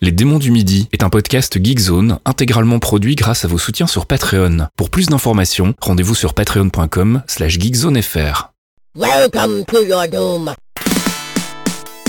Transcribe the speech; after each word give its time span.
Les 0.00 0.12
démons 0.12 0.38
du 0.38 0.52
midi 0.52 0.88
est 0.92 1.02
un 1.02 1.08
podcast 1.08 1.58
Geekzone 1.60 2.20
intégralement 2.24 2.78
produit 2.78 3.16
grâce 3.16 3.44
à 3.44 3.48
vos 3.48 3.58
soutiens 3.58 3.88
sur 3.88 4.06
Patreon. 4.06 4.68
Pour 4.76 4.90
plus 4.90 5.06
d'informations, 5.06 5.74
rendez-vous 5.80 6.14
sur 6.14 6.34
patreon.com 6.34 7.22
slash 7.26 7.58
geekzonefr. 7.58 8.52
Welcome 8.94 9.64
to 9.64 9.82
your 9.82 10.06
doom. 10.06 10.54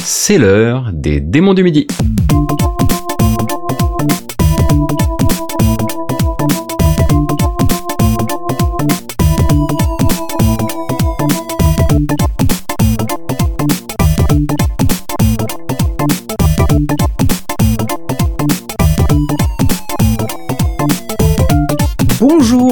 C'est 0.03 0.37
l'heure 0.37 0.91
des 0.93 1.19
démons 1.19 1.55
du 1.55 1.63
midi. 1.63 1.87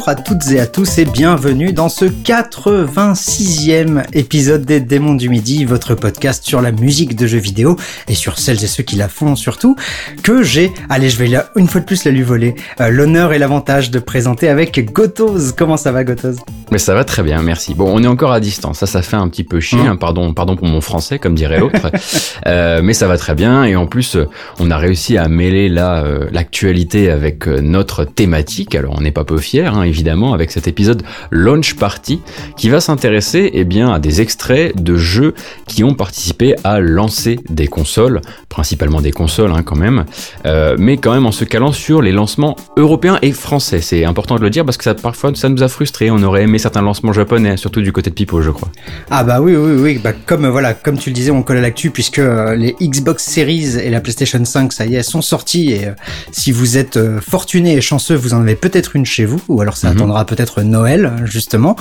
À 0.07 0.15
toutes 0.15 0.49
et 0.51 0.59
à 0.61 0.67
tous 0.67 0.99
et 0.99 1.05
bienvenue 1.05 1.73
dans 1.73 1.89
ce 1.89 2.05
86e 2.05 4.05
épisode 4.13 4.63
des 4.63 4.79
Démons 4.79 5.15
du 5.15 5.27
Midi, 5.27 5.65
votre 5.65 5.95
podcast 5.95 6.45
sur 6.45 6.61
la 6.61 6.71
musique 6.71 7.17
de 7.17 7.27
jeux 7.27 7.39
vidéo 7.39 7.75
et 8.07 8.15
sur 8.15 8.39
celles 8.39 8.63
et 8.63 8.67
ceux 8.67 8.83
qui 8.83 8.95
la 8.95 9.09
font 9.09 9.35
surtout, 9.35 9.75
que 10.23 10.43
j'ai, 10.43 10.71
allez 10.89 11.09
je 11.09 11.17
vais 11.17 11.27
là, 11.27 11.49
une 11.57 11.67
fois 11.67 11.81
de 11.81 11.85
plus 11.85 12.05
la 12.05 12.11
lui 12.11 12.21
voler, 12.21 12.55
euh, 12.79 12.89
l'honneur 12.89 13.33
et 13.33 13.37
l'avantage 13.37 13.91
de 13.91 13.99
présenter 13.99 14.47
avec 14.47 14.93
Gotoz. 14.93 15.51
Comment 15.57 15.75
ça 15.75 15.91
va 15.91 16.05
Gotoz 16.05 16.37
Mais 16.71 16.77
ça 16.77 16.93
va 16.93 17.03
très 17.03 17.21
bien, 17.21 17.41
merci. 17.41 17.73
Bon, 17.73 17.91
on 17.93 18.01
est 18.01 18.07
encore 18.07 18.31
à 18.31 18.39
distance, 18.39 18.79
ça 18.79 18.87
ça 18.87 19.01
fait 19.01 19.17
un 19.17 19.27
petit 19.27 19.43
peu 19.43 19.59
chier, 19.59 19.77
Mmh. 19.77 19.87
hein, 19.87 19.95
pardon, 19.97 20.33
pardon 20.33 20.55
pour 20.55 20.67
mon 20.67 20.79
français 20.79 21.19
comme 21.19 21.35
dirait 21.35 21.59
l'autre, 21.59 21.91
Euh, 22.47 22.81
mais 22.81 22.93
ça 22.93 23.07
va 23.07 23.17
très 23.17 23.35
bien 23.35 23.65
et 23.65 23.75
en 23.75 23.87
plus 23.87 24.15
euh, 24.15 24.25
on 24.59 24.71
a 24.71 24.77
réussi 24.77 25.17
à 25.17 25.27
mêler 25.27 25.67
là 25.67 26.03
euh, 26.03 26.27
l'actualité 26.31 27.09
avec 27.09 27.47
notre 27.47 28.05
thématique. 28.05 28.73
Alors 28.75 28.95
on 28.97 29.01
n'est 29.01 29.11
pas 29.11 29.25
peu 29.25 29.37
fiers 29.37 29.65
hein, 29.65 29.83
évidemment 29.97 30.33
avec 30.33 30.51
cet 30.51 30.67
épisode 30.67 31.01
Launch 31.31 31.73
Party 31.73 32.21
qui 32.55 32.69
va 32.69 32.79
s'intéresser 32.79 33.49
eh 33.53 33.63
bien 33.63 33.91
à 33.91 33.97
des 33.97 34.21
extraits 34.21 34.79
de 34.79 34.95
jeux 34.95 35.33
qui 35.65 35.83
ont 35.83 35.95
participé 35.95 36.55
à 36.63 36.79
lancer 36.79 37.39
des 37.49 37.65
consoles, 37.65 38.21
principalement 38.47 39.01
des 39.01 39.11
consoles 39.11 39.51
hein, 39.51 39.63
quand 39.63 39.75
même, 39.75 40.05
euh, 40.45 40.75
mais 40.77 40.97
quand 40.97 41.13
même 41.13 41.25
en 41.25 41.31
se 41.31 41.45
calant 41.45 41.71
sur 41.71 42.03
les 42.03 42.11
lancements 42.11 42.55
européens 42.77 43.17
et 43.23 43.31
français. 43.31 43.81
C'est 43.81 44.05
important 44.05 44.35
de 44.35 44.41
le 44.41 44.51
dire 44.51 44.65
parce 44.65 44.77
que 44.77 44.83
ça 44.83 44.93
parfois 44.93 45.31
ça 45.33 45.49
nous 45.49 45.63
a 45.63 45.67
frustrés. 45.67 46.11
On 46.11 46.21
aurait 46.21 46.43
aimé 46.43 46.59
certains 46.59 46.83
lancements 46.83 47.13
japonais, 47.13 47.57
surtout 47.57 47.81
du 47.81 47.91
côté 47.91 48.11
de 48.11 48.15
Pipo, 48.15 48.43
je 48.43 48.51
crois. 48.51 48.69
Ah 49.09 49.23
bah 49.23 49.41
oui 49.41 49.55
oui 49.55 49.81
oui, 49.81 49.99
bah 50.03 50.13
comme 50.13 50.45
euh, 50.45 50.51
voilà, 50.51 50.75
comme 50.75 50.99
tu 50.99 51.09
le 51.09 51.15
disais, 51.15 51.31
on 51.31 51.41
colle 51.41 51.57
à 51.57 51.61
l'actu 51.61 51.89
puisque 51.89 52.19
euh, 52.19 52.55
les 52.55 52.75
Xbox 52.79 53.23
Series 53.23 53.77
et 53.79 53.89
la 53.89 53.99
PlayStation 53.99 54.45
5, 54.45 54.71
ça 54.71 54.85
y 54.85 54.95
est, 54.95 55.01
sont 55.01 55.23
sortis 55.23 55.71
et 55.71 55.87
si 56.31 56.51
vous 56.51 56.77
êtes 56.77 56.97
euh, 56.97 57.19
fortuné 57.19 57.75
et 57.75 57.81
chanceux, 57.81 58.15
vous 58.15 58.35
en 58.35 58.41
avez 58.41 58.55
peut-être 58.55 58.95
une 58.95 59.05
chez 59.05 59.25
vous 59.25 59.41
ou 59.47 59.61
alors 59.61 59.77
ça 59.77 59.86
Mhm. 59.87 59.97
attendra 59.97 60.25
peut-être 60.25 60.61
Noël 60.61 61.13
justement. 61.25 61.75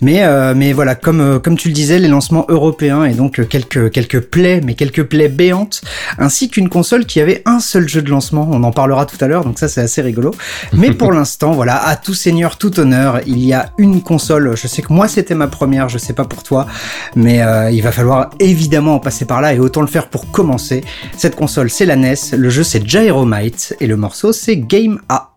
Mais 0.00 0.22
euh, 0.22 0.54
mais 0.56 0.72
voilà, 0.72 0.94
comme 0.94 1.20
euh, 1.20 1.38
comme 1.38 1.56
tu 1.56 1.68
le 1.68 1.74
disais, 1.74 1.98
les 1.98 2.08
lancements 2.08 2.46
européens 2.48 3.04
et 3.04 3.14
donc 3.14 3.40
euh, 3.40 3.44
quelques 3.44 3.90
quelques 3.90 4.20
plaies, 4.20 4.60
mais 4.64 4.74
quelques 4.74 5.04
plaies 5.04 5.28
béantes, 5.28 5.82
ainsi 6.18 6.48
qu'une 6.48 6.68
console 6.68 7.06
qui 7.06 7.20
avait 7.20 7.42
un 7.46 7.60
seul 7.60 7.88
jeu 7.88 8.02
de 8.02 8.10
lancement. 8.10 8.48
On 8.50 8.62
en 8.62 8.72
parlera 8.72 9.06
tout 9.06 9.16
à 9.20 9.28
l'heure, 9.28 9.44
donc 9.44 9.58
ça 9.58 9.68
c'est 9.68 9.80
assez 9.80 10.02
rigolo. 10.02 10.32
Mais 10.72 10.90
pour 11.02 11.12
l'instant, 11.12 11.52
voilà, 11.52 11.84
à 11.86 11.96
tout 11.96 12.14
seigneur, 12.14 12.58
tout 12.58 12.78
honneur, 12.80 13.20
il 13.26 13.44
y 13.44 13.52
a 13.52 13.70
une 13.78 14.02
console. 14.02 14.56
Je 14.56 14.66
sais 14.66 14.82
que 14.82 14.92
moi 14.92 15.08
c'était 15.08 15.34
ma 15.34 15.48
première, 15.48 15.88
je 15.88 15.98
sais 15.98 16.12
pas 16.12 16.24
pour 16.24 16.42
toi, 16.42 16.66
mais 17.16 17.42
euh, 17.42 17.70
il 17.70 17.82
va 17.82 17.92
falloir 17.92 18.30
évidemment 18.40 18.94
en 18.96 18.98
passer 18.98 19.24
par 19.24 19.40
là 19.40 19.54
et 19.54 19.58
autant 19.58 19.80
le 19.80 19.86
faire 19.86 20.08
pour 20.08 20.30
commencer. 20.30 20.82
Cette 21.16 21.36
console 21.36 21.70
c'est 21.70 21.86
la 21.86 21.96
NES, 21.96 22.14
le 22.36 22.50
jeu 22.50 22.62
c'est 22.62 22.86
Gyromite 22.86 23.76
et 23.80 23.86
le 23.86 23.96
morceau 23.96 24.32
c'est 24.32 24.56
Game 24.56 25.00
A. 25.08 25.30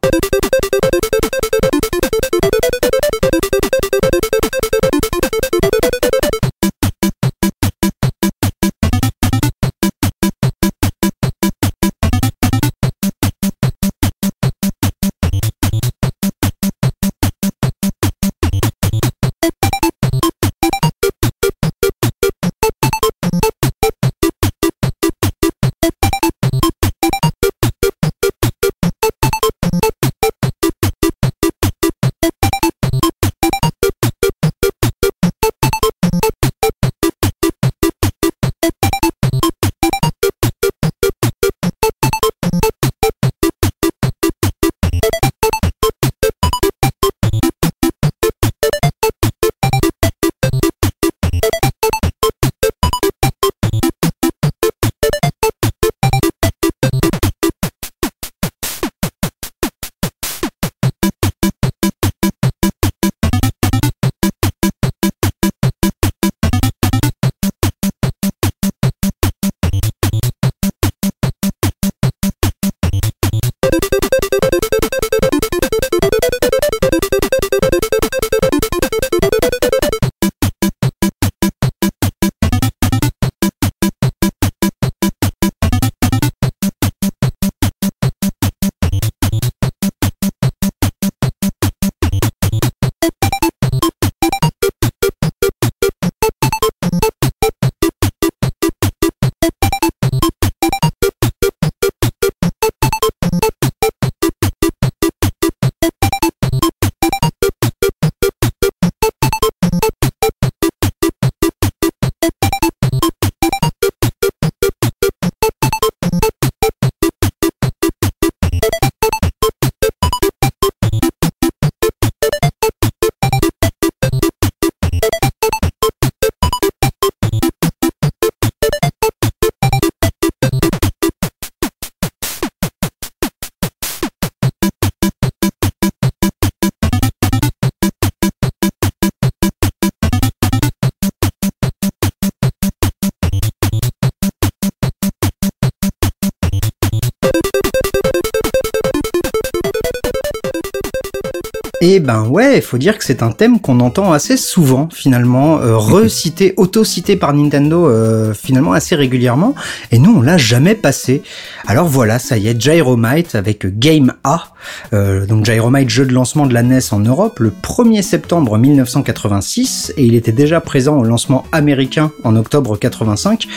Et 151.95 152.01
ben 152.01 152.25
ouais, 152.27 152.57
il 152.57 152.61
faut 152.61 152.77
dire 152.77 152.97
que 152.97 153.05
c'est 153.05 153.23
un 153.23 153.31
thème 153.31 153.61
qu'on 153.61 153.79
entend 153.79 154.11
assez 154.11 154.35
souvent 154.35 154.89
finalement, 154.91 155.59
euh, 155.61 155.77
recité, 155.77 156.53
auto-cité 156.57 157.15
par 157.15 157.33
Nintendo 157.33 157.87
euh, 157.87 158.33
finalement 158.33 158.73
assez 158.73 158.95
régulièrement, 158.95 159.55
et 159.93 159.97
nous 159.97 160.13
on 160.13 160.21
l'a 160.21 160.35
jamais 160.35 160.75
passé. 160.75 161.23
Alors 161.65 161.87
voilà, 161.87 162.19
ça 162.19 162.37
y 162.37 162.49
est, 162.49 162.59
Gyromite 162.59 163.35
avec 163.35 163.79
Game 163.79 164.11
A, 164.25 164.49
euh, 164.93 165.25
donc 165.25 165.45
Gyromite 165.45 165.89
jeu 165.89 166.05
de 166.05 166.11
lancement 166.11 166.47
de 166.47 166.53
la 166.53 166.63
NES 166.63 166.81
en 166.91 166.99
Europe 166.99 167.39
le 167.39 167.53
1er 167.63 168.01
septembre 168.01 168.57
1986, 168.57 169.93
et 169.95 170.03
il 170.03 170.15
était 170.15 170.33
déjà 170.33 170.59
présent 170.59 170.97
au 170.97 171.05
lancement 171.05 171.45
américain 171.53 172.11
en 172.25 172.35
octobre 172.35 172.77
85. 172.77 173.47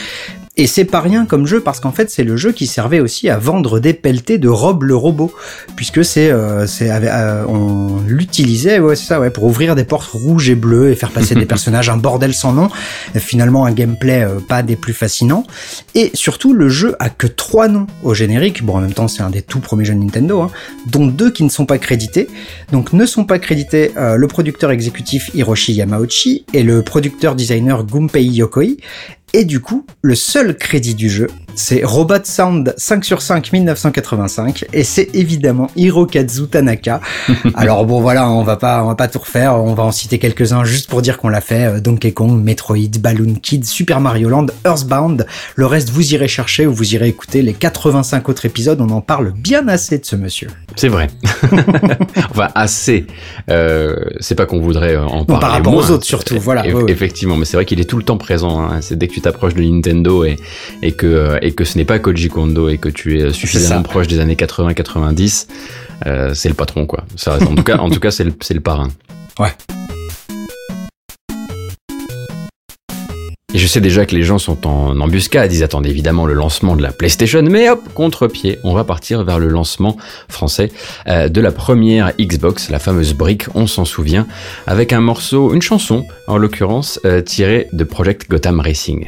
Et 0.59 0.67
c'est 0.67 0.83
pas 0.83 0.99
rien 0.99 1.25
comme 1.25 1.47
jeu 1.47 1.61
parce 1.61 1.79
qu'en 1.79 1.93
fait 1.93 2.11
c'est 2.11 2.25
le 2.25 2.35
jeu 2.35 2.51
qui 2.51 2.67
servait 2.67 2.99
aussi 2.99 3.29
à 3.29 3.37
vendre 3.37 3.79
des 3.79 3.93
pelletés 3.93 4.37
de 4.37 4.49
Rob 4.49 4.83
le 4.83 4.93
robot, 4.93 5.33
puisque 5.77 6.03
c'est 6.03 6.29
euh, 6.29 6.67
c'est 6.67 6.89
euh, 6.91 7.45
on 7.47 8.01
l'utilisait 8.05 8.79
ouais 8.79 8.97
c'est 8.97 9.05
ça 9.05 9.21
ouais 9.21 9.29
pour 9.29 9.45
ouvrir 9.45 9.73
des 9.73 9.85
portes 9.85 10.09
rouges 10.11 10.49
et 10.49 10.55
bleues 10.55 10.91
et 10.91 10.95
faire 10.95 11.11
passer 11.11 11.33
des 11.33 11.45
personnages 11.45 11.89
un 11.89 11.95
bordel 11.95 12.33
sans 12.33 12.51
nom. 12.51 12.67
finalement 13.15 13.65
un 13.65 13.71
gameplay 13.71 14.21
euh, 14.21 14.41
pas 14.41 14.61
des 14.61 14.75
plus 14.75 14.91
fascinants. 14.91 15.45
Et 15.95 16.11
surtout 16.13 16.53
le 16.53 16.67
jeu 16.67 16.93
a 16.99 17.07
que 17.07 17.27
trois 17.27 17.69
noms 17.69 17.87
au 18.03 18.13
générique. 18.13 18.65
Bon 18.65 18.75
en 18.75 18.81
même 18.81 18.93
temps 18.93 19.07
c'est 19.07 19.23
un 19.23 19.29
des 19.29 19.41
tout 19.41 19.61
premiers 19.61 19.85
jeux 19.85 19.93
Nintendo, 19.93 20.41
hein, 20.41 20.51
dont 20.87 21.07
deux 21.07 21.31
qui 21.31 21.45
ne 21.45 21.49
sont 21.49 21.65
pas 21.65 21.77
crédités. 21.77 22.27
Donc 22.73 22.91
ne 22.91 23.05
sont 23.05 23.23
pas 23.23 23.39
crédités 23.39 23.93
le 23.95 24.27
producteur 24.27 24.71
exécutif 24.71 25.31
Hiroshi 25.33 25.71
Yamauchi 25.71 26.43
et 26.53 26.63
le 26.63 26.81
producteur 26.81 27.35
designer 27.35 27.85
Gunpei 27.85 28.25
Yokoi. 28.25 28.75
Et 29.33 29.45
du 29.45 29.59
coup, 29.59 29.85
le 30.01 30.15
seul 30.15 30.57
crédit 30.57 30.95
du 30.95 31.09
jeu, 31.09 31.27
c'est 31.55 31.83
Robot 31.83 32.23
Sound 32.23 32.73
5 32.77 33.05
sur 33.05 33.21
5 33.21 33.51
1985 33.51 34.65
et 34.73 34.83
c'est 34.83 35.09
évidemment 35.13 35.69
Hirokazu 35.75 36.47
Tanaka. 36.47 37.01
Alors 37.55 37.85
bon 37.85 38.01
voilà, 38.01 38.29
on 38.29 38.43
va 38.43 38.55
pas 38.55 38.83
on 38.83 38.87
va 38.87 38.95
pas 38.95 39.07
tout 39.07 39.19
refaire, 39.19 39.55
on 39.55 39.73
va 39.73 39.83
en 39.83 39.91
citer 39.91 40.19
quelques-uns 40.19 40.63
juste 40.63 40.89
pour 40.89 41.01
dire 41.01 41.17
qu'on 41.17 41.29
l'a 41.29 41.41
fait 41.41 41.65
euh, 41.65 41.79
Donkey 41.79 42.11
Kong, 42.11 42.41
Metroid, 42.41 42.99
Balloon 42.99 43.35
Kid, 43.41 43.65
Super 43.65 43.99
Mario 43.99 44.29
Land, 44.29 44.47
Earthbound. 44.65 45.25
Le 45.55 45.65
reste 45.65 45.89
vous 45.89 46.13
irez 46.13 46.27
chercher 46.27 46.65
ou 46.65 46.73
vous 46.73 46.93
irez 46.95 47.07
écouter 47.07 47.41
les 47.41 47.53
85 47.53 48.29
autres 48.29 48.45
épisodes, 48.45 48.79
on 48.81 48.89
en 48.89 49.01
parle 49.01 49.31
bien 49.31 49.67
assez 49.67 49.97
de 49.97 50.05
ce 50.05 50.15
monsieur. 50.15 50.49
C'est 50.75 50.89
vrai. 50.89 51.07
enfin 52.29 52.49
assez. 52.55 53.05
Euh, 53.49 53.95
c'est 54.19 54.35
pas 54.35 54.45
qu'on 54.45 54.61
voudrait 54.61 54.95
en 54.95 55.25
parler 55.25 55.41
par 55.41 55.51
rapport 55.51 55.75
aux 55.75 55.91
autres 55.91 56.05
surtout, 56.05 56.39
voilà. 56.39 56.63
Effectivement, 56.87 57.35
mais 57.35 57.45
c'est 57.45 57.57
vrai 57.57 57.65
qu'il 57.65 57.79
est 57.79 57.89
tout 57.89 57.97
le 57.97 58.03
temps 58.03 58.17
présent. 58.17 58.61
Hein. 58.61 58.81
C'est 58.81 58.97
dès 58.97 59.07
que 59.07 59.13
tu 59.13 59.21
t'approches 59.21 59.53
de 59.53 59.61
Nintendo 59.61 60.23
et, 60.23 60.37
et 60.81 60.91
que 60.91 61.07
euh, 61.07 61.39
et 61.49 61.51
que 61.51 61.63
ce 61.65 61.79
n'est 61.79 61.85
pas 61.85 61.97
Koji 61.97 62.27
Kondo 62.27 62.69
et 62.69 62.77
que 62.77 62.89
tu 62.89 63.19
es 63.19 63.33
suffisamment 63.33 63.81
proche 63.81 64.07
des 64.07 64.19
années 64.19 64.35
80-90, 64.35 65.47
euh, 66.05 66.31
c'est 66.35 66.47
le 66.47 66.53
patron 66.53 66.85
quoi. 66.85 67.05
Ça, 67.15 67.39
en 67.41 67.55
tout 67.55 67.63
cas, 67.63 67.77
en 67.77 67.89
tout 67.89 67.99
cas, 67.99 68.11
c'est 68.11 68.23
le, 68.23 68.33
le 68.51 68.59
parrain. 68.59 68.89
Ouais. 69.39 69.49
Et 73.51 73.57
je 73.57 73.65
sais 73.65 73.81
déjà 73.81 74.05
que 74.05 74.13
les 74.15 74.21
gens 74.21 74.37
sont 74.37 74.67
en 74.67 75.01
embuscade, 75.01 75.51
ils 75.51 75.63
attendent 75.63 75.87
évidemment 75.87 76.27
le 76.27 76.35
lancement 76.35 76.75
de 76.75 76.83
la 76.83 76.91
PlayStation, 76.91 77.41
mais 77.41 77.67
hop, 77.67 77.81
contre-pied, 77.95 78.59
on 78.63 78.75
va 78.75 78.83
partir 78.83 79.23
vers 79.23 79.39
le 79.39 79.47
lancement 79.47 79.97
français 80.27 80.71
euh, 81.07 81.29
de 81.29 81.41
la 81.41 81.51
première 81.51 82.13
Xbox, 82.19 82.69
la 82.69 82.77
fameuse 82.77 83.15
brique, 83.15 83.45
on 83.55 83.65
s'en 83.65 83.85
souvient, 83.85 84.27
avec 84.67 84.93
un 84.93 85.01
morceau, 85.01 85.51
une 85.51 85.63
chanson 85.63 86.05
en 86.27 86.37
l'occurrence, 86.37 86.99
euh, 87.05 87.21
tirée 87.21 87.69
de 87.73 87.83
Project 87.83 88.29
Gotham 88.29 88.59
Racing. 88.59 89.07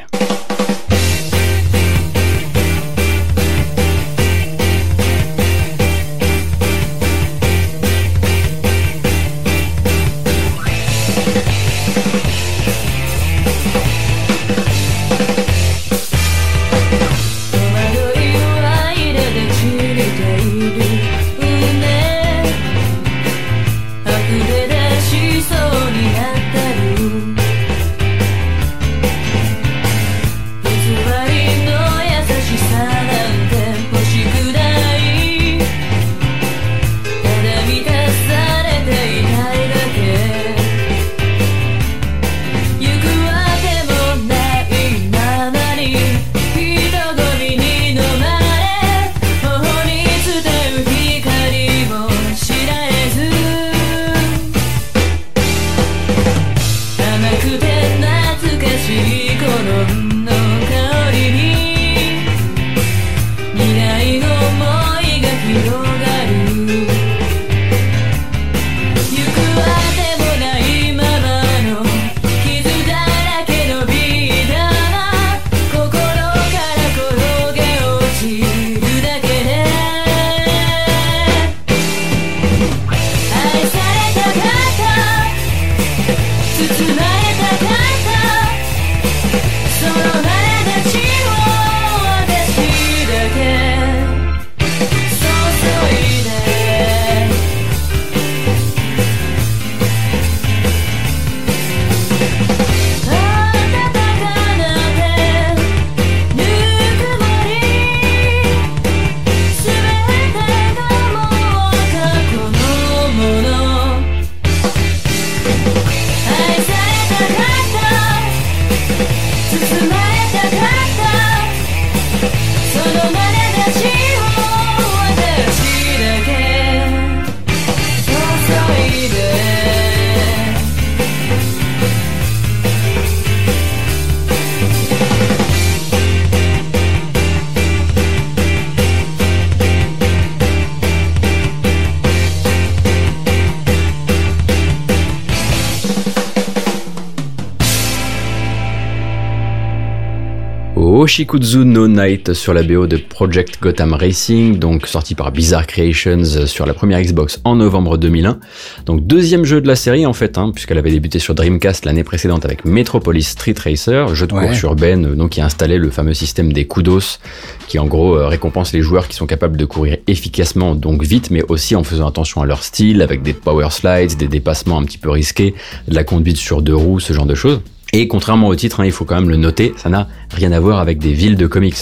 Oshikudzu 151.22 151.66
No 151.66 151.88
Night 151.88 152.34
sur 152.34 152.52
la 152.52 152.64
BO 152.64 152.88
de 152.88 152.98
Project 152.98 153.62
Gotham 153.62 153.94
Racing, 153.94 154.58
donc 154.58 154.88
sorti 154.88 155.14
par 155.14 155.32
Bizarre 155.32 155.68
Creations 155.68 156.48
sur 156.48 156.66
la 156.66 156.74
première 156.74 157.00
Xbox 157.00 157.40
en 157.44 157.58
novembre 157.58 158.00
2001. 158.00 158.40
Donc 158.88 159.06
deuxième 159.06 159.46
jeu 159.46 159.62
de 159.62 159.68
la 159.68 159.76
série 159.76 160.08
en 160.08 160.14
fait, 160.14 160.40
hein, 160.40 160.50
puisqu'elle 160.52 160.80
avait 160.80 160.90
débuté 160.90 161.20
sur 161.20 161.36
Dreamcast 161.36 161.86
l'année 161.86 162.04
précédente 162.04 162.44
avec 162.44 162.66
Metropolis 162.66 163.28
Street 163.28 163.54
Racer, 163.64 164.16
jeu 164.16 164.26
de 164.26 164.34
course 164.34 164.64
urbaine 164.64 165.14
donc 165.14 165.34
qui 165.34 165.42
a 165.42 165.46
installé 165.46 165.78
le 165.78 165.92
fameux 165.92 166.16
système 166.16 166.54
des 166.54 166.66
kudos, 166.66 167.20
qui 167.68 167.78
en 167.78 167.86
gros 167.86 168.18
euh, 168.18 168.26
récompense 168.26 168.74
les 168.74 168.82
joueurs 168.82 169.08
qui 169.08 169.16
sont 169.16 169.28
capables 169.28 169.58
de 169.58 169.66
courir 169.66 169.98
efficacement, 170.08 170.74
donc 170.74 171.04
vite, 171.04 171.30
mais 171.30 171.44
aussi 171.50 171.76
en 171.76 171.84
faisant 171.84 172.08
attention 172.08 172.42
à 172.42 172.48
leur 172.48 172.64
style, 172.64 173.00
avec 173.04 173.22
des 173.22 173.34
power 173.34 173.70
slides, 173.70 174.18
des 174.18 174.28
dépassements 174.28 174.80
un 174.80 174.86
petit 174.86 174.98
peu 174.98 175.12
risqués, 175.12 175.54
de 175.88 175.94
la 175.94 176.04
conduite 176.04 176.38
sur 176.38 176.64
deux 176.64 176.76
roues, 176.76 177.00
ce 177.00 177.14
genre 177.14 177.28
de 177.28 177.36
choses. 177.36 177.62
Et 177.94 178.08
contrairement 178.08 178.48
au 178.48 178.56
titre, 178.56 178.80
hein, 178.80 178.86
il 178.86 178.92
faut 178.92 179.06
quand 179.06 179.16
même 179.16 179.30
le 179.30 179.36
noter, 179.36 179.74
ça 179.76 179.90
n'a 179.90 180.08
rien 180.34 180.52
à 180.52 180.60
voir 180.60 180.80
avec 180.80 180.98
des 180.98 181.12
villes 181.12 181.36
de 181.36 181.48
comics. 181.48 181.76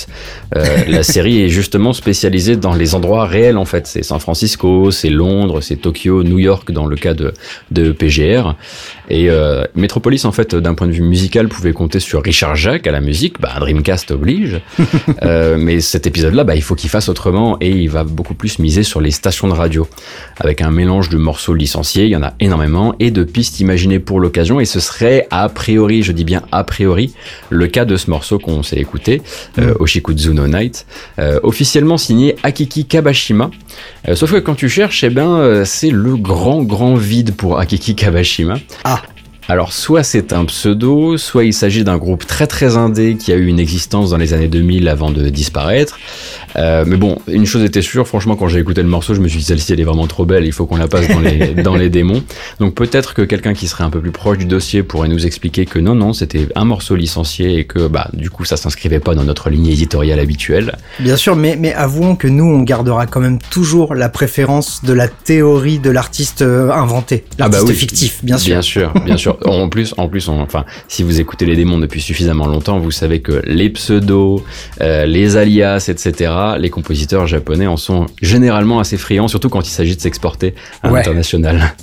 Euh, 0.55 0.65
la 0.87 1.03
série 1.03 1.41
est 1.41 1.49
justement 1.49 1.93
spécialisée 1.93 2.55
dans 2.55 2.73
les 2.73 2.95
endroits 2.95 3.25
réels 3.25 3.57
en 3.57 3.65
fait. 3.65 3.85
C'est 3.85 4.03
San 4.03 4.19
Francisco, 4.19 4.91
c'est 4.91 5.09
Londres, 5.09 5.61
c'est 5.61 5.75
Tokyo, 5.75 6.23
New 6.23 6.39
York 6.39 6.71
dans 6.71 6.87
le 6.87 6.95
cas 6.95 7.13
de, 7.13 7.33
de 7.71 7.91
PGR. 7.91 8.55
Et 9.09 9.29
euh, 9.29 9.63
Metropolis 9.75 10.25
en 10.25 10.31
fait, 10.31 10.55
d'un 10.55 10.73
point 10.73 10.87
de 10.87 10.91
vue 10.91 11.03
musical, 11.03 11.47
pouvait 11.47 11.73
compter 11.73 11.99
sur 11.99 12.23
Richard 12.23 12.55
Jacques 12.55 12.87
à 12.87 12.91
la 12.91 13.01
musique. 13.01 13.39
Bah, 13.39 13.55
Dreamcast 13.59 14.11
oblige. 14.11 14.61
euh, 15.23 15.57
mais 15.59 15.79
cet 15.79 16.07
épisode-là, 16.07 16.43
bah, 16.43 16.55
il 16.55 16.61
faut 16.63 16.75
qu'il 16.75 16.89
fasse 16.89 17.09
autrement 17.09 17.57
et 17.61 17.69
il 17.69 17.89
va 17.89 18.03
beaucoup 18.03 18.33
plus 18.33 18.59
miser 18.59 18.83
sur 18.83 19.01
les 19.01 19.11
stations 19.11 19.47
de 19.47 19.53
radio, 19.53 19.87
avec 20.39 20.61
un 20.61 20.71
mélange 20.71 21.09
de 21.09 21.17
morceaux 21.17 21.53
licenciés, 21.53 22.05
il 22.05 22.11
y 22.11 22.15
en 22.15 22.23
a 22.23 22.33
énormément, 22.39 22.95
et 22.99 23.11
de 23.11 23.23
pistes 23.23 23.59
imaginées 23.59 23.99
pour 23.99 24.19
l'occasion. 24.19 24.59
Et 24.59 24.65
ce 24.65 24.79
serait 24.79 25.27
a 25.31 25.49
priori 25.49 25.98
je 26.03 26.11
dis 26.11 26.23
bien 26.23 26.43
a 26.51 26.63
priori, 26.63 27.13
le 27.49 27.67
cas 27.67 27.85
de 27.85 27.97
ce 27.97 28.09
morceau 28.09 28.39
qu'on 28.39 28.63
s'est 28.63 28.77
écouté, 28.77 29.21
euh, 29.57 29.73
Oshikudzu 29.79 30.33
no 30.33 30.47
Night, 30.47 30.85
euh, 31.19 31.39
officiellement 31.43 31.97
signé 31.97 32.35
Akiki 32.43 32.85
Kabashima. 32.85 33.51
Euh, 34.07 34.15
sauf 34.15 34.31
que 34.31 34.37
quand 34.37 34.55
tu 34.55 34.69
cherches, 34.69 35.03
eh 35.03 35.09
ben, 35.09 35.37
euh, 35.37 35.65
c'est 35.65 35.91
le 35.91 36.15
grand 36.15 36.63
grand 36.63 36.95
vide 36.95 37.35
pour 37.35 37.59
Akiki 37.59 37.95
Kabashima. 37.95 38.55
Ah. 38.83 39.01
Alors 39.49 39.73
soit 39.73 40.03
c'est 40.03 40.31
un 40.31 40.45
pseudo, 40.45 41.17
soit 41.17 41.43
il 41.43 41.53
s'agit 41.53 41.83
d'un 41.83 41.97
groupe 41.97 42.27
très 42.27 42.45
très 42.45 42.77
indé 42.77 43.15
qui 43.17 43.31
a 43.31 43.35
eu 43.35 43.47
une 43.47 43.59
existence 43.59 44.11
dans 44.11 44.17
les 44.17 44.35
années 44.35 44.47
2000 44.47 44.87
avant 44.87 45.09
de 45.09 45.27
disparaître. 45.29 45.97
Euh, 46.55 46.83
mais 46.85 46.97
bon, 46.97 47.17
une 47.27 47.47
chose 47.47 47.63
était 47.63 47.81
sûre, 47.81 48.07
franchement 48.07 48.35
quand 48.35 48.47
j'ai 48.47 48.59
écouté 48.59 48.83
le 48.83 48.87
morceau, 48.87 49.15
je 49.15 49.21
me 49.21 49.27
suis 49.27 49.39
dit 49.39 49.45
celle-ci 49.45 49.73
elle 49.73 49.79
est 49.79 49.85
vraiment 49.85 50.05
trop 50.05 50.23
belle, 50.23 50.45
il 50.45 50.51
faut 50.51 50.67
qu'on 50.67 50.77
la 50.77 50.87
passe 50.87 51.07
dans 51.07 51.19
les, 51.19 51.47
dans 51.63 51.75
les 51.75 51.89
démons. 51.89 52.23
Donc 52.59 52.75
peut-être 52.75 53.15
que 53.15 53.23
quelqu'un 53.23 53.55
qui 53.55 53.67
serait 53.67 53.83
un 53.83 53.89
peu 53.89 53.99
plus 53.99 54.11
proche 54.11 54.37
du 54.37 54.45
dossier 54.45 54.83
pourrait 54.83 55.07
nous 55.07 55.25
expliquer 55.25 55.65
que 55.65 55.79
non 55.79 55.95
non, 55.95 56.13
c'était 56.13 56.47
un 56.53 56.65
morceau 56.65 56.95
licencié 56.95 57.57
et 57.57 57.63
que 57.65 57.87
bah 57.87 58.07
du 58.13 58.29
coup 58.29 58.45
ça 58.45 58.55
s'inscrivait 58.55 58.99
pas 58.99 59.15
dans 59.15 59.23
notre 59.23 59.49
ligne 59.49 59.67
éditoriale 59.67 60.19
habituelle. 60.19 60.77
Bien 60.99 61.17
sûr, 61.17 61.35
mais, 61.35 61.55
mais 61.59 61.73
avouons 61.73 62.15
que 62.15 62.27
nous, 62.27 62.45
on 62.45 62.61
gardera 62.61 63.07
quand 63.07 63.19
même 63.19 63.39
toujours 63.49 63.95
la 63.95 64.09
préférence 64.09 64.83
de 64.83 64.93
la 64.93 65.07
théorie 65.07 65.79
de 65.79 65.89
l'artiste 65.89 66.43
euh, 66.43 66.71
inventé, 66.71 67.25
Ah 67.39 67.49
bah 67.49 67.57
l'artiste 67.57 67.67
oui. 67.69 67.75
fictif, 67.75 68.19
bien 68.23 68.37
sûr. 68.37 68.53
Bien 68.53 68.61
sûr, 68.61 68.93
bien 69.05 69.17
sûr. 69.17 69.38
En 69.45 69.69
plus, 69.69 69.93
en 69.97 70.07
plus, 70.09 70.27
on- 70.27 70.41
enfin, 70.41 70.65
si 70.87 71.03
vous 71.03 71.19
écoutez 71.21 71.45
les 71.45 71.55
démons 71.55 71.77
depuis 71.77 72.01
suffisamment 72.01 72.45
longtemps, 72.47 72.79
vous 72.79 72.91
savez 72.91 73.21
que 73.21 73.41
les 73.45 73.69
pseudos, 73.69 74.43
euh, 74.81 75.05
les 75.05 75.37
alias, 75.37 75.85
etc., 75.89 76.31
les 76.57 76.69
compositeurs 76.69 77.27
japonais 77.27 77.67
en 77.67 77.77
sont 77.77 78.05
généralement 78.21 78.79
assez 78.79 78.97
friands, 78.97 79.27
surtout 79.27 79.49
quand 79.49 79.67
il 79.67 79.71
s'agit 79.71 79.95
de 79.95 80.01
s'exporter 80.01 80.55
à 80.83 80.89
Ouais. 80.91 80.99
l'international. 80.99 81.73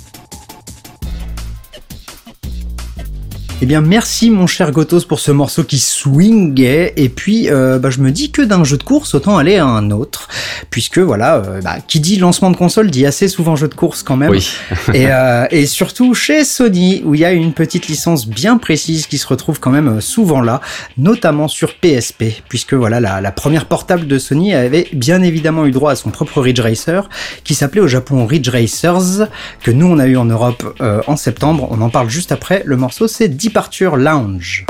Eh 3.59 3.65
bien, 3.65 3.81
merci 3.81 4.29
mon 4.29 4.45
cher 4.45 4.71
Gotos 4.71 5.05
pour 5.05 5.19
ce 5.19 5.31
morceau 5.31 5.63
qui 5.63 5.79
swingait. 5.79 6.93
Et 6.95 7.09
puis, 7.09 7.49
euh, 7.49 7.79
bah, 7.79 7.89
je 7.89 8.01
me 8.01 8.11
dis 8.11 8.29
que 8.29 8.43
d'un 8.43 8.63
jeu 8.63 8.77
de 8.77 8.83
course, 8.83 9.15
autant 9.15 9.35
aller 9.35 9.55
à 9.55 9.65
un 9.65 9.89
autre. 9.89 10.27
Puisque, 10.69 10.99
voilà, 10.99 11.37
euh, 11.37 11.61
bah, 11.61 11.77
qui 11.87 11.99
dit 11.99 12.17
lancement 12.17 12.51
de 12.51 12.55
console 12.55 12.91
dit 12.91 13.07
assez 13.07 13.27
souvent 13.27 13.55
jeu 13.55 13.67
de 13.67 13.73
course 13.73 14.03
quand 14.03 14.15
même. 14.15 14.29
Oui. 14.29 14.47
et, 14.93 15.07
euh, 15.09 15.47
et 15.49 15.65
surtout 15.65 16.13
chez 16.13 16.43
Sony, 16.43 17.01
où 17.03 17.15
il 17.15 17.21
y 17.21 17.25
a 17.25 17.31
une 17.31 17.51
petite 17.53 17.87
licence 17.87 18.27
bien 18.27 18.59
précise 18.59 19.07
qui 19.07 19.17
se 19.17 19.25
retrouve 19.25 19.59
quand 19.59 19.71
même 19.71 19.87
euh, 19.87 20.01
souvent 20.01 20.41
là, 20.41 20.61
notamment 20.99 21.47
sur 21.47 21.73
PSP. 21.73 22.43
Puisque, 22.49 22.75
voilà, 22.75 22.99
la, 22.99 23.21
la 23.21 23.31
première 23.31 23.65
portable 23.65 24.05
de 24.05 24.19
Sony 24.19 24.53
avait 24.53 24.87
bien 24.93 25.23
évidemment 25.23 25.65
eu 25.65 25.71
droit 25.71 25.93
à 25.93 25.95
son 25.95 26.11
propre 26.11 26.41
Ridge 26.41 26.59
Racer, 26.59 27.09
qui 27.43 27.55
s'appelait 27.55 27.81
au 27.81 27.87
Japon 27.87 28.27
Ridge 28.27 28.49
Racers, 28.49 29.27
que 29.63 29.71
nous 29.71 29.87
on 29.87 29.97
a 29.97 30.05
eu 30.05 30.15
en 30.15 30.25
Europe 30.25 30.79
en 31.07 31.17
septembre. 31.17 31.67
On 31.71 31.81
en 31.81 31.89
parle 31.89 32.09
juste 32.09 32.31
après. 32.31 32.61
Le 32.63 32.77
morceau 32.77 33.07
c'est 33.07 33.29
Departure 33.47 33.95
Lounge. 33.95 34.65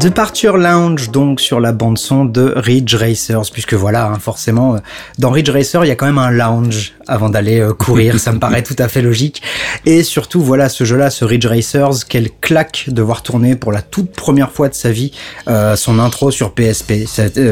Departure 0.00 0.56
Lounge, 0.56 1.10
donc 1.10 1.42
sur 1.42 1.60
la 1.60 1.72
bande 1.72 1.98
son 1.98 2.24
de 2.24 2.54
Ridge 2.56 2.94
Racers, 2.94 3.50
puisque 3.52 3.74
voilà, 3.74 4.06
hein, 4.06 4.18
forcément, 4.18 4.76
euh, 4.76 4.78
dans 5.18 5.30
Ridge 5.30 5.50
Racer, 5.50 5.84
il 5.84 5.88
y 5.88 5.90
a 5.90 5.94
quand 5.94 6.06
même 6.06 6.16
un 6.16 6.30
lounge 6.30 6.94
avant 7.06 7.28
d'aller 7.28 7.60
euh, 7.60 7.74
courir, 7.74 8.18
ça 8.18 8.32
me 8.32 8.38
paraît 8.38 8.62
tout 8.62 8.76
à 8.78 8.88
fait 8.88 9.02
logique. 9.02 9.42
Et 9.86 10.02
surtout, 10.02 10.42
voilà, 10.42 10.68
ce 10.68 10.84
jeu-là, 10.84 11.10
ce 11.10 11.24
Ridge 11.24 11.46
Racers, 11.46 12.06
quelle 12.08 12.30
claque 12.40 12.86
de 12.88 13.02
voir 13.02 13.22
tourner 13.22 13.56
pour 13.56 13.72
la 13.72 13.82
toute 13.82 14.12
première 14.12 14.52
fois 14.52 14.68
de 14.68 14.74
sa 14.74 14.90
vie 14.90 15.12
euh, 15.48 15.76
son 15.76 15.98
intro 15.98 16.30
sur 16.30 16.52
PSP. 16.52 16.92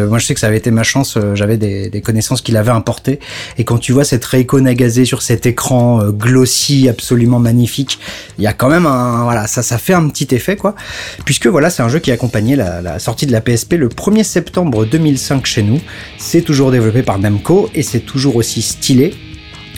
moi, 0.08 0.18
je 0.18 0.26
sais 0.26 0.34
que 0.34 0.40
ça 0.40 0.48
avait 0.48 0.58
été 0.58 0.70
ma 0.70 0.82
chance, 0.82 1.18
j'avais 1.34 1.56
des, 1.56 2.02
connaissances 2.02 2.42
qu'il 2.42 2.56
avait 2.56 2.70
importées, 2.70 3.18
et 3.58 3.64
quand 3.64 3.78
tu 3.78 3.92
vois 3.92 4.04
cette 4.04 4.24
Reiko 4.24 4.60
Nagase 4.60 5.04
sur 5.04 5.22
cet 5.22 5.46
écran 5.46 6.08
glossy, 6.10 6.88
absolument 6.88 7.38
magnifique, 7.38 7.98
il 8.38 8.44
y 8.44 8.46
a 8.46 8.52
quand 8.52 8.68
même 8.68 8.86
un, 8.86 9.24
voilà, 9.24 9.46
ça, 9.46 9.62
ça 9.62 9.78
fait 9.78 9.94
un 9.94 10.08
petit 10.08 10.34
effet, 10.34 10.56
quoi, 10.56 10.74
puisque 11.24 11.46
voilà, 11.46 11.70
c'est 11.70 11.82
un 11.82 11.88
jeu 11.88 11.98
qui 11.98 12.12
accompagne 12.12 12.54
la, 12.54 12.98
sortie 12.98 13.26
de 13.26 13.32
la 13.32 13.40
PSP 13.40 13.74
le 13.74 13.88
1er 13.88 14.24
septembre 14.24 14.84
2005 14.84 15.46
chez 15.46 15.62
nous. 15.62 15.80
C'est 16.18 16.42
toujours 16.42 16.70
développé 16.70 17.02
par 17.02 17.18
Namco 17.18 17.70
et 17.74 17.82
c'est 17.82 18.00
toujours 18.00 18.36
aussi 18.36 18.62
stylé. 18.62 19.14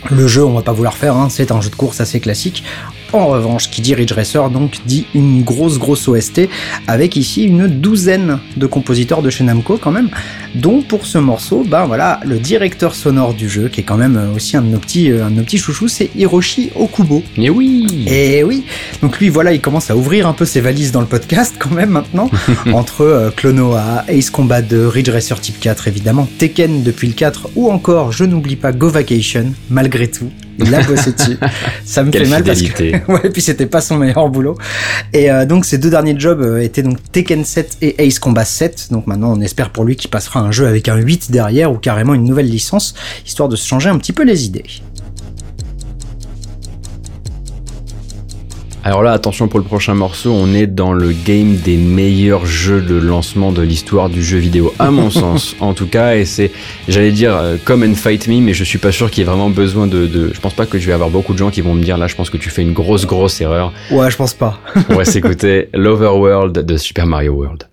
Le 0.08 0.26
jeu, 0.26 0.44
on 0.44 0.54
va 0.54 0.62
pas 0.62 0.72
vouloir 0.72 0.96
faire, 0.96 1.14
hein, 1.16 1.28
c'est 1.28 1.52
un 1.52 1.60
jeu 1.60 1.68
de 1.68 1.74
course 1.74 2.00
assez 2.00 2.20
classique. 2.20 2.64
En 3.12 3.26
revanche, 3.26 3.70
qui 3.70 3.82
dit 3.82 3.94
Ridge 3.94 4.12
Racer 4.12 4.50
donc 4.50 4.78
dit 4.86 5.06
une 5.14 5.42
grosse 5.42 5.78
grosse 5.78 6.06
OST 6.06 6.42
avec 6.86 7.16
ici 7.16 7.42
une 7.42 7.66
douzaine 7.66 8.38
de 8.56 8.66
compositeurs 8.66 9.20
de 9.20 9.30
chez 9.30 9.42
Namco 9.42 9.78
quand 9.78 9.90
même. 9.90 10.10
Donc 10.54 10.86
pour 10.86 11.06
ce 11.06 11.18
morceau, 11.18 11.64
bah 11.66 11.86
voilà, 11.86 12.20
le 12.24 12.38
directeur 12.38 12.94
sonore 12.94 13.34
du 13.34 13.48
jeu 13.48 13.68
qui 13.68 13.80
est 13.80 13.84
quand 13.84 13.96
même 13.96 14.30
aussi 14.34 14.56
un 14.56 14.62
de 14.62 14.68
nos 14.68 14.78
petits 14.78 15.10
euh, 15.10 15.26
un 15.26 15.30
de 15.30 15.36
nos 15.36 15.42
petits 15.42 15.58
chouchous, 15.58 15.88
c'est 15.88 16.10
Hiroshi 16.14 16.70
Okubo. 16.76 17.24
Et 17.36 17.50
oui. 17.50 18.04
Et 18.06 18.44
oui. 18.44 18.64
Donc 19.02 19.18
lui 19.18 19.28
voilà, 19.28 19.52
il 19.52 19.60
commence 19.60 19.90
à 19.90 19.96
ouvrir 19.96 20.26
un 20.26 20.32
peu 20.32 20.44
ses 20.44 20.60
valises 20.60 20.92
dans 20.92 21.00
le 21.00 21.06
podcast 21.06 21.54
quand 21.58 21.70
même 21.70 21.90
maintenant 21.90 22.30
entre 22.72 23.02
euh, 23.02 23.30
Clonoa, 23.30 24.04
Ace 24.08 24.30
Combat 24.30 24.62
2, 24.62 24.86
Ridge 24.88 25.08
Racer 25.08 25.40
Type 25.40 25.60
4 25.60 25.88
évidemment, 25.88 26.28
Tekken 26.38 26.82
depuis 26.82 27.08
le 27.08 27.14
4 27.14 27.50
ou 27.56 27.70
encore 27.70 28.12
je 28.12 28.24
n'oublie 28.24 28.56
pas 28.56 28.72
Go 28.72 28.88
Vacation 28.88 29.52
malgré 29.70 30.08
tout 30.08 30.30
il 30.64 30.74
a 30.74 30.82
bossé 30.82 31.12
dessus. 31.12 31.38
Ça 31.84 32.02
me 32.02 32.12
fait 32.12 32.26
mal 32.26 32.44
parce 32.44 32.62
que 32.62 32.82
ouais, 33.12 33.30
puis 33.30 33.42
c'était 33.42 33.66
pas 33.66 33.80
son 33.80 33.96
meilleur 33.96 34.28
boulot. 34.28 34.56
Et 35.12 35.30
euh, 35.30 35.46
donc 35.46 35.64
ces 35.64 35.78
deux 35.78 35.90
derniers 35.90 36.18
jobs 36.18 36.40
euh, 36.40 36.62
étaient 36.62 36.82
donc 36.82 36.98
Tekken 37.12 37.44
7 37.44 37.78
et 37.82 38.06
Ace 38.06 38.18
Combat 38.18 38.44
7. 38.44 38.88
Donc 38.90 39.06
maintenant 39.06 39.32
on 39.32 39.40
espère 39.40 39.70
pour 39.70 39.84
lui 39.84 39.96
qu'il 39.96 40.10
passera 40.10 40.40
un 40.40 40.50
jeu 40.50 40.66
avec 40.66 40.88
un 40.88 40.96
8 40.96 41.30
derrière 41.30 41.72
ou 41.72 41.76
carrément 41.76 42.14
une 42.14 42.24
nouvelle 42.24 42.48
licence, 42.48 42.94
histoire 43.26 43.48
de 43.48 43.56
se 43.56 43.66
changer 43.66 43.88
un 43.88 43.98
petit 43.98 44.12
peu 44.12 44.24
les 44.24 44.44
idées. 44.44 44.64
Alors 48.82 49.02
là, 49.02 49.12
attention 49.12 49.46
pour 49.46 49.58
le 49.58 49.64
prochain 49.64 49.92
morceau, 49.92 50.32
on 50.32 50.54
est 50.54 50.66
dans 50.66 50.94
le 50.94 51.12
game 51.12 51.56
des 51.56 51.76
meilleurs 51.76 52.46
jeux 52.46 52.80
de 52.80 52.94
lancement 52.94 53.52
de 53.52 53.60
l'histoire 53.60 54.08
du 54.08 54.22
jeu 54.22 54.38
vidéo, 54.38 54.72
à 54.78 54.90
mon 54.90 55.10
sens, 55.10 55.54
en 55.60 55.74
tout 55.74 55.86
cas, 55.86 56.14
et 56.16 56.24
c'est, 56.24 56.50
j'allais 56.88 57.12
dire, 57.12 57.36
euh, 57.36 57.56
come 57.62 57.82
and 57.82 57.94
fight 57.94 58.26
me, 58.26 58.40
mais 58.40 58.54
je 58.54 58.64
suis 58.64 58.78
pas 58.78 58.90
sûr 58.90 59.10
qu'il 59.10 59.18
y 59.18 59.26
ait 59.26 59.30
vraiment 59.30 59.50
besoin 59.50 59.86
de, 59.86 60.06
de, 60.06 60.32
je 60.32 60.40
pense 60.40 60.54
pas 60.54 60.64
que 60.64 60.78
je 60.78 60.86
vais 60.86 60.94
avoir 60.94 61.10
beaucoup 61.10 61.34
de 61.34 61.38
gens 61.38 61.50
qui 61.50 61.60
vont 61.60 61.74
me 61.74 61.82
dire, 61.82 61.98
là, 61.98 62.06
je 62.06 62.14
pense 62.14 62.30
que 62.30 62.38
tu 62.38 62.48
fais 62.48 62.62
une 62.62 62.72
grosse, 62.72 63.06
grosse 63.06 63.38
erreur. 63.42 63.72
Ouais, 63.90 64.10
je 64.10 64.16
pense 64.16 64.32
pas. 64.32 64.58
on 64.88 64.94
va 64.94 65.04
s'écouter 65.04 65.68
L'Overworld 65.74 66.64
de 66.64 66.76
Super 66.78 67.06
Mario 67.06 67.32
World. 67.32 67.64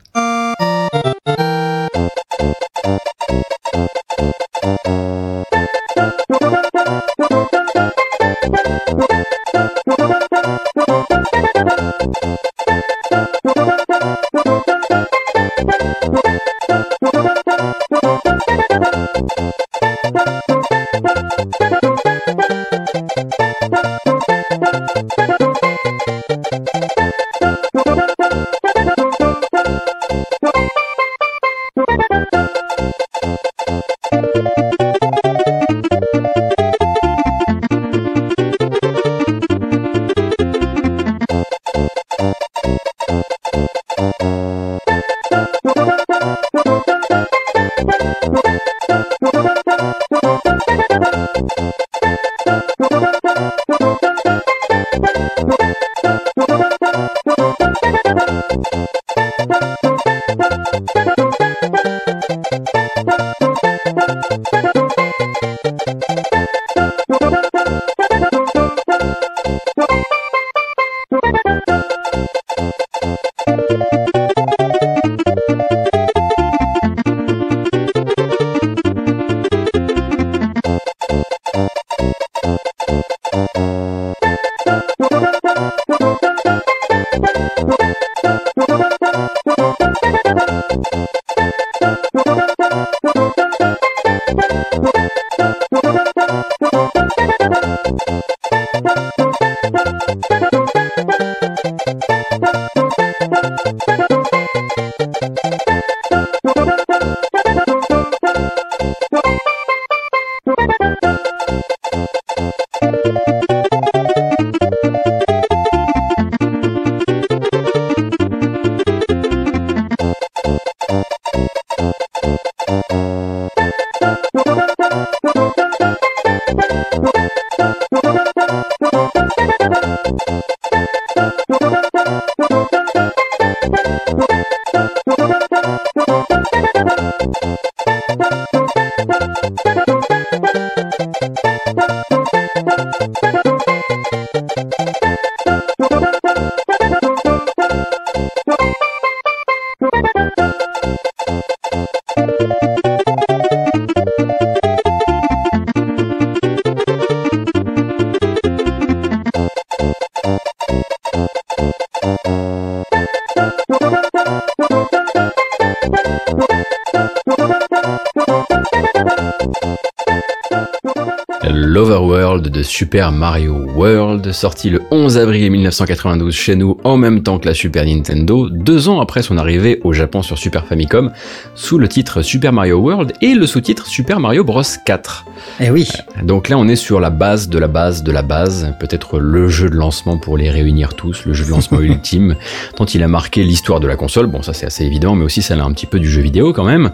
Super 172.78 173.12
Mario 173.12 173.56
World, 173.76 174.32
sorti 174.34 174.70
le 174.70 174.84
11 174.92 175.18
avril 175.18 175.50
1992 175.50 176.32
chez 176.32 176.56
nous 176.56 176.78
en 176.84 176.96
même 176.96 177.24
temps 177.24 177.40
que 177.40 177.48
la 177.48 177.56
Super 177.56 177.84
Nintendo, 177.84 178.52
deux 178.52 178.88
ans 178.88 179.00
après 179.00 179.24
son 179.24 179.40
arrivée 179.40 179.82
au 179.84 179.94
Japon 179.94 180.22
sur 180.22 180.38
Super 180.38 180.64
Famicom, 180.68 181.12
sous 181.56 181.80
le 181.80 181.88
titre 181.88 182.22
Super 182.22 182.54
Mario 182.54 182.78
World 182.78 183.14
et 183.24 183.34
le 183.34 183.48
sous-titre 183.48 183.88
Super 183.88 184.20
Mario 184.20 184.44
Bros 184.44 184.62
4. 184.86 185.26
Eh 185.60 185.72
oui. 185.72 185.88
Donc 186.24 186.50
là 186.50 186.58
on 186.58 186.68
est 186.68 186.76
sur 186.76 187.00
la 187.00 187.10
base 187.10 187.50
de 187.50 187.60
la 187.60 187.68
base 187.68 188.04
de 188.04 188.12
la 188.12 188.22
base, 188.22 188.74
peut-être 188.80 189.20
le 189.20 189.48
jeu 189.48 189.70
de 189.70 189.76
lancement 189.76 190.18
pour 190.18 190.38
les 190.38 190.50
réunir 190.50 190.94
tous, 190.96 191.26
le 191.26 191.34
jeu 191.34 191.46
de 191.46 191.52
lancement 191.52 191.80
ultime, 191.82 192.36
dont 192.78 192.86
il 192.86 193.04
a 193.04 193.08
marqué 193.08 193.44
l'histoire 193.44 193.80
de 193.80 193.88
la 193.88 193.96
console, 193.96 194.28
bon 194.28 194.42
ça 194.42 194.54
c'est 194.54 194.66
assez 194.66 194.84
évident, 194.84 195.16
mais 195.16 195.24
aussi 195.24 195.42
celle 195.42 195.60
un 195.60 195.72
petit 195.72 195.86
peu 195.86 196.00
du 196.00 196.10
jeu 196.10 196.22
vidéo 196.22 196.54
quand 196.54 196.64
même. 196.64 196.92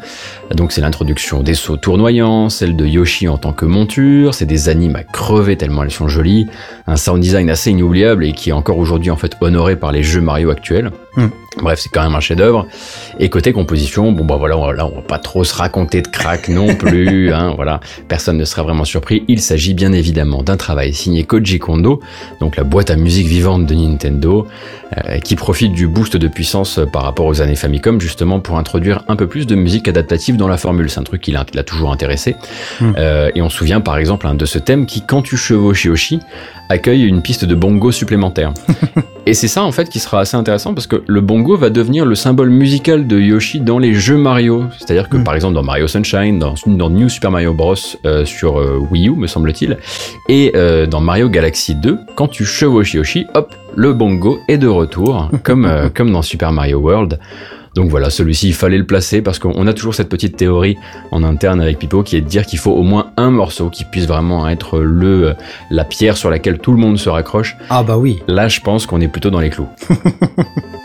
Donc 0.55 0.71
c'est 0.71 0.81
l'introduction 0.81 1.41
des 1.41 1.53
sauts 1.53 1.77
tournoyants, 1.77 2.49
celle 2.49 2.75
de 2.75 2.85
Yoshi 2.85 3.27
en 3.27 3.37
tant 3.37 3.53
que 3.53 3.65
monture, 3.65 4.33
c'est 4.33 4.45
des 4.45 4.69
animes 4.69 4.95
à 4.95 5.03
crever 5.03 5.57
tellement 5.57 5.83
elles 5.83 5.91
sont 5.91 6.07
jolies, 6.07 6.47
un 6.87 6.97
sound 6.97 7.21
design 7.21 7.49
assez 7.49 7.71
inoubliable 7.71 8.25
et 8.25 8.33
qui 8.33 8.49
est 8.49 8.53
encore 8.53 8.77
aujourd'hui 8.77 9.11
en 9.11 9.17
fait 9.17 9.37
honoré 9.41 9.75
par 9.75 9.91
les 9.91 10.03
jeux 10.03 10.21
Mario 10.21 10.49
actuels. 10.49 10.91
Hmm. 11.15 11.27
Bref, 11.61 11.79
c'est 11.79 11.89
quand 11.89 12.03
même 12.03 12.15
un 12.15 12.19
chef-d'œuvre. 12.19 12.67
Et 13.19 13.29
côté 13.29 13.53
composition, 13.53 14.11
bon 14.11 14.25
bah 14.25 14.35
voilà, 14.37 14.55
là 14.73 14.85
on 14.85 14.95
va 14.95 15.01
pas 15.01 15.19
trop 15.19 15.43
se 15.43 15.55
raconter 15.55 16.01
de 16.01 16.07
crack 16.07 16.49
non 16.49 16.75
plus, 16.75 17.31
hein, 17.31 17.53
voilà, 17.55 17.79
personne 18.07 18.37
ne 18.37 18.45
sera 18.45 18.63
vraiment 18.63 18.85
surpris. 18.85 19.23
Il 19.27 19.41
s'agit 19.41 19.73
bien 19.73 19.93
évidemment 19.93 20.43
d'un 20.43 20.57
travail 20.57 20.93
signé 20.93 21.23
Koji 21.23 21.59
Kondo, 21.59 21.99
donc 22.39 22.55
la 22.55 22.63
boîte 22.63 22.89
à 22.89 22.95
musique 22.95 23.27
vivante 23.27 23.65
de 23.65 23.75
Nintendo, 23.75 24.47
euh, 24.97 25.19
qui 25.19 25.35
profite 25.35 25.73
du 25.73 25.87
boost 25.87 26.17
de 26.17 26.27
puissance 26.27 26.79
par 26.91 27.03
rapport 27.03 27.25
aux 27.25 27.41
années 27.41 27.55
Famicom 27.55 27.99
justement 28.01 28.39
pour 28.39 28.57
introduire 28.57 29.03
un 29.07 29.15
peu 29.15 29.27
plus 29.27 29.47
de 29.47 29.55
musique 29.55 29.87
adaptative 29.87 30.37
dans 30.37 30.47
la 30.47 30.57
formule. 30.57 30.89
C'est 30.89 30.99
un 30.99 31.03
truc 31.03 31.21
qui 31.21 31.31
l'a 31.31 31.43
toujours 31.63 31.91
intéressé. 31.91 32.35
Hmm. 32.81 32.93
Euh, 32.97 33.31
et 33.35 33.41
on 33.41 33.49
se 33.49 33.57
souvient 33.57 33.81
par 33.81 33.97
exemple 33.97 34.27
hein, 34.27 34.35
de 34.35 34.45
ce 34.45 34.59
thème 34.59 34.85
qui, 34.85 35.05
quand 35.05 35.21
tu 35.21 35.37
chevauches 35.37 35.85
Yoshi, 35.85 36.19
accueille 36.69 37.05
une 37.05 37.21
piste 37.21 37.45
de 37.45 37.55
bongo 37.55 37.91
supplémentaire. 37.91 38.53
Et 39.25 39.33
c'est 39.33 39.47
ça 39.47 39.63
en 39.63 39.71
fait 39.71 39.87
qui 39.89 39.99
sera 39.99 40.19
assez 40.19 40.35
intéressant 40.35 40.73
parce 40.73 40.85
que 40.85 41.01
le 41.07 41.21
bongo 41.21 41.55
va 41.55 41.69
devenir 41.69 42.05
le 42.05 42.13
symbole 42.13 42.49
musical 42.49 43.07
de 43.07 43.17
Yoshi 43.17 43.61
dans 43.61 43.79
les 43.79 43.93
jeux 43.93 44.17
Mario. 44.17 44.65
C'est-à-dire 44.77 45.07
que 45.07 45.15
Mm. 45.17 45.23
par 45.23 45.35
exemple 45.35 45.53
dans 45.55 45.63
Mario 45.63 45.87
Sunshine, 45.87 46.39
dans, 46.39 46.55
dans 46.65 46.89
New 46.89 47.07
Super 47.07 47.31
Mario 47.31 47.53
Bros 47.53 47.75
euh, 48.05 48.25
sur 48.25 48.59
euh, 48.59 48.79
Wii 48.91 49.07
U 49.07 49.15
me 49.15 49.27
semble-t-il, 49.27 49.77
et 50.27 50.51
euh, 50.55 50.85
dans 50.87 50.99
Mario 50.99 51.29
Galaxy 51.29 51.75
2, 51.75 51.99
quand 52.15 52.27
tu 52.27 52.43
chevauches 52.43 52.93
Yoshi, 52.95 53.25
hop, 53.33 53.53
le 53.75 53.93
bongo 53.93 54.39
est 54.49 54.57
de 54.57 54.67
retour, 54.67 55.29
comme, 55.43 55.65
euh, 55.65 55.87
comme 55.93 56.11
dans 56.11 56.21
Super 56.21 56.51
Mario 56.51 56.79
World. 56.79 57.17
Donc 57.75 57.89
voilà, 57.89 58.09
celui-ci, 58.09 58.49
il 58.49 58.53
fallait 58.53 58.77
le 58.77 58.85
placer 58.85 59.21
parce 59.21 59.39
qu'on 59.39 59.65
a 59.67 59.73
toujours 59.73 59.95
cette 59.95 60.09
petite 60.09 60.37
théorie 60.37 60.77
en 61.11 61.23
interne 61.23 61.59
avec 61.59 61.79
Pipo 61.79 62.03
qui 62.03 62.15
est 62.15 62.21
de 62.21 62.27
dire 62.27 62.45
qu'il 62.45 62.59
faut 62.59 62.71
au 62.71 62.83
moins 62.83 63.11
un 63.17 63.31
morceau 63.31 63.69
qui 63.69 63.83
puisse 63.83 64.05
vraiment 64.05 64.47
être 64.47 64.79
le, 64.79 65.29
euh, 65.29 65.33
la 65.71 65.83
pierre 65.83 66.17
sur 66.17 66.29
laquelle 66.29 66.59
tout 66.59 66.71
le 66.71 66.77
monde 66.77 66.99
se 66.99 67.09
raccroche. 67.09 67.57
Ah 67.69 67.83
bah 67.83 67.97
oui. 67.97 68.21
Là, 68.27 68.47
je 68.47 68.59
pense 68.59 68.85
qu'on 68.85 69.01
est 69.01 69.07
plutôt 69.07 69.31
dans 69.31 69.39
les 69.39 69.49
clous. 69.49 69.69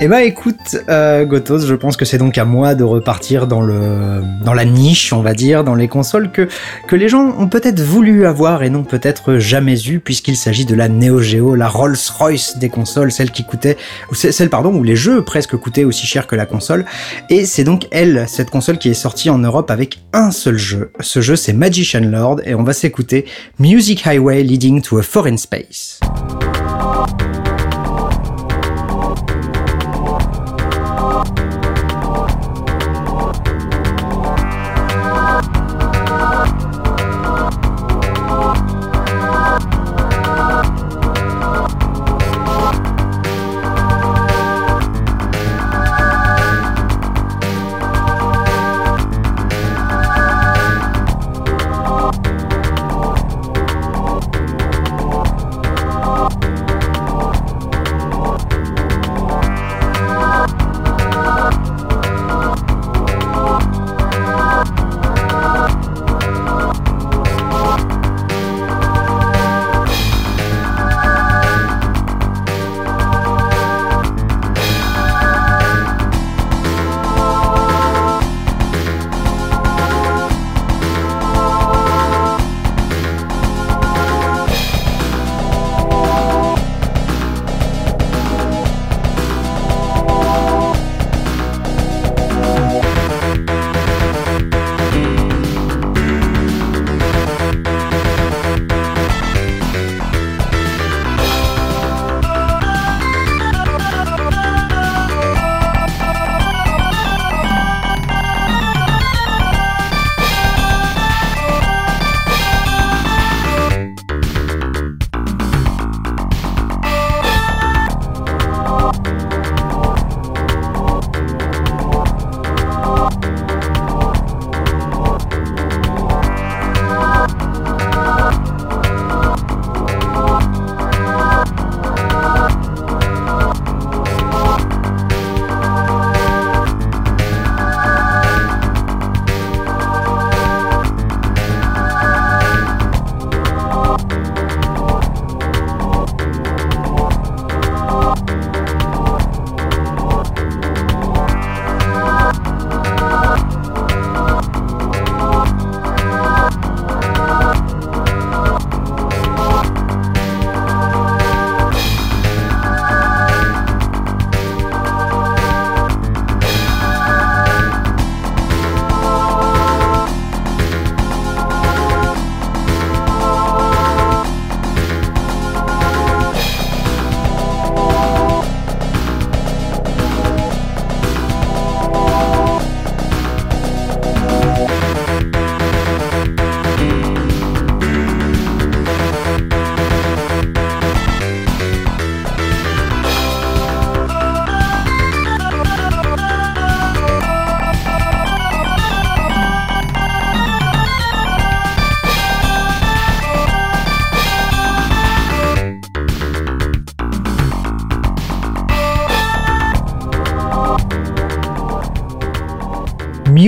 Eh 0.00 0.08
bah 0.08 0.24
écoute, 0.24 0.76
euh, 0.88 1.24
Gotos, 1.24 1.60
je 1.66 1.74
pense 1.74 1.96
que 1.96 2.04
c'est 2.04 2.18
donc 2.18 2.36
à 2.36 2.44
moi 2.44 2.74
de 2.74 2.82
repartir 2.82 3.46
dans 3.46 3.60
le 3.60 4.22
dans 4.44 4.52
la 4.52 4.64
niche, 4.64 5.12
on 5.12 5.22
va 5.22 5.34
dire, 5.34 5.62
dans 5.62 5.76
les 5.76 5.86
consoles 5.86 6.32
que 6.32 6.48
que 6.88 6.96
les 6.96 7.08
gens 7.08 7.32
ont 7.38 7.46
peut-être 7.46 7.80
voulu 7.80 8.26
avoir 8.26 8.64
et 8.64 8.70
n'ont 8.70 8.82
peut-être 8.82 9.38
jamais 9.38 9.80
eu, 9.86 10.00
puisqu'il 10.00 10.36
s'agit 10.36 10.64
de 10.64 10.74
la 10.74 10.88
Neo 10.88 11.20
Geo, 11.20 11.54
la 11.54 11.68
Rolls-Royce 11.68 12.58
des 12.58 12.70
consoles, 12.70 13.12
celle 13.12 13.30
qui 13.30 13.44
coûtait, 13.44 13.76
ou 14.10 14.16
celle 14.16 14.50
pardon, 14.50 14.74
où 14.74 14.82
les 14.82 14.96
jeux 14.96 15.22
presque 15.22 15.56
coûtaient 15.56 15.84
aussi 15.84 16.06
cher 16.06 16.26
que 16.26 16.34
la 16.34 16.46
console. 16.46 16.84
Et 17.30 17.44
c'est 17.44 17.64
donc 17.64 17.86
elle, 17.92 18.24
cette 18.26 18.50
console 18.50 18.78
qui 18.78 18.88
est 18.88 18.94
sortie 18.94 19.30
en 19.30 19.38
Europe 19.38 19.70
avec 19.70 20.00
un 20.12 20.32
seul 20.32 20.58
jeu. 20.58 20.90
Ce 20.98 21.20
jeu, 21.20 21.36
c'est 21.36 21.52
Magician 21.52 22.00
Lord, 22.00 22.40
et 22.44 22.56
on 22.56 22.64
va 22.64 22.72
s'écouter 22.72 23.26
Music 23.60 24.04
Highway 24.04 24.42
Leading 24.42 24.82
to 24.82 24.98
a 24.98 25.02
Foreign 25.02 25.38
Space. 25.38 26.00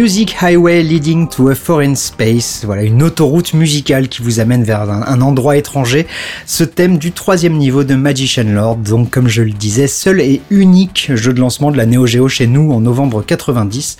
Music 0.07 0.37
Highway 0.41 0.85
Leading 0.85 1.29
to 1.29 1.49
a 1.49 1.57
Foreign 1.57 1.97
Space. 1.97 2.63
Voilà, 2.65 2.85
une 2.85 3.03
autoroute 3.03 3.55
musicale 3.55 4.07
qui 4.07 4.23
vous 4.23 4.39
amène 4.39 4.63
vers 4.63 4.83
un, 4.83 5.21
endroit 5.21 5.57
étranger. 5.57 6.07
Ce 6.47 6.63
thème 6.63 6.97
du 6.97 7.11
troisième 7.11 7.55
niveau 7.55 7.83
de 7.83 7.97
Magician 7.97 8.45
Lord. 8.47 8.77
Donc, 8.77 9.11
comme 9.11 9.27
je 9.27 9.43
le 9.43 9.51
disais, 9.51 9.89
seul 9.89 10.21
et 10.21 10.43
unique 10.49 11.11
jeu 11.17 11.33
de 11.33 11.41
lancement 11.41 11.73
de 11.73 11.77
la 11.77 11.87
Neo 11.87 12.07
Geo 12.07 12.29
chez 12.29 12.47
nous 12.47 12.71
en 12.71 12.79
novembre 12.79 13.25
90. 13.27 13.97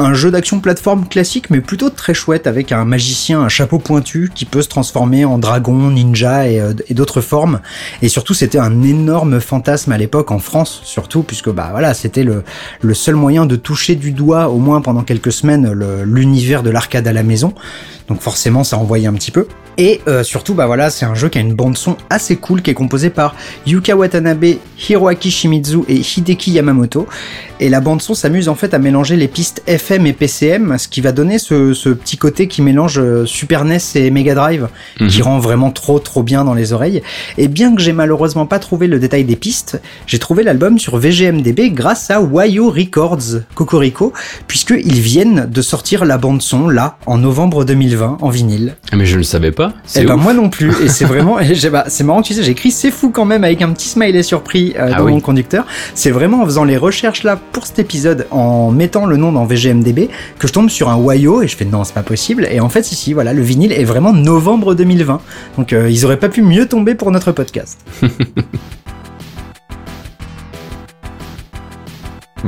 Un 0.00 0.14
jeu 0.14 0.30
d'action 0.30 0.60
plateforme 0.60 1.08
classique, 1.08 1.50
mais 1.50 1.60
plutôt 1.60 1.90
très 1.90 2.14
chouette 2.14 2.46
avec 2.46 2.70
un 2.70 2.84
magicien 2.84 3.42
à 3.42 3.48
chapeau 3.48 3.80
pointu 3.80 4.30
qui 4.32 4.44
peut 4.44 4.62
se 4.62 4.68
transformer 4.68 5.24
en 5.24 5.38
dragon, 5.38 5.90
ninja 5.90 6.48
et, 6.48 6.60
euh, 6.60 6.72
d'autres 6.90 7.20
formes. 7.20 7.60
Et 8.00 8.08
surtout, 8.08 8.32
c'était 8.32 8.58
un 8.58 8.84
énorme 8.84 9.40
fantasme 9.40 9.90
à 9.90 9.98
l'époque 9.98 10.30
en 10.30 10.38
France, 10.38 10.82
surtout 10.84 11.24
puisque 11.24 11.50
bah 11.50 11.70
voilà, 11.72 11.94
c'était 11.94 12.22
le, 12.22 12.44
seul 12.94 13.16
moyen 13.16 13.44
de 13.44 13.56
toucher 13.56 13.96
du 13.96 14.12
doigt, 14.12 14.50
au 14.50 14.58
moins 14.58 14.80
pendant 14.82 15.02
quelques 15.02 15.32
semaines, 15.32 15.72
l'univers 16.04 16.62
de 16.62 16.70
l'arcade 16.70 17.08
à 17.08 17.12
la 17.12 17.24
maison. 17.24 17.52
Donc 18.06 18.20
forcément, 18.20 18.62
ça 18.62 18.78
envoyait 18.78 19.08
un 19.08 19.14
petit 19.14 19.32
peu. 19.32 19.48
Et 19.78 20.00
euh, 20.08 20.24
surtout, 20.24 20.54
bah 20.54 20.66
voilà, 20.66 20.90
c'est 20.90 21.06
un 21.06 21.14
jeu 21.14 21.28
qui 21.28 21.38
a 21.38 21.40
une 21.40 21.54
bande 21.54 21.78
son 21.78 21.96
assez 22.10 22.34
cool, 22.34 22.62
qui 22.62 22.70
est 22.70 22.74
composée 22.74 23.10
par 23.10 23.36
Yuka 23.64 23.96
Watanabe, 23.96 24.44
Hiroaki 24.88 25.30
Shimizu 25.30 25.78
et 25.88 26.00
Hideki 26.00 26.50
Yamamoto. 26.50 27.06
Et 27.60 27.68
la 27.68 27.80
bande 27.80 28.02
son 28.02 28.14
s'amuse 28.14 28.48
en 28.48 28.56
fait 28.56 28.74
à 28.74 28.78
mélanger 28.78 29.16
les 29.16 29.28
pistes 29.28 29.62
FM 29.66 30.06
et 30.06 30.12
PCM, 30.12 30.78
ce 30.78 30.88
qui 30.88 31.00
va 31.00 31.12
donner 31.12 31.38
ce, 31.38 31.74
ce 31.74 31.90
petit 31.90 32.16
côté 32.16 32.48
qui 32.48 32.60
mélange 32.60 32.98
euh, 32.98 33.24
Super 33.24 33.64
NES 33.64 33.78
et 33.94 34.10
Mega 34.10 34.34
Drive, 34.34 34.68
qui 35.08 35.22
rend 35.22 35.38
vraiment 35.38 35.70
trop 35.70 36.00
trop 36.00 36.24
bien 36.24 36.44
dans 36.44 36.54
les 36.54 36.72
oreilles. 36.72 37.02
Et 37.36 37.46
bien 37.46 37.74
que 37.74 37.80
j'ai 37.80 37.92
malheureusement 37.92 38.46
pas 38.46 38.58
trouvé 38.58 38.88
le 38.88 38.98
détail 38.98 39.24
des 39.24 39.36
pistes, 39.36 39.80
j'ai 40.06 40.18
trouvé 40.18 40.42
l'album 40.42 40.78
sur 40.78 40.96
VGMDB 40.96 41.70
grâce 41.70 42.10
à 42.10 42.20
Wayo 42.20 42.70
Records 42.70 43.42
Cocorico, 43.54 44.12
puisqu'ils 44.48 45.00
viennent 45.00 45.48
de 45.48 45.62
sortir 45.62 46.04
la 46.04 46.18
bande 46.18 46.42
son 46.42 46.68
là, 46.68 46.98
en 47.06 47.18
novembre 47.18 47.64
2020, 47.64 48.18
en 48.20 48.28
vinyle. 48.28 48.76
Ah, 48.90 48.96
Mais 48.96 49.06
je 49.06 49.14
ne 49.14 49.18
le 49.18 49.24
savais 49.24 49.52
pas. 49.52 49.67
Eh 49.96 50.04
ben 50.04 50.14
ouf. 50.16 50.22
moi 50.22 50.32
non 50.34 50.48
plus, 50.50 50.72
et 50.82 50.88
c'est 50.88 51.04
vraiment, 51.06 51.36
j'ai- 51.42 51.70
bah, 51.70 51.84
c'est 51.88 52.04
marrant, 52.04 52.22
tu 52.22 52.34
sais, 52.34 52.42
j'ai 52.42 52.52
écrit 52.52 52.70
c'est 52.70 52.90
fou 52.90 53.10
quand 53.10 53.24
même 53.24 53.44
avec 53.44 53.62
un 53.62 53.70
petit 53.72 53.88
smiley 53.88 54.22
surpris 54.22 54.74
euh, 54.78 54.90
Ah 54.92 54.98
dans 54.98 55.04
oui. 55.04 55.12
mon 55.12 55.20
conducteur. 55.20 55.66
C'est 55.94 56.10
vraiment 56.10 56.42
en 56.42 56.44
faisant 56.44 56.64
les 56.64 56.76
recherches 56.76 57.22
là 57.22 57.38
pour 57.52 57.66
cet 57.66 57.78
épisode, 57.78 58.26
en 58.30 58.70
mettant 58.70 59.06
le 59.06 59.16
nom 59.16 59.32
dans 59.32 59.44
VGMDB, 59.44 60.08
que 60.38 60.48
je 60.48 60.52
tombe 60.52 60.68
sur 60.70 60.88
un 60.88 60.96
Wayo 60.96 61.42
et 61.42 61.48
je 61.48 61.56
fais 61.56 61.64
non 61.64 61.84
c'est 61.84 61.94
pas 61.94 62.02
possible. 62.02 62.46
Et 62.50 62.60
en 62.60 62.68
fait 62.68 62.90
ici 62.92 63.12
voilà, 63.12 63.32
le 63.32 63.42
vinyle 63.42 63.72
est 63.72 63.84
vraiment 63.84 64.12
novembre 64.12 64.74
2020, 64.74 65.20
donc 65.56 65.72
euh, 65.72 65.90
ils 65.90 66.04
auraient 66.04 66.18
pas 66.18 66.28
pu 66.28 66.42
mieux 66.42 66.66
tomber 66.66 66.94
pour 66.94 67.10
notre 67.10 67.32
podcast. 67.32 67.78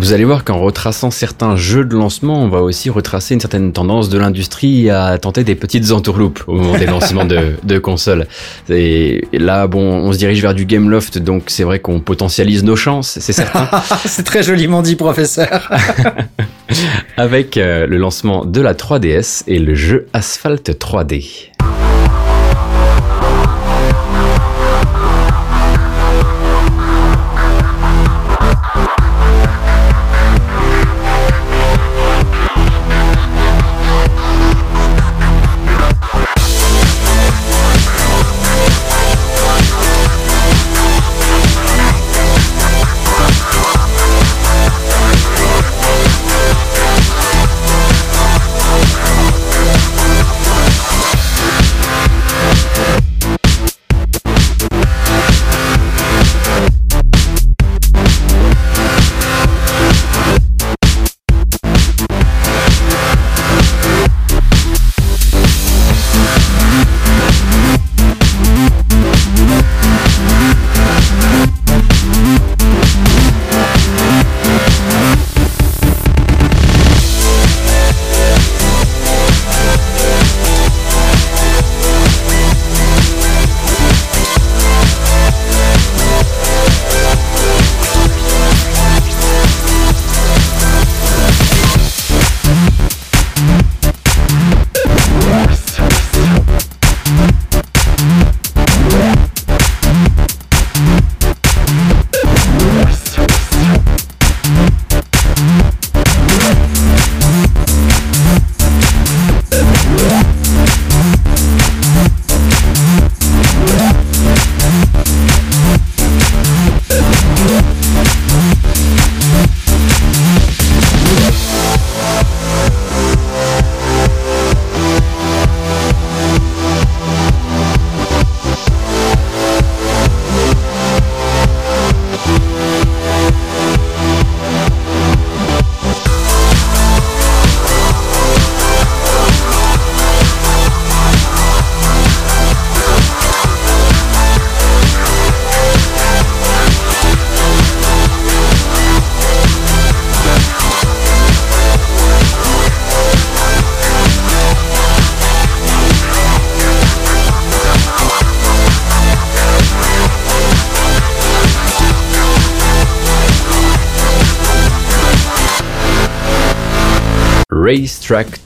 Vous 0.01 0.15
allez 0.15 0.25
voir 0.25 0.45
qu'en 0.45 0.59
retraçant 0.59 1.11
certains 1.11 1.57
jeux 1.57 1.85
de 1.85 1.95
lancement, 1.95 2.43
on 2.43 2.49
va 2.49 2.63
aussi 2.63 2.89
retracer 2.89 3.35
une 3.35 3.41
certaine 3.41 3.71
tendance 3.75 4.09
de 4.09 4.19
l'industrie 4.19 4.89
à 4.89 5.19
tenter 5.19 5.45
des 5.45 5.55
petites 5.55 5.93
entourloupes 5.93 6.43
au 6.47 6.55
moment 6.55 6.79
des 6.79 6.87
lancements 6.95 7.27
de, 7.27 7.57
de 7.63 7.79
consoles. 7.79 8.27
Et 8.71 9.29
là, 9.35 9.67
bon, 9.67 9.83
on 9.83 10.11
se 10.15 10.17
dirige 10.17 10.41
vers 10.41 10.55
du 10.55 10.65
Gameloft, 10.65 11.19
donc 11.19 11.45
c'est 11.49 11.65
vrai 11.65 11.81
qu'on 11.81 12.01
potentialise 12.01 12.65
nos 12.65 12.77
chances, 12.77 13.19
c'est 13.21 13.35
certain, 13.35 13.69
c'est 14.07 14.25
très 14.25 14.43
joliment 14.43 14.81
dit 14.81 14.97
professeur. 14.97 15.71
avec 17.19 17.59
euh, 17.59 17.87
le 17.87 17.99
lancement 17.99 18.47
de 18.47 18.63
la 18.63 18.73
3DS 18.73 19.43
et 19.49 19.59
le 19.59 19.75
jeu 19.75 20.07
Asphalt 20.15 20.67
3D. 20.71 21.51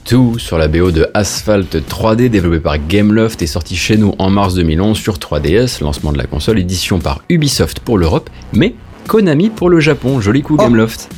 2 0.09 0.37
sur 0.37 0.57
la 0.57 0.67
BO 0.67 0.91
de 0.91 1.07
Asphalt 1.13 1.75
3D 1.75 2.29
développé 2.29 2.59
par 2.59 2.77
Gameloft 2.77 3.41
et 3.41 3.47
sorti 3.47 3.75
chez 3.75 3.97
nous 3.97 4.13
en 4.19 4.29
mars 4.29 4.53
2011 4.53 4.97
sur 4.97 5.17
3DS, 5.17 5.81
lancement 5.81 6.11
de 6.11 6.17
la 6.17 6.25
console, 6.25 6.59
édition 6.59 6.99
par 6.99 7.23
Ubisoft 7.29 7.79
pour 7.79 7.97
l'Europe, 7.97 8.29
mais 8.53 8.75
Konami 9.07 9.49
pour 9.49 9.69
le 9.69 9.79
Japon, 9.79 10.19
joli 10.21 10.41
coup 10.41 10.55
Oh. 10.57 10.63
Gameloft. 10.63 11.09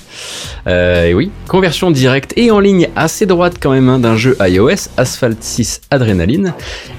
Euh, 0.67 1.05
et 1.05 1.13
oui, 1.13 1.31
conversion 1.47 1.91
directe 1.91 2.33
et 2.35 2.49
en 2.51 2.59
ligne 2.59 2.89
assez 2.95 3.25
droite 3.25 3.55
quand 3.59 3.71
même 3.71 3.87
hein, 3.87 3.99
d'un 3.99 4.17
jeu 4.17 4.35
iOS, 4.41 4.89
Asphalt 4.97 5.37
6 5.41 5.81
Adrenaline, 5.91 6.53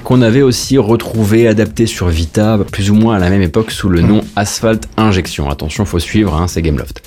qu'on 0.04 0.22
avait 0.22 0.42
aussi 0.42 0.78
retrouvé 0.78 1.48
adapté 1.48 1.86
sur 1.86 2.08
Vita 2.08 2.58
plus 2.70 2.90
ou 2.90 2.94
moins 2.94 3.16
à 3.16 3.18
la 3.18 3.28
même 3.28 3.42
époque 3.42 3.72
sous 3.72 3.88
le 3.88 4.00
nom 4.00 4.22
Asphalt 4.36 4.88
Injection. 4.96 5.50
Attention, 5.50 5.84
faut 5.84 5.98
suivre, 5.98 6.34
hein, 6.34 6.46
c'est 6.48 6.62
Gameloft. 6.62 7.02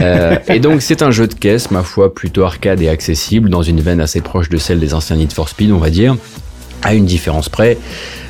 Euh, 0.00 0.36
et 0.48 0.60
donc 0.60 0.80
c'est 0.80 1.02
un 1.02 1.10
jeu 1.10 1.26
de 1.26 1.34
caisse, 1.34 1.70
ma 1.70 1.82
foi, 1.82 2.14
plutôt 2.14 2.44
arcade 2.44 2.80
et 2.80 2.88
accessible, 2.88 3.50
dans 3.50 3.62
une 3.62 3.80
veine 3.80 4.00
assez 4.00 4.20
proche 4.20 4.48
de 4.48 4.58
celle 4.58 4.78
des 4.78 4.94
anciens 4.94 5.16
Need 5.16 5.32
for 5.32 5.48
Speed, 5.48 5.72
on 5.72 5.78
va 5.78 5.90
dire, 5.90 6.16
à 6.82 6.94
une 6.94 7.04
différence 7.04 7.48
près. 7.48 7.76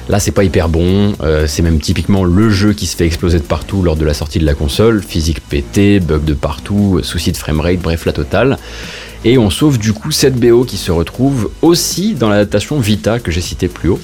Là, 0.09 0.19
c'est 0.21 0.33
pas 0.33 0.45
hyper 0.45 0.69
bon. 0.69 1.15
euh, 1.23 1.47
c'est 1.47 1.63
même 1.63 1.81
typiquement 1.81 2.25
le 2.25 2.49
jeu 2.49 2.73
qui 2.73 2.87
se 2.87 2.97
fait 2.97 3.07
exploser 3.07 3.39
de 3.39 3.45
partout 3.45 3.83
lors 3.83 3.97
de 3.97 4.05
la 4.05 4.15
sortie 4.15 4.39
de 4.39 4.47
la 4.47 4.55
console. 4.55 5.03
Physique 5.03 5.41
pétée, 5.41 6.01
bug 6.01 6.25
de 6.25 6.35
partout, 6.35 7.01
soucis 7.03 7.33
de 7.33 7.37
framerate, 7.37 7.79
bref, 7.79 8.07
la 8.07 8.13
totale. 8.13 8.59
Et 9.25 9.37
on 9.37 9.51
sauve 9.51 9.79
du 9.79 9.93
coup 9.93 10.13
cette 10.13 10.37
BO 10.37 10.65
qui 10.65 10.77
se 10.77 10.93
retrouve 10.93 11.51
aussi 11.61 12.15
dans 12.15 12.29
l'adaptation 12.29 12.79
Vita 12.79 13.19
que 13.19 13.33
j'ai 13.33 13.41
citée 13.41 13.69
plus 13.69 13.89
haut. 13.89 14.01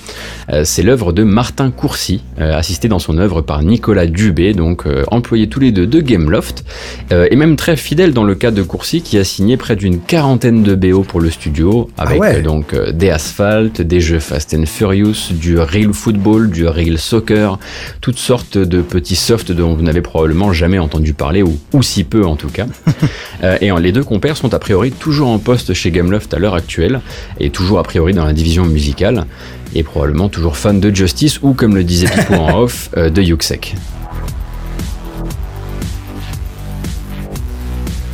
Euh, 0.51 0.63
c'est 0.65 0.83
l'œuvre 0.83 1.13
de 1.13 1.23
Martin 1.23 1.71
Courcy, 1.71 2.23
euh, 2.41 2.57
assisté 2.57 2.89
dans 2.89 2.99
son 2.99 3.19
œuvre 3.19 3.41
par 3.41 3.63
Nicolas 3.63 4.07
Dubé, 4.07 4.55
donc 4.55 4.87
euh, 4.87 5.05
employé 5.11 5.49
tous 5.49 5.61
les 5.61 5.73
deux 5.73 5.87
de 5.87 6.01
Gameloft, 6.01 6.65
et 7.11 7.37
même 7.37 7.57
très 7.57 7.77
fidèle 7.77 8.13
dans 8.13 8.25
le 8.25 8.35
cas 8.35 8.51
de 8.51 8.63
Courcy 8.63 9.03
qui 9.03 9.19
a 9.19 9.25
signé 9.25 9.57
près 9.57 9.77
d'une 9.77 10.01
quarantaine 10.01 10.63
de 10.63 10.75
BO 10.75 11.03
pour 11.03 11.21
le 11.21 11.31
studio, 11.31 11.89
Ah 11.97 12.03
avec 12.03 12.43
donc 12.43 12.75
des 12.75 13.11
Asphalt, 13.11 13.81
des 13.81 14.01
jeux 14.01 14.19
Fast 14.19 14.55
and 14.55 14.67
Furious, 14.67 15.33
du 15.33 15.59
Real 15.59 15.93
Football, 15.93 16.51
du 16.51 16.67
Real 16.67 16.99
Soccer, 16.99 17.59
toutes 18.01 18.19
sortes 18.19 18.59
de 18.59 18.83
petits 18.83 19.17
softs 19.17 19.53
dont 19.53 19.75
vous 19.75 19.83
n'avez 19.83 20.01
probablement 20.01 20.53
jamais 20.53 20.79
entendu 20.79 21.15
parler, 21.15 21.43
ou, 21.43 21.59
ou 21.73 21.83
si 21.83 22.05
peu 22.05 22.25
en 22.27 22.37
tout 22.37 22.51
cas. 22.51 22.67
Euh, 23.43 23.59
et 23.61 23.71
les 23.81 23.93
deux 23.93 24.05
compères 24.05 24.37
sont 24.37 24.55
a 24.55 24.59
priori 24.59 24.91
toujours 25.05 25.29
en 25.29 25.39
poste 25.39 25.75
chez 25.75 25.91
Gameloft 25.91 26.33
à 26.33 26.39
l'heure 26.39 26.55
actuelle, 26.55 27.03
et 27.39 27.51
toujours 27.51 27.79
a 27.79 27.83
priori 27.83 28.15
dans 28.15 28.25
la 28.25 28.33
division 28.33 28.65
musicale, 28.65 29.27
et 29.75 29.83
probablement 29.83 30.31
toujours 30.31 30.57
fans 30.57 30.73
de 30.73 30.95
Justice, 30.95 31.41
ou 31.43 31.53
comme 31.53 31.77
le 31.77 31.85
disait 31.85 32.07
Pipo 32.07 32.33
en 32.33 32.59
off, 32.63 32.89
euh, 32.97 33.11
de 33.11 33.21
Yuxek. 33.21 33.75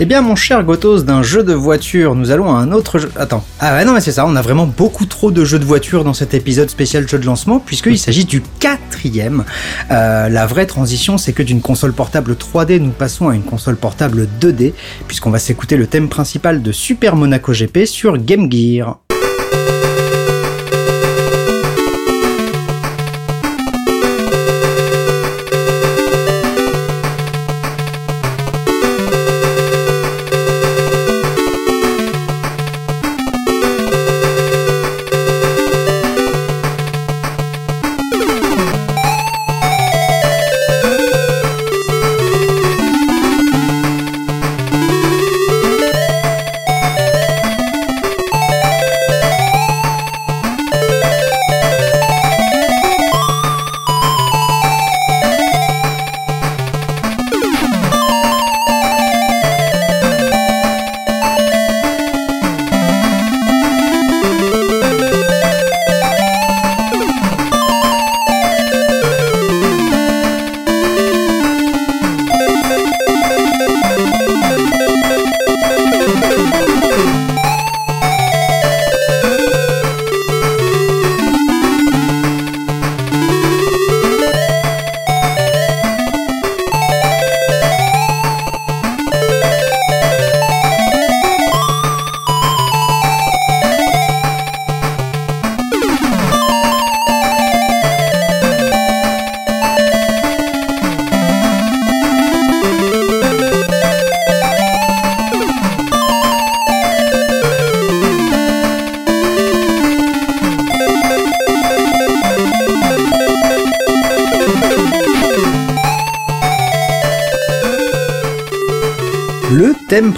Eh 0.02 0.06
bien, 0.06 0.22
mon 0.22 0.34
cher 0.34 0.64
Gotos, 0.64 1.02
d'un 1.02 1.22
jeu 1.22 1.42
de 1.42 1.52
voiture, 1.52 2.14
nous 2.14 2.30
allons 2.30 2.50
à 2.50 2.58
un 2.58 2.72
autre 2.72 2.98
jeu. 2.98 3.12
Attends. 3.16 3.44
Ah 3.58 3.74
ouais, 3.74 3.84
non, 3.84 3.92
mais 3.92 4.00
c'est 4.00 4.12
ça, 4.12 4.24
on 4.26 4.34
a 4.34 4.40
vraiment 4.40 4.64
beaucoup 4.64 5.04
trop 5.04 5.30
de 5.30 5.44
jeux 5.44 5.58
de 5.58 5.64
voiture 5.66 6.04
dans 6.04 6.14
cet 6.14 6.32
épisode 6.32 6.70
spécial 6.70 7.06
jeu 7.06 7.18
de 7.18 7.26
lancement, 7.26 7.60
puisqu'il 7.60 7.98
s'agit 7.98 8.24
du 8.24 8.40
quatrième. 8.60 9.44
Euh, 9.90 10.30
la 10.30 10.46
vraie 10.46 10.64
transition, 10.64 11.18
c'est 11.18 11.34
que 11.34 11.42
d'une 11.42 11.60
console 11.60 11.92
portable 11.92 12.32
3D, 12.32 12.78
nous 12.78 12.92
passons 12.92 13.28
à 13.28 13.34
une 13.34 13.42
console 13.42 13.76
portable 13.76 14.26
2D, 14.40 14.72
puisqu'on 15.06 15.30
va 15.30 15.38
s'écouter 15.38 15.76
le 15.76 15.86
thème 15.86 16.08
principal 16.08 16.62
de 16.62 16.72
Super 16.72 17.14
Monaco 17.14 17.52
GP 17.52 17.84
sur 17.84 18.16
Game 18.16 18.50
Gear. 18.50 19.00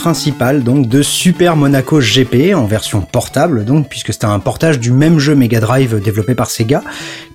Principal 0.02 0.64
donc 0.64 0.88
de 0.88 1.00
Super 1.00 1.54
Monaco 1.54 2.00
GP 2.00 2.56
en 2.56 2.66
version 2.66 3.02
portable 3.02 3.64
donc 3.64 3.88
puisque 3.88 4.12
c'était 4.12 4.24
un 4.24 4.40
portage 4.40 4.80
du 4.80 4.90
même 4.90 5.20
jeu 5.20 5.36
Mega 5.36 5.60
Drive 5.60 6.00
développé 6.02 6.34
par 6.34 6.50
Sega 6.50 6.82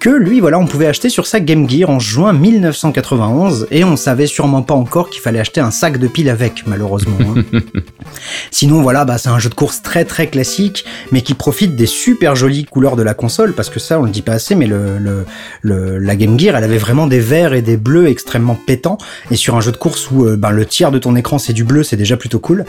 que 0.02 0.10
lui 0.10 0.42
voilà 0.42 0.60
on 0.60 0.68
pouvait 0.68 0.88
acheter 0.88 1.08
sur 1.08 1.28
sa 1.28 1.40
Game 1.40 1.70
Gear 1.70 1.90
en 1.90 2.00
juin 2.00 2.34
1991 2.34 3.68
et 3.72 3.86
on 3.86 3.96
savait 3.96 4.28
sûrement 4.28 4.64
pas 4.64 4.74
encore 4.74 5.10
qu'il 5.10 5.22
fallait 5.22 5.40
acheter 5.40 5.62
un 5.62 5.72
sac 5.72 5.98
de 5.98 6.10
piles 6.10 6.30
avec 6.30 6.68
malheureusement. 6.68 7.16
hein. 7.54 7.60
Sinon 8.60 8.82
voilà 8.82 9.06
bah 9.06 9.20
c'est 9.20 9.30
un 9.30 9.38
jeu 9.38 9.50
de 9.50 9.54
course 9.54 9.84
très 9.84 10.04
très 10.04 10.26
classique 10.26 10.84
mais 11.12 11.22
qui 11.22 11.36
profite 11.36 11.76
des 11.76 11.86
super 11.86 12.36
jolies 12.36 12.66
couleurs 12.66 12.96
de 12.96 13.04
la 13.04 13.14
console 13.14 13.54
parce 13.54 13.70
que 13.70 13.80
ça 13.80 14.00
on 14.00 14.02
le 14.02 14.10
dit 14.10 14.24
pas 14.24 14.32
assez 14.32 14.56
mais 14.56 14.66
le, 14.66 14.98
le, 14.98 15.26
le- 15.62 16.00
la 16.00 16.16
Game 16.16 16.40
Gear 16.40 16.56
elle 16.56 16.64
avait 16.64 16.80
vraiment 16.80 17.06
des 17.06 17.20
verts 17.20 17.54
et 17.54 17.62
des 17.62 17.78
bleus 17.78 18.08
extrêmement 18.08 18.56
pétants. 18.56 18.98
Et 19.30 19.36
sur 19.36 19.56
un 19.56 19.62
jeu 19.62 19.72
de 19.72 19.78
course 19.78 20.10
où 20.10 20.26
euh, 20.26 20.38
ben, 20.38 20.50
le 20.50 20.66
tiers 20.66 20.90
de 20.90 20.98
ton 20.98 21.16
écran 21.16 21.38
c'est 21.38 21.54
du 21.54 21.64
bleu 21.66 21.84
c'est 21.84 21.98
déjà 21.98 22.18
plutôt 22.18 22.40
cool. 22.40 22.66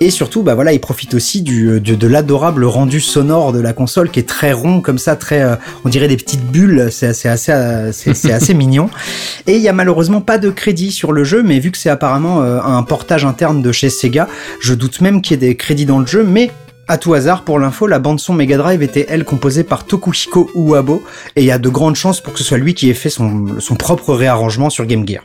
Et 0.00 0.10
surtout 0.10 0.42
bah 0.42 0.56
voilà 0.56 0.72
il 0.72 0.80
profite 0.80 1.14
aussi 1.14 1.42
du, 1.42 1.68
euh, 1.68 1.78
de, 1.80 2.06
l'adorable 2.08 2.64
rendu 2.64 3.00
sonore 3.00 3.52
de 3.52 3.60
la 3.60 3.72
console 3.72 4.10
qui 4.10 4.18
est 4.18 4.28
très 4.28 4.52
rond 4.52 4.80
comme 4.80 4.98
ça 4.98 5.14
très 5.14 5.40
euh, 5.42 5.54
on 5.84 5.88
dirait 5.88 6.08
des 6.08 6.16
petites 6.16 6.46
bulles. 6.50 6.88
C'est 6.90 7.06
assez 7.06 7.28
assez 7.28 7.52
c'est 7.92 8.12
c'est 8.14 8.32
assez 8.32 8.54
mignon. 8.64 8.90
Et 9.46 9.54
il 9.54 9.62
y 9.62 9.68
a 9.68 9.72
malheureusement 9.72 10.20
pas 10.20 10.38
de 10.38 10.50
crédit 10.50 10.90
sur 10.90 11.12
le 11.12 11.22
jeu 11.22 11.44
mais 11.44 11.60
vu 11.60 11.70
que 11.70 11.78
c'est 11.78 11.90
apparemment 11.90 12.42
euh, 12.42 12.58
un 12.60 12.82
portage 12.82 13.24
interne 13.24 13.62
de 13.62 13.70
chez 13.70 13.88
Sega 13.88 14.26
je 14.60 14.74
doute 14.74 15.00
même 15.00 15.22
des 15.36 15.56
crédits 15.56 15.86
dans 15.86 15.98
le 15.98 16.06
jeu 16.06 16.24
mais 16.24 16.50
à 16.90 16.96
tout 16.96 17.12
hasard, 17.12 17.44
pour 17.44 17.58
l'info, 17.58 17.86
la 17.86 17.98
bande 17.98 18.18
son 18.18 18.32
Mega 18.32 18.56
Drive 18.56 18.82
était 18.82 19.04
elle 19.10 19.24
composée 19.24 19.62
par 19.62 19.84
Tokuhiko 19.84 20.50
Uwabo, 20.54 21.04
et 21.36 21.42
il 21.42 21.44
y 21.44 21.50
a 21.50 21.58
de 21.58 21.68
grandes 21.68 21.96
chances 21.96 22.22
pour 22.22 22.32
que 22.32 22.38
ce 22.38 22.44
soit 22.46 22.56
lui 22.56 22.72
qui 22.72 22.88
ait 22.88 22.94
fait 22.94 23.10
son, 23.10 23.60
son 23.60 23.74
propre 23.74 24.14
réarrangement 24.14 24.70
sur 24.70 24.86
Game 24.86 25.06
Gear. 25.06 25.22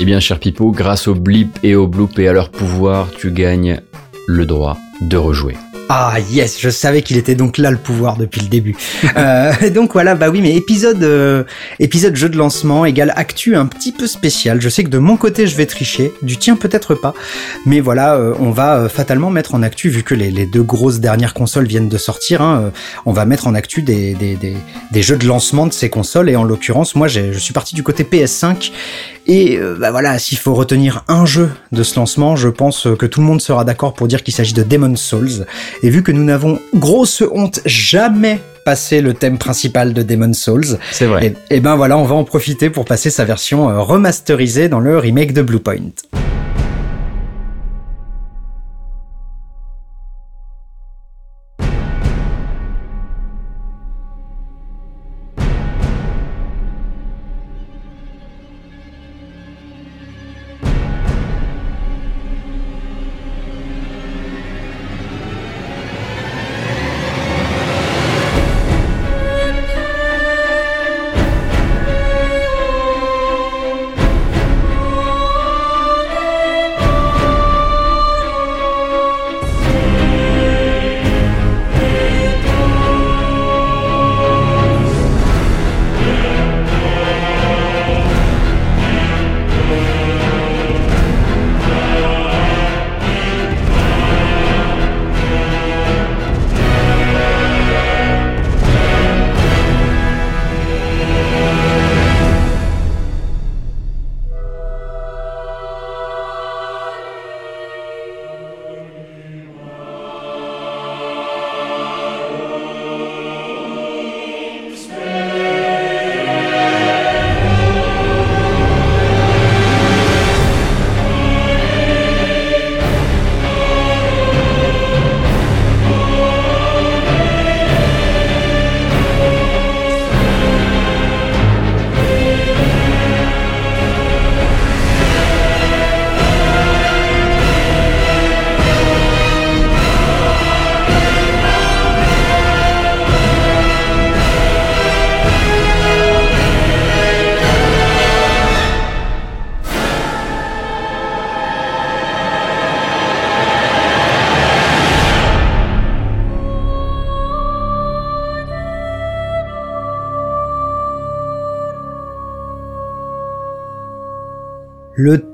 Eh 0.00 0.06
bien, 0.06 0.20
cher 0.20 0.40
Pipo, 0.40 0.70
grâce 0.70 1.06
au 1.06 1.14
blip 1.14 1.58
et 1.62 1.76
au 1.76 1.86
bloop 1.86 2.18
et 2.18 2.28
à 2.28 2.32
leur 2.32 2.48
pouvoir, 2.48 3.10
tu 3.10 3.30
gagnes 3.30 3.82
le 4.26 4.46
droit 4.46 4.78
de 5.02 5.18
rejouer. 5.18 5.54
Ah 5.90 6.16
yes, 6.30 6.58
je 6.60 6.70
savais 6.70 7.02
qu'il 7.02 7.18
était 7.18 7.34
donc 7.34 7.58
là 7.58 7.70
le 7.70 7.76
pouvoir 7.76 8.16
depuis 8.16 8.40
le 8.40 8.48
début. 8.48 8.74
euh, 9.16 9.52
donc 9.70 9.92
voilà, 9.92 10.14
bah 10.14 10.30
oui, 10.30 10.40
mais 10.40 10.54
épisode 10.54 11.02
euh, 11.02 11.44
épisode 11.78 12.16
jeu 12.16 12.30
de 12.30 12.38
lancement 12.38 12.86
égale 12.86 13.12
actu 13.16 13.54
un 13.54 13.66
petit 13.66 13.92
peu 13.92 14.06
spécial. 14.06 14.62
Je 14.62 14.68
sais 14.70 14.82
que 14.82 14.88
de 14.88 14.98
mon 14.98 15.16
côté 15.16 15.46
je 15.46 15.56
vais 15.56 15.66
tricher, 15.66 16.12
du 16.22 16.38
tien 16.38 16.56
peut-être 16.56 16.94
pas, 16.94 17.14
mais 17.66 17.80
voilà, 17.80 18.14
euh, 18.14 18.34
on 18.38 18.50
va 18.50 18.76
euh, 18.76 18.88
fatalement 18.88 19.28
mettre 19.28 19.54
en 19.54 19.62
actu 19.62 19.90
vu 19.90 20.02
que 20.02 20.14
les, 20.14 20.30
les 20.30 20.46
deux 20.46 20.62
grosses 20.62 21.00
dernières 21.00 21.34
consoles 21.34 21.66
viennent 21.66 21.90
de 21.90 21.98
sortir. 21.98 22.40
Hein, 22.40 22.62
euh, 22.64 22.70
on 23.04 23.12
va 23.12 23.26
mettre 23.26 23.46
en 23.46 23.54
actu 23.54 23.82
des, 23.82 24.14
des, 24.14 24.36
des, 24.36 24.56
des 24.90 25.02
jeux 25.02 25.16
de 25.16 25.26
lancement 25.26 25.66
de 25.66 25.72
ces 25.72 25.90
consoles 25.90 26.30
et 26.30 26.36
en 26.36 26.44
l'occurrence 26.44 26.94
moi 26.94 27.08
je 27.08 27.32
suis 27.38 27.52
parti 27.52 27.74
du 27.74 27.82
côté 27.82 28.04
PS5 28.04 28.72
et 29.26 29.56
euh, 29.56 29.76
bah 29.78 29.90
voilà, 29.90 30.18
s'il 30.18 30.38
faut 30.38 30.54
retenir 30.54 31.04
un 31.08 31.24
jeu 31.26 31.50
de 31.72 31.82
ce 31.82 31.96
lancement, 31.96 32.36
je 32.36 32.48
pense 32.48 32.86
que 32.98 33.06
tout 33.06 33.20
le 33.20 33.26
monde 33.26 33.40
sera 33.40 33.64
d'accord 33.64 33.94
pour 33.94 34.06
dire 34.06 34.22
qu'il 34.22 34.34
s'agit 34.34 34.52
de 34.54 34.62
Demon's 34.62 35.00
Souls. 35.00 35.46
Et 35.82 35.90
vu 35.90 36.02
que 36.02 36.12
nous 36.12 36.24
n'avons 36.24 36.58
grosse 36.74 37.22
honte 37.32 37.60
jamais 37.64 38.40
passé 38.64 39.00
le 39.02 39.12
thème 39.14 39.36
principal 39.38 39.92
de 39.92 40.02
Demon's 40.02 40.38
Souls, 40.38 40.78
C'est 40.90 41.06
vrai. 41.06 41.34
et, 41.50 41.56
et 41.56 41.60
ben 41.60 41.76
voilà, 41.76 41.98
on 41.98 42.04
va 42.04 42.14
en 42.14 42.24
profiter 42.24 42.70
pour 42.70 42.84
passer 42.86 43.10
sa 43.10 43.24
version 43.24 43.68
euh, 43.70 43.80
remasterisée 43.80 44.68
dans 44.68 44.80
le 44.80 44.98
remake 44.98 45.32
de 45.32 45.42
Bluepoint. 45.42 45.92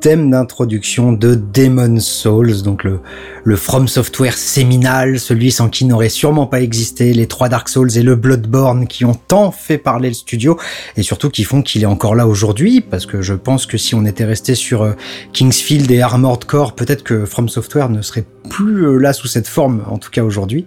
Thème 0.01 0.31
d'introduction 0.31 1.13
de 1.13 1.35
Demon 1.35 2.01
Souls, 2.01 2.63
donc 2.63 2.85
le, 2.85 3.01
le 3.45 3.57
From 3.57 3.87
Software 3.87 4.37
séminal, 4.37 5.21
celui 5.21 5.53
sans 5.53 5.69
qui 5.69 5.85
n'aurait 5.85 6.09
sûrement 6.09 6.47
pas 6.47 6.63
existé 6.63 7.13
les 7.13 7.27
trois 7.27 7.49
Dark 7.49 7.69
Souls 7.69 7.97
et 7.97 8.03
le 8.03 8.17
Bloodborne 8.17 8.87
qui 8.87 9.05
ont 9.05 9.15
tant 9.15 9.53
fait 9.53 9.79
parler 9.79 10.09
le 10.09 10.15
studio 10.15 10.59
et 10.97 11.03
surtout 11.03 11.29
qui 11.29 11.45
font 11.45 11.63
qu'il 11.63 11.83
est 11.83 11.87
encore 11.87 12.15
là 12.15 12.27
aujourd'hui 12.27 12.81
parce 12.81 13.05
que 13.05 13.21
je 13.21 13.35
pense 13.35 13.67
que 13.67 13.77
si 13.77 13.95
on 13.95 14.07
était 14.07 14.25
resté 14.25 14.55
sur 14.55 14.83
euh, 14.83 14.93
Kingsfield 15.33 15.91
et 15.91 16.01
Armored 16.01 16.45
Core, 16.47 16.75
peut-être 16.75 17.03
que 17.03 17.27
From 17.27 17.49
Software 17.49 17.91
ne 17.91 18.01
serait 18.01 18.25
plus 18.49 18.87
euh, 18.87 18.97
là 18.97 19.13
sous 19.13 19.29
cette 19.29 19.49
forme, 19.49 19.83
en 19.89 19.99
tout 19.99 20.11
cas 20.11 20.23
aujourd'hui. 20.23 20.67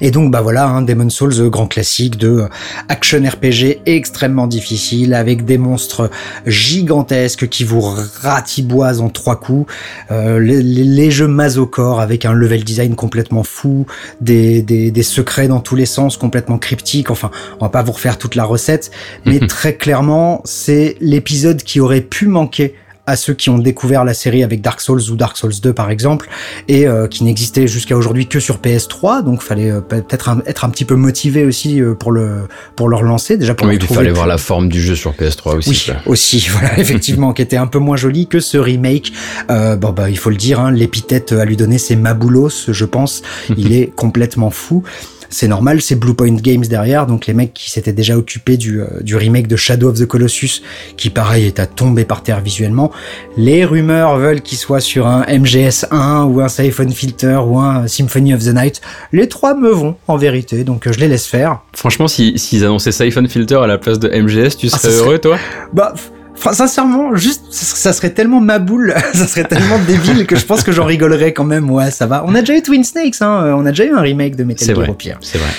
Et 0.00 0.10
donc 0.10 0.30
bah 0.30 0.40
voilà, 0.40 0.66
hein, 0.66 0.82
Demon 0.82 1.10
Souls, 1.10 1.34
euh, 1.38 1.48
grand 1.48 1.66
classique 1.66 2.16
de 2.16 2.28
euh, 2.28 2.48
action 2.88 3.22
RPG 3.22 3.82
extrêmement 3.86 4.46
difficile 4.46 5.14
avec 5.14 5.44
des 5.44 5.58
monstres 5.58 6.10
gigantesques 6.46 7.48
qui 7.48 7.64
vous 7.64 7.80
ratiboisent 7.80 9.00
en 9.00 9.08
trois 9.08 9.38
coups, 9.38 9.72
euh, 10.10 10.38
les, 10.38 11.10
jeux 11.10 11.28
masocore 11.28 12.00
avec 12.00 12.24
un 12.24 12.32
level 12.32 12.62
design 12.62 12.94
complètement 12.94 13.42
fou, 13.42 13.86
des, 14.20 14.62
des, 14.62 14.90
des, 14.90 15.02
secrets 15.02 15.48
dans 15.48 15.60
tous 15.60 15.76
les 15.76 15.86
sens 15.86 16.16
complètement 16.16 16.58
cryptiques. 16.58 17.10
Enfin, 17.10 17.30
on 17.58 17.64
va 17.64 17.68
pas 17.70 17.82
vous 17.82 17.92
refaire 17.92 18.16
toute 18.16 18.34
la 18.36 18.44
recette, 18.44 18.90
mais 19.24 19.40
très 19.48 19.74
clairement, 19.74 20.40
c'est 20.44 20.96
l'épisode 21.00 21.62
qui 21.62 21.80
aurait 21.80 22.00
pu 22.00 22.26
manquer 22.26 22.74
à 23.10 23.16
ceux 23.16 23.34
qui 23.34 23.50
ont 23.50 23.58
découvert 23.58 24.04
la 24.04 24.14
série 24.14 24.44
avec 24.44 24.60
Dark 24.60 24.80
Souls 24.80 25.10
ou 25.10 25.16
Dark 25.16 25.36
Souls 25.36 25.60
2 25.60 25.72
par 25.72 25.90
exemple, 25.90 26.28
et 26.68 26.86
euh, 26.86 27.08
qui 27.08 27.24
n'existait 27.24 27.66
jusqu'à 27.66 27.96
aujourd'hui 27.96 28.28
que 28.28 28.38
sur 28.38 28.58
PS3, 28.58 29.24
donc 29.24 29.42
fallait 29.42 29.70
euh, 29.70 29.80
peut-être 29.80 30.30
être 30.46 30.64
un 30.64 30.70
petit 30.70 30.84
peu 30.84 30.94
motivé 30.94 31.44
aussi 31.44 31.82
euh, 31.82 31.94
pour 31.94 32.12
le 32.12 32.48
pour 32.76 32.88
le 32.88 32.96
relancer 32.96 33.36
déjà 33.36 33.54
pour 33.54 33.66
oui, 33.66 33.78
il 33.80 33.86
fallait 33.86 34.12
voir 34.12 34.28
la 34.28 34.38
forme 34.38 34.68
du 34.68 34.80
jeu 34.80 34.94
sur 34.94 35.12
PS3 35.12 35.56
aussi. 35.56 35.90
Oui, 35.90 35.96
aussi, 36.06 36.48
voilà, 36.52 36.78
effectivement, 36.78 37.32
qui 37.32 37.42
était 37.42 37.56
un 37.56 37.66
peu 37.66 37.78
moins 37.78 37.96
joli 37.96 38.28
que 38.28 38.38
ce 38.38 38.58
remake. 38.58 39.12
bon 39.48 39.90
bah 39.90 40.08
il 40.08 40.18
faut 40.18 40.30
le 40.30 40.36
dire, 40.36 40.60
hein, 40.60 40.70
l'épithète 40.70 41.32
à 41.32 41.44
lui 41.44 41.56
donner 41.56 41.78
c'est 41.78 41.96
Maboulos, 41.96 42.68
je 42.68 42.84
pense. 42.84 43.22
Il 43.56 43.72
est 43.76 43.92
complètement 43.94 44.50
fou 44.50 44.84
c'est 45.30 45.48
normal, 45.48 45.80
c'est 45.80 45.94
Bluepoint 45.94 46.34
Games 46.34 46.64
derrière, 46.66 47.06
donc 47.06 47.26
les 47.26 47.34
mecs 47.34 47.54
qui 47.54 47.70
s'étaient 47.70 47.92
déjà 47.92 48.18
occupés 48.18 48.56
du, 48.56 48.80
euh, 48.80 48.86
du 49.00 49.16
remake 49.16 49.46
de 49.46 49.56
Shadow 49.56 49.88
of 49.88 49.98
the 49.98 50.06
Colossus, 50.06 50.62
qui 50.96 51.08
pareil 51.08 51.46
est 51.46 51.60
à 51.60 51.66
tomber 51.66 52.04
par 52.04 52.22
terre 52.22 52.40
visuellement. 52.40 52.90
Les 53.36 53.64
rumeurs 53.64 54.16
veulent 54.18 54.42
qu'il 54.42 54.58
soit 54.58 54.80
sur 54.80 55.06
un 55.06 55.22
MGS1 55.22 56.24
ou 56.24 56.40
un 56.40 56.48
Siphon 56.48 56.88
Filter 56.88 57.40
ou 57.46 57.58
un 57.58 57.86
Symphony 57.86 58.34
of 58.34 58.44
the 58.44 58.54
Night. 58.54 58.80
Les 59.12 59.28
trois 59.28 59.54
me 59.54 59.70
vont 59.70 59.96
en 60.08 60.16
vérité, 60.16 60.64
donc 60.64 60.86
euh, 60.86 60.92
je 60.92 60.98
les 60.98 61.08
laisse 61.08 61.26
faire. 61.26 61.60
Franchement, 61.74 62.08
s'ils 62.08 62.38
si, 62.38 62.64
annonçaient 62.64 62.92
Siphon 62.92 63.26
Filter 63.28 63.60
à 63.62 63.66
la 63.66 63.78
place 63.78 63.98
de 63.98 64.08
MGS, 64.08 64.56
tu 64.56 64.68
ah, 64.72 64.76
serais 64.76 64.94
heureux 64.94 65.18
toi? 65.18 65.38
Bah 65.72 65.94
Enfin, 66.40 66.54
sincèrement, 66.54 67.14
juste, 67.16 67.44
ça 67.50 67.92
serait 67.92 68.10
tellement 68.10 68.40
ma 68.40 68.58
boule, 68.58 68.94
ça 69.12 69.26
serait 69.26 69.44
tellement 69.44 69.78
débile 69.86 70.26
que 70.26 70.36
je 70.36 70.46
pense 70.46 70.62
que 70.62 70.72
j'en 70.72 70.86
rigolerais 70.86 71.34
quand 71.34 71.44
même. 71.44 71.70
Ouais, 71.70 71.90
ça 71.90 72.06
va. 72.06 72.24
On 72.26 72.34
a 72.34 72.40
déjà 72.40 72.56
eu 72.56 72.62
Twin 72.62 72.82
Snakes, 72.82 73.20
hein. 73.20 73.54
On 73.58 73.66
a 73.66 73.70
déjà 73.70 73.84
eu 73.84 73.92
un 73.92 74.00
remake 74.00 74.36
de 74.36 74.44
Metal 74.44 74.74
Gear 74.74 74.88
au 74.88 74.94
pire. 74.94 75.18
C'est 75.20 75.36
vrai. 75.36 75.50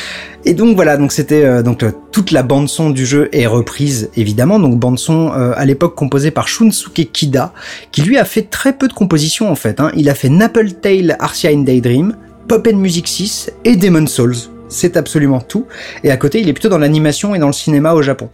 Et 0.44 0.56
donc 0.56 0.76
voilà, 0.76 0.98
donc 0.98 1.12
c'était 1.12 1.46
euh, 1.46 1.62
donc 1.62 1.84
euh, 1.84 1.92
toute 2.12 2.32
la 2.32 2.42
bande 2.42 2.68
son 2.68 2.90
du 2.90 3.06
jeu 3.06 3.30
est 3.32 3.46
reprise 3.46 4.10
évidemment, 4.16 4.58
donc 4.58 4.80
bande 4.80 4.98
son 4.98 5.32
euh, 5.34 5.54
à 5.56 5.66
l'époque 5.66 5.94
composée 5.94 6.32
par 6.32 6.48
Shunsuke 6.48 7.12
Kida, 7.14 7.54
qui 7.92 8.02
lui 8.02 8.18
a 8.18 8.26
fait 8.26 8.42
très 8.42 8.74
peu 8.74 8.88
de 8.88 8.94
compositions 8.94 9.52
en 9.52 9.56
fait. 9.56 9.80
Hein. 9.80 9.92
Il 9.96 10.10
a 10.10 10.16
fait 10.16 10.30
Napple 10.30 10.72
Tale, 10.72 11.16
Arcia 11.20 11.52
in 11.52 11.62
Daydream, 11.62 12.16
Pop 12.48 12.68
and 12.72 12.78
Music 12.78 13.08
6 13.08 13.52
et 13.66 13.76
Demon 13.76 14.08
Souls. 14.08 14.36
C'est 14.72 14.98
absolument 14.98 15.42
tout. 15.42 15.68
Et 16.04 16.12
à 16.12 16.18
côté, 16.18 16.40
il 16.40 16.50
est 16.50 16.54
plutôt 16.54 16.70
dans 16.70 16.78
l'animation 16.78 17.36
et 17.36 17.40
dans 17.40 17.48
le 17.48 17.54
cinéma 17.54 17.94
au 17.94 18.02
Japon. 18.02 18.30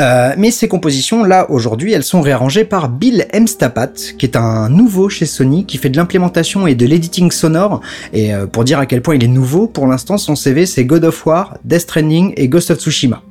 Euh, 0.00 0.34
mais 0.36 0.50
ces 0.50 0.68
compositions, 0.68 1.24
là, 1.24 1.50
aujourd'hui, 1.50 1.92
elles 1.92 2.04
sont 2.04 2.20
réarrangées 2.20 2.64
par 2.64 2.88
Bill 2.88 3.26
Emstapat, 3.34 3.92
qui 4.18 4.26
est 4.26 4.36
un 4.36 4.68
nouveau 4.68 5.08
chez 5.08 5.26
Sony, 5.26 5.64
qui 5.64 5.78
fait 5.78 5.90
de 5.90 5.96
l'implémentation 5.96 6.66
et 6.66 6.74
de 6.74 6.86
l'editing 6.86 7.30
sonore. 7.30 7.80
Et 8.12 8.34
euh, 8.34 8.46
pour 8.46 8.64
dire 8.64 8.78
à 8.78 8.86
quel 8.86 9.02
point 9.02 9.14
il 9.14 9.24
est 9.24 9.28
nouveau, 9.28 9.66
pour 9.66 9.86
l'instant, 9.86 10.18
son 10.18 10.36
CV, 10.36 10.66
c'est 10.66 10.84
God 10.84 11.04
of 11.04 11.26
War, 11.26 11.58
Death 11.64 11.80
Stranding 11.80 12.34
et 12.36 12.48
Ghost 12.48 12.70
of 12.70 12.78
Tsushima. 12.78 13.22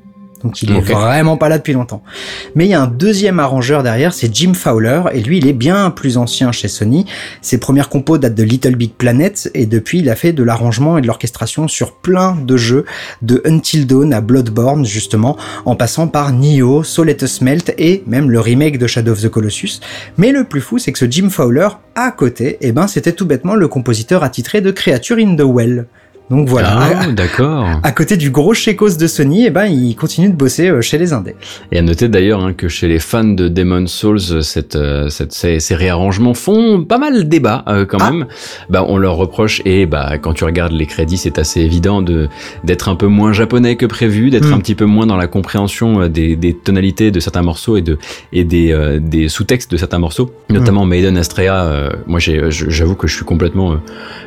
Donc 0.44 0.62
il 0.62 0.72
est 0.72 0.80
vraiment 0.80 1.38
pas 1.38 1.50
là 1.50 1.58
depuis 1.58 1.74
longtemps. 1.74 2.04
Mais 2.56 2.66
il 2.66 2.70
y 2.70 2.74
a 2.74 2.82
un 2.82 2.88
deuxième 2.88 3.40
arrangeur 3.40 3.84
derrière, 3.84 4.14
c'est 4.14 4.34
Jim 4.34 4.54
Fowler, 4.54 5.04
et 5.14 5.22
lui 5.22 5.38
il 5.38 5.48
est 5.48 5.54
bien 5.54 5.90
plus 5.92 6.18
ancien 6.18 6.52
chez 6.52 6.68
Sony. 6.68 7.06
Ses 7.42 7.60
premières 7.60 7.90
compos 7.90 8.18
datent 8.18 8.36
de 8.36 8.44
Little 8.44 8.76
Big 8.76 8.94
Planet, 8.94 9.50
et 9.54 9.66
depuis 9.66 10.00
il 10.00 10.10
a 10.10 10.16
fait 10.16 10.34
de 10.34 10.44
l'arrangement 10.44 10.98
et 10.98 11.02
de 11.02 11.08
l'orchestration 11.08 11.68
sur 11.68 11.94
plein 11.94 12.36
de 12.36 12.58
jeux, 12.58 12.86
de 13.22 13.42
Until 13.46 13.88
Dawn 13.88 14.14
à 14.14 14.22
Bloodborne 14.22 14.86
justement, 14.86 15.38
en 15.66 15.76
passant 15.76 16.08
par 16.08 16.32
Nioh, 16.34 16.84
Soul 16.84 17.08
Let 17.08 17.24
Us 17.24 17.42
Melt 17.42 17.74
et 17.78 18.04
même 18.08 18.30
le 18.30 18.40
remake 18.40 18.78
de 18.78 18.88
Shadow 18.88 19.12
of 19.12 19.22
the 19.22 19.30
Colossus. 19.30 19.80
Mais 20.18 20.32
le 20.32 20.44
plus 20.44 20.62
fou 20.62 20.78
c'est 20.78 20.92
que 20.92 21.00
ce 21.00 21.10
Jim 21.10 21.30
Fowler, 21.30 21.68
à 21.96 22.12
côté, 22.12 22.58
eh 22.62 22.72
ben 22.72 22.88
c'était 22.88 23.14
tout 23.14 23.26
bêtement 23.26 23.56
le 23.56 23.68
compositeur 23.68 24.24
attitré 24.24 24.62
de 24.62 24.72
Creature 24.72 25.18
in 25.18 25.36
the 25.36 25.44
Well. 25.44 25.88
Donc 26.32 26.48
voilà. 26.48 26.80
Ah, 27.02 27.08
d'accord. 27.12 27.68
À 27.84 27.92
côté 27.92 28.16
du 28.16 28.32
gros 28.32 28.54
chécos 28.54 28.98
de 28.98 29.08
Sony, 29.08 29.48
eh 29.48 29.50
ben, 29.50 29.66
il 29.66 29.96
continue 29.98 30.30
de 30.30 30.36
bosser 30.36 30.70
euh, 30.70 30.82
chez 30.82 30.98
les 30.98 31.12
indés. 31.12 31.36
Et 31.74 31.78
à 31.78 31.82
noter 31.82 32.08
d'ailleurs 32.08 32.42
hein, 32.42 32.54
que 32.54 32.70
chez 32.70 32.88
les 32.88 33.00
fans 33.00 33.26
de 33.26 33.50
Demon 33.50 33.86
Souls, 33.86 34.42
cette, 34.42 34.78
euh, 34.78 35.10
cette, 35.10 35.34
ces, 35.34 35.60
ces, 35.60 35.76
réarrangements 35.76 36.34
font 36.34 36.86
pas 36.86 36.98
mal 36.98 37.28
débat 37.28 37.66
euh, 37.68 37.86
quand 37.86 37.98
ah. 38.00 38.12
même. 38.12 38.28
Bah, 38.70 38.86
on 38.88 38.98
leur 38.98 39.16
reproche 39.16 39.62
et 39.66 39.86
bah 39.86 40.18
quand 40.20 40.34
tu 40.34 40.46
regardes 40.46 40.72
les 40.72 40.86
crédits, 40.86 41.18
c'est 41.18 41.38
assez 41.38 41.60
évident 41.60 42.02
de 42.02 42.30
d'être 42.64 42.88
un 42.88 42.96
peu 42.96 43.08
moins 43.08 43.34
japonais 43.34 43.76
que 43.76 43.86
prévu, 43.86 44.30
d'être 44.30 44.52
hmm. 44.52 44.54
un 44.54 44.60
petit 44.60 44.76
peu 44.76 44.86
moins 44.86 45.06
dans 45.06 45.18
la 45.18 45.28
compréhension 45.28 46.08
des, 46.08 46.38
des 46.38 46.54
tonalités 46.54 47.12
de 47.12 47.20
certains 47.20 47.42
morceaux 47.42 47.76
et 47.76 47.82
de 47.82 47.98
et 48.32 48.46
des, 48.46 49.00
des 49.02 49.28
sous-textes 49.28 49.70
de 49.72 49.78
certains 49.78 50.00
morceaux, 50.00 50.32
notamment 50.50 50.86
hmm. 50.86 50.90
Maiden 50.90 51.18
Astrea. 51.18 51.92
moi, 52.08 52.20
j'avoue 52.20 52.96
que 52.96 53.08
je 53.08 53.16
suis 53.16 53.26
complètement 53.26 53.78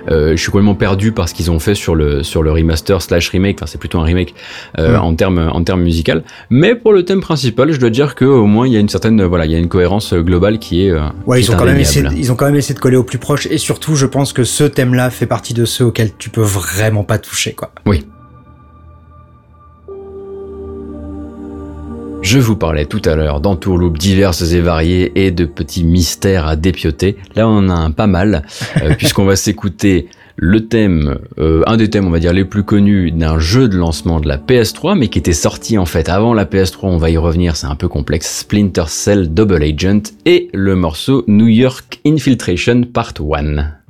je 0.09 0.37
suis 0.37 0.51
complètement 0.51 0.75
perdu 0.75 1.13
par 1.13 1.29
ce 1.29 1.35
qu'ils 1.35 1.51
ont 1.51 1.59
fait 1.59 1.75
sur 1.75 1.84
le 1.93 2.23
sur 2.23 2.45
le 2.45 2.53
remaster 2.53 3.03
slash 3.03 3.31
remake. 3.31 3.57
Enfin, 3.57 3.67
c'est 3.67 3.79
plutôt 3.79 3.99
un 3.99 4.05
remake 4.05 4.35
euh, 4.79 4.97
en 4.97 5.15
termes 5.17 5.51
en 5.53 5.65
termes 5.65 5.83
musical. 5.83 6.23
Mais 6.51 6.77
pour 6.77 6.93
le 6.93 7.05
thème 7.05 7.21
principal, 7.21 7.73
je 7.73 7.81
dois 7.81 7.91
dire 7.91 8.15
que 8.15 8.25
au 8.25 8.47
moins 8.47 8.69
il 8.69 8.73
y 8.73 8.77
a 8.77 8.81
une 8.81 8.89
certaine 8.89 9.23
voilà, 9.25 9.47
il 9.47 9.51
y 9.53 9.57
a 9.57 9.59
une 9.59 9.69
cohérence 9.69 10.15
globale 10.15 10.59
qui 10.59 10.87
est. 10.87 10.91
Euh, 10.91 11.01
ouais, 11.27 11.41
ils 11.41 11.51
ont 11.51 11.57
quand 11.57 11.65
même 11.65 11.81
essayé, 11.81 12.07
ils 12.17 12.31
ont 12.31 12.37
quand 12.37 12.47
même 12.47 12.57
essayé 12.57 12.75
de 12.75 12.81
coller 12.81 12.97
au 12.97 13.05
plus 13.05 13.19
proche. 13.19 13.47
Et 13.47 13.59
surtout, 13.59 13.97
je 13.97 14.07
pense 14.07 14.33
que 14.33 14.45
ce 14.45 14.65
thème-là 14.65 15.11
fait 15.11 15.27
partie 15.27 15.55
de 15.55 15.65
ceux 15.65 15.87
auxquels 15.87 16.13
tu 16.17 16.31
peux 16.31 16.43
vraiment 16.43 17.03
pas 17.03 17.19
toucher, 17.19 17.53
quoi. 17.53 17.73
Oui. 17.87 18.05
Je 22.25 22.39
vous 22.39 22.57
parlais 22.57 22.87
tout 22.87 23.03
à 23.05 23.17
l'heure 23.17 23.43
d'entourloupes 23.43 23.99
diverses 23.99 24.51
et 24.55 24.63
variées 24.63 25.13
et 25.15 25.31
de 25.31 25.45
petits 25.45 25.85
mystères 25.85 26.47
à 26.47 26.57
dépioter. 26.57 27.17
Là, 27.37 27.47
on 27.47 27.59
en 27.59 27.69
a 27.69 27.75
un 27.75 27.91
pas 27.91 28.07
mal, 28.07 28.45
euh, 28.83 28.95
puisqu'on 28.99 29.27
va 29.27 29.37
s'écouter 29.37 30.09
le 30.37 30.67
thème, 30.67 31.19
euh, 31.39 31.63
un 31.67 31.77
des 31.77 31.91
thèmes 31.91 32.07
on 32.07 32.11
va 32.11 32.21
dire 32.21 32.33
les 32.33 32.47
plus 32.47 32.65
connus 32.65 33.13
d'un 33.13 33.39
jeu 33.39 33.69
de 33.69 33.77
lancement 33.77 34.21
de 34.21 34.27
la 34.27 34.39
PS3, 34.39 34.99
mais 34.99 35.09
qui 35.09 35.19
était 35.19 35.35
sorti 35.35 35.77
en 35.77 35.85
fait 35.85 36.09
avant 36.09 36.33
la 36.33 36.47
PS3, 36.47 36.79
on 36.85 36.97
va 36.97 37.11
y 37.11 37.19
revenir, 37.19 37.57
c'est 37.57 37.67
un 37.67 37.77
peu 37.77 37.89
complexe, 37.89 38.39
Splinter 38.39 38.85
Cell 38.89 39.35
Double 39.35 39.63
Agent, 39.63 40.15
et 40.25 40.49
le 40.55 40.77
morceau 40.77 41.25
New 41.29 41.49
York 41.49 42.01
Infiltration 42.07 42.85
Part 42.85 43.13
1. 43.21 43.84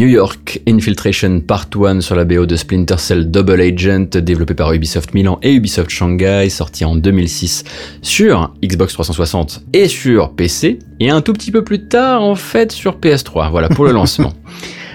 New 0.00 0.08
York 0.08 0.62
Infiltration 0.66 1.40
Part 1.40 1.68
1 1.74 2.00
sur 2.00 2.14
la 2.14 2.24
BO 2.24 2.46
de 2.46 2.56
Splinter 2.56 2.96
Cell 2.96 3.30
Double 3.30 3.60
Agent, 3.60 4.06
développé 4.22 4.54
par 4.54 4.72
Ubisoft 4.72 5.12
Milan 5.12 5.38
et 5.42 5.52
Ubisoft 5.52 5.90
Shanghai, 5.90 6.48
sorti 6.48 6.86
en 6.86 6.96
2006 6.96 7.64
sur 8.00 8.54
Xbox 8.64 8.94
360 8.94 9.60
et 9.74 9.88
sur 9.88 10.30
PC, 10.30 10.78
et 11.00 11.10
un 11.10 11.20
tout 11.20 11.34
petit 11.34 11.50
peu 11.50 11.64
plus 11.64 11.86
tard 11.86 12.22
en 12.22 12.34
fait 12.34 12.72
sur 12.72 12.98
PS3. 12.98 13.50
Voilà 13.50 13.68
pour 13.68 13.84
le 13.84 13.92
lancement. 13.92 14.32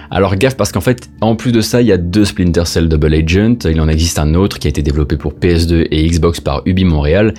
Alors 0.09 0.35
gaffe 0.35 0.55
parce 0.55 0.71
qu'en 0.71 0.81
fait, 0.81 1.09
en 1.21 1.35
plus 1.35 1.51
de 1.51 1.61
ça, 1.61 1.81
il 1.81 1.87
y 1.87 1.91
a 1.91 1.97
deux 1.97 2.25
Splinter 2.25 2.65
Cell 2.65 2.89
Double 2.89 3.13
Agent. 3.13 3.57
Il 3.65 3.81
en 3.81 3.87
existe 3.87 4.17
un 4.17 4.33
autre 4.33 4.59
qui 4.59 4.67
a 4.67 4.69
été 4.69 4.81
développé 4.81 5.17
pour 5.17 5.33
PS2 5.33 5.87
et 5.91 6.07
Xbox 6.07 6.39
par 6.39 6.61
Ubi 6.65 6.85
Montréal. 6.85 7.33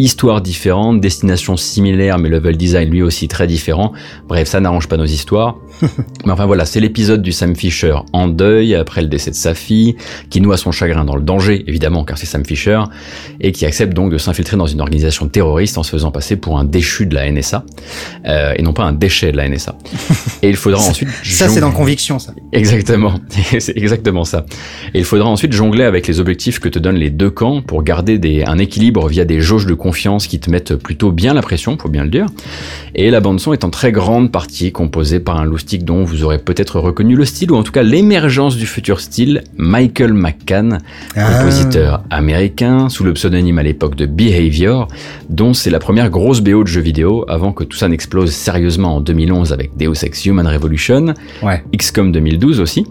Histoire 0.00 0.40
différente, 0.40 0.98
destination 1.02 1.58
similaire, 1.58 2.18
mais 2.18 2.30
level 2.30 2.56
design 2.56 2.88
lui 2.88 3.02
aussi 3.02 3.28
très 3.28 3.46
différent. 3.46 3.92
Bref, 4.26 4.48
ça 4.48 4.58
n'arrange 4.58 4.88
pas 4.88 4.96
nos 4.96 5.04
histoires. 5.04 5.58
mais 6.24 6.32
enfin 6.32 6.46
voilà, 6.46 6.64
c'est 6.64 6.80
l'épisode 6.80 7.20
du 7.20 7.32
Sam 7.32 7.54
Fisher 7.54 7.94
en 8.14 8.26
deuil 8.26 8.74
après 8.74 9.02
le 9.02 9.08
décès 9.08 9.30
de 9.30 9.36
sa 9.36 9.52
fille, 9.52 9.96
qui 10.30 10.40
noie 10.40 10.56
son 10.56 10.72
chagrin 10.72 11.04
dans 11.04 11.16
le 11.16 11.22
danger, 11.22 11.64
évidemment, 11.66 12.04
car 12.04 12.16
c'est 12.16 12.24
Sam 12.24 12.46
Fisher, 12.46 12.80
et 13.42 13.52
qui 13.52 13.66
accepte 13.66 13.92
donc 13.92 14.10
de 14.10 14.16
s'infiltrer 14.16 14.56
dans 14.56 14.66
une 14.66 14.80
organisation 14.80 15.28
terroriste 15.28 15.76
en 15.76 15.82
se 15.82 15.90
faisant 15.90 16.10
passer 16.10 16.36
pour 16.36 16.58
un 16.58 16.64
déchu 16.64 17.04
de 17.04 17.14
la 17.14 17.30
NSA, 17.30 17.66
euh, 18.24 18.54
et 18.56 18.62
non 18.62 18.72
pas 18.72 18.84
un 18.84 18.94
déchet 18.94 19.32
de 19.32 19.36
la 19.36 19.50
NSA. 19.50 19.76
Et 20.42 20.48
il 20.48 20.56
faudra 20.56 20.80
ensuite... 20.80 21.10
Ça, 21.24 21.50
c'est 21.50 21.60
dans 21.60 21.72
Conviction, 21.72 22.18
ça. 22.18 22.32
Exactement, 22.52 23.20
c'est 23.58 23.76
exactement 23.76 24.24
ça. 24.24 24.46
Et 24.94 25.00
il 25.00 25.04
faudra 25.04 25.28
ensuite 25.28 25.52
jongler 25.52 25.84
avec 25.84 26.06
les 26.06 26.20
objectifs 26.20 26.58
que 26.58 26.70
te 26.70 26.78
donnent 26.78 26.96
les 26.96 27.10
deux 27.10 27.30
camps 27.30 27.60
pour 27.60 27.82
garder 27.82 28.18
des, 28.18 28.44
un 28.44 28.56
équilibre 28.56 29.06
via 29.06 29.26
des 29.26 29.42
jauges 29.42 29.66
de 29.66 29.74
confiance 29.74 29.89
qui 29.92 30.38
te 30.40 30.50
mettent 30.50 30.74
plutôt 30.76 31.12
bien 31.12 31.34
la 31.34 31.42
pression, 31.42 31.76
faut 31.78 31.88
bien 31.88 32.04
le 32.04 32.10
dire. 32.10 32.26
Et 32.94 33.10
la 33.10 33.20
bande 33.20 33.40
son 33.40 33.52
est 33.52 33.64
en 33.64 33.70
très 33.70 33.92
grande 33.92 34.30
partie 34.32 34.72
composée 34.72 35.20
par 35.20 35.38
un 35.38 35.44
loustic 35.44 35.84
dont 35.84 36.04
vous 36.04 36.24
aurez 36.24 36.38
peut-être 36.38 36.78
reconnu 36.80 37.16
le 37.16 37.24
style 37.24 37.50
ou 37.52 37.56
en 37.56 37.62
tout 37.62 37.72
cas 37.72 37.82
l'émergence 37.82 38.56
du 38.56 38.66
futur 38.66 39.00
style, 39.00 39.42
Michael 39.56 40.12
McCann, 40.12 40.78
Ah. 41.16 41.38
compositeur 41.38 42.02
américain 42.10 42.88
sous 42.88 43.04
le 43.04 43.12
pseudonyme 43.14 43.58
à 43.58 43.62
l'époque 43.62 43.94
de 43.96 44.06
Behavior, 44.06 44.88
dont 45.28 45.54
c'est 45.54 45.70
la 45.70 45.78
première 45.78 46.10
grosse 46.10 46.40
BO 46.40 46.62
de 46.62 46.68
jeu 46.68 46.80
vidéo 46.80 47.24
avant 47.28 47.52
que 47.52 47.64
tout 47.64 47.76
ça 47.76 47.88
n'explose 47.88 48.30
sérieusement 48.32 48.96
en 48.96 49.00
2011 49.00 49.52
avec 49.52 49.76
Deus 49.76 50.04
Ex 50.04 50.24
Human 50.26 50.46
Revolution, 50.46 51.14
Ouais. 51.42 51.62
XCOM 51.76 52.12
2012 52.12 52.60
aussi. 52.60 52.86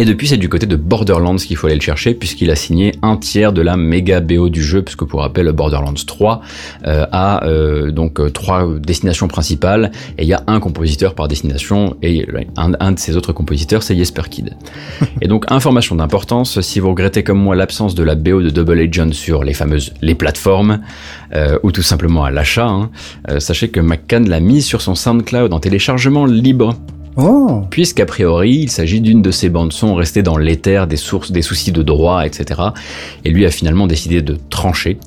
Et 0.00 0.04
depuis, 0.04 0.28
c'est 0.28 0.36
du 0.36 0.48
côté 0.48 0.64
de 0.66 0.76
Borderlands 0.76 1.34
qu'il 1.34 1.56
faut 1.56 1.66
aller 1.66 1.74
le 1.74 1.82
chercher, 1.82 2.14
puisqu'il 2.14 2.52
a 2.52 2.54
signé 2.54 2.92
un 3.02 3.16
tiers 3.16 3.52
de 3.52 3.62
la 3.62 3.76
méga 3.76 4.20
BO 4.20 4.48
du 4.48 4.62
jeu, 4.62 4.80
puisque 4.80 5.02
pour 5.02 5.22
rappel, 5.22 5.50
Borderlands 5.50 5.92
3 5.92 6.40
euh, 6.86 7.04
a 7.10 7.44
euh, 7.44 7.90
donc 7.90 8.20
euh, 8.20 8.30
trois 8.30 8.78
destinations 8.78 9.26
principales, 9.26 9.90
et 10.16 10.22
il 10.22 10.28
y 10.28 10.34
a 10.34 10.44
un 10.46 10.60
compositeur 10.60 11.16
par 11.16 11.26
destination, 11.26 11.96
et 12.00 12.24
un, 12.56 12.74
un 12.78 12.92
de 12.92 12.98
ces 13.00 13.16
autres 13.16 13.32
compositeurs, 13.32 13.82
c'est 13.82 13.96
Jesper 13.96 14.22
Kid. 14.30 14.56
et 15.20 15.26
donc, 15.26 15.50
information 15.50 15.96
d'importance, 15.96 16.60
si 16.60 16.78
vous 16.78 16.90
regrettez 16.90 17.24
comme 17.24 17.40
moi 17.40 17.56
l'absence 17.56 17.96
de 17.96 18.04
la 18.04 18.14
BO 18.14 18.40
de 18.40 18.50
Double 18.50 18.78
Agent 18.78 19.10
sur 19.10 19.42
les 19.42 19.52
fameuses 19.52 19.94
les 20.00 20.14
plateformes, 20.14 20.78
euh, 21.34 21.58
ou 21.64 21.72
tout 21.72 21.82
simplement 21.82 22.22
à 22.22 22.30
l'achat, 22.30 22.68
hein, 22.68 22.90
sachez 23.40 23.68
que 23.68 23.80
McCann 23.80 24.28
l'a 24.28 24.38
mise 24.38 24.64
sur 24.64 24.80
son 24.80 24.94
SoundCloud 24.94 25.52
en 25.52 25.58
téléchargement 25.58 26.24
libre 26.24 26.76
Oh. 27.20 27.64
puisqu'a 27.68 28.06
priori 28.06 28.52
il 28.52 28.70
s'agit 28.70 29.00
d'une 29.00 29.22
de 29.22 29.32
ces 29.32 29.48
bandes 29.48 29.72
son 29.72 29.96
restées 29.96 30.22
dans 30.22 30.38
l'éther 30.38 30.86
des 30.86 30.96
sources, 30.96 31.32
des 31.32 31.42
soucis 31.42 31.72
de 31.72 31.82
droit, 31.82 32.24
etc. 32.24 32.60
Et 33.24 33.30
lui 33.30 33.44
a 33.44 33.50
finalement 33.50 33.88
décidé 33.88 34.22
de 34.22 34.36
trancher. 34.50 34.98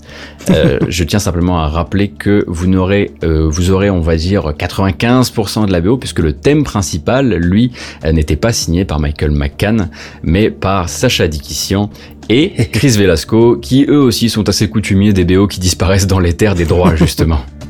Euh, 0.49 0.77
je 0.89 1.03
tiens 1.05 1.19
simplement 1.19 1.59
à 1.59 1.69
rappeler 1.69 2.09
que 2.09 2.43
vous 2.47 2.67
n'aurez, 2.67 3.11
euh, 3.23 3.47
vous 3.49 3.71
aurez, 3.71 3.89
on 3.89 4.01
va 4.01 4.17
dire, 4.17 4.51
95% 4.51 5.67
de 5.67 5.71
la 5.71 5.79
BO, 5.79 5.95
puisque 5.95 6.19
le 6.19 6.33
thème 6.33 6.65
principal, 6.65 7.33
lui, 7.35 7.71
euh, 8.03 8.11
n'était 8.11 8.35
pas 8.35 8.51
signé 8.51 8.83
par 8.83 8.99
Michael 8.99 9.31
McCann, 9.31 9.89
mais 10.21 10.49
par 10.49 10.89
Sacha 10.89 11.29
Dikisian 11.29 11.89
et 12.27 12.49
Chris 12.73 12.97
Velasco, 12.97 13.55
qui 13.55 13.85
eux 13.87 14.01
aussi 14.01 14.29
sont 14.29 14.49
assez 14.49 14.69
coutumiers 14.69 15.13
des 15.13 15.23
BO 15.23 15.47
qui 15.47 15.61
disparaissent 15.61 16.07
dans 16.07 16.19
l'éther 16.19 16.55
des 16.55 16.65
droits, 16.65 16.95
justement. 16.95 17.39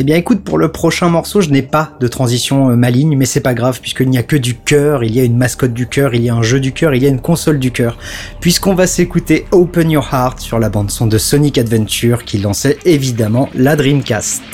Eh 0.00 0.04
bien 0.04 0.14
écoute, 0.14 0.44
pour 0.44 0.58
le 0.58 0.70
prochain 0.70 1.08
morceau, 1.08 1.40
je 1.40 1.50
n'ai 1.50 1.62
pas 1.62 1.96
de 1.98 2.06
transition 2.06 2.70
euh, 2.70 2.76
maligne, 2.76 3.16
mais 3.16 3.24
c'est 3.24 3.40
pas 3.40 3.52
grave, 3.52 3.80
puisqu'il 3.80 4.08
n'y 4.08 4.16
a 4.16 4.22
que 4.22 4.36
du 4.36 4.54
cœur, 4.54 5.02
il 5.02 5.12
y 5.12 5.18
a 5.18 5.24
une 5.24 5.36
mascotte 5.36 5.74
du 5.74 5.88
cœur, 5.88 6.14
il 6.14 6.22
y 6.22 6.28
a 6.28 6.34
un 6.36 6.42
jeu 6.42 6.60
du 6.60 6.72
cœur, 6.72 6.94
il 6.94 7.02
y 7.02 7.06
a 7.06 7.08
une 7.08 7.20
console 7.20 7.58
du 7.58 7.72
cœur, 7.72 7.98
puisqu'on 8.40 8.76
va 8.76 8.86
s'écouter 8.86 9.46
Open 9.50 9.90
Your 9.90 10.08
Heart 10.12 10.38
sur 10.38 10.60
la 10.60 10.68
bande 10.68 10.92
son 10.92 11.08
de 11.08 11.18
Sonic 11.18 11.58
Adventure 11.58 12.24
qui 12.24 12.38
lançait 12.38 12.78
évidemment 12.84 13.48
la 13.56 13.74
Dreamcast. 13.74 14.44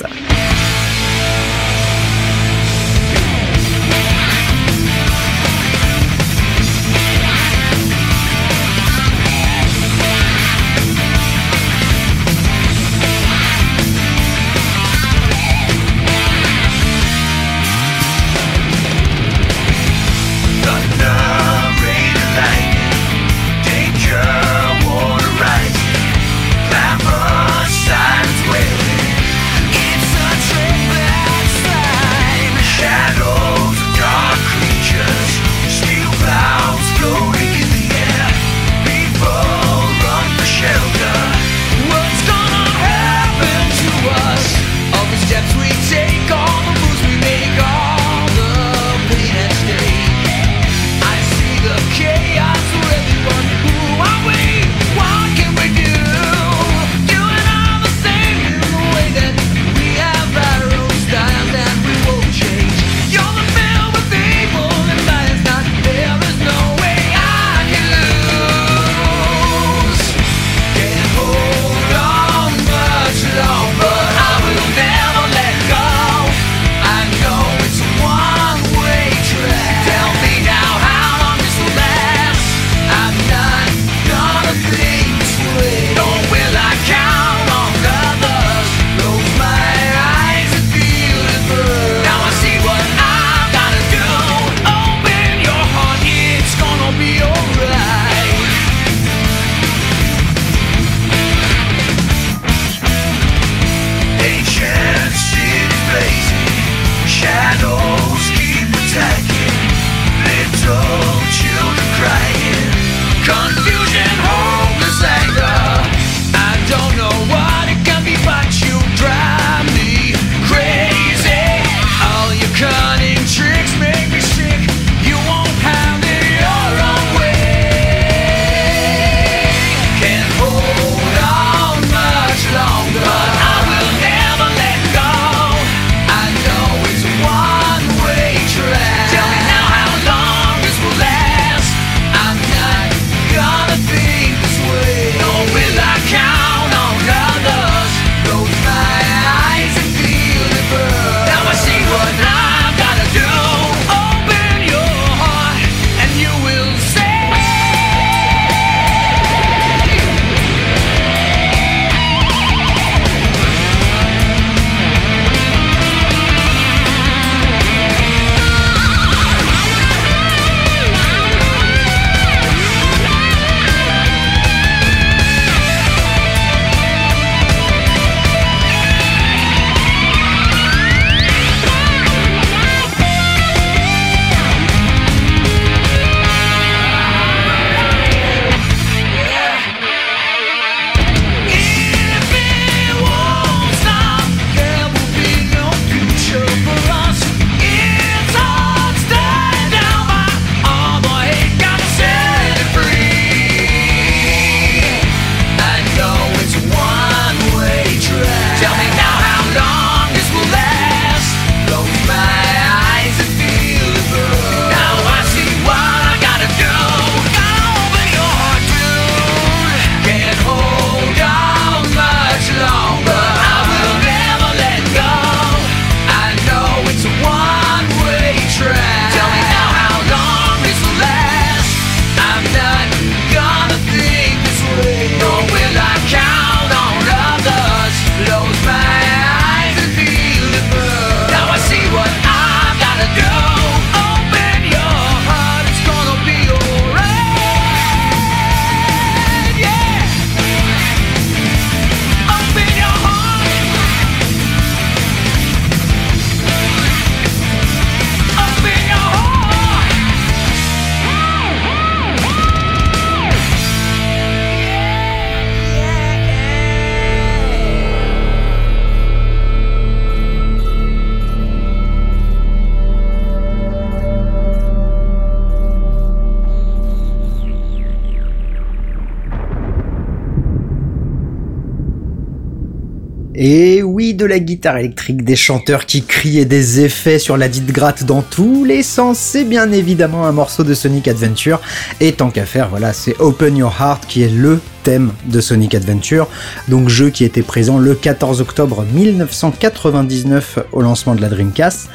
Et 283.37 283.83
oui, 283.83 284.13
de 284.13 284.25
la 284.25 284.39
guitare 284.39 284.77
électrique, 284.77 285.25
des 285.25 285.35
chanteurs 285.35 285.85
qui 285.85 286.03
crient 286.03 286.39
et 286.39 286.45
des 286.45 286.79
effets 286.79 287.19
sur 287.19 287.35
la 287.35 287.49
dite 287.49 287.67
gratte 287.67 288.05
dans 288.05 288.21
tous 288.21 288.63
les 288.63 288.81
sens, 288.81 289.19
c'est 289.19 289.43
bien 289.43 289.73
évidemment 289.73 290.25
un 290.25 290.31
morceau 290.31 290.63
de 290.63 290.73
Sonic 290.73 291.09
Adventure. 291.09 291.59
Et 291.99 292.13
tant 292.13 292.29
qu'à 292.29 292.45
faire, 292.45 292.69
voilà, 292.69 292.93
c'est 292.93 293.19
Open 293.19 293.57
Your 293.57 293.75
Heart 293.77 294.05
qui 294.07 294.23
est 294.23 294.31
le 294.31 294.61
thème 294.83 295.11
de 295.25 295.41
Sonic 295.41 295.75
Adventure, 295.75 296.27
donc 296.69 296.87
jeu 296.89 297.09
qui 297.09 297.25
était 297.25 297.41
présent 297.41 297.77
le 297.77 297.95
14 297.95 298.39
octobre 298.39 298.85
1999 298.93 300.59
au 300.71 300.81
lancement 300.81 301.15
de 301.15 301.21
la 301.21 301.27
Dreamcast 301.27 301.89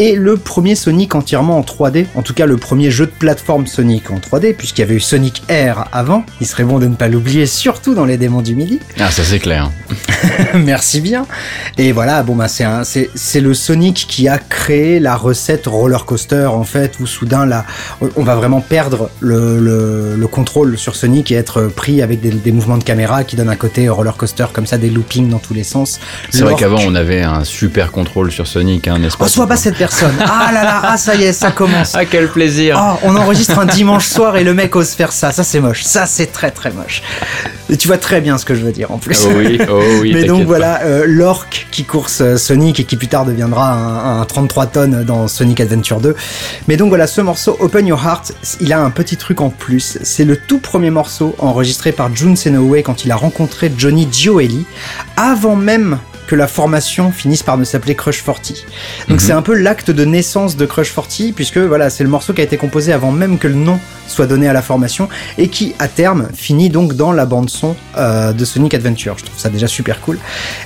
et 0.00 0.14
le 0.16 0.38
premier 0.38 0.76
Sonic 0.76 1.14
entièrement 1.14 1.58
en 1.58 1.60
3D, 1.60 2.06
en 2.14 2.22
tout 2.22 2.32
cas 2.32 2.46
le 2.46 2.56
premier 2.56 2.90
jeu 2.90 3.04
de 3.04 3.10
plateforme 3.10 3.66
Sonic 3.66 4.10
en 4.10 4.16
3D, 4.16 4.54
puisqu'il 4.54 4.80
y 4.80 4.84
avait 4.84 4.94
eu 4.94 5.00
Sonic 5.00 5.42
Air 5.48 5.84
avant, 5.92 6.24
il 6.40 6.46
serait 6.46 6.64
bon 6.64 6.78
de 6.78 6.86
ne 6.86 6.94
pas 6.94 7.08
l'oublier, 7.08 7.44
surtout 7.44 7.94
dans 7.94 8.06
les 8.06 8.16
démons 8.16 8.40
du 8.40 8.54
midi. 8.54 8.80
Ah 8.98 9.10
ça 9.10 9.24
c'est 9.24 9.40
clair. 9.40 9.70
Merci 10.54 11.02
bien. 11.02 11.26
Et 11.76 11.92
voilà, 11.92 12.22
bon 12.22 12.34
bah 12.34 12.48
c'est 12.48 12.64
c'est 13.14 13.40
le 13.40 13.52
Sonic 13.52 14.06
qui 14.08 14.26
a 14.26 14.38
créé 14.38 15.00
la 15.00 15.16
recette 15.16 15.66
roller 15.66 16.06
coaster 16.06 16.46
en 16.46 16.64
fait, 16.64 16.98
où 17.00 17.06
soudain 17.06 17.44
là, 17.44 17.66
on 18.16 18.22
va 18.22 18.36
vraiment 18.36 18.62
perdre 18.62 19.10
le, 19.20 19.60
le, 19.60 20.16
le 20.16 20.26
contrôle 20.28 20.78
sur 20.78 20.96
Sonic 20.96 21.30
et 21.30 21.34
être 21.34 21.64
pris 21.64 22.00
avec 22.00 22.22
des, 22.22 22.30
des, 22.30 22.52
mouvements 22.52 22.78
de 22.78 22.84
caméra 22.84 23.22
qui 23.22 23.36
donnent 23.36 23.50
un 23.50 23.56
côté 23.56 23.90
roller 23.90 24.16
coaster 24.16 24.46
comme 24.54 24.64
ça, 24.64 24.78
des 24.78 24.88
loopings 24.88 25.28
dans 25.28 25.40
tous 25.40 25.52
les 25.52 25.64
sens. 25.64 26.00
C'est 26.30 26.40
vrai 26.40 26.54
qu'avant 26.54 26.80
on 26.86 26.94
avait 26.94 27.20
un 27.20 27.44
super 27.44 27.92
contrôle 27.92 28.32
sur 28.32 28.46
Sonic, 28.46 28.88
hein, 28.88 28.98
n'est-ce 28.98 29.18
pas? 29.18 29.26
Oh, 29.26 29.28
sois 29.28 29.46
pas 29.46 29.58
cette 29.58 29.76
personne. 29.76 29.89
Ah 30.20 30.50
là 30.52 30.64
là, 30.64 30.80
ah 30.84 30.96
ça 30.96 31.14
y 31.14 31.24
est, 31.24 31.32
ça 31.32 31.50
commence. 31.50 31.94
Ah 31.94 32.04
quel 32.04 32.28
plaisir. 32.28 32.80
Oh, 32.80 32.98
on 33.02 33.16
enregistre 33.16 33.58
un 33.58 33.66
dimanche 33.66 34.06
soir 34.06 34.36
et 34.36 34.44
le 34.44 34.54
mec 34.54 34.74
ose 34.76 34.90
faire 34.90 35.12
ça. 35.12 35.32
Ça 35.32 35.44
c'est 35.44 35.60
moche. 35.60 35.82
Ça 35.82 36.06
c'est 36.06 36.26
très 36.26 36.50
très 36.50 36.70
moche. 36.70 37.02
Et 37.68 37.76
tu 37.76 37.88
vois 37.88 37.98
très 37.98 38.20
bien 38.20 38.38
ce 38.38 38.44
que 38.44 38.54
je 38.54 38.62
veux 38.64 38.72
dire 38.72 38.90
en 38.90 38.98
plus. 38.98 39.18
Oh 39.26 39.32
oui, 39.36 39.60
oh 39.70 39.80
oui. 40.00 40.12
Mais 40.14 40.24
donc 40.24 40.46
voilà, 40.46 40.80
euh, 40.82 41.04
l'orque 41.06 41.68
qui 41.70 41.84
course 41.84 42.36
Sonic 42.36 42.80
et 42.80 42.84
qui 42.84 42.96
plus 42.96 43.08
tard 43.08 43.24
deviendra 43.24 43.72
un, 43.72 44.20
un, 44.20 44.24
33 44.24 44.66
tonnes 44.66 45.04
dans 45.04 45.28
Sonic 45.28 45.60
Adventure 45.60 46.00
2. 46.00 46.16
Mais 46.68 46.76
donc 46.76 46.88
voilà, 46.88 47.06
ce 47.06 47.20
morceau 47.20 47.56
Open 47.60 47.86
Your 47.86 48.04
Heart, 48.04 48.32
il 48.60 48.72
a 48.72 48.80
un 48.80 48.90
petit 48.90 49.16
truc 49.16 49.40
en 49.40 49.50
plus. 49.50 49.98
C'est 50.02 50.24
le 50.24 50.36
tout 50.36 50.58
premier 50.58 50.90
morceau 50.90 51.34
enregistré 51.38 51.92
par 51.92 52.14
Jun 52.14 52.36
Senoue 52.36 52.76
quand 52.84 53.04
il 53.04 53.12
a 53.12 53.16
rencontré 53.16 53.72
Johnny 53.76 54.08
Gioeli, 54.10 54.64
avant 55.16 55.56
même 55.56 55.98
que 56.30 56.36
la 56.36 56.46
formation 56.46 57.10
finisse 57.10 57.42
par 57.42 57.58
ne 57.58 57.64
s'appeler 57.64 57.96
Crush 57.96 58.22
40. 58.22 58.38
Donc 58.38 58.54
mm 58.54 59.16
-hmm. 59.16 59.18
c'est 59.18 59.32
un 59.32 59.42
peu 59.42 59.54
l'acte 59.54 59.90
de 59.90 60.04
naissance 60.04 60.56
de 60.56 60.64
Crush 60.64 60.94
40 60.94 61.34
puisque 61.34 61.58
voilà, 61.58 61.90
c'est 61.90 62.04
le 62.04 62.10
morceau 62.10 62.32
qui 62.32 62.40
a 62.40 62.44
été 62.44 62.56
composé 62.56 62.92
avant 62.92 63.10
même 63.10 63.36
que 63.36 63.48
le 63.48 63.56
nom 63.56 63.80
soit 64.06 64.26
donné 64.26 64.48
à 64.48 64.52
la 64.52 64.62
formation 64.62 65.08
et 65.38 65.48
qui 65.48 65.74
à 65.78 65.88
terme 65.88 66.28
finit 66.34 66.68
donc 66.68 66.94
dans 66.94 67.12
la 67.12 67.26
bande 67.26 67.50
son 67.50 67.74
euh, 67.96 68.32
de 68.32 68.44
Sonic 68.44 68.74
Adventure. 68.74 69.14
Je 69.18 69.24
trouve 69.24 69.38
ça 69.38 69.48
déjà 69.48 69.66
super 69.66 70.00
cool. 70.00 70.18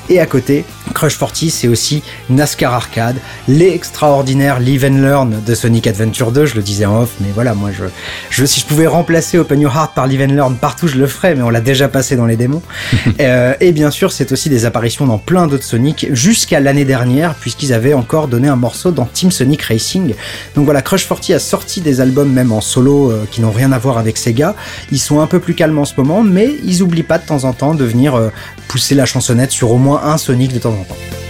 Et 0.09 0.21
à 0.21 0.27
côté, 0.27 0.65
Crush 0.95 1.19
40 1.19 1.51
c'est 1.51 1.69
aussi 1.69 2.03
NASCAR 2.29 2.73
Arcade, 2.73 3.17
l'extraordinaire 3.49 4.61
Live 4.61 4.85
and 4.91 4.99
Learn 5.07 5.31
de 5.49 5.55
Sonic 5.55 5.87
Adventure 5.87 6.31
2, 6.33 6.47
je 6.47 6.57
le 6.57 6.63
disais 6.63 6.87
en 6.87 7.03
off, 7.03 7.13
mais 7.21 7.33
voilà, 7.35 7.55
moi 7.55 7.71
je, 7.79 7.85
je 8.31 8.45
si 8.45 8.61
je 8.61 8.67
pouvais 8.67 8.87
remplacer 8.87 9.39
Open 9.39 9.61
Your 9.61 9.75
Heart 9.75 9.93
par 9.95 10.07
Live 10.07 10.23
and 10.27 10.35
Learn 10.35 10.57
partout, 10.57 10.89
je 10.89 10.97
le 10.97 11.07
ferais, 11.07 11.35
mais 11.35 11.43
on 11.43 11.51
l'a 11.51 11.61
déjà 11.61 11.89
passé 11.89 12.17
dans 12.17 12.27
les 12.27 12.37
démons. 12.37 12.63
euh, 13.21 13.55
et 13.61 13.73
bien 13.73 13.91
sûr, 13.91 14.13
c'est 14.13 14.31
aussi 14.33 14.49
des 14.49 14.65
apparitions 14.65 15.07
dans 15.07 15.19
plein 15.19 15.47
d'autres 15.55 15.65
Sonic 15.65 16.09
jusqu'à 16.11 16.59
l'année 16.59 16.85
dernière, 16.85 17.37
puisqu'ils 17.37 17.73
avaient 17.73 17.95
encore 17.95 18.27
donné 18.27 18.49
un 18.49 18.57
morceau 18.57 18.91
dans 18.91 19.05
Team 19.05 19.31
Sonic 19.31 19.63
Racing. 19.63 20.15
Donc 20.57 20.65
voilà, 20.65 20.83
Crush 20.83 21.07
40 21.07 21.31
a 21.31 21.39
sorti 21.39 21.81
des 21.81 22.01
albums 22.01 22.33
même 22.33 22.51
en 22.51 22.61
solo 22.61 23.13
euh, 23.13 23.25
qui 23.31 23.41
n'ont 23.41 23.53
rien 23.53 23.71
à 23.71 23.79
voir 23.79 23.97
avec 23.99 24.17
Sega. 24.17 24.57
Ils 24.91 24.99
sont 24.99 25.21
un 25.21 25.29
peu 25.29 25.39
plus 25.39 25.55
calmes 25.55 25.79
en 25.79 25.85
ce 25.85 25.95
moment, 25.97 26.25
mais 26.25 26.51
ils 26.65 26.83
oublient 26.83 27.05
pas 27.05 27.19
de 27.19 27.27
temps 27.27 27.45
en 27.45 27.53
temps 27.53 27.75
de 27.75 27.85
venir 27.85 28.17
euh, 28.17 28.31
pousser 28.67 28.97
la 28.97 29.07
chansonnette 29.07 29.53
sur 29.53 29.71
au 29.71 29.79
moins 29.79 30.03
un 30.03 30.19
Sonic 30.19 30.53
de 30.53 30.59
temps 30.59 30.73
en 30.73 30.83
temps. 30.83 31.24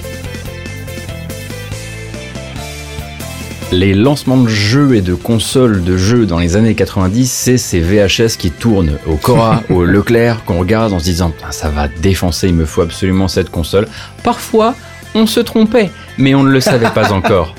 Les 3.75 3.93
lancements 3.93 4.37
de 4.37 4.47
jeux 4.47 4.95
et 4.95 5.01
de 5.01 5.15
consoles 5.15 5.83
de 5.83 5.97
jeux 5.97 6.27
dans 6.27 6.39
les 6.39 6.55
années 6.55 6.77
90, 6.77 7.29
c'est 7.29 7.59
ces 7.59 7.81
VHS 7.81 8.37
qui 8.39 8.53
tournent 8.53 8.99
au 9.05 9.17
Cora, 9.17 9.65
au 9.69 9.85
Leclerc, 9.85 10.45
qu'on 10.45 10.61
regarde 10.61 10.93
en 10.93 11.01
se 11.01 11.05
disant 11.05 11.33
ça 11.51 11.71
va 11.71 11.89
défoncer, 11.89 12.47
il 12.47 12.55
me 12.55 12.67
faut 12.67 12.83
absolument 12.83 13.27
cette 13.27 13.51
console. 13.51 13.89
Parfois, 14.23 14.77
on 15.17 15.27
se 15.27 15.41
trompait, 15.41 15.91
mais 16.19 16.37
on 16.37 16.45
ne 16.45 16.51
le 16.51 16.61
savait 16.61 16.91
pas 16.91 17.13
encore. 17.13 17.57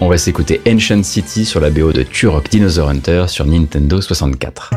On 0.00 0.08
va 0.08 0.16
s'écouter 0.16 0.62
Ancient 0.66 1.02
City 1.02 1.44
sur 1.44 1.60
la 1.60 1.68
BO 1.68 1.92
de 1.92 2.02
Turok 2.02 2.48
Dinosaur 2.48 2.88
Hunter 2.88 3.26
sur 3.28 3.44
Nintendo 3.44 4.00
64. 4.00 4.70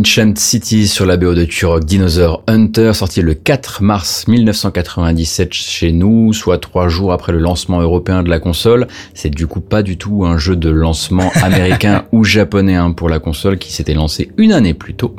Ancient 0.00 0.32
City 0.36 0.88
sur 0.88 1.04
la 1.04 1.18
BO 1.18 1.34
de 1.34 1.44
Turok 1.44 1.84
Dinosaur 1.84 2.42
Hunter, 2.46 2.94
sorti 2.94 3.20
le 3.20 3.34
4 3.34 3.82
mars 3.82 4.26
1997 4.28 5.52
chez 5.52 5.92
nous, 5.92 6.32
soit 6.32 6.56
trois 6.56 6.88
jours 6.88 7.12
après 7.12 7.32
le 7.32 7.38
lancement 7.38 7.82
européen 7.82 8.22
de 8.22 8.30
la 8.30 8.38
console. 8.38 8.88
C'est 9.12 9.28
du 9.28 9.46
coup 9.46 9.60
pas 9.60 9.82
du 9.82 9.98
tout 9.98 10.24
un 10.24 10.38
jeu 10.38 10.56
de 10.56 10.70
lancement 10.70 11.30
américain 11.42 12.06
ou 12.12 12.24
japonais 12.24 12.76
hein, 12.76 12.92
pour 12.92 13.10
la 13.10 13.18
console 13.18 13.58
qui 13.58 13.74
s'était 13.74 13.92
lancé 13.92 14.32
une 14.38 14.52
année 14.52 14.72
plus 14.72 14.94
tôt. 14.94 15.14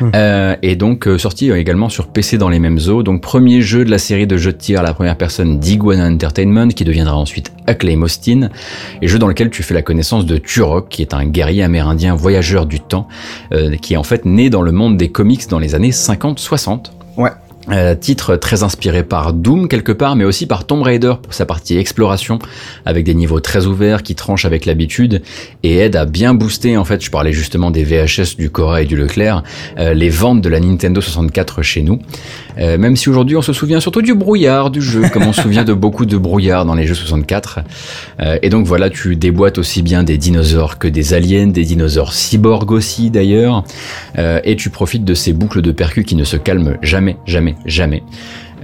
Hmm. 0.00 0.10
Euh, 0.14 0.56
et 0.62 0.76
donc 0.76 1.06
euh, 1.06 1.18
sorti 1.18 1.50
également 1.50 1.88
sur 1.88 2.08
PC 2.08 2.38
dans 2.38 2.48
les 2.48 2.58
mêmes 2.58 2.78
eaux. 2.88 3.02
Donc 3.02 3.22
premier 3.22 3.60
jeu 3.60 3.84
de 3.84 3.90
la 3.90 3.98
série 3.98 4.26
de 4.26 4.36
jeux 4.36 4.52
de 4.52 4.58
tir 4.58 4.80
à 4.80 4.82
la 4.82 4.94
première 4.94 5.16
personne 5.16 5.58
d'Iguana 5.58 6.08
Entertainment 6.08 6.68
qui 6.68 6.84
deviendra 6.84 7.16
ensuite 7.16 7.52
Acclaim 7.66 8.02
Austin. 8.02 8.50
Et 9.02 9.08
jeu 9.08 9.18
dans 9.18 9.28
lequel 9.28 9.50
tu 9.50 9.62
fais 9.62 9.74
la 9.74 9.82
connaissance 9.82 10.26
de 10.26 10.36
Turok 10.36 10.88
qui 10.88 11.02
est 11.02 11.14
un 11.14 11.24
guerrier 11.24 11.62
amérindien 11.62 12.14
voyageur 12.14 12.66
du 12.66 12.80
temps 12.80 13.08
euh, 13.52 13.76
qui 13.76 13.94
est 13.94 13.98
en 13.98 14.02
fait 14.02 14.24
né 14.24 14.50
dans 14.50 14.62
le 14.62 14.72
monde 14.72 14.96
des 14.96 15.10
comics 15.10 15.48
dans 15.48 15.58
les 15.58 15.74
années 15.74 15.90
50-60. 15.90 16.86
Ouais. 17.16 17.30
Euh, 17.70 17.94
titre 17.94 18.36
très 18.36 18.62
inspiré 18.62 19.02
par 19.02 19.34
Doom 19.34 19.68
quelque 19.68 19.92
part, 19.92 20.16
mais 20.16 20.24
aussi 20.24 20.46
par 20.46 20.64
Tomb 20.64 20.82
Raider 20.82 21.14
pour 21.22 21.34
sa 21.34 21.44
partie 21.44 21.76
exploration, 21.76 22.38
avec 22.86 23.04
des 23.04 23.14
niveaux 23.14 23.40
très 23.40 23.66
ouverts 23.66 24.02
qui 24.02 24.14
tranchent 24.14 24.46
avec 24.46 24.64
l'habitude 24.64 25.22
et 25.62 25.76
aide 25.76 25.94
à 25.94 26.06
bien 26.06 26.32
booster, 26.32 26.78
en 26.78 26.84
fait, 26.84 27.04
je 27.04 27.10
parlais 27.10 27.32
justement 27.32 27.70
des 27.70 27.84
VHS 27.84 28.36
du 28.38 28.48
Cora 28.48 28.82
et 28.82 28.86
du 28.86 28.96
Leclerc, 28.96 29.42
euh, 29.78 29.92
les 29.92 30.08
ventes 30.08 30.40
de 30.40 30.48
la 30.48 30.60
Nintendo 30.60 31.00
64 31.00 31.62
chez 31.62 31.82
nous. 31.82 32.00
Euh, 32.58 32.78
même 32.78 32.96
si 32.96 33.10
aujourd'hui 33.10 33.36
on 33.36 33.42
se 33.42 33.52
souvient 33.52 33.80
surtout 33.80 34.02
du 34.02 34.14
brouillard 34.14 34.70
du 34.70 34.80
jeu, 34.80 35.02
comme 35.12 35.24
on 35.24 35.32
se 35.34 35.42
souvient 35.42 35.64
de 35.64 35.74
beaucoup 35.74 36.06
de 36.06 36.16
brouillard 36.16 36.64
dans 36.64 36.74
les 36.74 36.86
jeux 36.86 36.94
64. 36.94 37.60
et 38.42 38.48
donc 38.48 38.66
voilà, 38.66 38.90
tu 38.90 39.14
déboîtes 39.16 39.58
aussi 39.58 39.82
bien 39.82 40.02
des 40.02 40.16
dinosaures 40.16 40.78
que 40.78 40.88
des 40.88 41.14
aliens, 41.14 41.48
des 41.48 41.64
dinosaures 41.64 42.12
cyborgs 42.12 42.72
aussi 42.72 43.10
d'ailleurs, 43.10 43.64
et 44.16 44.56
tu 44.56 44.70
profites 44.70 45.04
de 45.04 45.14
ces 45.14 45.32
boucles 45.32 45.62
de 45.62 45.70
percus 45.70 46.04
qui 46.04 46.16
ne 46.16 46.24
se 46.24 46.36
calment 46.36 46.76
jamais, 46.82 47.16
jamais 47.26 47.57
jamais. 47.66 48.02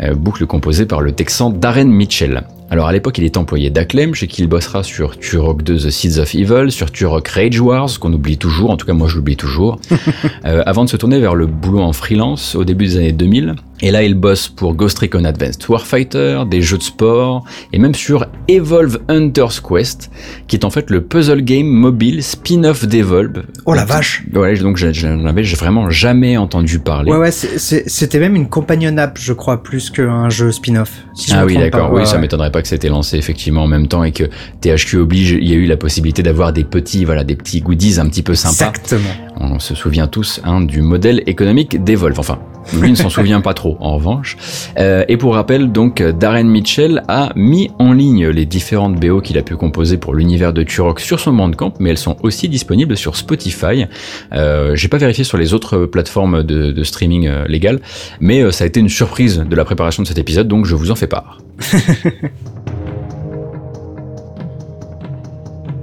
Euh, 0.00 0.14
boucle 0.14 0.44
composée 0.46 0.86
par 0.86 1.00
le 1.00 1.12
texan 1.12 1.50
Darren 1.50 1.84
Mitchell. 1.84 2.42
Alors 2.70 2.88
à 2.88 2.92
l'époque, 2.92 3.18
il 3.18 3.24
est 3.24 3.36
employé 3.36 3.70
d'Acclaim, 3.70 4.14
chez 4.14 4.26
qui 4.26 4.42
il 4.42 4.48
bossera 4.48 4.82
sur 4.82 5.18
Turok 5.18 5.62
2 5.62 5.76
The 5.76 5.90
Seeds 5.90 6.18
of 6.18 6.34
Evil, 6.34 6.72
sur 6.72 6.90
Turok 6.90 7.28
Rage 7.28 7.60
Wars, 7.60 8.00
qu'on 8.00 8.12
oublie 8.12 8.36
toujours, 8.36 8.70
en 8.70 8.76
tout 8.76 8.86
cas 8.86 8.94
moi 8.94 9.06
je 9.06 9.16
l'oublie 9.16 9.36
toujours, 9.36 9.78
euh, 10.44 10.62
avant 10.66 10.84
de 10.84 10.90
se 10.90 10.96
tourner 10.96 11.20
vers 11.20 11.36
le 11.36 11.46
boulot 11.46 11.80
en 11.80 11.92
freelance 11.92 12.56
au 12.56 12.64
début 12.64 12.86
des 12.86 12.96
années 12.96 13.12
2000. 13.12 13.54
Et 13.80 13.90
là, 13.90 14.02
il 14.02 14.14
bosse 14.14 14.48
pour 14.48 14.74
Ghost 14.74 14.98
Recon 15.00 15.24
Advanced 15.24 15.68
Warfighter, 15.68 16.44
des 16.48 16.62
jeux 16.62 16.78
de 16.78 16.82
sport, 16.82 17.44
et 17.72 17.78
même 17.78 17.94
sur 17.94 18.26
Evolve 18.48 19.00
Hunter's 19.08 19.60
Quest, 19.60 20.10
qui 20.46 20.56
est 20.56 20.64
en 20.64 20.70
fait 20.70 20.90
le 20.90 21.02
puzzle 21.02 21.42
game 21.42 21.66
mobile 21.66 22.22
spin-off 22.22 22.86
d'Evolve. 22.86 23.42
Oh 23.66 23.74
la 23.74 23.84
vache 23.84 24.24
Ouais, 24.32 24.56
donc 24.56 24.76
j'en 24.76 25.26
avais 25.26 25.42
vraiment 25.42 25.90
jamais 25.90 26.36
entendu 26.36 26.78
parler. 26.78 27.10
Ouais, 27.10 27.18
ouais, 27.18 27.30
c'était 27.30 28.20
même 28.20 28.36
une 28.36 28.48
companion 28.48 28.96
app, 28.96 29.18
je 29.18 29.32
crois, 29.32 29.62
plus 29.62 29.90
qu'un 29.90 30.30
jeu 30.30 30.52
spin-off. 30.52 30.92
ah 31.32 31.44
oui, 31.44 31.56
d'accord, 31.56 31.92
oui, 31.92 32.06
ça 32.06 32.18
m'étonnerait 32.18 32.52
pas 32.52 32.62
que 32.62 32.68
c'était 32.68 32.88
lancé 32.88 33.16
effectivement 33.16 33.64
en 33.64 33.68
même 33.68 33.88
temps 33.88 34.04
et 34.04 34.12
que 34.12 34.24
THQ 34.60 34.98
oblige, 34.98 35.32
il 35.32 35.48
y 35.48 35.52
a 35.52 35.56
eu 35.56 35.66
la 35.66 35.76
possibilité 35.76 36.22
d'avoir 36.22 36.52
des 36.52 36.64
petits, 36.64 37.04
voilà, 37.04 37.24
des 37.24 37.36
petits 37.36 37.60
goodies 37.60 37.98
un 37.98 38.08
petit 38.08 38.22
peu 38.22 38.34
sympas. 38.34 38.70
Exactement. 38.70 39.10
On 39.40 39.58
se 39.58 39.74
souvient 39.74 40.06
tous 40.06 40.40
hein, 40.44 40.60
du 40.60 40.80
modèle 40.80 41.22
économique 41.26 41.82
d'Evolve. 41.82 42.18
Enfin, 42.18 42.38
lui 42.72 42.90
ne 42.90 42.96
s'en 42.96 43.10
souvient 43.10 43.40
pas 43.40 43.54
trop, 43.54 43.76
en 43.80 43.96
revanche. 43.96 44.36
Euh, 44.78 45.04
et 45.08 45.16
pour 45.16 45.34
rappel, 45.34 45.72
donc, 45.72 46.02
Darren 46.02 46.44
Mitchell 46.44 47.02
a 47.08 47.32
mis 47.36 47.70
en 47.78 47.92
ligne 47.92 48.28
les 48.28 48.46
différentes 48.46 48.98
BO 48.98 49.20
qu'il 49.20 49.38
a 49.38 49.42
pu 49.42 49.56
composer 49.56 49.96
pour 49.96 50.14
l'univers 50.14 50.52
de 50.52 50.62
Turok 50.62 51.00
sur 51.00 51.20
son 51.20 51.32
Bandcamp, 51.32 51.74
mais 51.78 51.90
elles 51.90 51.98
sont 51.98 52.16
aussi 52.22 52.48
disponibles 52.48 52.96
sur 52.96 53.16
Spotify. 53.16 53.86
Euh, 54.32 54.74
J'ai 54.76 54.88
pas 54.88 54.98
vérifié 54.98 55.24
sur 55.24 55.38
les 55.38 55.54
autres 55.54 55.86
plateformes 55.86 56.42
de, 56.42 56.82
streaming 56.82 57.26
euh, 57.26 57.44
légal, 57.46 57.80
mais 58.20 58.42
euh, 58.42 58.50
ça 58.50 58.64
a 58.64 58.66
été 58.66 58.80
une 58.80 58.88
surprise 58.88 59.38
de 59.38 59.56
la 59.56 59.64
préparation 59.64 60.02
de 60.02 60.08
cet 60.08 60.18
épisode, 60.18 60.48
donc 60.48 60.66
je 60.66 60.74
vous 60.74 60.90
en 60.90 60.94
fais 60.94 61.06
part. 61.06 61.38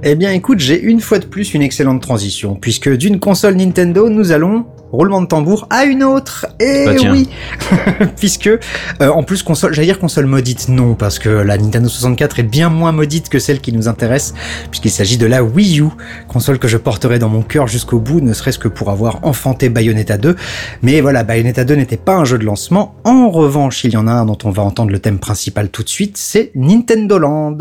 Eh 0.04 0.16
bien 0.16 0.32
écoute, 0.32 0.58
j'ai 0.58 0.80
une 0.80 1.00
fois 1.00 1.20
de 1.20 1.26
plus 1.26 1.54
une 1.54 1.62
excellente 1.62 2.02
transition, 2.02 2.56
puisque 2.56 2.90
d'une 2.90 3.20
console 3.20 3.54
Nintendo, 3.54 4.10
nous 4.10 4.32
allons, 4.32 4.66
roulement 4.90 5.22
de 5.22 5.28
tambour, 5.28 5.68
à 5.70 5.84
une 5.84 6.02
autre. 6.02 6.46
Et 6.58 6.86
Bah, 6.86 6.94
tiens. 6.96 7.12
oui 7.12 7.28
Puisque, 8.16 8.48
euh, 8.48 8.58
en 9.00 9.22
plus, 9.22 9.44
console, 9.44 9.74
j'allais 9.74 9.86
dire 9.86 10.00
console 10.00 10.26
maudite, 10.26 10.68
non, 10.68 10.94
parce 10.94 11.20
que 11.20 11.28
la 11.28 11.56
Nintendo 11.56 11.88
64 11.88 12.40
est 12.40 12.42
bien 12.42 12.68
moins 12.68 12.90
maudite 12.90 13.28
que 13.28 13.38
celle 13.38 13.60
qui 13.60 13.72
nous 13.72 13.86
intéresse, 13.86 14.34
puisqu'il 14.72 14.90
s'agit 14.90 15.18
de 15.18 15.26
la 15.26 15.44
Wii 15.44 15.82
U, 15.82 15.90
console 16.26 16.58
que 16.58 16.66
je 16.66 16.78
porterai 16.78 17.20
dans 17.20 17.28
mon 17.28 17.42
cœur 17.42 17.68
jusqu'au 17.68 18.00
bout, 18.00 18.20
ne 18.20 18.32
serait-ce 18.32 18.58
que 18.58 18.66
pour 18.66 18.90
avoir 18.90 19.24
enfanté 19.24 19.68
Bayonetta 19.68 20.18
2. 20.18 20.34
Mais 20.82 21.00
voilà, 21.00 21.22
Bayonetta 21.22 21.62
2 21.62 21.76
n'était 21.76 21.96
pas 21.96 22.16
un 22.16 22.24
jeu 22.24 22.38
de 22.38 22.44
lancement. 22.44 22.96
En 23.04 23.30
revanche, 23.30 23.84
il 23.84 23.92
y 23.92 23.96
en 23.96 24.08
a 24.08 24.12
un 24.12 24.26
dont 24.26 24.38
on 24.42 24.50
va 24.50 24.64
entendre 24.64 24.90
le 24.90 24.98
thème 24.98 25.20
principal 25.20 25.68
tout 25.68 25.84
de 25.84 25.88
suite, 25.88 26.16
c'est 26.16 26.50
Nintendo 26.56 27.18
Land. 27.18 27.58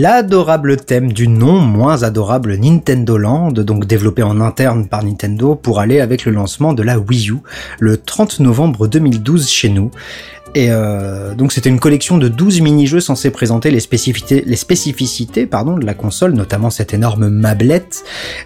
L'adorable 0.00 0.78
thème 0.78 1.12
du 1.12 1.28
non 1.28 1.60
moins 1.60 2.04
adorable 2.04 2.56
Nintendo 2.56 3.18
Land, 3.18 3.52
donc 3.52 3.84
développé 3.84 4.22
en 4.22 4.40
interne 4.40 4.88
par 4.88 5.04
Nintendo 5.04 5.54
pour 5.54 5.78
aller 5.78 6.00
avec 6.00 6.24
le 6.24 6.32
lancement 6.32 6.72
de 6.72 6.82
la 6.82 6.98
Wii 6.98 7.32
U 7.32 7.36
le 7.80 7.98
30 7.98 8.40
novembre 8.40 8.88
2012 8.88 9.46
chez 9.46 9.68
nous. 9.68 9.90
Et 10.54 10.68
euh, 10.70 11.34
donc 11.34 11.52
c'était 11.52 11.68
une 11.68 11.78
collection 11.78 12.16
de 12.16 12.28
12 12.28 12.62
mini-jeux 12.62 13.00
censés 13.00 13.30
présenter 13.30 13.70
les 13.70 13.80
spécificités, 13.80 15.46
de 15.46 15.84
la 15.84 15.94
console, 15.94 16.32
notamment 16.32 16.70
cette 16.70 16.94
énorme 16.94 17.28
mablette. 17.28 17.99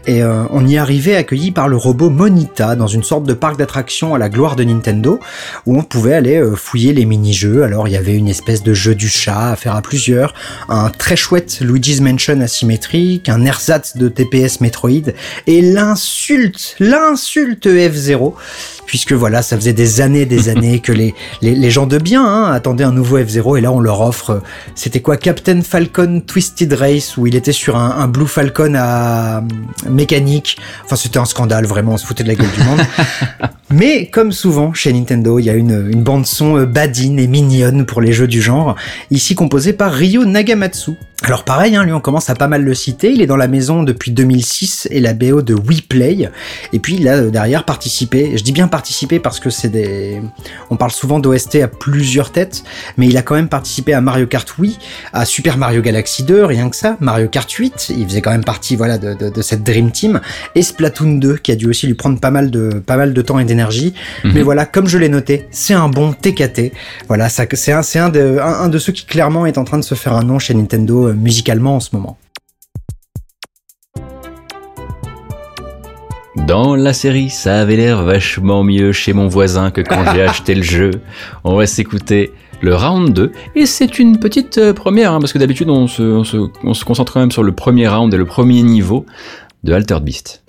Et 0.06 0.22
euh, 0.22 0.44
on 0.50 0.66
y 0.66 0.76
arrivait 0.76 1.16
accueilli 1.16 1.50
par 1.50 1.68
le 1.68 1.76
robot 1.76 2.10
Monita 2.10 2.76
dans 2.76 2.86
une 2.86 3.02
sorte 3.02 3.24
de 3.24 3.32
parc 3.32 3.56
d'attractions 3.56 4.14
à 4.14 4.18
la 4.18 4.28
gloire 4.28 4.54
de 4.54 4.62
Nintendo, 4.62 5.18
où 5.64 5.78
on 5.78 5.82
pouvait 5.82 6.14
aller 6.14 6.36
euh, 6.36 6.54
fouiller 6.54 6.92
les 6.92 7.06
mini-jeux. 7.06 7.62
Alors 7.62 7.88
il 7.88 7.92
y 7.92 7.96
avait 7.96 8.14
une 8.14 8.28
espèce 8.28 8.62
de 8.62 8.74
jeu 8.74 8.94
du 8.94 9.08
chat 9.08 9.52
à 9.52 9.56
faire 9.56 9.74
à 9.74 9.82
plusieurs, 9.82 10.34
un 10.68 10.90
très 10.90 11.16
chouette 11.16 11.60
Luigi's 11.60 12.00
Mansion 12.00 12.40
asymétrique, 12.40 13.28
un 13.30 13.44
ersatz 13.46 13.96
de 13.96 14.08
TPS 14.08 14.60
Metroid, 14.60 15.12
et 15.46 15.62
l'insulte, 15.62 16.76
l'insulte 16.80 17.66
F0 17.66 18.34
puisque 18.86 19.12
voilà, 19.12 19.42
ça 19.42 19.56
faisait 19.56 19.72
des 19.72 20.00
années, 20.00 20.26
des 20.26 20.48
années 20.54 20.80
que 20.80 20.92
les, 20.92 21.14
les, 21.42 21.54
les 21.54 21.70
gens 21.70 21.86
de 21.86 21.98
bien 21.98 22.24
hein, 22.24 22.52
attendaient 22.52 22.84
un 22.84 22.92
nouveau 22.92 23.18
F0 23.18 23.58
et 23.58 23.60
là 23.60 23.72
on 23.72 23.80
leur 23.80 24.00
offre, 24.00 24.30
euh, 24.30 24.40
c'était 24.74 25.00
quoi, 25.00 25.16
Captain 25.16 25.62
Falcon 25.62 26.22
Twisted 26.26 26.72
Race 26.72 27.16
où 27.16 27.26
il 27.26 27.34
était 27.34 27.52
sur 27.52 27.76
un, 27.76 27.90
un 27.98 28.08
Blue 28.08 28.26
Falcon 28.26 28.74
à 28.76 29.38
euh, 29.38 29.40
mécanique. 29.90 30.58
Enfin, 30.84 30.96
c'était 30.96 31.18
un 31.18 31.24
scandale, 31.24 31.66
vraiment, 31.66 31.92
on 31.92 31.96
se 31.96 32.06
foutait 32.06 32.24
de 32.24 32.28
la 32.28 32.34
gueule 32.34 32.50
du 32.56 32.62
monde. 32.62 32.80
Mais 33.70 34.06
comme 34.06 34.30
souvent 34.30 34.72
chez 34.72 34.92
Nintendo, 34.92 35.38
il 35.38 35.46
y 35.46 35.50
a 35.50 35.54
une, 35.54 35.88
une 35.90 36.02
bande 36.02 36.26
son 36.26 36.58
euh, 36.58 36.66
badine 36.66 37.18
et 37.18 37.26
mignonne 37.26 37.86
pour 37.86 38.00
les 38.00 38.12
jeux 38.12 38.28
du 38.28 38.42
genre, 38.42 38.76
ici 39.10 39.34
composée 39.34 39.72
par 39.72 39.92
Ryo 39.92 40.24
Nagamatsu. 40.24 40.92
Alors 41.26 41.44
pareil, 41.44 41.74
hein, 41.74 41.84
lui 41.84 41.92
on 41.94 42.00
commence 42.00 42.28
à 42.28 42.34
pas 42.34 42.48
mal 42.48 42.62
le 42.62 42.74
citer, 42.74 43.10
il 43.10 43.22
est 43.22 43.26
dans 43.26 43.38
la 43.38 43.48
maison 43.48 43.82
depuis 43.82 44.10
2006 44.10 44.88
et 44.90 45.00
la 45.00 45.14
BO 45.14 45.40
de 45.40 45.54
Wii 45.54 45.80
Play, 45.80 46.28
et 46.74 46.78
puis 46.78 46.96
il 46.96 47.08
a 47.08 47.16
euh, 47.16 47.30
derrière 47.30 47.64
participé, 47.64 48.36
je 48.36 48.42
dis 48.42 48.52
bien 48.52 48.68
participer 48.68 49.18
parce 49.20 49.40
que 49.40 49.48
c'est 49.48 49.70
des... 49.70 50.20
On 50.68 50.76
parle 50.76 50.90
souvent 50.90 51.20
d'OST 51.20 51.62
à 51.62 51.68
plusieurs 51.68 52.30
têtes, 52.30 52.62
mais 52.98 53.06
il 53.06 53.16
a 53.16 53.22
quand 53.22 53.36
même 53.36 53.48
participé 53.48 53.94
à 53.94 54.02
Mario 54.02 54.26
Kart 54.26 54.46
Wii, 54.58 54.78
à 55.14 55.24
Super 55.24 55.56
Mario 55.56 55.80
Galaxy 55.80 56.24
2, 56.24 56.44
rien 56.44 56.68
que 56.68 56.76
ça, 56.76 56.98
Mario 57.00 57.26
Kart 57.28 57.50
8, 57.50 57.94
il 57.96 58.06
faisait 58.06 58.20
quand 58.20 58.30
même 58.32 58.44
partie 58.44 58.76
voilà 58.76 58.98
de, 58.98 59.14
de, 59.14 59.30
de 59.30 59.42
cette 59.42 59.62
Dream 59.64 59.92
Team, 59.92 60.20
et 60.54 60.60
Splatoon 60.60 61.14
2 61.14 61.38
qui 61.38 61.52
a 61.52 61.56
dû 61.56 61.66
aussi 61.70 61.86
lui 61.86 61.94
prendre 61.94 62.20
pas 62.20 62.30
mal 62.30 62.50
de, 62.50 62.68
pas 62.84 62.98
mal 62.98 63.14
de 63.14 63.22
temps 63.22 63.38
et 63.38 63.44
d'énergie, 63.46 63.94
Mhm. 64.24 64.32
mais 64.34 64.42
voilà, 64.42 64.66
comme 64.66 64.88
je 64.88 64.98
l'ai 64.98 65.08
noté, 65.08 65.46
c'est 65.50 65.72
un 65.74 65.88
bon 65.88 66.12
TKT, 66.12 66.72
voilà, 67.08 67.30
c'est 67.30 67.72
un, 67.72 67.82
c'est 67.82 67.98
un, 67.98 68.10
de, 68.10 68.38
un, 68.42 68.64
un 68.64 68.68
de 68.68 68.78
ceux 68.78 68.92
qui 68.92 69.06
clairement 69.06 69.46
est 69.46 69.56
en 69.56 69.64
train 69.64 69.78
de 69.78 69.84
se 69.84 69.94
faire 69.94 70.12
un 70.12 70.22
nom 70.22 70.38
chez 70.38 70.52
Nintendo 70.52 71.08
euh, 71.08 71.13
musicalement 71.14 71.76
en 71.76 71.80
ce 71.80 71.94
moment. 71.94 72.18
Dans 76.46 76.76
la 76.76 76.92
série, 76.92 77.30
ça 77.30 77.60
avait 77.60 77.76
l'air 77.76 78.02
vachement 78.02 78.64
mieux 78.64 78.92
chez 78.92 79.12
mon 79.12 79.28
voisin 79.28 79.70
que 79.70 79.80
quand 79.80 80.04
j'ai 80.12 80.22
acheté 80.28 80.54
le 80.54 80.62
jeu. 80.62 80.90
On 81.42 81.56
va 81.56 81.66
s'écouter 81.66 82.32
le 82.60 82.74
round 82.74 83.12
2. 83.12 83.32
Et 83.54 83.66
c'est 83.66 83.98
une 83.98 84.18
petite 84.18 84.58
euh, 84.58 84.72
première, 84.72 85.12
hein, 85.12 85.20
parce 85.20 85.32
que 85.32 85.38
d'habitude 85.38 85.70
on 85.70 85.86
se, 85.86 86.02
on, 86.02 86.24
se, 86.24 86.36
on 86.62 86.74
se 86.74 86.84
concentre 86.84 87.12
quand 87.12 87.20
même 87.20 87.32
sur 87.32 87.42
le 87.42 87.52
premier 87.52 87.88
round 87.88 88.12
et 88.12 88.16
le 88.16 88.26
premier 88.26 88.62
niveau 88.62 89.06
de 89.62 89.72
Altered 89.72 90.04
Beast. 90.04 90.42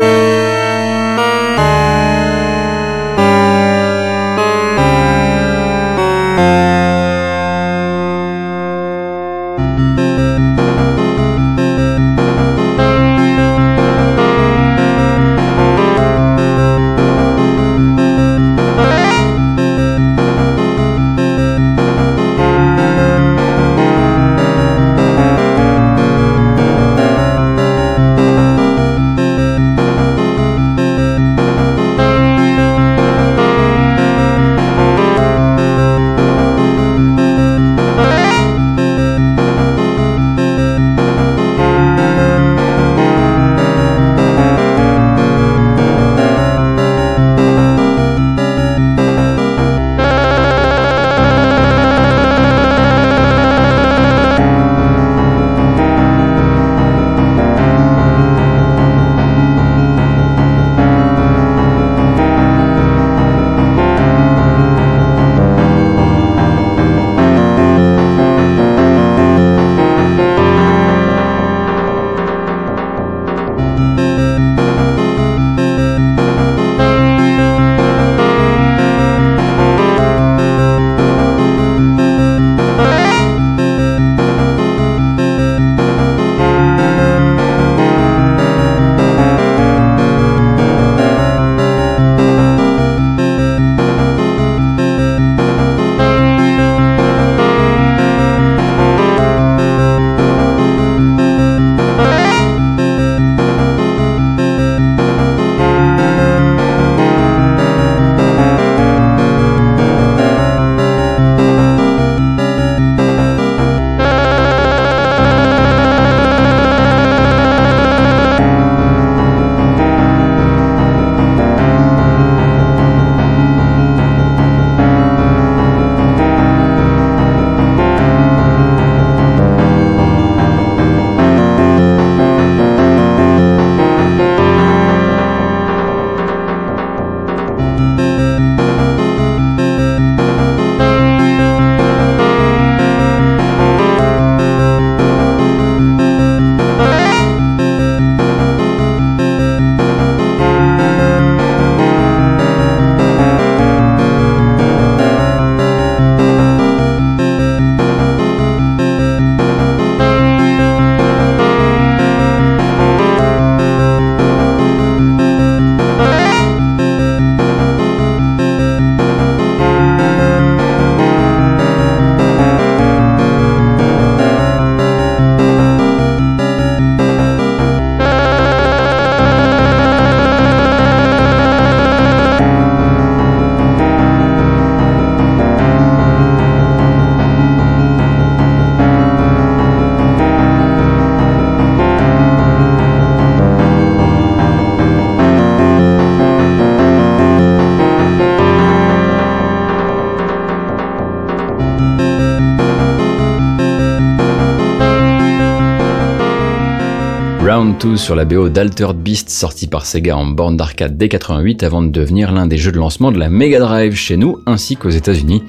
Sur 207.93 208.15
la 208.15 208.25
BO 208.25 208.49
d'Altered 208.49 208.97
Beast 208.97 209.29
sorti 209.29 209.67
par 209.67 209.85
Sega 209.85 210.17
en 210.17 210.25
borne 210.25 210.57
d'arcade 210.57 210.97
dès 210.97 211.07
88 211.07 211.63
avant 211.63 211.83
de 211.83 211.89
devenir 211.89 212.31
l'un 212.31 212.47
des 212.47 212.57
jeux 212.57 212.71
de 212.71 212.77
lancement 212.77 213.11
de 213.11 213.19
la 213.19 213.29
Mega 213.29 213.59
Drive 213.59 213.95
chez 213.95 214.17
nous 214.17 214.39
ainsi 214.47 214.75
qu'aux 214.75 214.89
États-Unis. 214.89 215.43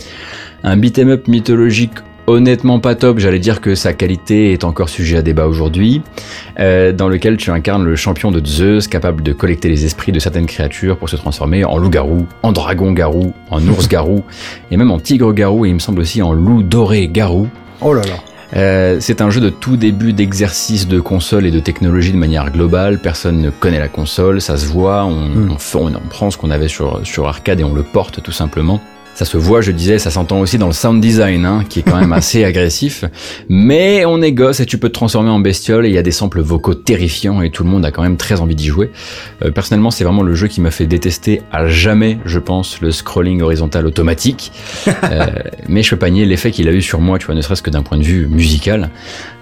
Un 0.63 0.77
beat'em 0.77 1.09
up 1.09 1.29
mythologique 1.29 1.93
honnêtement 2.27 2.79
pas 2.79 2.95
top, 2.95 3.19
j'allais 3.19 3.39
dire 3.39 3.61
que 3.61 3.75
sa 3.75 3.95
qualité 3.95 4.53
est 4.53 4.65
encore 4.65 4.89
sujet 4.89 5.17
à 5.17 5.23
débat 5.23 5.47
aujourd'hui, 5.47 6.03
euh, 6.61 6.93
dans 6.93 7.09
lequel 7.09 7.37
tu 7.37 7.51
incarnes 7.51 7.85
le 7.85 7.97
champion 7.97 8.31
de 8.31 8.45
Zeus, 8.45 8.87
capable 8.87 9.23
de 9.23 9.33
collecter 9.33 9.69
les 9.69 9.85
esprits 9.85 10.13
de 10.13 10.19
certaines 10.19 10.47
créatures 10.47 10.99
pour 10.99 11.09
se 11.09 11.17
transformer 11.17 11.65
en 11.65 11.79
loup-garou, 11.79 12.27
en 12.43 12.53
dragon-garou, 12.53 13.33
en 13.51 13.67
ours-garou, 13.67 14.25
et 14.71 14.77
même 14.77 14.91
en 14.91 14.99
tigre-garou, 14.99 15.67
et 15.67 15.71
il 15.71 15.75
me 15.75 15.81
semble 15.81 16.01
aussi 16.01 16.23
en 16.23 16.33
loup 16.33 16.63
doré-garou. 16.63 17.49
Oh 17.81 17.95
là 17.95 18.03
là. 18.03 18.36
Euh, 18.55 18.99
c'est 19.01 19.21
un 19.21 19.31
jeu 19.31 19.41
de 19.41 19.51
tout 19.51 19.77
début 19.77 20.13
d'exercice 20.13 20.87
de 20.87 21.01
console 21.01 21.47
et 21.47 21.51
de 21.51 21.59
technologie 21.59 22.13
de 22.13 22.17
manière 22.17 22.51
globale. 22.53 23.01
Personne 23.01 23.41
ne 23.41 23.51
connaît 23.51 23.81
la 23.81 23.89
console, 23.89 24.41
ça 24.41 24.57
se 24.57 24.67
voit. 24.67 25.05
On, 25.05 25.29
Mm. 25.29 25.51
on, 25.53 25.59
fait- 25.59 25.79
on 25.79 25.87
en 25.95 26.01
prend 26.09 26.31
ce 26.31 26.37
qu'on 26.39 26.51
avait 26.51 26.69
sur, 26.69 27.01
sur 27.05 27.27
arcade 27.27 27.61
et 27.61 27.65
on 27.65 27.75
le 27.75 27.83
porte 27.83 28.23
tout 28.23 28.33
simplement. 28.33 28.81
Ça 29.17 29.25
se 29.25 29.39
voit, 29.39 29.63
je 29.63 29.73
disais, 29.73 29.99
ça 29.99 30.11
s'entend 30.11 30.41
aussi 30.41 30.59
dans 30.59 30.67
le 30.67 30.75
sound 30.75 31.01
design, 31.01 31.47
hein, 31.47 31.65
qui 31.67 31.79
est 31.79 31.83
quand 31.83 31.99
même 31.99 32.13
assez 32.13 32.45
agressif. 32.51 33.07
Mais 33.49 34.05
on 34.05 34.21
est 34.21 34.33
gosse 34.33 34.61
et 34.61 34.67
tu 34.67 34.77
peux 34.77 34.89
te 34.89 34.93
transformer 34.93 35.31
en 35.31 35.39
bestiole 35.39 35.87
et 35.87 35.89
il 35.89 35.95
y 35.95 35.99
a 35.99 36.03
des 36.03 36.11
samples 36.11 36.43
vocaux 36.43 36.75
terrifiants 36.75 37.41
et 37.41 37.49
tout 37.49 37.65
le 37.65 37.71
monde 37.71 37.87
a 37.87 37.91
quand 37.91 38.03
même 38.03 38.19
très 38.19 38.43
envie 38.43 38.55
d'y 38.55 38.67
jouer. 38.67 38.91
Euh, 39.43 39.51
personnellement, 39.51 39.91
c'est 39.91 40.05
vraiment 40.05 40.23
le 40.23 40.35
jeu 40.35 40.49
qui 40.49 40.61
m'a 40.61 40.71
fait 40.71 40.85
détester 40.85 41.41
à 41.51 41.67
jamais, 41.67 42.19
je 42.27 42.39
pense, 42.39 42.83
le 42.83 42.91
scrolling 42.91 43.41
horizontal 43.41 43.87
automatique. 43.87 44.53
Euh, 45.05 45.27
mais 45.69 45.83
je 45.83 45.91
peux 45.91 45.97
pas 45.97 46.11
nier 46.11 46.25
l'effet 46.25 46.51
qu'il 46.51 46.69
a 46.69 46.73
eu 46.73 46.83
sur 46.83 47.01
moi, 47.01 47.19
tu 47.19 47.27
vois, 47.27 47.35
ne 47.35 47.41
serait-ce 47.41 47.63
que 47.63 47.71
d'un 47.71 47.83
point 47.83 47.97
de 47.97 48.03
vue 48.03 48.27
musical. 48.27 48.91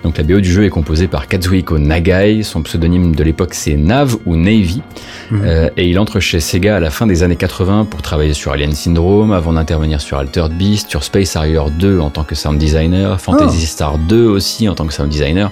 Donc 0.02 0.18
la 0.18 0.24
BO 0.24 0.40
du 0.40 0.50
jeu 0.50 0.64
est 0.64 0.70
composée 0.70 1.06
par 1.06 1.26
Kazuhiko 1.26 1.78
Nagai, 1.78 2.42
son 2.42 2.62
pseudonyme 2.62 3.14
de 3.14 3.24
l'époque 3.24 3.54
c'est 3.54 3.76
Nav 3.76 4.16
ou 4.26 4.36
Navy, 4.36 4.82
Mhm. 5.30 5.42
Euh, 5.44 5.70
et 5.76 5.88
il 5.88 5.98
entre 5.98 6.20
chez 6.20 6.40
Sega 6.40 6.76
à 6.76 6.80
la 6.80 6.90
fin 6.90 7.06
des 7.06 7.22
années 7.22 7.36
80 7.36 7.86
pour 7.86 8.02
travailler 8.02 8.34
sur 8.34 8.52
Alien 8.52 8.72
Syndrome, 8.72 9.32
avant 9.32 9.52
d'intervenir 9.64 10.02
sur 10.02 10.18
Altered 10.18 10.52
Beast, 10.52 10.90
sur 10.90 11.02
Space 11.02 11.36
Harrier 11.36 11.62
2 11.78 11.98
en 11.98 12.10
tant 12.10 12.22
que 12.22 12.34
sound 12.34 12.58
designer, 12.58 13.18
Fantasy 13.18 13.64
Star 13.64 13.96
2 13.96 14.26
aussi 14.26 14.68
en 14.68 14.74
tant 14.74 14.86
que 14.86 14.92
sound 14.92 15.08
designer, 15.08 15.50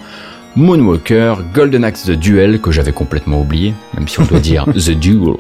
Moonwalker, 0.55 1.37
Golden 1.55 1.83
Axe 1.83 2.05
The 2.05 2.11
Duel 2.11 2.61
que 2.61 2.71
j'avais 2.71 2.93
complètement 2.93 3.41
oublié, 3.41 3.73
même 3.95 4.07
si 4.07 4.21
on 4.21 4.25
doit 4.25 4.39
dire 4.39 4.67
The 4.75 4.91
Duel. 4.91 5.35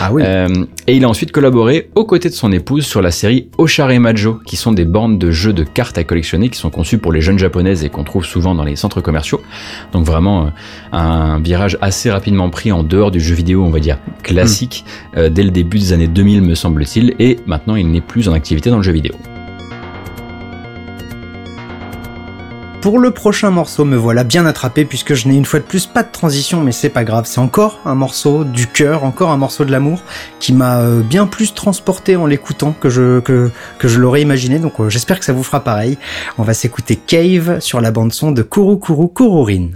Ah 0.00 0.10
oui. 0.12 0.22
Euh, 0.24 0.48
et 0.88 0.96
il 0.96 1.04
a 1.04 1.08
ensuite 1.08 1.30
collaboré 1.30 1.88
aux 1.94 2.04
côtés 2.04 2.28
de 2.28 2.34
son 2.34 2.50
épouse 2.50 2.84
sur 2.84 3.00
la 3.00 3.12
série 3.12 3.48
Oshare 3.58 3.98
Majo, 4.00 4.40
qui 4.44 4.56
sont 4.56 4.72
des 4.72 4.84
bornes 4.84 5.18
de 5.18 5.30
jeux 5.30 5.52
de 5.52 5.62
cartes 5.62 5.98
à 5.98 6.04
collectionner 6.04 6.48
qui 6.48 6.58
sont 6.58 6.70
conçues 6.70 6.98
pour 6.98 7.12
les 7.12 7.20
jeunes 7.20 7.38
japonaises 7.38 7.84
et 7.84 7.90
qu'on 7.90 8.04
trouve 8.04 8.24
souvent 8.24 8.54
dans 8.54 8.64
les 8.64 8.74
centres 8.74 9.00
commerciaux. 9.00 9.40
Donc 9.92 10.04
vraiment 10.04 10.46
euh, 10.46 10.50
un 10.92 11.38
virage 11.38 11.78
assez 11.80 12.10
rapidement 12.10 12.50
pris 12.50 12.72
en 12.72 12.82
dehors 12.82 13.12
du 13.12 13.20
jeu 13.20 13.34
vidéo, 13.34 13.64
on 13.64 13.70
va 13.70 13.78
dire 13.78 13.98
classique, 14.22 14.84
euh, 15.16 15.28
dès 15.28 15.44
le 15.44 15.50
début 15.50 15.78
des 15.78 15.92
années 15.92 16.08
2000 16.08 16.42
me 16.42 16.54
semble-t-il, 16.56 17.14
et 17.20 17.38
maintenant 17.46 17.76
il 17.76 17.90
n'est 17.90 18.00
plus 18.00 18.28
en 18.28 18.32
activité 18.32 18.70
dans 18.70 18.78
le 18.78 18.82
jeu 18.82 18.92
vidéo. 18.92 19.14
Pour 22.86 23.00
le 23.00 23.10
prochain 23.10 23.50
morceau, 23.50 23.84
me 23.84 23.96
voilà 23.96 24.22
bien 24.22 24.46
attrapé 24.46 24.84
puisque 24.84 25.14
je 25.14 25.26
n'ai 25.26 25.34
une 25.34 25.44
fois 25.44 25.58
de 25.58 25.64
plus 25.64 25.86
pas 25.86 26.04
de 26.04 26.12
transition, 26.12 26.62
mais 26.62 26.70
c'est 26.70 26.88
pas 26.88 27.02
grave. 27.02 27.24
C'est 27.26 27.40
encore 27.40 27.80
un 27.84 27.96
morceau 27.96 28.44
du 28.44 28.68
cœur, 28.68 29.02
encore 29.02 29.32
un 29.32 29.36
morceau 29.36 29.64
de 29.64 29.72
l'amour 29.72 30.04
qui 30.38 30.52
m'a 30.52 30.78
euh, 30.78 31.02
bien 31.02 31.26
plus 31.26 31.52
transporté 31.52 32.14
en 32.14 32.26
l'écoutant 32.26 32.72
que 32.72 32.88
je 32.88 33.98
l'aurais 33.98 34.22
imaginé. 34.22 34.60
Donc 34.60 34.78
euh, 34.78 34.88
j'espère 34.88 35.18
que 35.18 35.24
ça 35.24 35.32
vous 35.32 35.42
fera 35.42 35.64
pareil. 35.64 35.98
On 36.38 36.44
va 36.44 36.54
s'écouter 36.54 36.94
Cave 36.94 37.58
sur 37.58 37.80
la 37.80 37.90
bande 37.90 38.12
son 38.12 38.30
de 38.30 38.42
Kuru 38.42 38.78
Kuru 38.78 39.08
Kururin. 39.12 39.70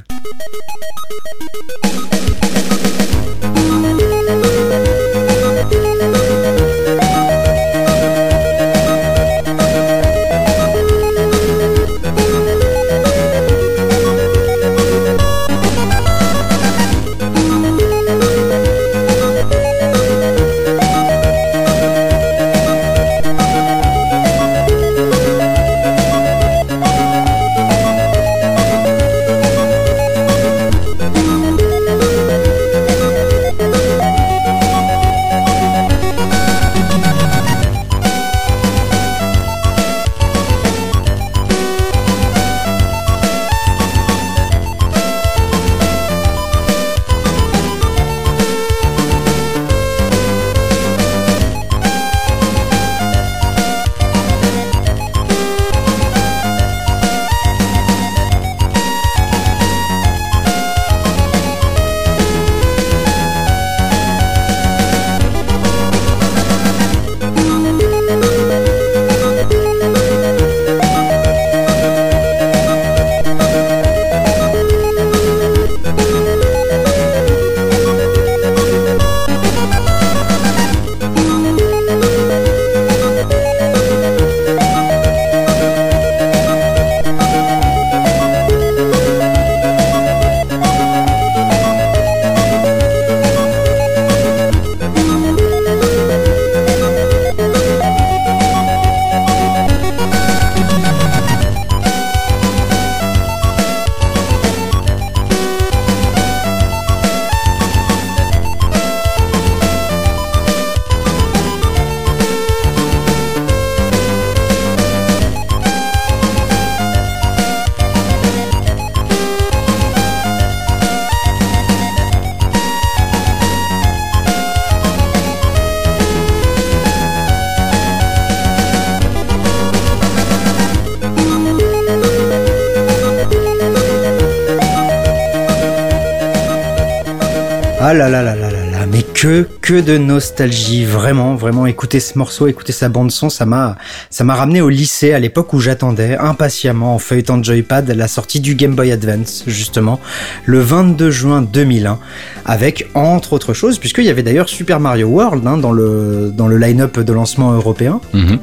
Ah 137.91 137.95
là 137.95 138.09
là 138.09 138.23
là 138.23 138.37
là 138.37 138.53
là 138.53 138.71
là, 138.71 138.87
mais 138.87 139.03
que 139.03 139.49
que 139.63 139.81
de 139.81 139.99
nostalgie, 139.99 140.85
vraiment, 140.85 141.35
vraiment. 141.35 141.67
Écouter 141.67 141.99
ce 141.99 142.17
morceau, 142.17 142.47
écouter 142.47 142.71
sa 142.73 142.89
bande 142.89 143.11
son, 143.11 143.31
ça 143.31 143.47
m'a 143.47 143.77
ça 144.11 144.23
m'a 144.23 144.37
ramené 144.37 144.61
au 144.61 144.69
lycée 144.69 145.13
à 145.13 145.19
l'époque 145.19 145.53
où 145.55 145.59
j'attendais 145.59 146.17
impatiemment 146.17 146.95
en 146.95 147.01
feuilletant 147.01 147.43
joypad 147.43 147.91
la 147.91 148.07
sortie 148.07 148.39
du 148.39 148.55
Game 148.55 148.77
Boy 148.77 148.93
Advance, 148.93 149.43
justement, 149.49 149.99
le 150.47 150.61
22 150.61 151.11
juin 151.11 151.43
2001, 151.43 151.99
avec 152.45 152.89
entre 152.95 153.33
autres 153.33 153.55
choses, 153.55 153.81
puisqu'il 153.81 154.05
y 154.05 154.11
avait 154.11 154.23
d'ailleurs 154.23 154.49
Super 154.49 154.79
Mario 154.79 155.09
World 155.09 155.45
hein, 155.45 155.57
dans 155.57 155.73
le 155.73 156.33
dans 156.33 156.47
le 156.47 156.59
line-up 156.59 157.01
de 157.01 157.13
lancement 157.13 157.51
européen. 157.51 158.01
Mhm. 158.15 158.39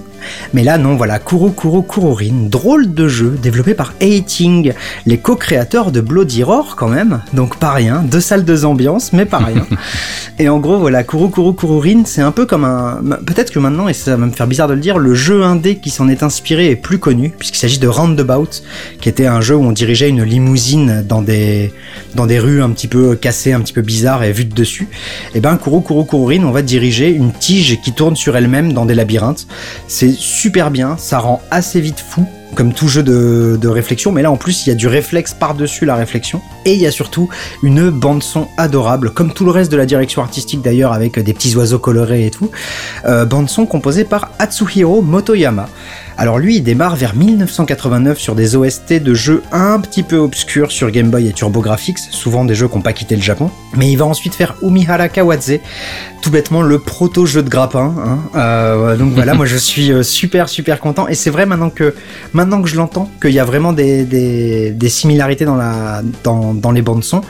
Mais 0.54 0.64
là, 0.64 0.78
non, 0.78 0.96
voilà, 0.96 1.20
Kuro 1.20 1.50
Kuro 1.50 1.82
Kurorin, 1.82 2.48
drôle 2.50 2.94
de 2.94 3.08
jeu 3.08 3.38
développé 3.42 3.74
par 3.74 3.94
Hating, 4.02 4.74
les 5.06 5.18
co-créateurs 5.18 5.92
de 5.92 6.02
Bloody 6.02 6.44
Roar 6.44 6.76
quand 6.76 6.88
même, 6.88 7.22
donc 7.34 7.58
pas 7.58 7.72
rien, 7.72 8.04
deux 8.04 8.22
salles, 8.22 8.46
de 8.46 8.66
ambiance, 8.66 9.14
mais 9.14 9.26
pas 9.26 9.40
rien. 9.40 9.66
et 10.40 10.50
en 10.50 10.60
gros, 10.60 10.80
voilà, 10.80 11.04
Kuro 11.04 11.30
Kuro 11.30 11.54
Kurorin, 11.54 12.04
c'est 12.06 12.22
un 12.22 12.32
peu 12.32 12.46
comme 12.46 12.66
un... 12.66 13.02
Peut-être 13.26 13.52
que 13.52 13.60
maintenant, 13.60 13.88
et 13.88 13.94
ça 13.94 14.16
va 14.16 14.26
me 14.26 14.32
faire 14.32 14.48
bizarre 14.48 14.68
de 14.68 14.74
le 14.74 14.80
dire, 14.80 14.98
le 14.98 15.14
jeu 15.14 15.44
indé 15.44 15.78
qui 15.78 15.90
s'en 15.90 16.08
est 16.08 16.24
inspiré 16.24 16.70
est 16.70 16.76
plus 16.76 17.00
connu, 17.00 17.34
puisqu'il 17.38 17.60
s'agit 17.60 17.80
de 17.80 17.88
Roundabout, 17.88 18.64
qui 19.02 19.10
était 19.10 19.26
un 19.26 19.42
jeu 19.42 19.56
où 19.56 19.64
on 19.64 19.72
dirigeait 19.72 20.10
une 20.10 20.24
limousine 20.24 21.04
dans 21.08 21.22
des, 21.22 21.74
dans 22.16 22.26
des 22.26 22.40
rues 22.40 22.62
un 22.62 22.70
petit 22.70 22.88
peu 22.88 23.16
cassées, 23.16 23.54
un 23.54 23.62
petit 23.62 23.74
peu 23.74 23.82
bizarres 23.82 24.24
et 24.24 24.32
vues 24.32 24.46
de 24.46 24.54
dessus. 24.54 24.88
Et 25.36 25.40
ben, 25.40 25.58
Kuro 25.58 25.82
Kuro 25.82 26.04
Kurorin, 26.04 26.44
on 26.44 26.52
va 26.52 26.62
diriger 26.62 27.10
une 27.10 27.32
tige 27.32 27.80
qui 27.82 27.92
tourne 27.92 28.16
sur 28.16 28.36
elle-même 28.36 28.74
dans 28.74 28.86
des 28.86 28.96
labyrinthes. 28.96 29.48
C'est 29.88 30.07
super 30.14 30.72
bien, 30.72 30.98
ça 30.98 31.20
rend 31.20 31.42
assez 31.52 31.82
vite 31.82 32.00
fou 32.00 32.26
comme 32.56 32.74
tout 32.74 32.88
jeu 32.88 33.04
de, 33.04 33.68
réflexion, 33.68 34.12
mais 34.12 34.22
là 34.22 34.32
en 34.32 34.38
plus 34.38 34.66
il 34.66 34.70
y 34.70 34.72
a 34.72 34.76
du 34.76 34.88
réflexe 34.88 35.34
par-dessus 35.34 35.86
la 35.86 35.96
réflexion, 35.96 36.42
et 36.66 36.74
il 36.74 36.82
y 36.82 36.88
a 36.88 36.92
surtout 36.92 37.30
une 37.64 37.90
bande 37.90 38.24
son 38.24 38.48
adorable, 38.58 39.12
comme 39.12 39.34
tout 39.34 39.46
le 39.46 39.52
reste 39.52 39.72
de 39.72 39.78
la 39.78 39.86
direction 39.86 40.22
artistique 40.22 40.62
d'ailleurs, 40.62 40.94
avec 40.94 41.20
des 41.20 41.34
petits 41.34 41.56
oiseaux 41.56 41.80
colorés 41.80 42.26
et 42.26 42.32
tout, 42.32 42.50
euh, 43.06 43.26
bande 43.26 43.50
son 43.50 43.66
composée 43.66 44.06
par 44.06 44.32
Atsuhiro 44.40 45.02
Motoyama. 45.02 45.68
Alors 46.20 46.40
lui, 46.40 46.56
il 46.56 46.64
démarre 46.64 46.96
vers 46.96 47.16
1989 47.16 48.18
sur 48.18 48.34
des 48.34 48.56
OST 48.56 48.94
de 48.94 49.14
jeux 49.14 49.44
un 49.52 49.80
petit 49.80 50.02
peu 50.02 50.18
obscurs 50.18 50.72
sur 50.72 50.90
Game 50.90 51.12
Boy 51.12 51.28
et 51.28 51.32
TurboGrafx, 51.32 52.10
souvent 52.10 52.44
des 52.44 52.56
jeux 52.56 52.68
qui 52.68 52.76
n'ont 52.76 52.82
pas 52.82 52.94
quitté 52.94 53.16
le 53.16 53.22
Japon. 53.22 53.52
Mais 53.76 53.92
il 53.92 53.98
va 53.98 54.06
ensuite 54.06 54.34
faire 54.34 54.56
Umihara 54.64 55.10
Kawadze, 55.10 55.60
tout 56.24 56.32
bêtement 56.32 56.64
le 56.64 56.80
proto-jeu 56.80 57.44
de 57.44 57.50
grappin. 57.50 57.94
Hein. 58.04 58.20
Euh, 58.36 58.98
donc 58.98 59.14
voilà, 59.14 59.36
moi 59.36 59.46
je 59.46 59.58
suis 59.58 59.92
euh, 59.92 60.02
super 60.02 60.50
super 60.50 60.80
content. 60.80 61.08
Et 61.08 61.14
c'est 61.14 61.30
vrai 61.30 61.46
maintenant 61.46 61.70
que, 61.70 61.94
maintenant 62.38 62.62
que 62.62 62.70
je 62.70 62.76
l'entends, 62.76 63.10
qu'il 63.20 63.32
y 63.32 63.40
a 63.40 63.44
vraiment 63.44 63.74
des, 63.74 64.06
des, 64.06 64.90
similarités 64.90 65.44
dans, 65.44 65.56
la, 65.56 66.04
dans, 66.24 66.54
dans 66.54 66.72
les 66.72 66.84
bandes 66.84 67.04
son. 67.04 67.22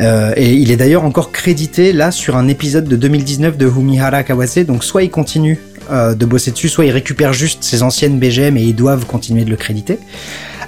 Euh, 0.00 0.32
et 0.36 0.52
il 0.52 0.70
est 0.72 0.76
d'ailleurs 0.76 1.04
encore 1.04 1.30
crédité 1.30 1.92
là 1.92 2.10
sur 2.10 2.36
un 2.36 2.48
épisode 2.48 2.84
de 2.84 2.96
2019 2.96 3.56
de 3.56 3.66
Umihara 3.66 4.22
Kawadze. 4.24 4.66
Donc 4.66 4.82
soit 4.84 5.04
il 5.04 5.10
continue 5.10 5.58
euh, 5.90 6.14
de 6.14 6.26
bosser 6.26 6.50
dessus, 6.50 6.68
soit 6.68 6.84
il 6.84 6.90
récupère 6.90 7.32
juste 7.32 7.62
ses 7.62 7.82
anciennes 7.82 8.18
BGM 8.18 8.56
et 8.56 8.62
ils 8.62 8.74
doivent 8.74 9.06
continuer 9.06 9.44
de 9.44 9.50
le 9.50 9.56
créditer. 9.56 9.98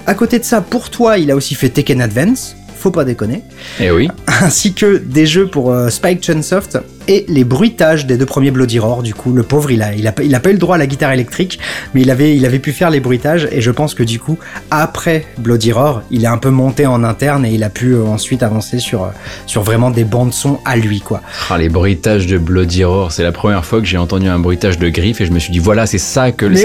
À 0.07 0.15
côté 0.15 0.39
de 0.39 0.45
ça, 0.45 0.61
pour 0.61 0.89
toi, 0.89 1.17
il 1.17 1.29
a 1.29 1.35
aussi 1.35 1.53
fait 1.53 1.69
Tekken 1.69 2.01
Advance, 2.01 2.55
faut 2.77 2.91
pas 2.91 3.05
déconner. 3.05 3.43
Et 3.79 3.85
eh 3.85 3.91
oui. 3.91 4.07
Ainsi 4.27 4.73
que 4.73 4.97
des 4.97 5.25
jeux 5.25 5.47
pour 5.47 5.71
euh, 5.71 5.89
Spike 5.89 6.23
Chunsoft 6.23 6.77
et 7.07 7.25
les 7.27 7.43
bruitages 7.43 8.05
des 8.05 8.17
deux 8.17 8.25
premiers 8.25 8.51
Bloody 8.51 8.79
Roar. 8.79 9.03
Du 9.03 9.13
coup, 9.13 9.33
le 9.33 9.43
pauvre, 9.43 9.71
il 9.71 9.81
a, 9.81 9.93
il 9.93 10.07
a, 10.07 10.13
il 10.23 10.33
a 10.35 10.39
pas 10.39 10.49
eu 10.49 10.53
le 10.53 10.59
droit 10.59 10.75
à 10.75 10.79
la 10.79 10.87
guitare 10.87 11.11
électrique, 11.11 11.59
mais 11.93 12.01
il 12.01 12.11
avait, 12.11 12.35
il 12.35 12.45
avait 12.45 12.59
pu 12.59 12.71
faire 12.71 12.89
les 12.89 12.99
bruitages. 12.99 13.47
Et 13.51 13.61
je 13.61 13.71
pense 13.71 13.93
que 13.93 14.03
du 14.03 14.19
coup, 14.19 14.37
après 14.71 15.25
Bloody 15.37 15.71
Roar, 15.71 16.03
il 16.11 16.23
est 16.23 16.27
un 16.27 16.37
peu 16.37 16.49
monté 16.49 16.85
en 16.85 17.03
interne 17.03 17.45
et 17.45 17.51
il 17.51 17.63
a 17.63 17.69
pu 17.69 17.93
euh, 17.93 18.03
ensuite 18.05 18.43
avancer 18.43 18.79
sur, 18.79 19.03
euh, 19.03 19.07
sur 19.45 19.63
vraiment 19.63 19.91
des 19.91 20.03
bandes 20.03 20.33
son 20.33 20.59
à 20.65 20.75
lui, 20.75 21.01
quoi. 21.01 21.21
Ah, 21.49 21.57
les 21.57 21.69
bruitages 21.69 22.27
de 22.27 22.37
Bloody 22.37 22.83
Roar, 22.83 23.11
c'est 23.11 23.23
la 23.23 23.31
première 23.31 23.65
fois 23.65 23.79
que 23.79 23.85
j'ai 23.85 23.97
entendu 23.97 24.27
un 24.27 24.39
bruitage 24.39 24.79
de 24.79 24.89
griffe 24.89 25.21
et 25.21 25.25
je 25.25 25.31
me 25.31 25.39
suis 25.39 25.51
dit, 25.51 25.59
voilà, 25.59 25.85
c'est 25.85 25.97
ça 25.97 26.31
que 26.31 26.45
le, 26.45 26.57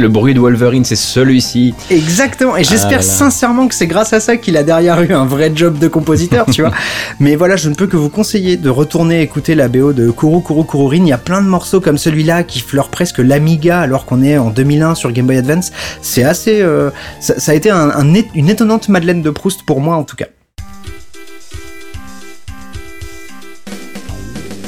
le, 0.00 0.08
bruit 0.08 0.34
de 0.34 0.40
Wolverine, 0.40 0.84
c'est 0.84 0.96
celui-ci. 0.96 1.74
Exactement. 1.90 2.56
Et 2.56 2.64
j'espère 2.64 2.98
ah 3.00 3.02
sincèrement 3.02 3.68
que 3.68 3.74
c'est 3.74 3.86
grâce 3.86 4.12
à 4.12 4.20
ça 4.20 4.36
qu'il 4.36 4.56
a 4.56 4.62
derrière 4.62 5.00
eu 5.02 5.12
un 5.12 5.24
vrai 5.24 5.52
job 5.54 5.78
de 5.78 5.88
compositeur, 5.88 6.46
tu 6.46 6.62
vois. 6.62 6.72
Mais 7.20 7.36
voilà, 7.36 7.56
je 7.56 7.68
ne 7.68 7.74
peux 7.74 7.86
que 7.86 7.96
vous 7.96 8.08
conseiller 8.08 8.56
de 8.56 8.70
retourner 8.70 9.22
écouter 9.22 9.54
la 9.54 9.68
BO 9.68 9.81
de 9.90 10.10
Kuro 10.10 10.40
Kuro 10.40 10.62
Kurorin. 10.62 11.02
Il 11.02 11.08
y 11.08 11.12
a 11.12 11.18
plein 11.18 11.42
de 11.42 11.48
morceaux 11.48 11.80
comme 11.80 11.98
celui-là 11.98 12.44
qui 12.44 12.60
fleurent 12.60 12.90
presque 12.90 13.18
l'Amiga 13.18 13.80
alors 13.80 14.04
qu'on 14.04 14.22
est 14.22 14.38
en 14.38 14.50
2001 14.50 14.94
sur 14.94 15.10
Game 15.10 15.26
Boy 15.26 15.38
Advance. 15.38 15.72
C'est 16.00 16.22
assez, 16.22 16.62
euh, 16.62 16.90
ça, 17.18 17.50
a 17.50 17.54
été 17.54 17.70
une 17.70 18.48
étonnante 18.48 18.88
Madeleine 18.88 19.22
de 19.22 19.30
Proust 19.30 19.64
pour 19.64 19.80
moi 19.80 19.96
en 19.96 20.04
tout 20.04 20.16
cas. 20.16 20.26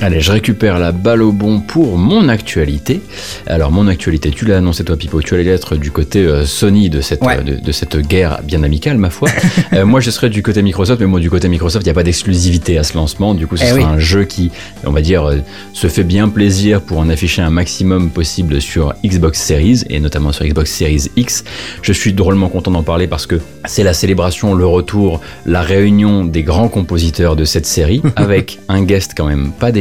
Allez, 0.00 0.20
je 0.20 0.32
récupère 0.32 0.78
la 0.78 0.92
balle 0.92 1.22
au 1.22 1.32
bon 1.32 1.60
pour 1.60 1.96
mon 1.96 2.28
actualité. 2.28 3.00
Alors, 3.46 3.70
mon 3.70 3.86
actualité, 3.88 4.30
tu 4.30 4.44
l'as 4.44 4.58
annoncé 4.58 4.84
toi, 4.84 4.96
Pipo, 4.96 5.22
tu 5.22 5.34
allais 5.34 5.46
être 5.46 5.76
du 5.76 5.90
côté 5.90 6.20
euh, 6.20 6.44
Sony 6.44 6.90
de 6.90 7.00
cette, 7.00 7.22
de, 7.22 7.72
cette 7.72 7.96
guerre 7.96 8.40
bien 8.42 8.62
amicale, 8.62 8.98
ma 8.98 9.10
foi. 9.10 9.28
Euh, 9.72 9.86
moi, 9.86 9.98
je 10.00 10.10
serais 10.10 10.30
du 10.30 10.42
côté 10.42 10.62
Microsoft, 10.62 11.00
mais 11.00 11.06
moi, 11.06 11.18
du 11.18 11.30
côté 11.30 11.48
Microsoft, 11.48 11.84
il 11.84 11.88
n'y 11.88 11.90
a 11.90 11.94
pas 11.94 12.02
d'exclusivité 12.02 12.78
à 12.78 12.84
ce 12.84 12.94
lancement. 12.96 13.34
Du 13.34 13.46
coup, 13.46 13.56
ce 13.56 13.64
eh 13.64 13.68
sera 13.68 13.90
un 13.90 13.98
jeu 13.98 14.24
qui, 14.24 14.52
on 14.84 14.92
va 14.92 15.00
dire, 15.00 15.24
euh, 15.24 15.38
se 15.72 15.88
fait 15.88 16.04
bien 16.04 16.28
plaisir 16.28 16.80
pour 16.80 16.98
en 16.98 17.08
afficher 17.08 17.42
un 17.42 17.50
maximum 17.50 18.10
possible 18.10 18.60
sur 18.60 18.94
Xbox 19.04 19.40
Series, 19.40 19.82
et 19.90 19.98
notamment 20.00 20.30
sur 20.32 20.44
Xbox 20.44 20.70
Series 20.70 21.10
X. 21.16 21.44
Je 21.82 21.92
suis 21.92 22.12
drôlement 22.12 22.48
content 22.48 22.70
d'en 22.70 22.82
parler 22.82 23.08
parce 23.08 23.26
que 23.26 23.40
c'est 23.64 23.82
la 23.82 23.94
célébration, 23.94 24.54
le 24.54 24.66
retour, 24.66 25.20
la 25.46 25.62
réunion 25.62 26.24
des 26.24 26.42
grands 26.42 26.68
compositeurs 26.68 27.34
de 27.34 27.44
cette 27.44 27.66
série, 27.66 28.02
avec 28.16 28.60
un 28.68 28.82
guest 28.82 29.12
quand 29.16 29.26
même 29.26 29.50
pas 29.50 29.72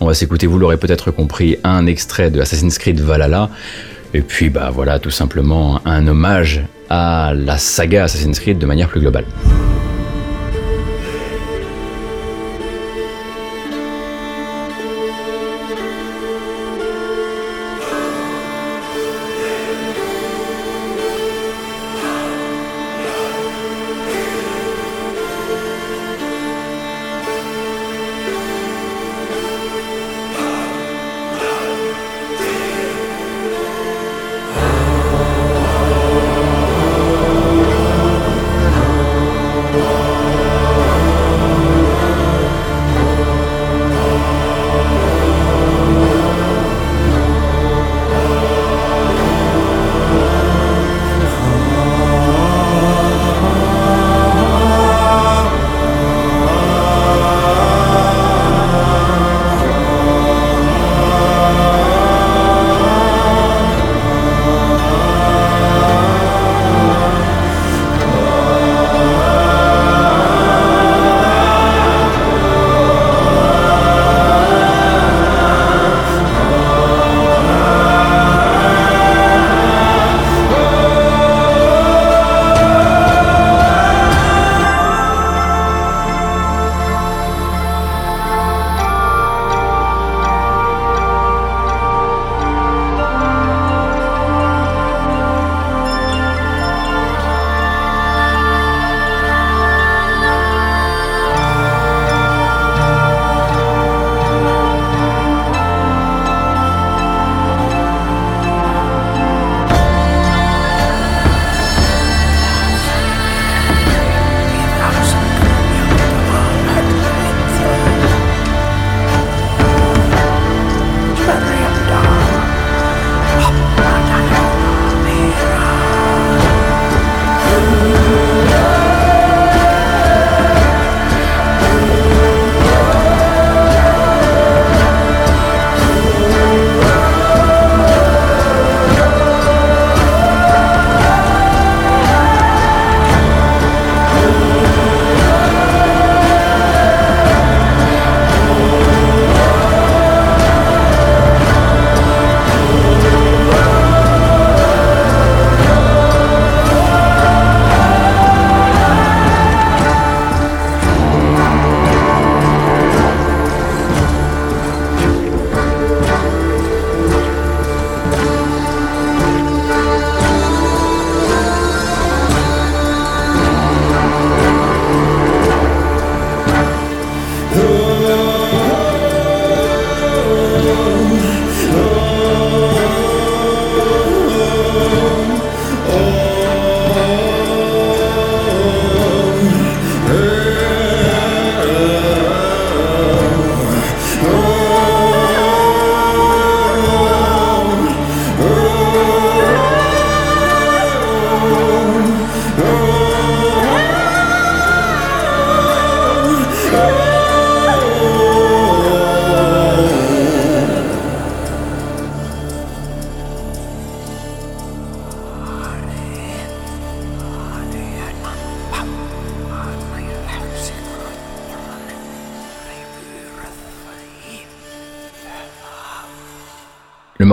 on 0.00 0.06
va 0.06 0.14
s'écouter, 0.14 0.46
vous 0.46 0.58
l'aurez 0.58 0.76
peut-être 0.76 1.10
compris, 1.10 1.58
un 1.64 1.86
extrait 1.86 2.30
de 2.30 2.40
Assassin's 2.40 2.78
Creed 2.78 3.00
Valhalla. 3.00 3.50
Et 4.12 4.22
puis 4.22 4.50
bah 4.50 4.70
voilà, 4.72 4.98
tout 4.98 5.10
simplement 5.10 5.80
un 5.84 6.06
hommage 6.08 6.62
à 6.88 7.32
la 7.34 7.58
saga 7.58 8.04
Assassin's 8.04 8.40
Creed 8.40 8.58
de 8.58 8.66
manière 8.66 8.88
plus 8.88 9.00
globale. 9.00 9.24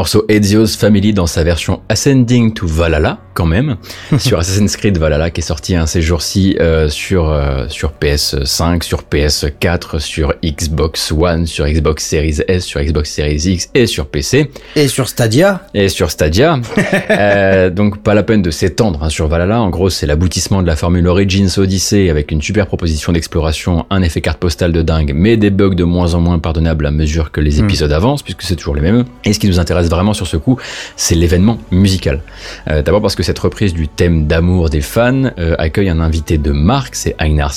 Morceau 0.07 0.25
Ezio's 0.29 0.77
Family 0.77 1.11
dans 1.11 1.27
sa 1.27 1.43
version 1.43 1.81
Ascending 1.89 2.53
to 2.53 2.65
Valhalla, 2.65 3.19
quand 3.33 3.45
même, 3.45 3.75
sur 4.19 4.39
Assassin's 4.39 4.77
Creed 4.77 4.97
Valhalla 4.97 5.31
qui 5.31 5.41
est 5.41 5.43
sorti 5.43 5.75
un 5.75 5.85
ces 5.85 6.01
jours-ci 6.01 6.55
euh, 6.61 6.87
sur 6.87 7.29
euh, 7.29 7.67
sur 7.67 7.91
PS5, 8.01 8.83
sur 8.83 9.03
PS4, 9.03 9.99
sur 9.99 10.33
Xbox 10.43 11.11
One, 11.11 11.45
sur 11.45 11.65
Xbox 11.65 12.05
Series 12.05 12.39
S, 12.47 12.65
sur 12.65 12.81
Xbox 12.81 13.11
Series 13.11 13.43
X 13.45 13.69
et 13.73 13.85
sur 13.85 14.07
PC. 14.07 14.51
Et 14.75 14.87
sur 14.87 15.07
Stadia. 15.07 15.61
Et 15.73 15.89
sur 15.89 16.11
Stadia. 16.11 16.59
euh, 17.09 17.69
donc 17.69 18.01
pas 18.01 18.13
la 18.13 18.23
peine 18.23 18.41
de 18.41 18.51
s'étendre 18.51 19.03
hein, 19.03 19.09
sur 19.09 19.27
Valhalla. 19.27 19.61
En 19.61 19.69
gros, 19.69 19.89
c'est 19.89 20.05
l'aboutissement 20.05 20.61
de 20.61 20.67
la 20.67 20.75
formule 20.75 21.07
Origins 21.07 21.49
Odyssey 21.57 22.09
avec 22.09 22.31
une 22.31 22.41
super 22.41 22.67
proposition 22.67 23.11
d'exploration, 23.11 23.85
un 23.89 24.01
effet 24.01 24.21
carte 24.21 24.39
postale 24.39 24.71
de 24.71 24.81
dingue, 24.81 25.11
mais 25.15 25.37
des 25.37 25.49
bugs 25.49 25.75
de 25.75 25.83
moins 25.83 26.13
en 26.13 26.19
moins 26.19 26.39
pardonnables 26.39 26.85
à 26.85 26.91
mesure 26.91 27.31
que 27.31 27.41
les 27.41 27.59
épisodes 27.59 27.91
avancent, 27.91 28.23
puisque 28.23 28.43
c'est 28.43 28.55
toujours 28.55 28.75
les 28.75 28.81
mêmes. 28.81 29.05
Et 29.25 29.33
ce 29.33 29.39
qui 29.39 29.47
nous 29.47 29.59
intéresse 29.59 29.89
vraiment 29.89 30.13
sur 30.13 30.27
ce 30.27 30.37
coup, 30.37 30.57
c'est 30.95 31.15
l'événement 31.15 31.59
musical. 31.71 32.21
Euh, 32.69 32.81
D'abord 32.81 33.01
parce 33.01 33.15
que 33.15 33.23
cette 33.23 33.39
reprise 33.39 33.73
du 33.73 33.87
thème 33.87 34.27
d'amour 34.27 34.69
des 34.69 34.81
fans 34.81 35.31
euh, 35.39 35.55
accueille 35.57 35.89
un 35.89 35.99
invité 35.99 36.37
de 36.37 36.51
marque, 36.51 36.95
c'est 36.95 37.15
Einar 37.19 37.53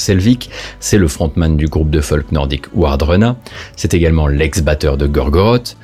C'est 0.79 0.99
le 0.99 1.09
frontman 1.09 1.57
du 1.57 1.67
groupe 1.67 1.91
de 1.91 2.01
folk 2.01 2.33
nordique 2.33 2.67
Wardruna, 2.75 3.37
c'est 3.77 3.95
également 3.95 4.27
l'ex-batteur 4.27 4.97
de 4.97 5.07
Gorgoroth, 5.07 5.77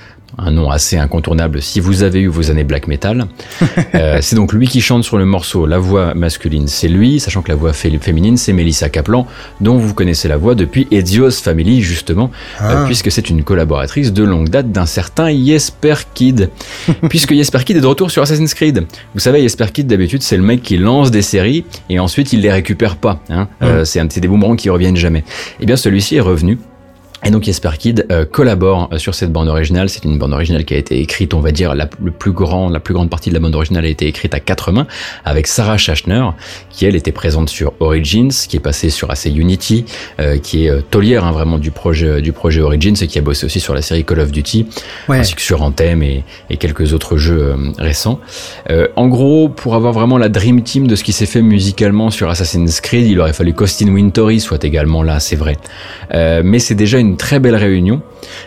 un 0.46 0.52
nom 0.52 0.70
assez 0.70 0.96
incontournable 0.96 1.60
si 1.60 1.80
vous 1.80 2.04
avez 2.04 2.20
eu 2.20 2.28
vos 2.28 2.50
années 2.50 2.62
black 2.64 2.86
metal. 2.86 3.26
euh, 3.94 4.18
c'est 4.22 4.36
donc 4.36 4.52
lui 4.52 4.68
qui 4.68 4.80
chante 4.80 5.02
sur 5.04 5.18
le 5.18 5.24
morceau. 5.24 5.66
La 5.66 5.78
voix 5.78 6.14
masculine, 6.14 6.68
c'est 6.68 6.86
lui, 6.88 7.18
sachant 7.20 7.42
que 7.42 7.48
la 7.48 7.56
voix 7.56 7.72
fé- 7.72 7.98
féminine, 8.00 8.36
c'est 8.36 8.52
Melissa 8.52 8.88
Kaplan, 8.88 9.26
dont 9.60 9.76
vous 9.76 9.92
connaissez 9.92 10.28
la 10.28 10.36
voix 10.36 10.54
depuis 10.54 10.86
Ezio's 10.92 11.40
Family, 11.40 11.82
justement, 11.82 12.30
Ah. 12.60 12.82
euh, 12.82 12.86
puisque 12.86 13.10
c'est 13.10 13.28
une 13.28 13.42
collaboratrice 13.42 14.12
de 14.12 14.22
longue 14.22 14.48
date 14.48 14.70
d'un 14.70 14.86
certain 14.86 15.28
Jesper 15.36 15.94
Kid. 16.14 16.50
puisque 17.08 17.34
Jesper 17.34 17.58
Kid 17.64 17.76
est 17.76 17.80
de 17.80 17.86
retour 17.86 18.10
sur 18.10 18.22
Assassin's 18.22 18.54
Creed. 18.54 18.86
Vous 19.14 19.20
savez, 19.20 19.42
Jesper 19.42 19.66
Kid, 19.72 19.88
d'habitude, 19.88 20.22
c'est 20.22 20.36
le 20.36 20.44
mec 20.44 20.62
qui 20.62 20.76
lance 20.78 21.10
des 21.10 21.22
séries 21.22 21.64
et 21.90 21.98
ensuite 21.98 22.32
il 22.32 22.40
les 22.40 22.52
récupère 22.52 22.96
pas. 22.96 23.20
Hein. 23.30 23.48
Euh, 23.62 23.84
c'est 23.84 23.98
un- 24.00 24.06
c'est 24.08 24.20
des 24.20 24.28
boomerangs 24.28 24.56
qui 24.56 24.70
reviennent 24.70 24.96
jamais. 24.96 25.24
Eh 25.60 25.66
bien, 25.66 25.76
celui-ci 25.76 26.16
est 26.16 26.20
revenu. 26.20 26.58
Et 27.26 27.30
donc 27.30 27.42
Jesper 27.42 27.70
Kid 27.76 28.06
euh, 28.12 28.24
collabore 28.24 28.88
euh, 28.92 28.98
sur 28.98 29.14
cette 29.16 29.32
bande 29.32 29.48
originale. 29.48 29.88
C'est 29.88 30.04
une 30.04 30.16
bande 30.16 30.32
originale 30.32 30.64
qui 30.64 30.74
a 30.74 30.76
été 30.76 31.00
écrite, 31.00 31.34
on 31.34 31.40
va 31.40 31.50
dire, 31.50 31.74
la, 31.74 31.88
le 32.02 32.12
plus 32.12 32.30
grand, 32.30 32.68
la 32.68 32.78
plus 32.78 32.94
grande 32.94 33.10
partie 33.10 33.30
de 33.30 33.34
la 33.34 33.40
bande 33.40 33.54
originale 33.56 33.84
a 33.84 33.88
été 33.88 34.06
écrite 34.06 34.32
à 34.32 34.38
quatre 34.38 34.70
mains 34.70 34.86
avec 35.24 35.48
Sarah 35.48 35.76
Schachner, 35.76 36.22
qui 36.70 36.86
elle 36.86 36.94
était 36.94 37.10
présente 37.10 37.48
sur 37.48 37.72
Origins, 37.80 38.30
qui 38.30 38.56
est 38.56 38.60
passée 38.60 38.90
sur 38.90 39.10
AC 39.10 39.24
Unity, 39.26 39.84
euh, 40.20 40.38
qui 40.38 40.66
est 40.66 40.88
taulière 40.90 41.24
hein, 41.24 41.32
vraiment 41.32 41.58
du 41.58 41.72
projet 41.72 42.22
du 42.22 42.32
projet 42.32 42.60
Origins 42.60 42.94
et 43.00 43.08
qui 43.08 43.18
a 43.18 43.22
bossé 43.22 43.44
aussi 43.44 43.58
sur 43.58 43.74
la 43.74 43.82
série 43.82 44.04
Call 44.04 44.20
of 44.20 44.30
Duty, 44.30 44.68
Ouais. 45.08 45.18
ainsi 45.18 45.34
que 45.34 45.42
sur 45.42 45.62
Anthem 45.62 46.04
et, 46.04 46.22
et 46.48 46.56
quelques 46.58 46.92
autres 46.92 47.16
jeux 47.16 47.42
euh, 47.42 47.56
récents. 47.78 48.20
En 48.94 49.08
gros, 49.08 49.48
pour 49.48 49.74
avoir 49.74 49.92
vraiment 49.92 50.16
la 50.18 50.28
dream 50.28 50.62
team 50.62 50.86
de 50.86 50.94
ce 50.94 51.02
qui 51.02 51.12
s'est 51.12 51.26
fait 51.26 51.42
musicalement 51.42 52.10
sur 52.10 52.28
Assassin's 52.30 52.80
Creed, 52.80 53.06
il 53.06 53.18
aurait 53.20 53.32
fallu 53.32 53.52
qu'Austin 53.52 53.88
Wintory 53.88 54.38
soit 54.40 54.62
également 54.64 55.02
là, 55.02 55.18
c'est 55.18 55.36
vrai. 55.36 55.56
Mais 56.12 56.58
c'est 56.58 56.74
déjà 56.74 56.98
une 56.98 57.15
très 57.16 57.38
belle 57.40 57.56
réunion. 57.56 58.00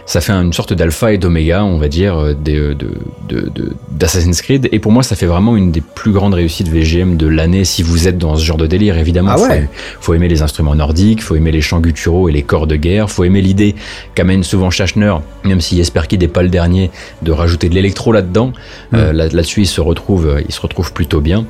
Ça 0.06 0.22
fait 0.22 0.32
une 0.34 0.54
sorte 0.54 0.74
d'alpha 0.74 1.14
et 1.14 1.18
d'oméga, 1.18 1.64
on 1.64 1.78
va 1.78 1.88
dire, 1.88 2.18
euh, 2.18 2.34
euh, 2.48 2.74
de, 2.74 2.88
de, 3.28 3.50
de- 3.50 3.74
d'Assassin's 3.92 4.42
Creed. 4.42 4.70
Et 4.72 4.80
pour 4.80 4.92
moi, 4.92 5.04
ça 5.04 5.16
fait 5.16 5.26
vraiment 5.26 5.56
une 5.58 5.72
des 5.72 5.82
plus 5.82 6.12
grandes 6.12 6.34
réussites 6.34 6.68
VGM 6.68 7.18
de 7.18 7.28
l'année 7.28 7.66
si 7.66 7.82
vous 7.84 8.08
êtes 8.08 8.18
dans 8.18 8.36
ce 8.36 8.44
genre 8.44 8.58
de 8.58 8.68
délire, 8.68 8.98
évidemment. 8.98 9.32
Ah 9.34 9.40
ouais. 9.40 9.70
faut, 10.00 10.02
faut 10.06 10.14
aimer 10.14 10.28
les 10.28 10.42
instruments 10.42 10.76
nordiques, 10.76 11.22
faut 11.24 11.36
aimer 11.36 11.52
les 11.52 11.62
chants 11.62 11.80
gutturaux 11.80 12.30
et 12.30 12.32
les 12.32 12.42
corps 12.44 12.68
de 12.68 12.76
guerre, 12.76 13.10
faut 13.10 13.24
aimer 13.24 13.42
l'idée 13.42 13.76
qu'amène 14.16 14.44
souvent 14.44 14.70
Schachner, 14.70 15.14
même 15.44 15.62
si 15.62 15.78
Jesper 15.78 16.02
Kid 16.08 16.22
n'est 16.22 16.28
pas 16.28 16.44
le 16.44 16.50
dernier, 16.50 16.92
de 17.22 17.32
rajouter 17.32 17.70
de 17.70 17.76
l'électro 17.76 18.12
là-dedans. 18.12 18.54
Euh, 18.94 19.14
là- 19.14 19.28
là-dessus, 19.28 19.62
il 19.62 19.68
se 19.68 19.82
retrouve, 19.82 20.28
euh, 20.28 20.42
il 20.48 20.54
se 20.54 20.62
retrouve 20.62 20.94
plutôt 20.94 21.22
bien. 21.22 21.46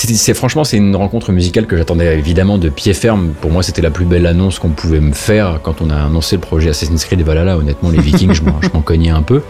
C'est, 0.00 0.34
franchement, 0.34 0.62
c'est 0.62 0.76
une 0.76 0.94
rencontre 0.94 1.32
musicale 1.32 1.66
que 1.66 1.76
j'attendais 1.76 2.16
évidemment 2.16 2.56
de 2.56 2.68
pied 2.68 2.94
ferme. 2.94 3.32
Pour 3.40 3.50
moi, 3.50 3.64
c'était 3.64 3.82
la 3.82 3.90
plus 3.90 4.04
belle 4.04 4.26
annonce 4.26 4.60
qu'on 4.60 4.68
pouvait 4.68 5.00
me 5.00 5.12
faire 5.12 5.58
quand 5.64 5.80
on 5.80 5.90
a 5.90 5.96
annoncé 5.96 6.36
le 6.36 6.40
projet 6.40 6.70
Assassin's 6.70 7.04
Creed 7.04 7.18
et 7.18 7.24
Valhalla. 7.24 7.58
Honnêtement, 7.58 7.90
les 7.90 8.00
Vikings, 8.00 8.32
je 8.32 8.42
m'en, 8.44 8.80
cognais 8.80 9.10
un 9.10 9.22
peu. 9.22 9.42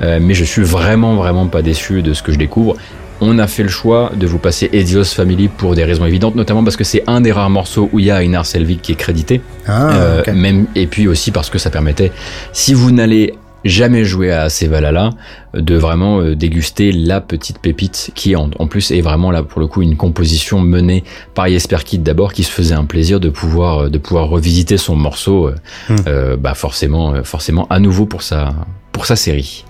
Euh, 0.00 0.20
mais 0.22 0.34
je 0.34 0.44
suis 0.44 0.62
vraiment, 0.62 1.16
vraiment 1.16 1.48
pas 1.48 1.62
déçu 1.62 2.02
de 2.02 2.14
ce 2.14 2.22
que 2.22 2.30
je 2.30 2.38
découvre. 2.38 2.76
On 3.20 3.40
a 3.40 3.48
fait 3.48 3.64
le 3.64 3.68
choix 3.68 4.12
de 4.14 4.28
vous 4.28 4.38
passer 4.38 4.70
Ezio's 4.72 5.12
Family 5.12 5.48
pour 5.48 5.74
des 5.74 5.84
raisons 5.84 6.06
évidentes, 6.06 6.36
notamment 6.36 6.62
parce 6.62 6.76
que 6.76 6.84
c'est 6.84 7.02
un 7.08 7.20
des 7.20 7.32
rares 7.32 7.50
morceaux 7.50 7.90
où 7.92 7.98
il 7.98 8.06
y 8.06 8.10
a 8.12 8.22
Einar 8.22 8.46
Selvik 8.46 8.80
qui 8.82 8.92
est 8.92 8.94
crédité. 8.94 9.40
Ah, 9.66 9.90
Euh, 9.92 10.22
même, 10.32 10.66
et 10.76 10.86
puis 10.86 11.08
aussi 11.08 11.32
parce 11.32 11.50
que 11.50 11.58
ça 11.58 11.68
permettait, 11.68 12.12
si 12.52 12.74
vous 12.74 12.92
n'allez 12.92 13.34
jamais 13.64 14.04
jouer 14.04 14.32
à 14.32 14.48
ces 14.48 14.66
Valhalla, 14.68 15.10
de 15.54 15.76
vraiment 15.76 16.20
euh, 16.20 16.34
déguster 16.34 16.92
la 16.92 17.20
petite 17.20 17.58
pépite 17.58 18.10
qui 18.14 18.36
en, 18.36 18.50
en 18.58 18.66
plus 18.66 18.90
est 18.90 19.00
vraiment 19.00 19.30
là 19.30 19.42
pour 19.42 19.60
le 19.60 19.66
coup 19.66 19.82
une 19.82 19.96
composition 19.96 20.60
menée 20.60 21.04
par 21.34 21.48
Jesper 21.48 21.78
Kid 21.84 22.02
d'abord 22.02 22.32
qui 22.32 22.42
se 22.44 22.50
faisait 22.50 22.74
un 22.74 22.84
plaisir 22.84 23.20
de 23.20 23.28
pouvoir 23.28 23.84
euh, 23.84 23.88
de 23.90 23.98
pouvoir 23.98 24.28
revisiter 24.28 24.76
son 24.76 24.96
morceau 24.96 25.48
euh, 25.48 25.54
Hmm. 25.88 25.96
euh, 26.06 26.36
bah 26.36 26.54
forcément 26.54 27.14
euh, 27.14 27.22
forcément 27.22 27.66
à 27.70 27.78
nouveau 27.80 28.06
pour 28.06 28.22
sa 28.22 28.54
pour 28.92 29.06
sa 29.06 29.16
série. 29.16 29.64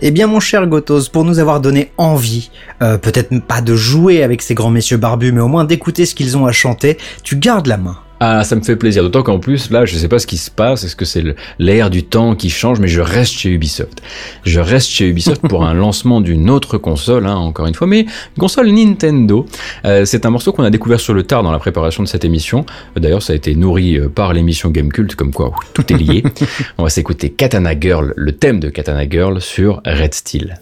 Eh 0.00 0.10
bien, 0.10 0.26
mon 0.26 0.40
cher 0.40 0.66
Gotos, 0.66 1.08
pour 1.08 1.24
nous 1.24 1.38
avoir 1.38 1.60
donné 1.60 1.92
envie, 1.98 2.50
euh, 2.82 2.98
peut-être 2.98 3.30
pas 3.46 3.60
de 3.60 3.76
jouer 3.76 4.22
avec 4.22 4.42
ces 4.42 4.54
grands 4.54 4.70
messieurs 4.70 4.96
barbus, 4.96 5.30
mais 5.32 5.40
au 5.40 5.48
moins 5.48 5.64
d'écouter 5.64 6.04
ce 6.04 6.14
qu'ils 6.14 6.36
ont 6.36 6.46
à 6.46 6.52
chanter, 6.52 6.98
tu 7.22 7.36
gardes 7.36 7.68
la 7.68 7.76
main. 7.76 7.96
Ah, 8.26 8.42
ça 8.42 8.56
me 8.56 8.62
fait 8.62 8.76
plaisir. 8.76 9.02
D'autant 9.02 9.22
qu'en 9.22 9.38
plus, 9.38 9.70
là, 9.70 9.84
je 9.84 9.94
sais 9.96 10.08
pas 10.08 10.18
ce 10.18 10.26
qui 10.26 10.38
se 10.38 10.50
passe. 10.50 10.82
Est-ce 10.82 10.96
que 10.96 11.04
c'est 11.04 11.22
l'air 11.58 11.90
du 11.90 12.04
temps 12.04 12.34
qui 12.34 12.48
change? 12.48 12.80
Mais 12.80 12.88
je 12.88 13.02
reste 13.02 13.34
chez 13.34 13.50
Ubisoft. 13.50 14.00
Je 14.44 14.60
reste 14.60 14.88
chez 14.88 15.06
Ubisoft 15.06 15.42
pour 15.46 15.66
un 15.66 15.74
lancement 15.74 16.22
d'une 16.22 16.48
autre 16.48 16.78
console, 16.78 17.26
hein, 17.26 17.36
encore 17.36 17.66
une 17.66 17.74
fois, 17.74 17.86
mais 17.86 18.00
une 18.00 18.40
console 18.40 18.70
Nintendo. 18.70 19.44
Euh, 19.84 20.06
c'est 20.06 20.24
un 20.24 20.30
morceau 20.30 20.54
qu'on 20.54 20.64
a 20.64 20.70
découvert 20.70 21.00
sur 21.00 21.12
le 21.12 21.24
tard 21.24 21.42
dans 21.42 21.52
la 21.52 21.58
préparation 21.58 22.02
de 22.02 22.08
cette 22.08 22.24
émission. 22.24 22.64
D'ailleurs, 22.96 23.22
ça 23.22 23.34
a 23.34 23.36
été 23.36 23.54
nourri 23.54 23.98
euh, 23.98 24.08
par 24.08 24.32
l'émission 24.32 24.70
Game 24.70 24.90
Cult, 24.90 25.16
comme 25.16 25.34
quoi 25.34 25.52
tout 25.74 25.92
est 25.92 25.96
lié. 25.98 26.24
On 26.78 26.84
va 26.84 26.88
s'écouter 26.88 27.28
Katana 27.28 27.78
Girl, 27.78 28.14
le 28.16 28.32
thème 28.32 28.58
de 28.58 28.70
Katana 28.70 29.06
Girl 29.06 29.42
sur 29.42 29.82
Red 29.84 30.14
Steel. 30.14 30.58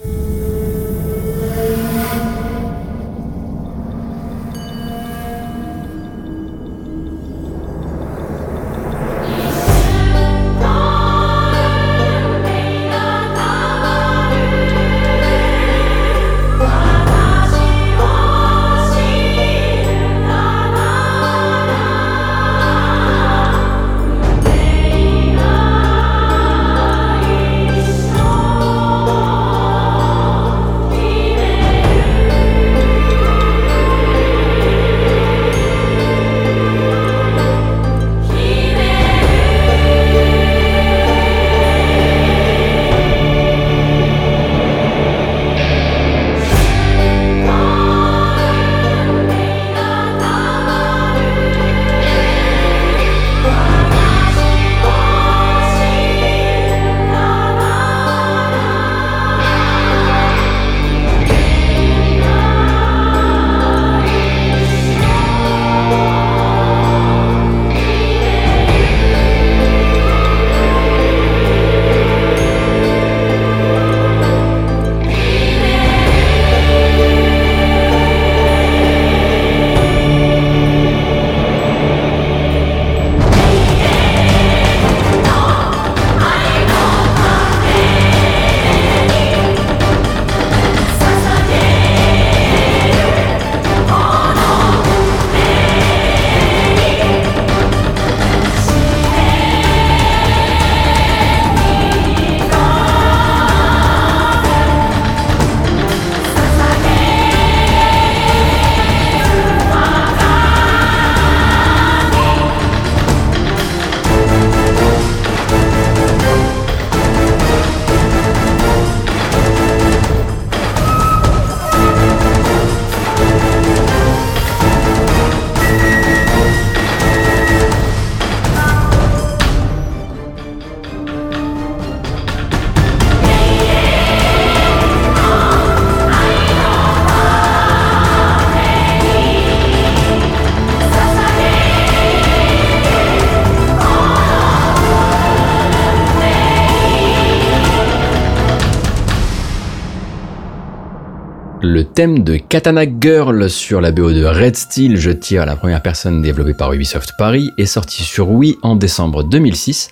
De 152.08 152.36
Katana 152.36 152.84
Girl 153.00 153.48
sur 153.48 153.80
la 153.80 153.92
BO 153.92 154.12
de 154.12 154.24
Red 154.24 154.56
Steel, 154.56 154.96
je 154.96 155.12
tire 155.12 155.46
la 155.46 155.54
première 155.54 155.82
personne 155.82 156.20
développée 156.20 156.52
par 156.52 156.72
Ubisoft 156.72 157.12
Paris, 157.16 157.52
est 157.58 157.66
sorti 157.66 158.02
sur 158.02 158.28
Wii 158.28 158.56
en 158.62 158.74
décembre 158.74 159.22
2006. 159.22 159.90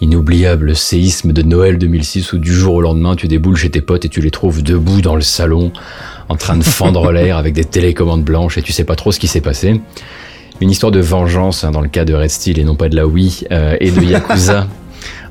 Inoubliable 0.00 0.76
séisme 0.76 1.32
de 1.32 1.42
Noël 1.42 1.78
2006 1.78 2.32
où 2.34 2.38
du 2.38 2.52
jour 2.52 2.74
au 2.74 2.80
lendemain 2.80 3.16
tu 3.16 3.26
déboules 3.26 3.56
chez 3.56 3.70
tes 3.70 3.80
potes 3.80 4.04
et 4.04 4.08
tu 4.08 4.20
les 4.20 4.30
trouves 4.30 4.62
debout 4.62 5.00
dans 5.00 5.16
le 5.16 5.22
salon 5.22 5.72
en 6.28 6.36
train 6.36 6.56
de 6.56 6.62
fendre 6.62 7.10
l'air 7.12 7.38
avec 7.38 7.54
des 7.54 7.64
télécommandes 7.64 8.24
blanches 8.24 8.56
et 8.58 8.62
tu 8.62 8.72
sais 8.72 8.84
pas 8.84 8.94
trop 8.94 9.10
ce 9.10 9.18
qui 9.18 9.26
s'est 9.26 9.40
passé. 9.40 9.80
Une 10.60 10.70
histoire 10.70 10.92
de 10.92 11.00
vengeance 11.00 11.64
hein, 11.64 11.72
dans 11.72 11.80
le 11.80 11.88
cas 11.88 12.04
de 12.04 12.14
Red 12.14 12.30
Steel 12.30 12.60
et 12.60 12.64
non 12.64 12.76
pas 12.76 12.88
de 12.88 12.94
la 12.94 13.06
Wii 13.06 13.46
euh, 13.50 13.76
et 13.80 13.90
de 13.90 14.00
Yakuza 14.00 14.68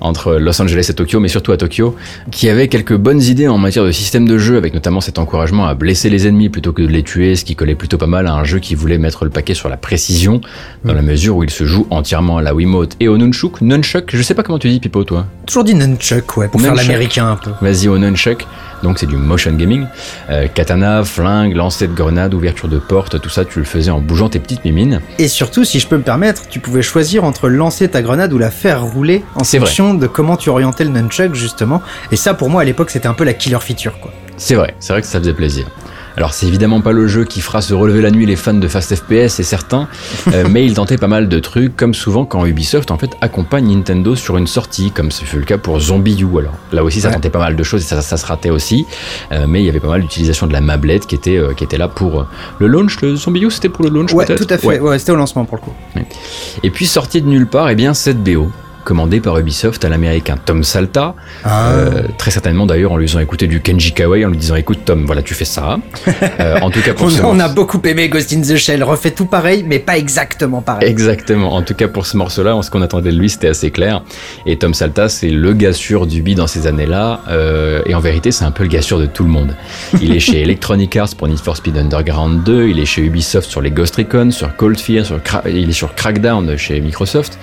entre 0.02 0.36
Los 0.36 0.62
Angeles 0.62 0.88
et 0.90 0.94
Tokyo, 0.94 1.20
mais 1.20 1.28
surtout 1.28 1.52
à 1.52 1.58
Tokyo, 1.58 1.96
qui 2.32 2.50
avait 2.50 2.68
quelques 2.68 2.96
bonnes 2.96 3.22
idées 3.22 3.48
en 3.48 3.58
matière 3.58 3.86
de 3.86 3.92
système 3.92 4.28
de 4.28 4.38
jeu, 4.38 4.58
avec 4.58 4.74
notamment 4.74 5.02
cet 5.02 5.20
encouragement 5.20 5.66
à 5.68 5.76
blesser 5.76 6.10
les 6.10 6.28
ennemis 6.28 6.50
plutôt 6.50 6.74
que 6.74 6.82
de 6.82 6.88
les 6.88 7.04
tuer, 7.04 7.36
ce 7.36 7.46
qui 7.46 7.56
collait 7.56 7.76
plutôt 7.76 7.98
pas 7.98 8.08
mal 8.08 8.28
à 8.28 8.34
un 8.34 8.44
jeu 8.44 8.60
qui 8.60 8.76
voulait 8.76 8.98
mettre 8.98 9.24
le 9.24 9.30
paquet 9.30 9.54
sur 9.54 9.70
la 9.70 9.78
précision, 9.78 10.42
dans 10.84 10.94
la 10.94 11.02
mesure 11.02 11.38
où 11.38 11.44
il 11.44 11.50
se 11.50 11.66
joue 11.66 11.88
entièrement 11.90 12.38
à 12.38 12.42
la 12.42 12.54
Wiimote 12.54 12.96
et 13.00 13.08
au 13.08 13.18
Nunchuk. 13.18 13.62
Nunchuk, 13.62 14.16
je 14.16 14.22
sais 14.22 14.34
pas 14.34 14.44
comment 14.44 14.60
tu 14.60 14.70
dis, 14.70 14.80
Pipo, 14.80 15.04
toi. 15.04 15.26
Toujours 15.46 15.64
dit 15.64 15.76
nunchuck, 15.76 16.38
ouais, 16.38 16.48
pour 16.48 16.60
faire 16.60 16.72
Nunchuck. 16.72 16.88
l'américain 16.88 17.28
un 17.30 17.36
peu. 17.36 17.52
Vas-y 17.62 17.88
au 17.88 17.98
Nunchuk. 17.98 18.46
Donc 18.84 18.98
c'est 18.98 19.06
du 19.06 19.16
motion 19.16 19.52
gaming. 19.54 19.86
Euh, 20.30 20.48
katana, 20.48 21.04
flingue, 21.04 21.56
lancer 21.56 21.88
de 21.88 21.94
grenade, 21.94 22.34
ouverture 22.34 22.68
de 22.68 22.80
porte, 22.80 23.22
tout 23.22 23.30
ça 23.30 23.46
tu 23.46 23.60
le 23.60 23.66
faisais 23.66 23.92
en 23.92 24.00
bougeant 24.02 24.30
tes 24.30 24.40
petites 24.40 24.66
mimines. 24.66 25.02
Et 25.20 25.28
surtout, 25.28 25.64
si 25.64 25.80
je 25.80 25.88
peux 25.88 25.98
me 25.98 26.02
permettre, 26.04 26.48
tu 26.50 26.60
pouvais 26.60 26.82
choisir 26.82 27.24
entre 27.24 27.48
lancer 27.48 27.88
ta 27.90 28.02
grenade 28.02 28.34
ou 28.34 28.38
la 28.38 28.50
faire 28.50 28.84
rouler 28.84 29.24
en 29.36 29.44
C'est 29.44 29.60
de 30.00 30.08
comment 30.08 30.38
tu 30.38 30.50
orientais 30.50 30.84
le 30.84 30.90
nunchuck, 30.92 31.34
justement. 31.36 31.82
Et 32.12 32.16
ça, 32.16 32.34
pour 32.34 32.50
moi, 32.50 32.62
à 32.62 32.66
l'époque, 32.66 32.90
c'était 32.90 33.08
un 33.08 33.14
peu 33.14 33.24
la 33.24 33.34
killer 33.34 33.60
feature, 33.60 34.00
quoi. 34.00 34.12
C'est 34.38 34.56
vrai, 34.56 34.76
c'est 34.80 34.94
vrai 34.94 35.02
que 35.02 35.08
ça 35.08 35.20
faisait 35.20 35.34
plaisir. 35.34 35.66
Alors 36.18 36.34
c'est 36.34 36.46
évidemment 36.46 36.82
pas 36.82 36.92
le 36.92 37.08
jeu 37.08 37.24
qui 37.24 37.40
fera 37.40 37.62
se 37.62 37.74
relever 37.74 38.02
la 38.02 38.12
nuit 38.12 38.26
les 38.26 38.36
fans 38.36 38.54
de 38.54 38.68
Fast 38.68 38.94
FPS, 38.96 39.30
c'est 39.30 39.44
certain, 39.44 39.88
euh, 40.34 40.44
mais 40.50 40.66
il 40.66 40.74
tentait 40.74 40.98
pas 40.98 41.08
mal 41.08 41.30
de 41.30 41.40
trucs, 41.40 41.78
comme 41.78 41.94
souvent 41.94 42.26
quand 42.26 42.46
Ubisoft 42.46 42.92
en 42.92 42.98
fait 42.98 43.12
accompagne 43.22 43.74
Nintendo 43.74 44.14
sur 44.18 44.36
une 44.36 44.46
sortie, 44.46 44.92
comme 44.92 45.10
ce 45.10 45.24
fut 45.24 45.38
le 45.38 45.46
cas 45.46 45.58
pour 45.58 45.80
Zombie 45.80 46.20
U. 46.22 46.26
Alors 46.38 46.52
là 46.74 46.84
aussi 46.84 47.00
ça 47.00 47.08
Ouais. 47.08 47.14
tentait 47.14 47.30
pas 47.30 47.40
mal 47.40 47.56
de 47.56 47.64
choses 47.64 47.82
et 47.84 47.86
ça, 47.86 48.02
ça 48.02 48.18
se 48.18 48.26
ratait 48.26 48.50
aussi, 48.50 48.86
euh, 49.32 49.46
mais 49.48 49.62
il 49.62 49.66
y 49.66 49.70
avait 49.70 49.80
pas 49.80 49.88
mal 49.88 50.02
d'utilisation 50.02 50.48
de 50.48 50.54
la 50.54 50.60
mablette 50.60 51.08
qui 51.08 51.16
était, 51.16 51.38
euh, 51.38 51.54
qui 51.54 51.64
était 51.64 51.78
là 51.78 51.88
pour 51.88 52.26
le 52.60 52.68
launch. 52.68 53.00
Le 53.02 53.16
Zombie 53.16 53.46
U 53.46 53.50
c'était 53.50 53.70
pour 53.70 53.86
le 53.86 53.90
launch 53.92 54.12
Ouais, 54.12 54.26
peut-être 54.26 54.46
tout 54.46 54.54
à 54.54 54.58
fait. 54.58 54.68
Ouais. 54.68 54.80
Ouais, 54.82 55.00
c'était 55.00 55.14
au 55.14 55.16
lancement 55.16 55.46
pour 55.46 55.58
le 55.58 55.62
coup. 55.62 55.74
Et 56.62 56.72
puis 56.72 56.88
sorti 56.88 57.22
de 57.22 57.28
nulle 57.28 57.48
part, 57.48 57.70
et 57.70 57.76
bien 57.76 57.94
cette 57.94 58.22
BO. 58.22 58.52
Commandée 58.84 59.20
par 59.22 59.38
Ubisoft 59.38 59.84
à 59.86 59.90
l'américain 59.90 60.36
Tom 60.44 60.64
Salta, 60.64 61.16
Ah. 61.44 61.72
euh, 61.72 62.04
très 62.18 62.32
certainement 62.32 62.66
d'ailleurs 62.66 62.92
en 62.92 62.98
lui 62.98 63.08
faisant 63.08 63.20
écouter 63.20 63.48
du 63.48 63.62
Kenji 63.62 63.92
Kawai, 63.94 64.26
en 64.26 64.30
lui 64.30 64.38
disant 64.38 64.56
écoute 64.56 64.80
Tom, 64.86 65.06
voilà 65.06 65.22
tu 65.22 65.34
fais 65.34 65.46
ça. 65.46 65.78
Euh, 66.40 66.60
en 66.62 66.72
tout 66.72 66.82
cas 66.82 66.94
pour 66.94 67.08
On, 67.08 67.10
ce 67.10 67.22
on 67.22 67.40
a 67.40 67.50
beaucoup 67.50 67.82
aimé 67.86 68.08
Ghost 68.10 68.34
in 68.34 68.42
the 68.42 68.56
Shell, 68.56 68.84
refait 68.84 69.12
tout 69.12 69.26
pareil, 69.26 69.64
mais 69.68 69.80
pas 69.80 69.98
exactement 69.98 70.62
pareil. 70.62 70.88
Exactement. 70.90 71.54
En 71.54 71.62
tout 71.62 71.74
cas, 71.76 71.88
pour 71.88 72.06
ce 72.06 72.18
morceau-là, 72.18 72.60
ce 72.62 72.72
qu'on 72.72 72.82
attendait 72.82 73.12
de 73.12 73.18
lui, 73.18 73.30
c'était 73.30 73.50
assez 73.50 73.70
clair. 73.70 74.04
Et 74.46 74.58
Tom 74.58 74.74
Salta, 74.74 75.08
c'est 75.10 75.30
le 75.30 75.54
gars 75.54 75.74
sûr 75.74 76.08
d'Ubi 76.08 76.34
dans 76.36 76.48
ces 76.48 76.68
années-là. 76.68 77.22
euh, 77.30 77.82
et 77.86 77.94
en 77.94 78.00
vérité, 78.00 78.32
c'est 78.32 78.46
un 78.46 78.52
peu 78.52 78.64
le 78.64 78.70
gars 78.70 78.82
sûr 78.82 78.98
de 79.00 79.06
tout 79.06 79.24
le 79.24 79.30
monde. 79.30 79.56
Il 80.02 80.16
est 80.16 80.20
chez 80.20 80.42
Electronic 80.46 80.96
Arts 80.96 81.16
pour 81.18 81.28
Need 81.28 81.40
for 81.40 81.56
Speed 81.58 81.78
Underground 81.78 82.44
2. 82.44 82.70
Il 82.70 82.80
est 82.80 82.86
chez 82.86 83.04
Ubisoft 83.04 83.50
sur 83.50 83.62
les 83.62 83.72
Ghost 83.72 83.96
Recon, 83.98 84.32
sur 84.32 84.56
Cold 84.56 84.80
Fear, 84.80 85.06
sur 85.06 85.18
Cra- 85.20 85.44
il 85.48 85.70
est 85.70 85.74
sur 85.74 85.94
Crackdown 85.96 86.58
chez 86.58 86.80
Microsoft. 86.82 87.38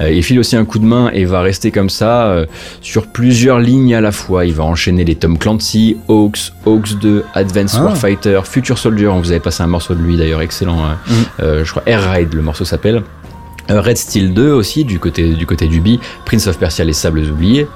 Il 0.00 0.22
file 0.24 0.40
aussi 0.40 0.56
un 0.56 0.64
coup 0.64 0.78
de 0.80 0.86
main 0.86 1.10
et 1.12 1.24
va 1.24 1.40
rester 1.42 1.70
comme 1.70 1.90
ça 1.90 2.24
euh, 2.26 2.46
sur 2.80 3.06
plusieurs 3.06 3.58
lignes 3.60 3.94
à 3.94 4.00
la 4.00 4.10
fois. 4.12 4.44
Il 4.46 4.54
va 4.54 4.64
enchaîner 4.64 5.04
les 5.04 5.14
Tom 5.14 5.38
Clancy, 5.38 5.96
Hawks, 6.08 6.52
Hawks 6.66 6.98
2, 7.00 7.24
Advanced 7.34 7.78
Ah. 7.80 7.84
Warfighter, 7.84 8.40
Future 8.44 8.78
Soldier. 8.78 9.08
On 9.08 9.20
vous 9.20 9.30
avait 9.30 9.40
passé 9.40 9.62
un 9.62 9.66
morceau 9.68 9.94
de 9.94 10.02
lui 10.02 10.16
d'ailleurs, 10.16 10.40
excellent. 10.42 10.82
hein. 10.84 10.98
Mhm. 11.06 11.14
Euh, 11.40 11.64
je 11.64 11.70
crois 11.70 11.82
Air 11.86 12.10
Ride, 12.10 12.34
le 12.34 12.42
morceau 12.42 12.64
s'appelle. 12.64 13.02
Euh, 13.70 13.80
Red 13.80 13.96
Steel 13.96 14.34
2 14.34 14.50
aussi 14.52 14.84
du 14.84 14.98
côté 14.98 15.30
du 15.34 15.46
côté 15.46 15.66
d'Ubi, 15.68 16.00
Prince 16.24 16.46
of 16.46 16.58
Persia 16.58 16.84
les 16.84 16.92
sables 16.92 17.20
oubliés, 17.20 17.66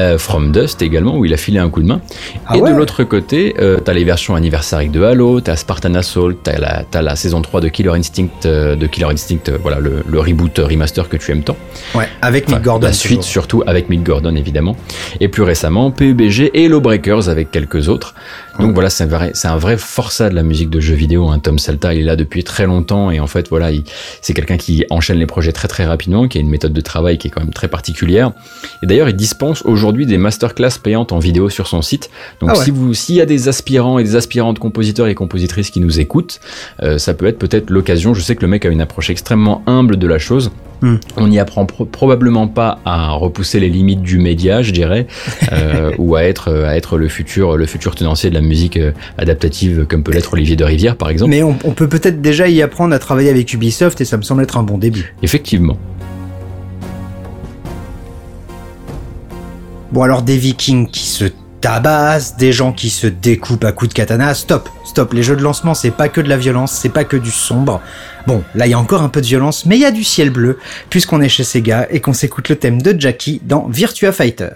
euh, 0.00 0.18
From 0.18 0.52
Dust 0.52 0.82
également 0.82 1.16
où 1.16 1.24
il 1.24 1.32
a 1.32 1.36
filé 1.36 1.58
un 1.58 1.70
coup 1.70 1.82
de 1.82 1.86
main. 1.88 2.00
Ah 2.46 2.56
et 2.56 2.60
ouais. 2.60 2.70
de 2.72 2.76
l'autre 2.76 3.04
côté, 3.04 3.54
euh, 3.58 3.78
t'as 3.84 3.92
les 3.92 4.04
versions 4.04 4.34
anniversariques 4.34 4.92
de 4.92 5.02
Halo, 5.02 5.40
t'as 5.40 5.56
Spartan 5.56 5.94
Assault, 5.94 6.32
t'as 6.42 6.58
la 6.58 7.02
la 7.02 7.16
saison 7.16 7.40
3 7.42 7.60
de 7.60 7.68
Killer 7.68 7.90
Instinct, 7.94 8.28
euh, 8.46 8.74
de 8.76 8.86
Killer 8.86 9.06
Instinct, 9.12 9.52
voilà 9.62 9.78
le, 9.80 10.02
le 10.06 10.20
reboot 10.20 10.58
remaster 10.58 11.08
que 11.08 11.16
tu 11.16 11.30
aimes 11.32 11.42
tant. 11.44 11.56
Ouais, 11.94 12.08
avec 12.22 12.44
Enfin, 12.48 12.56
Mick 12.56 12.64
Gordon. 12.64 12.86
la 12.86 12.92
suite 12.92 13.18
toujours. 13.18 13.24
surtout 13.30 13.62
avec 13.66 13.88
Mick 13.88 14.02
Gordon 14.02 14.34
évidemment. 14.36 14.76
Et 15.20 15.28
plus 15.28 15.42
récemment 15.42 15.90
PUBG 15.90 16.50
et 16.54 16.68
Lawbreakers 16.68 17.28
avec 17.28 17.50
quelques 17.50 17.88
autres. 17.88 18.14
Donc 18.58 18.74
voilà, 18.74 18.90
c'est 18.90 19.04
un 19.04 19.06
vrai, 19.06 19.30
c'est 19.34 19.48
un 19.48 19.56
vrai 19.56 19.76
forçat 19.76 20.30
de 20.30 20.34
la 20.34 20.42
musique 20.42 20.70
de 20.70 20.80
jeux 20.80 20.94
vidéo. 20.94 21.28
Hein. 21.28 21.38
Tom 21.38 21.58
Salta, 21.58 21.94
il 21.94 22.00
est 22.00 22.04
là 22.04 22.16
depuis 22.16 22.42
très 22.44 22.66
longtemps 22.66 23.10
et 23.10 23.20
en 23.20 23.26
fait 23.26 23.48
voilà, 23.48 23.70
il- 23.70 23.84
c'est 24.20 24.34
quelqu'un 24.34 24.56
qui 24.56 24.84
enchaîne 24.90 25.18
les 25.18 25.26
projets 25.26 25.52
très 25.52 25.68
très 25.68 25.84
rapidement, 25.86 26.26
qui 26.28 26.38
a 26.38 26.40
une 26.40 26.48
méthode 26.50 26.72
de 26.72 26.80
travail 26.80 27.18
qui 27.18 27.28
est 27.28 27.30
quand 27.30 27.40
même 27.40 27.52
très 27.52 27.68
particulière. 27.68 28.32
Et 28.82 28.86
d'ailleurs, 28.86 29.08
il 29.08 29.16
dispense 29.16 29.62
aujourd'hui 29.62 30.06
des 30.06 30.18
masterclass 30.18 30.78
payantes 30.82 31.12
en 31.12 31.18
vidéo 31.18 31.48
sur 31.50 31.66
son 31.68 31.82
site. 31.82 32.10
Donc 32.40 32.50
Ah 32.52 32.58
ouais. 32.58 32.64
si 32.64 32.70
vous, 32.70 32.94
s'il 32.94 33.14
y 33.16 33.20
a 33.20 33.26
des 33.26 33.48
aspirants 33.48 33.98
et 33.98 34.04
des 34.04 34.16
aspirantes 34.16 34.58
compositeurs 34.58 35.06
et 35.06 35.14
compositrices 35.14 35.70
qui 35.70 35.80
nous 35.80 36.00
écoutent, 36.00 36.40
euh, 36.82 36.98
ça 36.98 37.14
peut 37.14 37.26
être 37.26 37.38
peut-être 37.38 37.70
l'occasion. 37.70 38.12
Je 38.14 38.20
sais 38.22 38.34
que 38.36 38.42
le 38.42 38.48
mec 38.48 38.64
a 38.64 38.68
une 38.68 38.80
approche 38.80 39.10
extrêmement 39.10 39.62
humble 39.66 39.96
de 39.98 40.06
la 40.06 40.18
chose. 40.18 40.50
Hmm. 40.80 40.94
On 41.16 41.26
n'y 41.26 41.40
apprend 41.40 41.66
pro- 41.66 41.86
probablement 41.86 42.46
pas 42.46 42.78
à 42.84 43.10
repousser 43.10 43.58
les 43.58 43.68
limites 43.68 44.00
du 44.02 44.18
média, 44.20 44.62
je 44.62 44.70
dirais, 44.70 45.08
euh, 45.52 45.90
ou 45.98 46.14
à 46.14 46.22
être 46.22 46.52
à 46.52 46.76
être 46.76 46.98
le 46.98 47.08
futur 47.08 47.56
le 47.56 47.66
futur 47.66 47.96
tenancier 47.96 48.30
de 48.30 48.34
la 48.36 48.40
musique 48.48 48.76
euh, 48.76 48.92
adaptative 49.16 49.86
comme 49.88 50.02
peut 50.02 50.12
l'être 50.12 50.32
Olivier 50.32 50.56
de 50.56 50.64
Rivière 50.64 50.96
par 50.96 51.10
exemple. 51.10 51.30
Mais 51.30 51.42
on, 51.42 51.56
on 51.64 51.72
peut 51.72 51.88
peut-être 51.88 52.20
déjà 52.20 52.48
y 52.48 52.62
apprendre 52.62 52.94
à 52.94 52.98
travailler 52.98 53.30
avec 53.30 53.52
Ubisoft 53.52 54.00
et 54.00 54.04
ça 54.04 54.16
me 54.16 54.22
semble 54.22 54.42
être 54.42 54.56
un 54.56 54.62
bon 54.62 54.78
début. 54.78 55.14
Effectivement. 55.22 55.78
Bon 59.92 60.02
alors 60.02 60.22
des 60.22 60.36
vikings 60.36 60.88
qui 60.90 61.06
se 61.06 61.24
tabassent, 61.60 62.36
des 62.36 62.52
gens 62.52 62.72
qui 62.72 62.90
se 62.90 63.06
découpent 63.06 63.64
à 63.64 63.72
coups 63.72 63.88
de 63.88 63.94
katana, 63.94 64.34
stop, 64.34 64.68
stop, 64.84 65.12
les 65.12 65.22
jeux 65.22 65.36
de 65.36 65.42
lancement 65.42 65.74
c'est 65.74 65.90
pas 65.90 66.08
que 66.08 66.20
de 66.20 66.28
la 66.28 66.36
violence, 66.36 66.72
c'est 66.72 66.88
pas 66.88 67.04
que 67.04 67.16
du 67.16 67.30
sombre. 67.30 67.80
Bon, 68.26 68.44
là 68.54 68.66
il 68.66 68.70
y 68.70 68.74
a 68.74 68.78
encore 68.78 69.02
un 69.02 69.08
peu 69.08 69.20
de 69.20 69.26
violence, 69.26 69.66
mais 69.66 69.76
il 69.76 69.80
y 69.80 69.86
a 69.86 69.90
du 69.90 70.04
ciel 70.04 70.30
bleu, 70.30 70.58
puisqu'on 70.90 71.20
est 71.20 71.28
chez 71.28 71.44
Sega 71.44 71.86
et 71.90 72.00
qu'on 72.00 72.12
s'écoute 72.12 72.48
le 72.48 72.56
thème 72.56 72.82
de 72.82 72.98
Jackie 72.98 73.40
dans 73.44 73.66
Virtua 73.68 74.12
Fighter. 74.12 74.50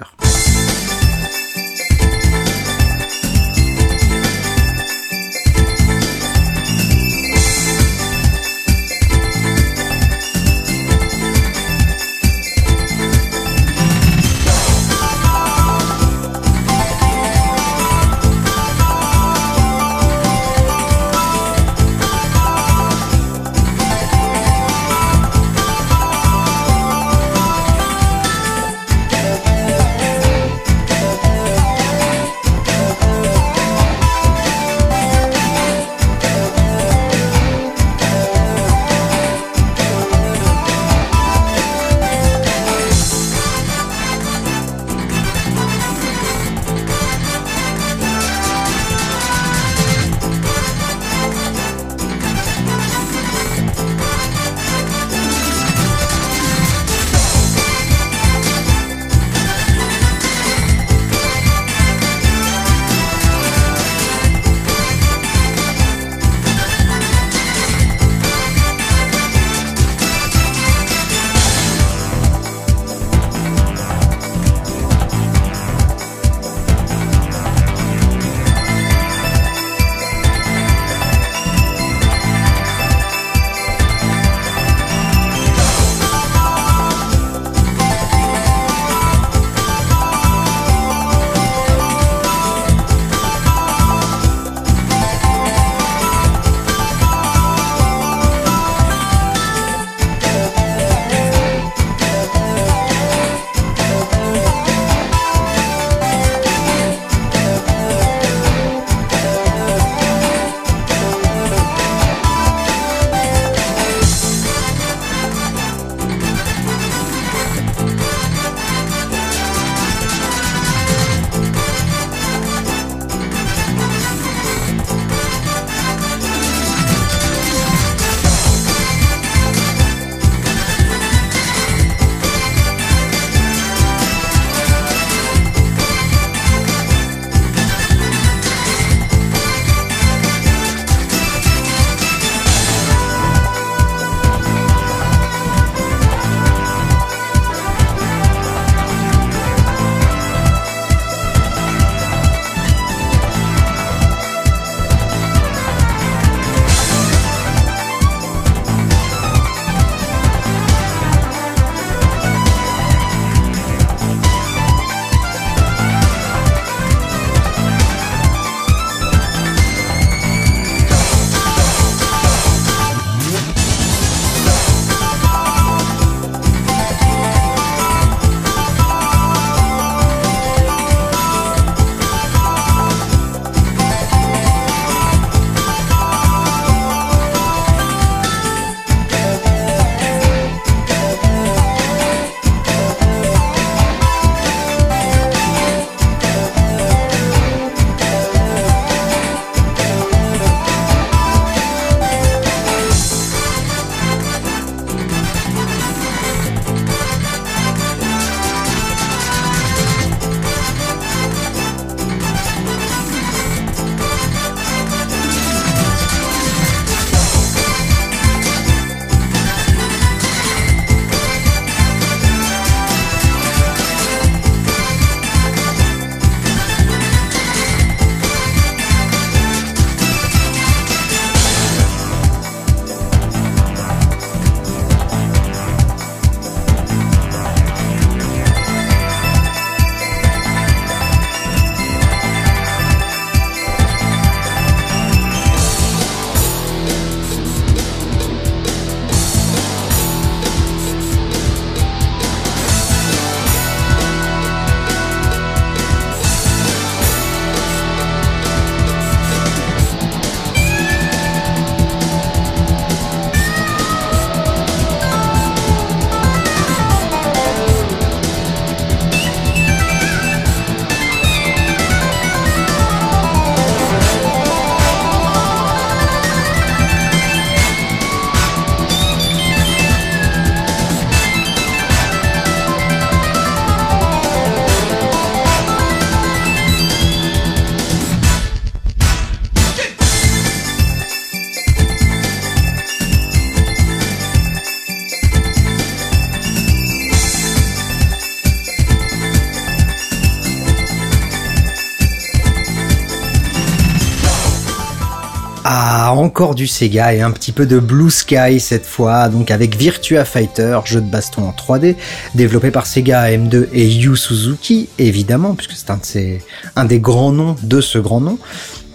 Du 306.51 306.66
Sega 306.66 307.14
et 307.14 307.20
un 307.20 307.31
petit 307.31 307.52
peu 307.52 307.66
de 307.66 307.78
Blue 307.78 308.10
Sky 308.10 308.59
cette 308.59 308.85
fois, 308.85 309.28
donc 309.28 309.52
avec 309.52 309.77
Virtua 309.77 310.24
Fighter, 310.24 310.81
jeu 310.85 311.01
de 311.01 311.09
baston 311.09 311.43
en 311.44 311.52
3D, 311.52 311.94
développé 312.35 312.73
par 312.73 312.86
Sega 312.86 313.31
AM2 313.31 313.69
et 313.73 313.86
Yu 313.86 314.16
Suzuki, 314.16 314.89
évidemment, 314.98 315.55
puisque 315.55 315.73
c'est 315.73 316.40
un 316.74 316.85
des 316.85 316.98
grands 316.98 317.31
noms 317.31 317.55
de 317.62 317.81
ce 317.81 317.98
grand 317.98 318.20
nom. 318.20 318.39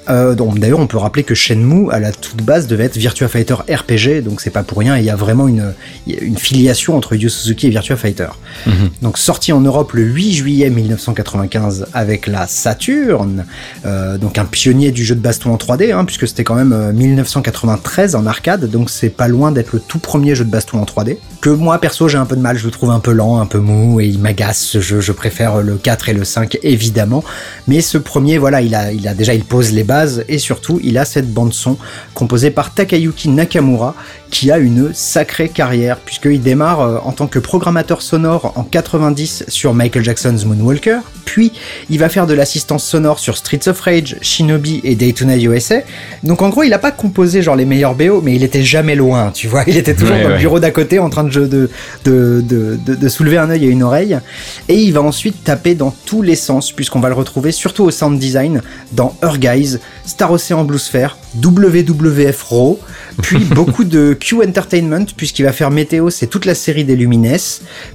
Euh, 0.09 0.35
D'ailleurs, 0.35 0.79
on 0.79 0.87
peut 0.87 0.97
rappeler 0.97 1.23
que 1.23 1.35
Shenmue, 1.35 1.91
à 1.91 1.99
la 1.99 2.11
toute 2.11 2.41
base, 2.43 2.67
devait 2.67 2.85
être 2.85 2.97
Virtua 2.97 3.27
Fighter 3.27 3.55
RPG, 3.55 4.23
donc 4.23 4.41
c'est 4.41 4.49
pas 4.49 4.63
pour 4.63 4.77
rien, 4.79 4.97
il 4.97 5.03
y 5.03 5.09
a 5.09 5.15
vraiment 5.15 5.47
une, 5.47 5.73
une 6.07 6.37
filiation 6.37 6.95
entre 6.95 7.15
Yu 7.15 7.29
Suzuki 7.29 7.67
et 7.67 7.69
Virtua 7.69 7.95
Fighter. 7.95 8.27
Mhm. 8.65 8.89
Donc 9.01 9.17
sorti 9.17 9.51
en 9.51 9.61
Europe 9.61 9.93
le 9.93 10.03
8 10.03 10.33
juillet 10.33 10.69
1995 10.69 11.87
avec 11.93 12.27
la 12.27 12.47
Saturn, 12.47 13.45
euh, 13.85 14.17
donc 14.17 14.37
un 14.37 14.45
pionnier 14.45 14.91
du 14.91 15.03
jeu 15.03 15.15
de 15.15 15.19
baston 15.19 15.53
en 15.53 15.57
3D, 15.57 15.93
hein, 15.93 16.05
puisque 16.05 16.27
c'était 16.27 16.43
quand 16.43 16.55
même 16.55 16.91
1993 16.93 18.15
euh, 18.15 18.19
en 18.19 18.25
arcade, 18.25 18.69
donc 18.69 18.89
c'est 18.89 19.09
pas 19.09 19.27
loin 19.27 19.51
d'être 19.51 19.73
le 19.73 19.79
tout 19.79 19.99
premier 19.99 20.35
jeu 20.35 20.45
de 20.45 20.51
baston 20.51 20.79
en 20.79 20.85
3D. 20.85 21.17
Que 21.41 21.49
moi, 21.49 21.79
perso, 21.79 22.07
j'ai 22.07 22.17
un 22.17 22.25
peu 22.25 22.35
de 22.35 22.41
mal, 22.41 22.57
je 22.57 22.65
le 22.65 22.71
trouve 22.71 22.91
un 22.91 22.99
peu 22.99 23.11
lent, 23.11 23.39
un 23.39 23.45
peu 23.45 23.59
mou, 23.59 23.99
et 23.99 24.07
il 24.07 24.19
m'agace 24.19 24.59
ce 24.59 24.79
jeu, 24.79 25.01
je 25.01 25.11
préfère 25.11 25.61
le 25.61 25.75
4 25.75 26.09
et 26.09 26.13
le 26.13 26.23
5, 26.23 26.57
évidemment. 26.63 27.23
Mais 27.67 27.81
ce 27.81 27.97
premier, 27.97 28.37
voilà, 28.37 28.61
il 28.61 28.73
a, 28.75 28.91
il 28.91 29.07
a 29.07 29.13
déjà, 29.13 29.33
il 29.33 29.43
pose 29.43 29.71
les 29.71 29.83
bases 29.83 29.96
et 30.27 30.37
surtout 30.37 30.79
il 30.83 30.97
a 30.97 31.05
cette 31.05 31.31
bande 31.31 31.53
son 31.53 31.77
composée 32.13 32.51
par 32.51 32.73
Takayuki 32.73 33.29
Nakamura 33.29 33.95
qui 34.29 34.51
a 34.51 34.57
une 34.57 34.93
sacrée 34.93 35.49
carrière 35.49 35.97
puisqu'il 35.97 36.41
démarre 36.41 36.81
euh, 36.81 36.97
en 37.03 37.11
tant 37.11 37.27
que 37.27 37.39
programmateur 37.39 38.01
sonore 38.01 38.53
en 38.55 38.63
90 38.63 39.45
sur 39.47 39.73
Michael 39.73 40.03
Jackson's 40.03 40.45
Moonwalker, 40.45 40.99
puis 41.25 41.53
il 41.89 41.99
va 41.99 42.09
faire 42.09 42.27
de 42.27 42.33
l'assistance 42.33 42.83
sonore 42.83 43.19
sur 43.19 43.37
Streets 43.37 43.67
of 43.67 43.79
Rage, 43.79 44.17
Shinobi 44.21 44.81
et 44.83 44.95
Daytona 44.95 45.37
USA. 45.37 45.77
Donc 46.23 46.41
en 46.41 46.49
gros, 46.49 46.63
il 46.63 46.73
a 46.73 46.79
pas 46.79 46.91
composé 46.91 47.41
genre 47.41 47.55
les 47.55 47.65
meilleurs 47.65 47.95
BO, 47.95 48.21
mais 48.21 48.35
il 48.35 48.43
était 48.43 48.63
jamais 48.63 48.95
loin, 48.95 49.31
tu 49.31 49.47
vois, 49.47 49.63
il 49.67 49.77
était 49.77 49.93
toujours 49.93 50.17
dans 50.17 50.29
le 50.29 50.37
bureau 50.37 50.59
d'à 50.59 50.71
côté 50.71 50.99
en 50.99 51.09
train 51.09 51.23
de, 51.23 51.29
de, 51.29 51.69
de, 52.05 52.43
de, 52.43 52.95
de 52.95 53.09
soulever 53.09 53.37
un 53.37 53.49
œil 53.49 53.65
et 53.65 53.69
une 53.69 53.83
oreille. 53.83 54.17
Et 54.67 54.75
il 54.75 54.93
va 54.93 55.01
ensuite 55.01 55.43
taper 55.43 55.75
dans 55.75 55.93
tous 56.05 56.21
les 56.21 56.35
sens 56.35 56.71
puisqu'on 56.71 56.99
va 56.99 57.09
le 57.09 57.15
retrouver 57.15 57.51
surtout 57.51 57.83
au 57.83 57.91
sound 57.91 58.19
design 58.19 58.61
dans 58.91 59.15
Her 59.21 59.37
Guys, 59.37 59.77
Star 60.05 60.31
Ocean 60.31 60.63
Blue 60.63 60.79
Sphere, 60.79 61.17
WWF 61.41 62.41
Raw, 62.43 62.79
puis 63.21 63.43
beaucoup 63.55 63.83
de 63.83 64.15
Q 64.19 64.43
Entertainment, 64.43 65.05
puisqu'il 65.15 65.43
va 65.43 65.51
faire 65.51 65.71
Météo, 65.71 66.09
c'est 66.09 66.27
toute 66.27 66.45
la 66.45 66.55
série 66.55 66.85
des 66.85 66.95
Lumines, 66.95 67.37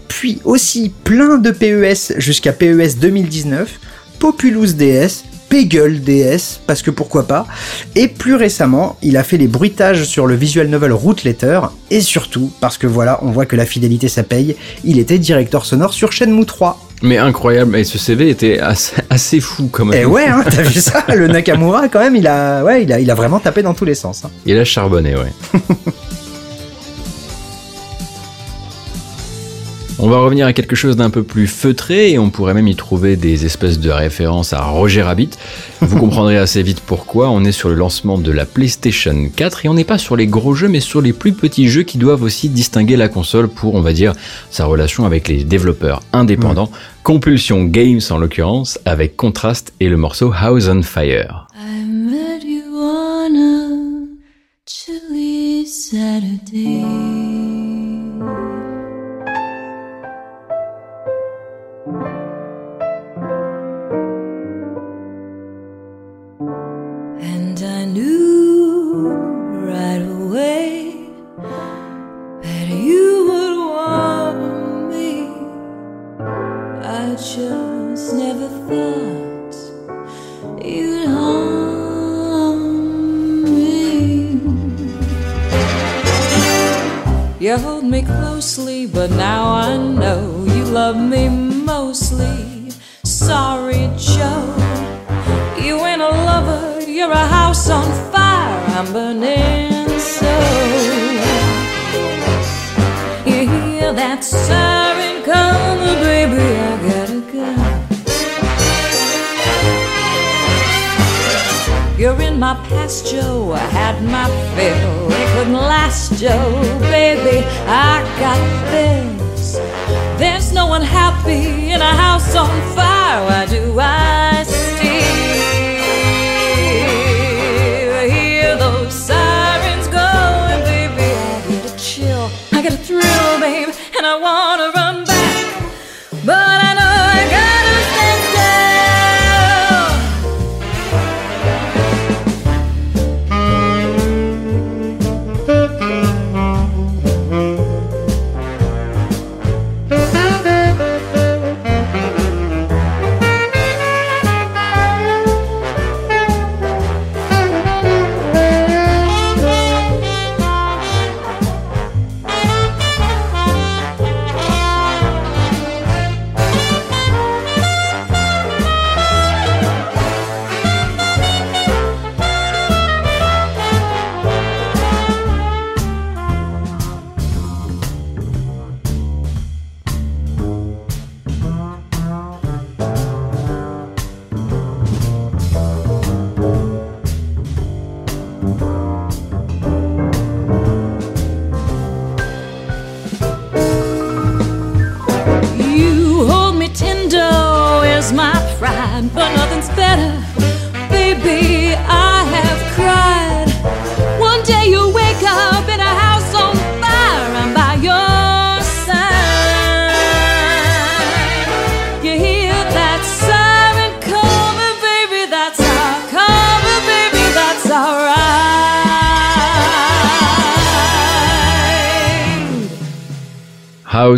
puis 0.09 0.41
aussi 0.45 0.93
plein 1.05 1.39
de 1.39 1.51
PES 1.51 2.19
jusqu'à 2.19 2.53
PES 2.53 2.99
2019, 3.01 3.81
Populous 4.19 4.73
DS, 4.75 5.25
Peggle 5.49 6.01
DS, 6.01 6.61
parce 6.67 6.81
que 6.81 6.91
pourquoi 6.91 7.27
pas, 7.27 7.47
et 7.95 8.09
plus 8.09 8.37
récemment, 8.37 8.97
il 9.03 9.17
a 9.17 9.23
fait 9.23 9.37
les 9.37 9.49
bruitages 9.49 10.05
sur 10.05 10.27
le 10.27 10.35
visual 10.35 10.69
novel 10.69 10.93
Root 10.93 11.17
Letter, 11.25 11.61
et 11.91 12.01
surtout, 12.01 12.51
parce 12.61 12.79
que 12.79 12.87
voilà, 12.87 13.19
on 13.23 13.33
voit 13.33 13.47
que 13.47 13.57
la 13.57 13.67
fidélité 13.67 14.09
ça 14.09 14.23
paye, 14.23 14.57
il 14.85 14.99
était 14.99 15.19
directeur 15.19 15.67
sonore 15.67 15.93
sur 15.93 16.13
Shenmue 16.13 16.47
3. 16.47 16.92
Mais 17.03 17.19
incroyable, 17.19 17.77
et 17.77 17.85
ce 17.85 17.99
CV 17.99 18.31
était 18.31 18.61
assez, 19.11 19.41
fou 19.41 19.69
quand 19.71 19.85
même. 19.85 19.99
Et 19.99 20.03
eh 20.03 20.07
ouais, 20.07 20.27
hein, 20.27 20.45
t'as 20.49 20.63
vu 20.63 20.81
ça? 20.81 21.05
Le 21.09 21.27
Nakamura, 21.27 21.89
quand 21.89 21.99
même, 21.99 22.15
il 22.15 22.27
a, 22.29 22.63
ouais, 22.63 22.85
il 22.85 22.93
a, 22.93 23.01
il 23.01 23.11
a 23.11 23.15
vraiment 23.15 23.41
tapé 23.41 23.63
dans 23.63 23.75
tous 23.75 23.85
les 23.85 23.97
sens. 23.97 24.25
Hein. 24.25 24.31
Il 24.47 24.57
a 24.57 24.65
charbonné, 24.65 25.17
ouais. 25.17 25.33
On 30.05 30.09
va 30.09 30.19
revenir 30.19 30.49
à 30.49 30.53
quelque 30.53 30.75
chose 30.75 30.97
d'un 30.97 31.11
peu 31.11 31.23
plus 31.23 31.47
feutré 31.47 32.11
et 32.11 32.19
on 32.19 32.29
pourrait 32.29 32.55
même 32.55 32.67
y 32.67 32.75
trouver 32.75 33.15
des 33.15 33.47
espèces 33.47 33.79
de 33.79 33.89
références 33.89 34.53
à 34.53 34.61
Roger 34.65 35.03
Rabbit. 35.03 35.31
Vous 35.81 35.97
comprendrez 36.01 36.37
assez 36.37 36.61
vite 36.65 36.83
pourquoi. 36.85 37.31
On 37.31 37.45
est 37.45 37.53
sur 37.53 37.69
le 37.69 37.77
lancement 37.77 38.19
de 38.19 38.33
la 38.33 38.45
PlayStation 38.45 39.31
4 39.37 39.65
et 39.65 39.69
on 39.69 39.75
n'est 39.75 39.85
pas 39.85 39.99
sur 39.99 40.17
les 40.17 40.27
gros 40.27 40.55
jeux 40.55 40.67
mais 40.67 40.81
sur 40.81 41.01
les 41.01 41.13
plus 41.13 41.35
petits 41.35 41.69
jeux 41.69 41.85
qui 41.85 41.99
doivent 41.99 42.25
aussi 42.25 42.49
distinguer 42.49 42.97
la 42.97 43.09
console 43.09 43.47
pour, 43.47 43.77
on 43.77 43.81
va 43.81 43.93
dire, 43.93 44.13
sa 44.51 44.65
relation 44.65 45.05
avec 45.05 45.29
les 45.29 45.45
développeurs 45.45 46.03
indépendants. 46.13 46.73
Compulsion 47.05 47.63
Games 47.63 48.01
en 48.11 48.19
l'occurrence 48.19 48.81
avec 48.85 49.17
Contrast 49.17 49.73
et 49.79 49.89
le 49.89 49.97
morceau 49.97 50.33
House 50.37 50.67
on 50.69 50.83
Fire. 50.83 51.47
You 56.55 57.52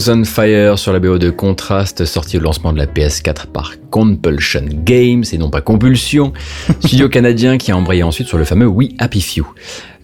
House 0.05 0.11
on 0.11 0.25
Fire 0.25 0.79
sur 0.79 0.93
la 0.93 0.99
BO 0.99 1.17
de 1.17 1.31
Contrast, 1.31 2.05
sorti 2.05 2.37
au 2.37 2.41
lancement 2.41 2.75
de 2.75 2.79
la 2.79 2.85
PS4 2.85 3.47
par 3.47 3.73
Compulsion 3.91 4.67
Games 4.69 5.25
et 5.33 5.39
non 5.39 5.49
pas 5.49 5.63
Compulsion, 5.63 6.35
studio 6.81 7.09
canadien 7.09 7.57
qui 7.57 7.73
a 7.73 7.77
embrayé 7.77 8.03
ensuite 8.03 8.29
sur 8.29 8.37
le 8.37 8.45
fameux 8.45 8.67
We 8.67 8.91
Happy 8.99 9.23
Few. 9.23 9.47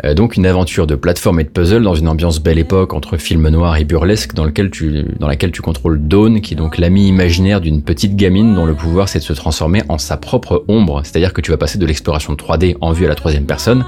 Euh, 0.04 0.14
donc 0.14 0.36
une 0.36 0.46
aventure 0.46 0.86
de 0.86 0.94
plateforme 0.94 1.40
et 1.40 1.44
de 1.44 1.48
puzzle 1.48 1.82
dans 1.82 1.94
une 1.94 2.08
ambiance 2.08 2.40
belle 2.40 2.58
époque 2.58 2.94
entre 2.94 3.16
film 3.16 3.48
noir 3.48 3.76
et 3.76 3.84
burlesque 3.84 4.34
dans, 4.34 4.44
lequel 4.44 4.70
tu, 4.70 5.04
dans 5.18 5.26
laquelle 5.26 5.52
tu 5.52 5.62
contrôles 5.62 6.00
Dawn, 6.00 6.40
qui 6.40 6.54
est 6.54 6.56
donc 6.56 6.78
l'ami 6.78 7.08
imaginaire 7.08 7.60
d'une 7.60 7.82
petite 7.82 8.16
gamine 8.16 8.54
dont 8.54 8.66
le 8.66 8.74
pouvoir 8.74 9.08
c'est 9.08 9.18
de 9.18 9.24
se 9.24 9.32
transformer 9.32 9.82
en 9.88 9.98
sa 9.98 10.16
propre 10.16 10.64
ombre, 10.68 11.02
c'est-à-dire 11.04 11.32
que 11.32 11.40
tu 11.40 11.50
vas 11.50 11.56
passer 11.56 11.78
de 11.78 11.86
l'exploration 11.86 12.34
3D 12.34 12.76
en 12.80 12.92
vue 12.92 13.04
à 13.04 13.08
la 13.08 13.14
troisième 13.14 13.44
personne 13.44 13.84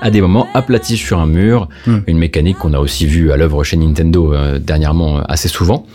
à 0.00 0.10
des 0.10 0.20
moments 0.20 0.48
aplatis 0.54 0.96
sur 0.96 1.18
un 1.18 1.26
mur, 1.26 1.68
hmm. 1.86 1.98
une 2.06 2.18
mécanique 2.18 2.58
qu'on 2.58 2.72
a 2.72 2.78
aussi 2.78 3.06
vue 3.06 3.32
à 3.32 3.36
l'œuvre 3.36 3.64
chez 3.64 3.76
Nintendo 3.76 4.32
euh, 4.32 4.58
dernièrement 4.58 5.18
euh, 5.18 5.22
assez 5.28 5.48
souvent. 5.48 5.86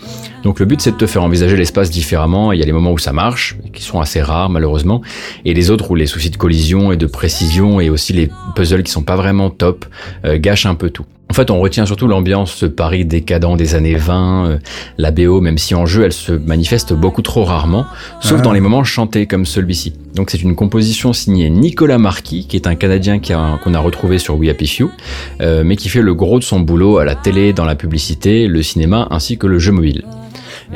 Donc 0.42 0.60
le 0.60 0.66
but 0.66 0.80
c'est 0.80 0.92
de 0.92 0.96
te 0.96 1.06
faire 1.06 1.22
envisager 1.22 1.56
l'espace 1.56 1.90
différemment, 1.90 2.52
il 2.52 2.60
y 2.60 2.62
a 2.62 2.66
les 2.66 2.72
moments 2.72 2.92
où 2.92 2.98
ça 2.98 3.12
marche, 3.12 3.56
qui 3.72 3.82
sont 3.82 4.00
assez 4.00 4.20
rares 4.20 4.50
malheureusement, 4.50 5.02
et 5.44 5.54
les 5.54 5.70
autres 5.70 5.90
où 5.90 5.94
les 5.94 6.06
soucis 6.06 6.30
de 6.30 6.36
collision 6.36 6.92
et 6.92 6.96
de 6.96 7.06
précision 7.06 7.80
et 7.80 7.90
aussi 7.90 8.12
les 8.12 8.30
puzzles 8.54 8.82
qui 8.82 8.92
sont 8.92 9.02
pas 9.02 9.16
vraiment 9.16 9.50
top 9.50 9.84
euh, 10.24 10.38
gâchent 10.38 10.66
un 10.66 10.74
peu 10.74 10.90
tout. 10.90 11.06
En 11.32 11.34
fait, 11.34 11.50
on 11.50 11.60
retient 11.60 11.86
surtout 11.86 12.08
l'ambiance, 12.08 12.52
ce 12.52 12.66
Paris 12.66 13.06
décadent 13.06 13.56
des 13.56 13.74
années 13.74 13.94
20, 13.94 14.44
euh, 14.44 14.58
la 14.98 15.10
BO, 15.12 15.40
même 15.40 15.56
si 15.56 15.74
en 15.74 15.86
jeu 15.86 16.04
elle 16.04 16.12
se 16.12 16.32
manifeste 16.32 16.92
beaucoup 16.92 17.22
trop 17.22 17.42
rarement, 17.42 17.86
sauf 18.20 18.40
ah. 18.40 18.42
dans 18.42 18.52
les 18.52 18.60
moments 18.60 18.84
chantés 18.84 19.26
comme 19.26 19.46
celui-ci. 19.46 19.94
Donc 20.14 20.28
c'est 20.28 20.42
une 20.42 20.54
composition 20.54 21.14
signée 21.14 21.48
Nicolas 21.48 21.96
Marquis, 21.96 22.46
qui 22.46 22.56
est 22.56 22.66
un 22.66 22.74
Canadien 22.74 23.18
qu'on 23.18 23.72
a, 23.72 23.78
retrouvé 23.78 24.18
sur 24.18 24.36
We 24.36 24.50
Happy 24.50 24.66
Few, 24.66 24.90
euh, 25.40 25.62
mais 25.64 25.76
qui 25.76 25.88
fait 25.88 26.02
le 26.02 26.12
gros 26.12 26.38
de 26.38 26.44
son 26.44 26.60
boulot 26.60 26.98
à 26.98 27.06
la 27.06 27.14
télé, 27.14 27.54
dans 27.54 27.64
la 27.64 27.76
publicité, 27.76 28.46
le 28.46 28.62
cinéma 28.62 29.08
ainsi 29.10 29.38
que 29.38 29.46
le 29.46 29.58
jeu 29.58 29.72
mobile. 29.72 30.04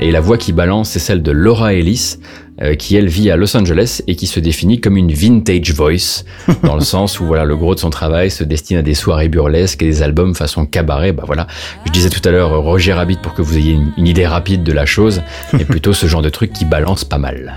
Et 0.00 0.10
la 0.10 0.22
voix 0.22 0.38
qui 0.38 0.52
balance, 0.52 0.88
c'est 0.88 0.98
celle 0.98 1.22
de 1.22 1.32
Laura 1.32 1.74
Ellis, 1.74 2.16
euh, 2.62 2.74
qui 2.74 2.96
elle 2.96 3.08
vit 3.08 3.30
à 3.30 3.36
Los 3.36 3.56
Angeles 3.56 4.02
et 4.06 4.16
qui 4.16 4.26
se 4.26 4.40
définit 4.40 4.80
comme 4.80 4.96
une 4.96 5.12
vintage 5.12 5.72
voice, 5.72 6.24
dans 6.62 6.74
le 6.74 6.80
sens 6.82 7.20
où 7.20 7.26
voilà 7.26 7.44
le 7.44 7.56
gros 7.56 7.74
de 7.74 7.80
son 7.80 7.90
travail 7.90 8.30
se 8.30 8.44
destine 8.44 8.78
à 8.78 8.82
des 8.82 8.94
soirées 8.94 9.28
burlesques 9.28 9.82
et 9.82 9.86
des 9.86 10.02
albums 10.02 10.34
façon 10.34 10.66
cabaret. 10.66 11.12
Bah 11.12 11.24
voilà, 11.26 11.46
je 11.86 11.92
disais 11.92 12.10
tout 12.10 12.26
à 12.26 12.32
l'heure 12.32 12.62
Roger 12.62 12.92
Rabbit 12.92 13.18
pour 13.22 13.34
que 13.34 13.42
vous 13.42 13.56
ayez 13.56 13.72
une, 13.72 13.92
une 13.96 14.06
idée 14.06 14.26
rapide 14.26 14.62
de 14.62 14.72
la 14.72 14.86
chose, 14.86 15.22
et 15.58 15.64
plutôt 15.64 15.92
ce 15.92 16.06
genre 16.06 16.22
de 16.22 16.30
truc 16.30 16.52
qui 16.52 16.64
balance 16.64 17.04
pas 17.04 17.18
mal. 17.18 17.56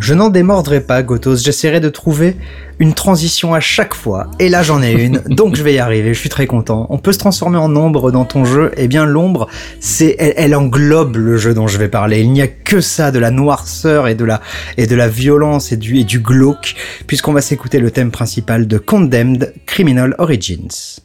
Je 0.00 0.14
n'en 0.14 0.30
démordrai 0.30 0.80
pas, 0.80 1.02
Gotos. 1.02 1.36
J'essaierai 1.36 1.78
de 1.78 1.90
trouver 1.90 2.36
une 2.78 2.94
transition 2.94 3.52
à 3.52 3.60
chaque 3.60 3.92
fois. 3.92 4.30
Et 4.38 4.48
là, 4.48 4.62
j'en 4.62 4.82
ai 4.82 4.92
une. 4.92 5.20
donc, 5.28 5.56
je 5.56 5.62
vais 5.62 5.74
y 5.74 5.78
arriver. 5.78 6.14
Je 6.14 6.18
suis 6.18 6.30
très 6.30 6.46
content. 6.46 6.86
On 6.88 6.96
peut 6.96 7.12
se 7.12 7.18
transformer 7.18 7.58
en 7.58 7.76
ombre 7.76 8.10
dans 8.10 8.24
ton 8.24 8.46
jeu. 8.46 8.72
Eh 8.78 8.88
bien, 8.88 9.04
l'ombre, 9.04 9.48
c'est, 9.78 10.16
elle, 10.18 10.54
englobe 10.54 11.16
le 11.16 11.36
jeu 11.36 11.52
dont 11.52 11.68
je 11.68 11.76
vais 11.76 11.88
parler. 11.88 12.22
Il 12.22 12.32
n'y 12.32 12.40
a 12.40 12.48
que 12.48 12.80
ça, 12.80 13.10
de 13.10 13.18
la 13.18 13.30
noirceur 13.30 14.08
et 14.08 14.14
de 14.14 14.24
la, 14.24 14.40
et 14.78 14.86
de 14.86 14.96
la 14.96 15.08
violence 15.08 15.70
et 15.70 15.76
du, 15.76 15.98
et 15.98 16.04
du 16.04 16.20
glauque, 16.20 16.76
puisqu'on 17.06 17.34
va 17.34 17.42
s'écouter 17.42 17.78
le 17.78 17.90
thème 17.90 18.10
principal 18.10 18.66
de 18.66 18.78
Condemned 18.78 19.52
Criminal 19.66 20.14
Origins. 20.16 21.00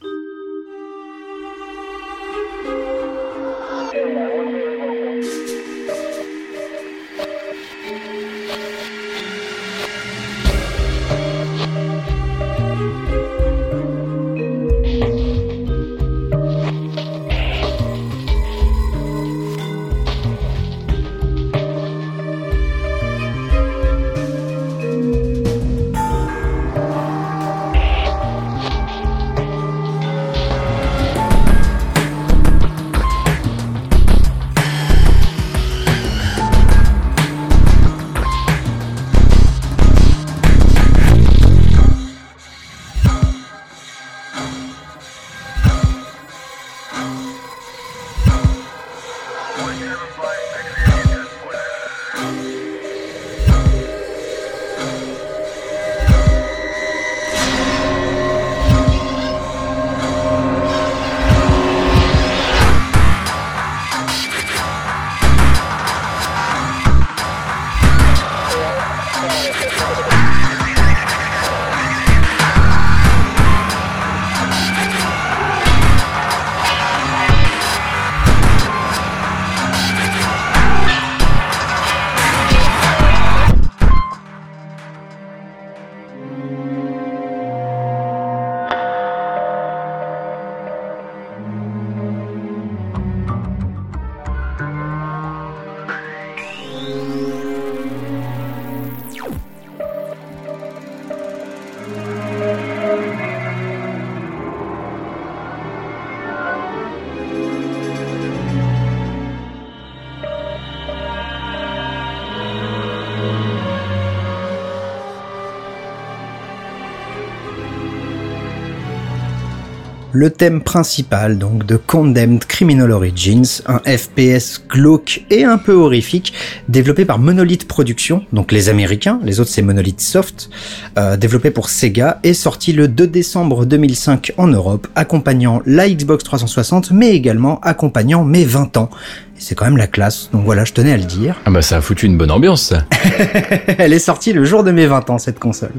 Le 120.15 120.29
thème 120.29 120.61
principal 120.61 121.37
donc 121.37 121.65
de 121.65 121.75
Condemned 121.75 122.45
Criminal 122.45 122.89
Origins, 122.91 123.61
un 123.67 123.79
FPS 123.79 124.61
glauque 124.65 125.25
et 125.29 125.43
un 125.43 125.57
peu 125.57 125.73
horrifique, 125.73 126.31
développé 126.69 127.03
par 127.03 127.19
Monolith 127.19 127.67
Productions, 127.67 128.23
donc 128.31 128.53
les 128.53 128.69
Américains, 128.69 129.19
les 129.23 129.41
autres 129.41 129.49
c'est 129.49 129.61
Monolith 129.61 129.99
Soft, 129.99 130.49
euh, 130.97 131.17
développé 131.17 131.51
pour 131.51 131.69
Sega 131.69 132.19
et 132.23 132.33
sorti 132.33 132.71
le 132.71 132.87
2 132.87 133.07
décembre 133.07 133.65
2005 133.65 134.31
en 134.37 134.47
Europe, 134.47 134.87
accompagnant 134.95 135.61
la 135.65 135.89
Xbox 135.89 136.23
360 136.23 136.91
mais 136.91 137.13
également 137.13 137.59
accompagnant 137.59 138.23
mes 138.23 138.45
20 138.45 138.77
ans 138.77 138.89
c'est 139.37 139.53
quand 139.55 139.65
même 139.65 139.77
la 139.77 139.87
classe. 139.87 140.29
Donc 140.31 140.45
voilà, 140.45 140.63
je 140.63 140.71
tenais 140.71 140.93
à 140.93 140.97
le 140.97 141.03
dire. 141.03 141.35
Ah 141.45 141.51
bah 141.51 141.61
ça 141.61 141.77
a 141.77 141.81
foutu 141.81 142.05
une 142.05 142.17
bonne 142.17 142.31
ambiance 142.31 142.67
ça. 142.67 142.85
Elle 143.77 143.93
est 143.93 143.99
sortie 143.99 144.31
le 144.31 144.45
jour 144.45 144.63
de 144.63 144.71
mes 144.71 144.87
20 144.87 145.09
ans 145.09 145.17
cette 145.17 145.39
console. 145.39 145.73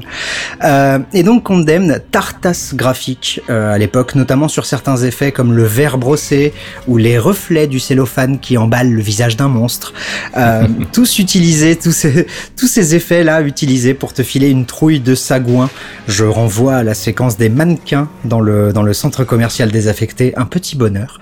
Euh, 0.63 0.99
et 1.13 1.23
donc 1.23 1.43
Condemn 1.43 1.99
tartasse 2.11 2.75
graphique 2.75 3.41
euh, 3.49 3.73
à 3.73 3.77
l'époque, 3.77 4.15
notamment 4.15 4.47
sur 4.47 4.65
certains 4.65 4.97
effets 4.97 5.31
comme 5.31 5.53
le 5.53 5.63
verre 5.63 5.97
brossé 5.97 6.53
ou 6.87 6.97
les 6.97 7.17
reflets 7.17 7.67
du 7.67 7.79
cellophane 7.79 8.39
qui 8.39 8.57
emballe 8.57 8.91
le 8.91 9.01
visage 9.01 9.37
d'un 9.37 9.47
monstre. 9.47 9.93
Euh, 10.37 10.67
tous 10.93 11.17
utilisés, 11.17 11.75
tous 11.75 11.91
ces, 11.91 12.27
tous 12.55 12.67
ces 12.67 12.95
effets 12.95 13.23
là 13.23 13.41
utilisés 13.41 13.95
pour 13.95 14.13
te 14.13 14.21
filer 14.21 14.49
une 14.49 14.65
trouille 14.65 14.99
de 14.99 15.15
sagouin. 15.15 15.69
Je 16.07 16.25
renvoie 16.25 16.75
à 16.75 16.83
la 16.83 16.93
séquence 16.93 17.37
des 17.37 17.49
mannequins 17.49 18.07
dans 18.23 18.39
le 18.39 18.71
dans 18.71 18.83
le 18.83 18.93
centre 18.93 19.23
commercial 19.23 19.71
désaffecté, 19.71 20.33
un 20.37 20.45
petit 20.45 20.75
bonheur. 20.75 21.19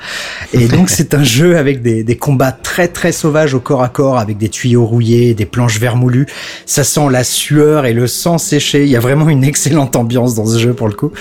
Et 0.52 0.68
donc 0.68 0.90
c'est 0.96 1.14
un 1.14 1.24
jeu 1.24 1.58
avec 1.58 1.82
des, 1.82 2.04
des 2.04 2.18
combats 2.26 2.52
très 2.52 2.88
très 2.88 3.12
sauvages 3.12 3.54
au 3.54 3.60
corps 3.60 3.84
à 3.84 3.88
corps 3.88 4.18
avec 4.18 4.40
des 4.40 4.50
tuyaux 4.50 4.84
rouillés, 4.84 5.36
des 5.36 5.46
planches 5.46 5.80
vermoulues. 5.80 6.26
Ça 6.66 6.84
sent 6.84 7.08
la 7.12 7.24
sueur 7.24 7.86
et 7.86 7.94
le 7.94 8.08
sang 8.08 8.40
séché. 8.40 8.84
Il 8.84 8.90
y 8.90 8.96
a 8.96 9.00
vraiment 9.00 9.30
une 9.30 9.44
excellente 9.44 9.96
ambiance 9.96 10.34
dans 10.34 10.48
ce 10.48 10.58
jeu 10.58 10.74
pour 10.74 10.88
le 10.88 10.96
coup. 10.96 11.12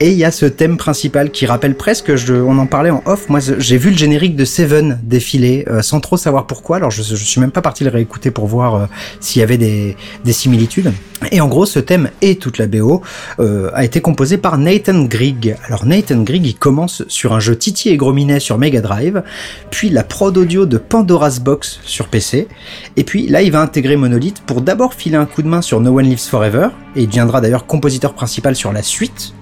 Et 0.00 0.12
il 0.12 0.16
y 0.16 0.24
a 0.24 0.30
ce 0.30 0.46
thème 0.46 0.78
principal 0.78 1.30
qui 1.30 1.44
rappelle 1.44 1.76
presque, 1.76 2.16
je, 2.16 2.32
on 2.32 2.56
en 2.56 2.64
parlait 2.64 2.88
en 2.88 3.02
off, 3.04 3.28
moi 3.28 3.38
j'ai 3.40 3.76
vu 3.76 3.90
le 3.90 3.98
générique 3.98 4.34
de 4.34 4.46
Seven 4.46 4.98
défiler 5.02 5.66
euh, 5.68 5.82
sans 5.82 6.00
trop 6.00 6.16
savoir 6.16 6.46
pourquoi. 6.46 6.76
Alors 6.76 6.90
je, 6.90 7.02
je 7.02 7.14
suis 7.16 7.40
même 7.42 7.50
pas 7.50 7.60
parti 7.60 7.84
le 7.84 7.90
réécouter 7.90 8.30
pour 8.30 8.46
voir 8.46 8.76
euh, 8.76 8.86
s'il 9.20 9.40
y 9.40 9.42
avait 9.42 9.58
des, 9.58 9.94
des 10.24 10.32
similitudes. 10.32 10.90
Et 11.32 11.40
en 11.40 11.48
gros, 11.48 11.66
ce 11.66 11.78
thème 11.78 12.10
et 12.22 12.36
toute 12.36 12.58
la 12.58 12.66
BO 12.66 13.02
euh, 13.40 13.70
a 13.74 13.84
été 13.84 14.00
composé 14.00 14.36
par 14.36 14.58
Nathan 14.58 15.04
Grigg. 15.04 15.56
Alors 15.66 15.86
Nathan 15.86 16.22
Grigg, 16.22 16.46
il 16.46 16.54
commence 16.54 17.04
sur 17.08 17.32
un 17.32 17.40
jeu 17.40 17.56
Titi 17.56 17.88
et 17.88 17.96
Grominet 17.96 18.40
sur 18.40 18.58
Mega 18.58 18.80
Drive, 18.80 19.22
puis 19.70 19.88
la 19.88 20.04
prod 20.04 20.36
de 20.46 20.78
Pandora's 20.78 21.40
Box 21.40 21.80
sur 21.84 22.06
PC, 22.06 22.46
et 22.96 23.04
puis 23.04 23.26
là, 23.26 23.42
il 23.42 23.50
va 23.50 23.60
intégrer 23.60 23.96
Monolith 23.96 24.42
pour 24.46 24.60
d'abord 24.60 24.94
filer 24.94 25.16
un 25.16 25.26
coup 25.26 25.42
de 25.42 25.48
main 25.48 25.60
sur 25.60 25.80
No 25.80 25.98
One 25.98 26.06
Lives 26.06 26.28
Forever, 26.28 26.68
et 26.94 27.02
il 27.02 27.08
deviendra 27.08 27.40
d'ailleurs 27.40 27.66
compositeur 27.66 28.14
principal 28.14 28.54
sur 28.54 28.72
la 28.72 28.82
suite, 28.82 29.34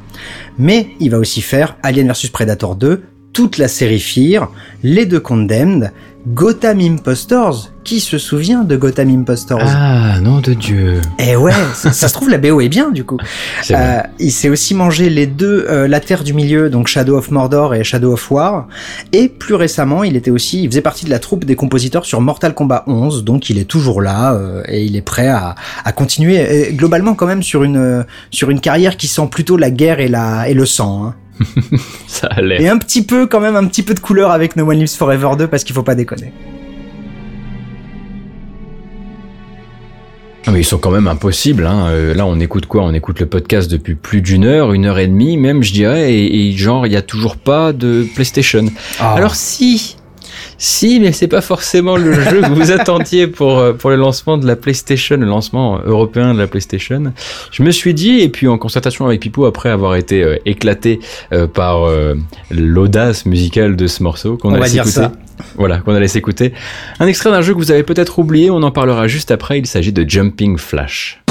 mais 0.59 0.89
il 1.01 1.11
va 1.11 1.19
aussi 1.19 1.43
faire 1.43 1.77
Alien 1.83 2.11
vs 2.11 2.31
Predator 2.33 2.75
2, 2.75 3.03
toute 3.35 3.59
la 3.59 3.69
série 3.69 4.01
Fear, 4.01 4.51
les 4.83 5.05
deux 5.05 5.21
Condemned, 5.21 5.93
Gotham 6.29 6.81
Impostors. 6.81 7.69
Qui 7.85 8.01
se 8.01 8.17
souvient 8.17 8.65
de 8.65 8.77
Gotham 8.79 9.11
Impostors? 9.11 9.61
Ah, 9.63 10.19
nom 10.21 10.41
de 10.41 10.55
Dieu. 10.55 11.03
Eh 11.19 11.37
ouais, 11.37 11.53
ça, 11.75 11.93
ça 11.93 12.09
se 12.09 12.15
trouve 12.15 12.31
la 12.31 12.39
BO 12.39 12.63
est 12.63 12.71
bien 12.71 12.91
du 12.91 13.05
coup. 13.05 13.19
Euh, 13.73 13.99
il 14.19 14.31
s'est 14.33 14.49
aussi 14.49 14.75
mangé 14.75 15.11
les 15.11 15.27
deux 15.27 15.67
euh, 15.69 15.87
La 15.87 16.01
Terre 16.01 16.25
du 16.25 16.33
Milieu, 16.33 16.71
donc 16.71 16.87
Shadow 16.89 17.19
of 17.19 17.31
Mordor 17.31 17.75
et 17.75 17.85
Shadow 17.85 18.15
of 18.15 18.31
War. 18.31 18.69
Et 19.13 19.29
plus 19.29 19.55
récemment, 19.55 20.03
il 20.03 20.17
était 20.17 20.31
aussi, 20.31 20.63
il 20.63 20.71
faisait 20.71 20.81
partie 20.81 21.05
de 21.05 21.11
la 21.11 21.19
troupe 21.19 21.45
des 21.45 21.57
compositeurs 21.57 22.07
sur 22.07 22.23
Mortal 22.23 22.55
Kombat 22.55 22.85
11, 22.87 23.25
donc 23.25 23.51
il 23.51 23.59
est 23.59 23.67
toujours 23.69 24.01
là 24.01 24.33
euh, 24.33 24.63
et 24.67 24.83
il 24.85 24.97
est 24.97 25.03
prêt 25.03 25.29
à, 25.29 25.55
à 25.85 25.93
continuer. 25.93 26.69
Et 26.69 26.73
globalement, 26.73 27.15
quand 27.15 27.27
même 27.27 27.43
sur 27.43 27.65
une 27.65 28.07
sur 28.31 28.49
une 28.49 28.61
carrière 28.61 28.97
qui 28.97 29.09
sent 29.09 29.29
plutôt 29.31 29.59
la 29.59 29.71
guerre 29.71 30.01
et 30.01 30.09
la 30.09 30.49
et 30.49 30.55
le 30.55 30.65
sang. 30.65 31.05
hein. 31.09 31.15
Ça 32.07 32.29
a 32.29 32.41
l'air. 32.41 32.61
Et 32.61 32.69
un 32.69 32.79
petit 32.79 33.03
peu, 33.03 33.27
quand 33.27 33.41
même, 33.41 33.57
un 33.57 33.67
petit 33.67 33.83
peu 33.83 33.95
de 33.95 34.01
couleur 34.01 34.31
avec 34.31 34.57
No 34.57 34.69
One 34.69 34.79
Lives 34.79 34.97
Forever 34.97 35.31
2 35.39 35.49
parce 35.49 35.65
qu'il 35.65 35.75
faut 35.75 35.83
pas 35.83 35.95
déconner. 35.95 36.33
Ah, 40.47 40.51
mais 40.51 40.61
ils 40.61 40.65
sont 40.65 40.79
quand 40.79 40.91
même 40.91 41.09
impossibles. 41.09 41.67
Hein. 41.67 41.87
Euh, 41.89 42.15
là, 42.15 42.27
on 42.27 42.39
écoute 42.39 42.67
quoi? 42.67 42.83
On 42.83 42.93
écoute 42.93 43.19
le 43.21 43.27
podcast 43.27 43.71
depuis 43.71 43.95
plus 43.95 44.21
d'une 44.21 44.45
heure, 44.45 44.75
une 44.75 44.85
heure 44.85 44.99
et 44.99 45.07
demie, 45.07 45.39
même, 45.39 45.63
je 45.63 45.73
dirais. 45.73 46.13
Et, 46.13 46.49
et 46.49 46.53
genre, 46.53 46.87
il 46.87 46.93
y 46.93 46.97
a 46.97 47.03
toujours 47.03 47.37
pas 47.37 47.73
de 47.73 48.07
PlayStation. 48.15 48.67
Ah. 49.01 49.15
Alors 49.15 49.35
si, 49.35 49.97
si, 50.65 50.99
mais 50.99 51.13
c'est 51.13 51.29
pas 51.29 51.43
forcément 51.43 51.97
le 51.97 52.15
jeu 52.15 52.41
que 52.41 52.53
vous 52.55 52.73
attendiez 52.73 53.27
pour 53.27 53.59
euh, 53.59 53.75
pour 53.75 53.91
le 53.91 53.97
lancement 53.97 54.39
de 54.39 54.47
la 54.47 54.57
PlayStation, 54.57 55.17
le 55.19 55.27
lancement 55.27 55.79
européen 55.85 56.33
de 56.33 56.39
la 56.39 56.47
PlayStation. 56.47 57.13
Je 57.51 57.63
me 57.63 57.71
suis 57.71 57.93
dit, 57.93 58.21
et 58.21 58.31
puis 58.31 58.49
en 58.49 58.57
concertation 58.57 59.05
avec 59.05 59.21
Pipo, 59.21 59.45
après 59.45 59.69
avoir 59.69 59.95
été 59.97 60.23
euh, 60.23 60.37
éclaté 60.47 61.01
euh, 61.33 61.47
par 61.47 61.85
euh, 61.85 62.15
l'audace 62.51 63.27
musicale 63.27 63.77
de 63.77 63.87
ce 63.87 64.03
morceau, 64.03 64.39
qu'on 64.39 64.53
On 64.53 64.55
a 64.55 64.59
va 64.59 64.65
laissé 64.65 64.73
dire 64.75 64.83
écouter. 64.85 65.01
ça. 65.01 65.13
Voilà, 65.57 65.79
qu'on 65.79 65.95
a 65.95 66.01
laissé 66.01 66.19
écouter. 66.19 66.55
Un 66.99 67.07
extrait 67.09 67.31
d'un 67.31 67.43
jeu 67.43 67.53
que 67.53 67.59
vous 67.59 67.71
avez 67.71 67.83
peut-être 67.83 68.19
oublié, 68.19 68.51
on 68.51 68.63
en 68.63 68.71
parlera 68.71 69.07
juste 69.07 69.31
après. 69.31 69.59
Il 69.59 69.67
s'agit 69.67 69.93
de 69.93 70.09
Jumping 70.09 70.57
Flash. 70.57 71.24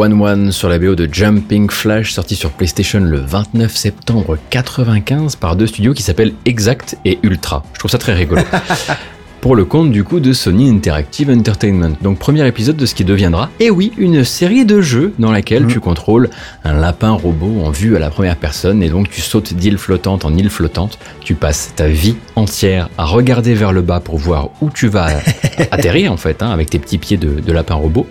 World 0.00 0.16
1-1 0.16 0.50
sur 0.50 0.70
la 0.70 0.78
BO 0.78 0.94
de 0.94 1.06
Jumping 1.12 1.68
Flash, 1.68 2.12
sorti 2.12 2.34
sur 2.34 2.52
PlayStation 2.52 3.00
le 3.00 3.18
29 3.18 3.76
septembre 3.76 4.38
95 4.48 5.36
par 5.36 5.56
deux 5.56 5.66
studios 5.66 5.92
qui 5.92 6.02
s'appellent 6.02 6.32
Exact 6.46 6.96
et 7.04 7.18
Ultra. 7.22 7.62
Je 7.74 7.80
trouve 7.80 7.90
ça 7.90 7.98
très 7.98 8.14
rigolo. 8.14 8.40
pour 9.40 9.56
le 9.56 9.64
compte 9.64 9.90
du 9.90 10.04
coup 10.04 10.20
de 10.20 10.32
Sony 10.32 10.68
Interactive 10.68 11.30
Entertainment. 11.30 11.96
Donc 12.02 12.18
premier 12.18 12.46
épisode 12.46 12.76
de 12.76 12.84
ce 12.86 12.94
qui 12.94 13.04
deviendra, 13.04 13.50
et 13.58 13.66
eh 13.66 13.70
oui, 13.70 13.92
une 13.96 14.24
série 14.24 14.64
de 14.64 14.80
jeux 14.80 15.14
dans 15.18 15.32
laquelle 15.32 15.66
tu 15.66 15.80
contrôles 15.80 16.28
un 16.64 16.74
lapin 16.74 17.12
robot 17.12 17.62
en 17.64 17.70
vue 17.70 17.96
à 17.96 17.98
la 17.98 18.10
première 18.10 18.36
personne 18.36 18.82
et 18.82 18.90
donc 18.90 19.08
tu 19.08 19.20
sautes 19.20 19.54
d'île 19.54 19.78
flottante 19.78 20.24
en 20.24 20.36
île 20.36 20.50
flottante, 20.50 20.98
tu 21.20 21.34
passes 21.34 21.72
ta 21.74 21.88
vie 21.88 22.16
entière 22.36 22.90
à 22.98 23.04
regarder 23.04 23.54
vers 23.54 23.72
le 23.72 23.82
bas 23.82 24.00
pour 24.00 24.18
voir 24.18 24.50
où 24.60 24.70
tu 24.70 24.88
vas 24.88 25.08
atterrir 25.70 26.12
en 26.12 26.16
fait, 26.16 26.42
hein, 26.42 26.50
avec 26.50 26.68
tes 26.68 26.78
petits 26.78 26.98
pieds 26.98 27.16
de, 27.16 27.40
de 27.40 27.52
lapin 27.52 27.74
robot. 27.74 28.06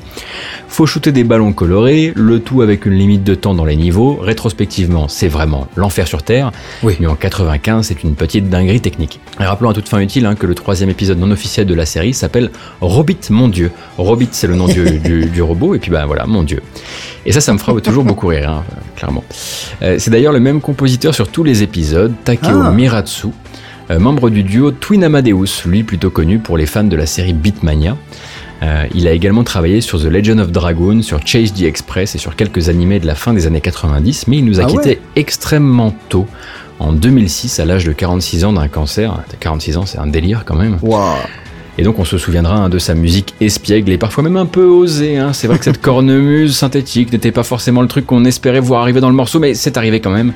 Faut 0.68 0.86
shooter 0.86 1.12
des 1.12 1.24
ballons 1.24 1.52
colorés, 1.52 2.14
le 2.16 2.40
tout 2.40 2.62
avec 2.62 2.86
une 2.86 2.94
limite 2.94 3.24
de 3.24 3.36
temps 3.36 3.54
dans 3.54 3.66
les 3.66 3.76
niveaux. 3.76 4.16
Rétrospectivement, 4.22 5.08
c'est 5.08 5.28
vraiment 5.28 5.68
l'enfer 5.76 6.08
sur 6.08 6.24
Terre. 6.24 6.52
Oui. 6.84 6.96
Mais 7.00 7.08
en 7.08 7.16
95, 7.16 7.88
c'est 7.88 8.04
une 8.04 8.16
petite 8.16 8.50
dinguerie 8.50 8.80
technique. 8.80 9.20
Et 9.40 9.44
rappelons 9.44 9.70
à 9.70 9.74
toute 9.74 9.90
fin 9.90 10.00
utile 10.00 10.26
hein, 10.26 10.36
que 10.36 10.46
le 10.46 10.56
troisième 10.56 10.90
épisode 10.90 11.19
non 11.20 11.32
officiel 11.32 11.66
de 11.66 11.74
la 11.74 11.86
série 11.86 12.14
s'appelle 12.14 12.50
Robit 12.82 13.20
mon 13.30 13.48
dieu. 13.48 13.72
Robit, 13.98 14.30
c'est 14.32 14.48
le 14.48 14.56
nom 14.56 14.68
du, 14.68 15.42
robot, 15.42 15.76
et 15.76 15.80
puis 15.80 15.92
bah 15.92 16.06
voilà, 16.06 16.26
mon 16.26 16.44
dieu. 16.44 16.62
Et 17.26 17.32
ça, 17.32 17.42
ça 17.42 17.54
me 17.54 17.58
fera 17.58 17.80
toujours 17.82 18.04
beaucoup 18.04 18.28
rire, 18.28 18.50
hein, 18.50 18.64
clairement. 18.96 19.24
Euh, 19.82 19.98
c'est 20.00 20.12
d'ailleurs 20.12 20.34
le 20.34 20.40
même 20.40 20.62
compositeur 20.62 21.14
sur 21.14 21.28
tous 21.28 21.44
les 21.44 21.64
épisodes, 21.64 22.14
Takeo 22.24 22.62
ah. 22.64 22.72
Miratsu. 22.72 23.28
Euh, 23.92 23.98
membre 23.98 24.30
du 24.30 24.44
duo 24.44 24.72
Twin 24.72 25.04
Amadeus, 25.04 25.64
lui 25.66 25.84
plutôt 25.84 26.12
connu 26.12 26.38
pour 26.38 26.58
les 26.58 26.68
fans 26.68 26.84
de 26.84 26.96
la 26.96 27.08
série 27.08 27.34
Beatmania. 27.34 27.98
Euh, 28.62 28.86
il 28.94 29.08
a 29.08 29.14
également 29.14 29.44
travaillé 29.44 29.82
sur 29.82 30.00
The 30.00 30.06
Legend 30.06 30.40
of 30.42 30.52
Dragoon, 30.52 31.02
sur 31.02 31.26
Chase 31.26 31.54
the 31.54 31.64
Express 31.64 32.16
et 32.16 32.18
sur 32.18 32.36
quelques 32.36 32.70
animés 32.70 33.00
de 33.00 33.08
la 33.08 33.16
fin 33.16 33.34
des 33.34 33.48
années 33.48 33.62
90, 33.62 34.28
mais 34.28 34.38
il 34.38 34.46
nous 34.46 34.60
a 34.60 34.66
quittés 34.66 34.78
ah 34.78 34.84
quitté 34.84 35.02
extrêmement 35.16 35.96
tôt, 36.10 36.28
en 36.80 36.94
2006, 36.94 37.60
à 37.60 37.66
l'âge 37.66 37.86
de 37.86 37.92
46 37.92 38.46
ans 38.46 38.54
d'un 38.54 38.68
cancer. 38.68 39.22
46 39.40 39.78
ans, 39.78 39.86
c'est 39.86 40.00
un 40.00 40.08
délire 40.08 40.44
quand 40.46 40.56
même. 40.56 40.78
Et 41.78 41.84
donc 41.84 41.98
on 41.98 42.04
se 42.04 42.18
souviendra 42.18 42.56
hein, 42.56 42.70
de 42.70 42.78
sa 42.78 42.94
musique 42.94 43.36
espiègle 43.40 43.94
et 43.94 43.98
parfois 43.98 44.24
même 44.24 44.36
un 44.36 44.46
peu 44.46 44.66
osée. 44.66 45.18
Hein. 45.18 45.32
C'est 45.32 45.48
vrai 45.48 45.58
que 45.58 45.64
cette 45.64 45.82
cornemuse 45.82 46.58
synthétique 46.58 47.12
n'était 47.14 47.32
pas 47.32 47.44
forcément 47.44 47.82
le 47.82 47.88
truc 47.88 48.06
qu'on 48.06 48.26
espérait 48.26 48.60
voir 48.60 48.82
arriver 48.82 49.00
dans 49.00 49.10
le 49.10 49.16
morceau, 49.16 49.40
mais 49.40 49.54
c'est 49.54 49.78
arrivé 49.78 50.02
quand 50.02 50.10
même. 50.10 50.34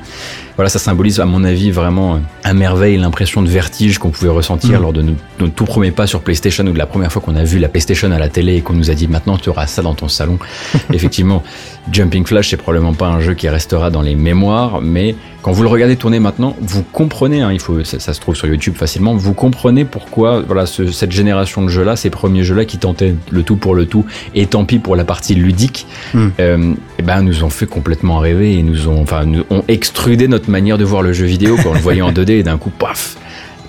Voilà, 0.56 0.68
ça 0.68 0.78
symbolise 0.78 1.20
à 1.20 1.24
mon 1.24 1.44
avis 1.44 1.70
vraiment 1.70 2.20
à 2.44 2.54
merveille 2.54 2.96
l'impression 2.96 3.42
de 3.42 3.48
vertige 3.48 3.98
qu'on 3.98 4.10
pouvait 4.10 4.30
ressentir 4.30 4.78
mm. 4.78 4.82
lors 4.82 4.92
de 4.92 5.02
notre 5.02 5.54
tout 5.54 5.64
premier 5.64 5.90
pas 5.90 6.06
sur 6.06 6.20
PlayStation 6.20 6.64
ou 6.64 6.72
de 6.72 6.78
la 6.78 6.86
première 6.86 7.12
fois 7.12 7.20
qu'on 7.20 7.36
a 7.36 7.44
vu 7.44 7.58
la 7.58 7.68
PlayStation 7.68 8.10
à 8.12 8.18
la 8.18 8.28
télé 8.28 8.56
et 8.56 8.60
qu'on 8.60 8.74
nous 8.74 8.90
a 8.90 8.94
dit 8.94 9.08
maintenant 9.08 9.36
tu 9.36 9.48
auras 9.48 9.66
ça 9.66 9.82
dans 9.82 9.94
ton 9.94 10.08
salon. 10.08 10.38
Effectivement, 10.92 11.42
Jumping 11.90 12.24
Flash 12.24 12.50
c'est 12.50 12.56
probablement 12.56 12.94
pas 12.94 13.08
un 13.08 13.20
jeu 13.20 13.34
qui 13.34 13.48
restera 13.48 13.90
dans 13.90 14.02
les 14.02 14.14
mémoires, 14.14 14.80
mais 14.80 15.14
quand 15.44 15.52
vous 15.52 15.62
le 15.62 15.68
regardez 15.68 15.96
tourner 15.96 16.20
maintenant, 16.20 16.56
vous 16.58 16.82
comprenez, 16.82 17.42
hein, 17.42 17.52
il 17.52 17.60
faut, 17.60 17.84
ça, 17.84 18.14
se 18.14 18.18
trouve 18.18 18.34
sur 18.34 18.46
YouTube 18.46 18.76
facilement, 18.76 19.14
vous 19.14 19.34
comprenez 19.34 19.84
pourquoi 19.84 20.40
voilà 20.40 20.64
cette 20.64 21.12
génération 21.12 21.62
de 21.62 21.68
jeux 21.68 21.84
là, 21.84 21.96
ces 21.96 22.08
premiers 22.08 22.44
jeux 22.44 22.54
là 22.54 22.64
qui 22.64 22.78
tentaient 22.78 23.14
le 23.30 23.42
tout 23.42 23.56
pour 23.56 23.74
le 23.74 23.84
tout 23.84 24.06
et 24.34 24.46
tant 24.46 24.64
pis 24.64 24.78
pour 24.78 24.96
la 24.96 25.04
partie 25.04 25.34
ludique, 25.34 25.86
mm. 26.14 26.28
euh, 26.40 26.74
et 26.98 27.02
ben 27.02 27.20
nous 27.20 27.44
ont 27.44 27.50
fait 27.50 27.66
complètement 27.66 28.20
rêver 28.20 28.54
et 28.54 28.62
nous 28.62 28.88
ont 28.88 29.02
enfin 29.02 29.26
nous 29.26 29.44
ont 29.50 29.64
extrudé 29.68 30.28
notre 30.28 30.43
manière 30.48 30.78
de 30.78 30.84
voir 30.84 31.02
le 31.02 31.12
jeu 31.12 31.26
vidéo 31.26 31.56
quand 31.62 31.72
le 31.72 31.80
voyait 31.80 32.02
en 32.02 32.12
2D 32.12 32.30
et 32.32 32.42
d'un 32.42 32.58
coup, 32.58 32.70
paf, 32.70 33.16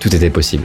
tout 0.00 0.14
était 0.14 0.30
possible. 0.30 0.64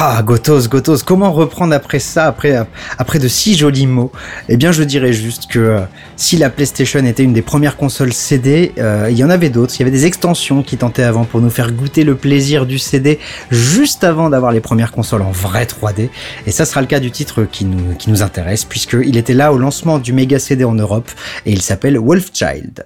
Ah, 0.00 0.20
Gotos, 0.22 0.68
Gotos, 0.68 1.04
comment 1.04 1.32
reprendre 1.32 1.72
après 1.72 2.00
ça, 2.00 2.26
après, 2.26 2.56
après 2.98 3.20
de 3.20 3.28
si 3.28 3.56
jolis 3.56 3.86
mots? 3.86 4.10
Eh 4.48 4.56
bien, 4.56 4.72
je 4.72 4.82
dirais 4.82 5.12
juste 5.12 5.46
que 5.46 5.58
euh, 5.60 5.80
si 6.16 6.36
la 6.36 6.50
PlayStation 6.50 7.04
était 7.04 7.22
une 7.22 7.32
des 7.32 7.42
premières 7.42 7.76
consoles 7.76 8.12
CD, 8.12 8.72
euh, 8.78 9.06
il 9.08 9.16
y 9.16 9.22
en 9.22 9.30
avait 9.30 9.50
d'autres. 9.50 9.72
Il 9.76 9.78
y 9.78 9.82
avait 9.82 9.92
des 9.92 10.04
extensions 10.04 10.64
qui 10.64 10.76
tentaient 10.76 11.04
avant 11.04 11.24
pour 11.24 11.40
nous 11.40 11.48
faire 11.48 11.70
goûter 11.70 12.02
le 12.02 12.16
plaisir 12.16 12.66
du 12.66 12.78
CD 12.80 13.20
juste 13.52 14.02
avant 14.02 14.30
d'avoir 14.30 14.50
les 14.50 14.60
premières 14.60 14.90
consoles 14.90 15.22
en 15.22 15.30
vrai 15.30 15.64
3D. 15.64 16.08
Et 16.46 16.50
ça 16.50 16.64
sera 16.64 16.80
le 16.80 16.88
cas 16.88 16.98
du 16.98 17.12
titre 17.12 17.44
qui 17.44 17.64
nous, 17.64 17.94
qui 17.94 18.10
nous 18.10 18.22
intéresse, 18.22 18.64
puisqu'il 18.64 19.16
était 19.16 19.32
là 19.32 19.52
au 19.52 19.58
lancement 19.58 20.00
du 20.00 20.12
Mega 20.12 20.40
CD 20.40 20.64
en 20.64 20.74
Europe, 20.74 21.08
et 21.46 21.52
il 21.52 21.62
s'appelle 21.62 21.98
Wolfchild. 21.98 22.84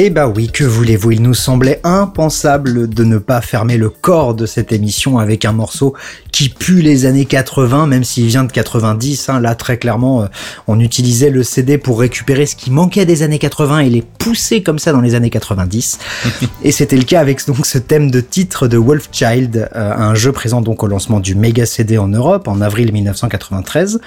Eh 0.00 0.10
bah 0.10 0.28
oui, 0.28 0.48
que 0.48 0.62
voulez-vous, 0.62 1.10
il 1.10 1.22
nous 1.22 1.34
semblait 1.34 1.80
impensable 1.82 2.88
de 2.88 3.02
ne 3.02 3.18
pas 3.18 3.40
fermer 3.40 3.76
le 3.76 3.90
corps 3.90 4.36
de 4.36 4.46
cette 4.46 4.70
émission 4.70 5.18
avec 5.18 5.44
un 5.44 5.50
morceau 5.50 5.92
qui 6.38 6.50
pue 6.50 6.82
les 6.82 7.04
années 7.04 7.24
80, 7.24 7.88
même 7.88 8.04
s'il 8.04 8.26
vient 8.26 8.44
de 8.44 8.52
90. 8.52 9.28
Hein. 9.28 9.40
Là, 9.40 9.56
très 9.56 9.76
clairement, 9.76 10.22
euh, 10.22 10.26
on 10.68 10.78
utilisait 10.78 11.30
le 11.30 11.42
CD 11.42 11.78
pour 11.78 11.98
récupérer 11.98 12.46
ce 12.46 12.54
qui 12.54 12.70
manquait 12.70 13.04
des 13.06 13.24
années 13.24 13.40
80 13.40 13.80
et 13.80 13.90
les 13.90 14.02
pousser 14.02 14.62
comme 14.62 14.78
ça 14.78 14.92
dans 14.92 15.00
les 15.00 15.16
années 15.16 15.30
90. 15.30 15.98
et 16.62 16.70
c'était 16.70 16.96
le 16.96 17.02
cas 17.02 17.18
avec 17.18 17.44
donc 17.44 17.66
ce 17.66 17.78
thème 17.78 18.12
de 18.12 18.20
titre 18.20 18.68
de 18.68 18.76
Wolfchild, 18.76 19.68
euh, 19.74 19.92
un 19.96 20.14
jeu 20.14 20.30
présent 20.30 20.60
donc 20.60 20.84
au 20.84 20.86
lancement 20.86 21.18
du 21.18 21.34
Mega 21.34 21.66
CD 21.66 21.98
en 21.98 22.06
Europe 22.06 22.46
en 22.46 22.60
avril 22.60 22.92
1993. 22.92 24.00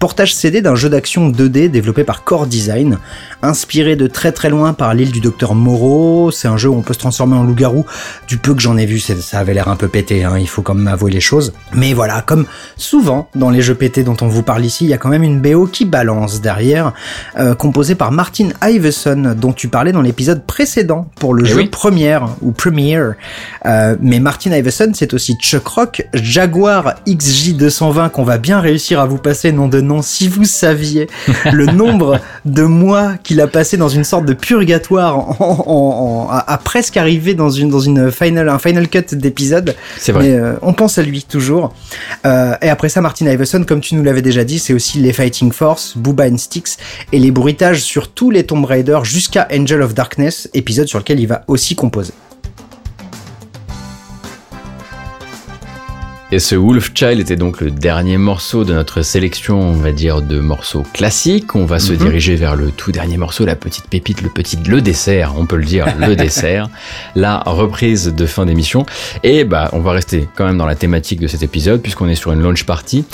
Portage 0.00 0.34
CD 0.34 0.62
d'un 0.62 0.74
jeu 0.74 0.88
d'action 0.88 1.30
2D 1.30 1.70
développé 1.70 2.02
par 2.02 2.24
Core 2.24 2.48
Design, 2.48 2.98
inspiré 3.42 3.94
de 3.94 4.08
très 4.08 4.32
très 4.32 4.50
loin 4.50 4.72
par 4.72 4.92
l'île 4.92 5.12
du 5.12 5.20
docteur 5.20 5.54
Moreau. 5.54 6.32
C'est 6.32 6.48
un 6.48 6.56
jeu 6.56 6.68
où 6.68 6.74
on 6.74 6.82
peut 6.82 6.94
se 6.94 6.98
transformer 6.98 7.36
en 7.36 7.44
loup-garou. 7.44 7.86
Du 8.26 8.38
peu 8.38 8.54
que 8.54 8.60
j'en 8.60 8.76
ai 8.76 8.86
vu, 8.86 8.98
ça 8.98 9.38
avait 9.38 9.54
l'air 9.54 9.68
un 9.68 9.76
peu 9.76 9.86
pété, 9.86 10.24
hein, 10.24 10.36
il 10.36 10.48
faut 10.48 10.62
quand 10.62 10.74
même 10.74 10.88
avouer 10.88 11.12
les 11.12 11.20
choses. 11.20 11.52
Mais 11.76 11.92
voilà, 11.92 12.22
comme 12.22 12.46
souvent 12.76 13.28
dans 13.34 13.50
les 13.50 13.60
jeux 13.62 13.74
pétés 13.74 14.02
dont 14.02 14.16
on 14.22 14.28
vous 14.28 14.42
parle 14.42 14.64
ici, 14.64 14.84
il 14.84 14.88
y 14.90 14.94
a 14.94 14.98
quand 14.98 15.08
même 15.08 15.22
une 15.22 15.40
BO 15.40 15.66
qui 15.66 15.84
balance 15.84 16.40
derrière, 16.40 16.92
euh, 17.38 17.54
composée 17.54 17.94
par 17.94 18.12
Martin 18.12 18.48
Iveson, 18.62 19.34
dont 19.36 19.52
tu 19.52 19.68
parlais 19.68 19.92
dans 19.92 20.02
l'épisode 20.02 20.44
précédent 20.44 21.08
pour 21.20 21.34
le 21.34 21.44
Eh 21.44 21.48
jeu 21.48 21.56
oui. 21.58 21.66
Première 21.68 22.28
ou 22.42 22.52
Premiere. 22.52 23.14
Euh, 23.66 23.96
mais 24.00 24.20
Martin 24.20 24.52
Iveson, 24.52 24.92
c'est 24.94 25.12
aussi 25.14 25.36
Chuck 25.40 25.66
Rock, 25.68 26.06
Jaguar 26.14 26.94
XJ220 27.06 28.10
qu'on 28.10 28.24
va 28.24 28.38
bien 28.38 28.60
réussir 28.60 29.00
à 29.00 29.06
vous 29.06 29.18
passer 29.18 29.52
nom 29.52 29.68
de 29.68 29.80
nom 29.80 30.02
si 30.02 30.28
vous 30.28 30.44
saviez 30.44 31.08
le 31.52 31.66
nombre 31.72 32.18
de 32.44 32.62
mois 32.62 33.12
qu'il 33.22 33.40
a 33.40 33.46
passé 33.46 33.76
dans 33.76 33.88
une 33.88 34.04
sorte 34.04 34.24
de 34.24 34.32
purgatoire 34.32 35.18
en, 35.18 35.36
en- 35.40 35.64
en- 35.66 36.28
à, 36.30 36.38
à 36.52 36.58
presque 36.58 36.96
arriver 36.96 37.34
dans 37.34 37.50
une 37.50 37.68
dans 37.70 37.80
une 37.80 38.10
final 38.10 38.48
un 38.48 38.58
final 38.58 38.88
cut 38.88 39.04
d'épisode. 39.14 39.74
C'est 39.98 40.12
vrai. 40.12 40.24
Mais 40.28 40.34
euh, 40.36 40.54
on 40.62 40.72
pense 40.72 40.98
à 40.98 41.02
lui 41.02 41.22
toujours. 41.22 41.65
Euh, 42.24 42.54
et 42.62 42.68
après 42.68 42.88
ça, 42.88 43.00
Martin 43.00 43.26
Iveson, 43.26 43.64
comme 43.64 43.80
tu 43.80 43.94
nous 43.94 44.02
l'avais 44.02 44.22
déjà 44.22 44.44
dit, 44.44 44.58
c'est 44.58 44.72
aussi 44.72 44.98
les 44.98 45.12
Fighting 45.12 45.52
Force, 45.52 45.96
Booba 45.96 46.28
and 46.28 46.38
Sticks 46.38 46.78
et 47.12 47.18
les 47.18 47.30
bruitages 47.30 47.82
sur 47.82 48.08
tous 48.08 48.30
les 48.30 48.44
Tomb 48.44 48.64
Raider 48.64 49.00
jusqu'à 49.04 49.48
Angel 49.52 49.82
of 49.82 49.94
Darkness, 49.94 50.48
épisode 50.54 50.88
sur 50.88 50.98
lequel 50.98 51.20
il 51.20 51.26
va 51.26 51.44
aussi 51.48 51.74
composer. 51.74 52.12
Et 56.32 56.40
ce 56.40 56.56
Wolfchild 56.56 57.20
était 57.20 57.36
donc 57.36 57.60
le 57.60 57.70
dernier 57.70 58.18
morceau 58.18 58.64
de 58.64 58.74
notre 58.74 59.02
sélection, 59.02 59.60
on 59.60 59.74
va 59.74 59.92
dire, 59.92 60.22
de 60.22 60.40
morceaux 60.40 60.82
classiques. 60.92 61.54
On 61.54 61.66
va 61.66 61.78
se 61.78 61.92
Mhm. 61.92 61.98
diriger 61.98 62.34
vers 62.34 62.56
le 62.56 62.72
tout 62.72 62.90
dernier 62.90 63.16
morceau, 63.16 63.44
la 63.46 63.54
petite 63.54 63.86
pépite, 63.86 64.22
le 64.22 64.28
petit, 64.28 64.56
le 64.66 64.80
dessert, 64.80 65.34
on 65.38 65.46
peut 65.46 65.54
le 65.56 65.64
dire, 65.64 65.86
le 66.00 66.16
dessert, 66.16 66.68
la 67.14 67.38
reprise 67.46 68.12
de 68.12 68.26
fin 68.26 68.44
d'émission. 68.44 68.84
Et 69.22 69.44
bah, 69.44 69.70
on 69.72 69.78
va 69.78 69.92
rester 69.92 70.28
quand 70.34 70.44
même 70.46 70.58
dans 70.58 70.66
la 70.66 70.74
thématique 70.74 71.20
de 71.20 71.28
cet 71.28 71.44
épisode, 71.44 71.80
puisqu'on 71.80 72.08
est 72.08 72.16
sur 72.16 72.32
une 72.32 72.40
launch 72.42 72.64
party. 72.64 73.04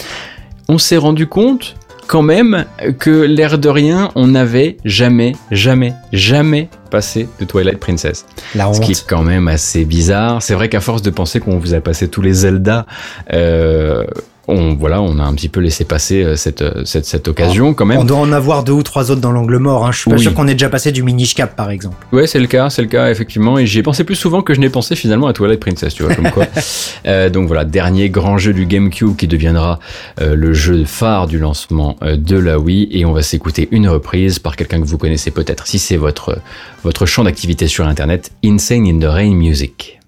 On 0.68 0.78
s'est 0.78 0.96
rendu 0.96 1.26
compte 1.26 1.74
quand 2.06 2.22
même 2.22 2.66
que 2.98 3.10
l'air 3.10 3.58
de 3.58 3.68
rien, 3.68 4.10
on 4.14 4.26
n'avait 4.28 4.76
jamais, 4.84 5.34
jamais, 5.50 5.94
jamais 6.12 6.68
passé 6.90 7.28
de 7.40 7.44
Twilight 7.44 7.78
Princess. 7.78 8.26
La 8.54 8.64
Ce 8.64 8.78
honte. 8.78 8.84
qui 8.84 8.92
est 8.92 9.06
quand 9.06 9.22
même 9.22 9.48
assez 9.48 9.84
bizarre. 9.84 10.42
C'est 10.42 10.54
vrai 10.54 10.68
qu'à 10.68 10.80
force 10.80 11.02
de 11.02 11.10
penser 11.10 11.40
qu'on 11.40 11.58
vous 11.58 11.74
a 11.74 11.80
passé 11.80 12.08
tous 12.08 12.20
les 12.22 12.32
Zelda, 12.32 12.86
euh, 13.32 14.04
on 14.52 14.74
voilà, 14.74 15.00
on 15.02 15.18
a 15.18 15.22
un 15.22 15.34
petit 15.34 15.48
peu 15.48 15.60
laissé 15.60 15.84
passer 15.84 16.22
euh, 16.22 16.36
cette 16.36 16.62
euh, 16.62 16.84
cette, 16.84 17.06
cette 17.06 17.28
occasion 17.28 17.74
quand 17.74 17.84
On 17.84 17.88
même. 17.88 18.04
doit 18.06 18.18
en 18.18 18.32
avoir 18.32 18.64
deux 18.64 18.72
ou 18.72 18.82
trois 18.82 19.10
autres 19.10 19.20
dans 19.20 19.32
l'angle 19.32 19.58
mort. 19.58 19.86
Hein. 19.86 19.92
Je 19.92 19.98
suis 19.98 20.10
pas 20.10 20.16
Oui. 20.16 20.22
sûr 20.22 20.34
qu'on 20.34 20.46
ait 20.48 20.52
déjà 20.54 20.68
passé 20.68 20.92
du 20.92 21.02
Minish 21.02 21.34
Cap, 21.34 21.56
par 21.56 21.70
exemple. 21.70 21.96
Ouais, 22.12 22.26
c'est 22.26 22.38
le 22.40 22.46
cas, 22.46 22.70
c'est 22.70 22.82
le 22.82 22.88
cas 22.88 23.10
effectivement. 23.10 23.58
Et 23.58 23.66
j'y 23.66 23.78
ai 23.80 23.82
pensé 23.82 24.04
plus 24.04 24.14
souvent 24.16 24.42
que 24.42 24.54
je 24.54 24.60
n'ai 24.60 24.70
pensé 24.70 24.94
finalement 24.96 25.26
à 25.26 25.32
Twilight 25.32 25.60
Princess, 25.60 25.94
tu 25.94 26.02
vois 26.04 26.14
comme 26.14 26.30
quoi. 26.30 26.46
Euh, 27.04 27.30
donc 27.30 27.48
voilà, 27.48 27.64
dernier 27.64 28.10
grand 28.10 28.38
jeu 28.38 28.52
du 28.52 28.64
GameCube 28.64 29.16
qui 29.16 29.26
deviendra 29.26 29.80
euh, 30.20 30.36
le 30.36 30.52
jeu 30.52 30.84
phare 30.84 31.26
du 31.26 31.38
lancement 31.38 31.96
euh, 32.02 32.16
de 32.16 32.36
la 32.38 32.58
Wii. 32.60 32.86
Et 32.92 33.04
on 33.04 33.12
va 33.12 33.22
s'écouter 33.22 33.66
une 33.72 33.88
reprise 33.88 34.38
par 34.38 34.54
quelqu'un 34.54 34.80
que 34.80 34.86
vous 34.86 34.98
connaissez 34.98 35.32
peut-être 35.32 35.66
si 35.66 35.78
c'est 35.80 35.96
votre 35.96 36.38
votre 36.84 37.06
champ 37.06 37.24
d'activité 37.24 37.66
sur 37.66 37.86
Internet, 37.86 38.30
Insane 38.44 38.86
in 38.86 38.98
the 39.00 39.04
Rain 39.10 39.34
Music. 39.34 39.98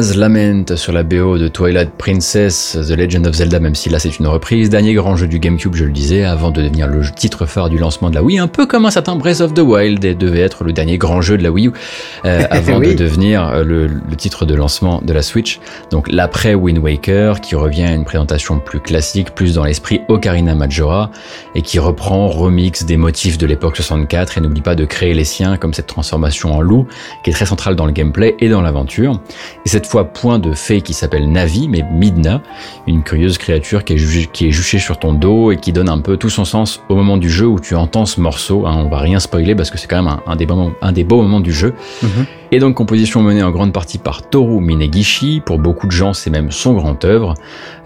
Lament 0.00 0.76
sur 0.76 0.92
la 0.92 1.02
BO 1.02 1.38
de 1.38 1.48
Twilight 1.48 1.90
Princess, 1.96 2.76
The 2.86 2.90
Legend 2.90 3.26
of 3.26 3.34
Zelda, 3.34 3.58
même 3.60 3.74
si 3.74 3.88
là 3.88 3.98
c'est 3.98 4.18
une 4.18 4.26
reprise. 4.26 4.68
Dernier 4.68 4.92
grand 4.92 5.16
jeu 5.16 5.26
du 5.26 5.38
GameCube, 5.38 5.74
je 5.74 5.84
le 5.84 5.90
disais, 5.90 6.24
avant 6.24 6.50
de 6.50 6.60
devenir 6.60 6.86
le 6.86 7.00
titre 7.10 7.46
phare 7.46 7.70
du 7.70 7.78
lancement 7.78 8.10
de 8.10 8.14
la 8.14 8.22
Wii, 8.22 8.38
un 8.38 8.46
peu 8.46 8.66
comme 8.66 8.84
un 8.84 8.90
certain 8.90 9.16
Breath 9.16 9.40
of 9.40 9.54
the 9.54 9.60
Wild, 9.60 10.04
et 10.04 10.14
devait 10.14 10.40
être 10.40 10.64
le 10.64 10.74
dernier 10.74 10.98
grand 10.98 11.22
jeu 11.22 11.38
de 11.38 11.42
la 11.42 11.50
Wii 11.50 11.68
U, 11.68 11.72
euh, 12.26 12.42
avant 12.50 12.78
Oui. 12.78 12.88
de 12.88 12.92
devenir 13.04 13.46
euh, 13.48 13.64
le, 13.64 13.86
le 13.86 14.16
titre 14.16 14.44
de 14.44 14.54
lancement 14.54 15.00
de 15.02 15.12
la 15.14 15.22
Switch. 15.22 15.60
Donc 15.90 16.12
l'après 16.12 16.54
Wind 16.54 16.78
Waker, 16.78 17.40
qui 17.40 17.54
revient 17.54 17.84
à 17.84 17.92
une 17.92 18.04
présentation 18.04 18.58
plus 18.60 18.80
classique, 18.80 19.34
plus 19.34 19.54
dans 19.54 19.64
l'esprit 19.64 20.02
Ocarina 20.08 20.54
Majora, 20.54 21.10
et 21.54 21.62
qui 21.62 21.78
reprend, 21.78 22.28
remix 22.28 22.84
des 22.84 22.98
motifs 22.98 23.38
de 23.38 23.46
l'époque 23.46 23.76
64, 23.76 24.36
et 24.36 24.40
n'oublie 24.42 24.60
pas 24.60 24.74
de 24.74 24.84
créer 24.84 25.14
les 25.14 25.24
siens, 25.24 25.56
comme 25.56 25.72
cette 25.72 25.86
transformation 25.86 26.52
en 26.54 26.60
loup, 26.60 26.86
qui 27.24 27.30
est 27.30 27.32
très 27.32 27.46
centrale 27.46 27.76
dans 27.76 27.86
le 27.86 27.92
gameplay 27.92 28.34
et 28.40 28.50
dans 28.50 28.60
l'aventure. 28.60 29.20
Et 29.64 29.68
cette 29.70 29.85
fois, 29.86 30.04
point 30.04 30.38
de 30.38 30.52
fée 30.52 30.80
qui 30.80 30.92
s'appelle 30.94 31.30
Navi, 31.30 31.68
mais 31.68 31.82
Midna, 31.92 32.42
une 32.86 33.02
curieuse 33.02 33.38
créature 33.38 33.84
qui 33.84 33.94
est, 33.94 33.98
jugée- 33.98 34.28
qui 34.32 34.48
est 34.48 34.50
juchée 34.52 34.78
sur 34.78 34.98
ton 34.98 35.12
dos 35.12 35.52
et 35.52 35.56
qui 35.56 35.72
donne 35.72 35.88
un 35.88 35.98
peu 35.98 36.16
tout 36.16 36.30
son 36.30 36.44
sens 36.44 36.80
au 36.88 36.94
moment 36.96 37.16
du 37.16 37.30
jeu 37.30 37.46
où 37.46 37.60
tu 37.60 37.74
entends 37.74 38.06
ce 38.06 38.20
morceau. 38.20 38.66
hein. 38.66 38.74
on 38.84 38.88
va 38.88 38.98
rien 38.98 39.18
spoiler 39.20 39.54
parce 39.54 39.70
que 39.70 39.78
c'est 39.78 39.86
quand 39.86 40.02
même 40.02 40.16
un, 40.26 40.36
des 40.36 40.46
moments- 40.46 40.72
un 40.82 40.92
des 40.92 41.04
beaux 41.04 41.22
moments 41.22 41.40
du 41.40 41.52
jeu. 41.52 41.74
Mhm. 42.02 42.26
Et 42.52 42.58
donc 42.60 42.74
composition 42.74 43.22
menée 43.22 43.42
en 43.42 43.50
grande 43.50 43.72
partie 43.72 43.98
par 43.98 44.22
Toru 44.22 44.60
Minegishi, 44.60 45.42
pour 45.44 45.58
beaucoup 45.58 45.86
de 45.86 45.92
gens 45.92 46.12
c'est 46.12 46.30
même 46.30 46.50
son 46.52 46.74
grand 46.74 47.04
œuvre, 47.04 47.34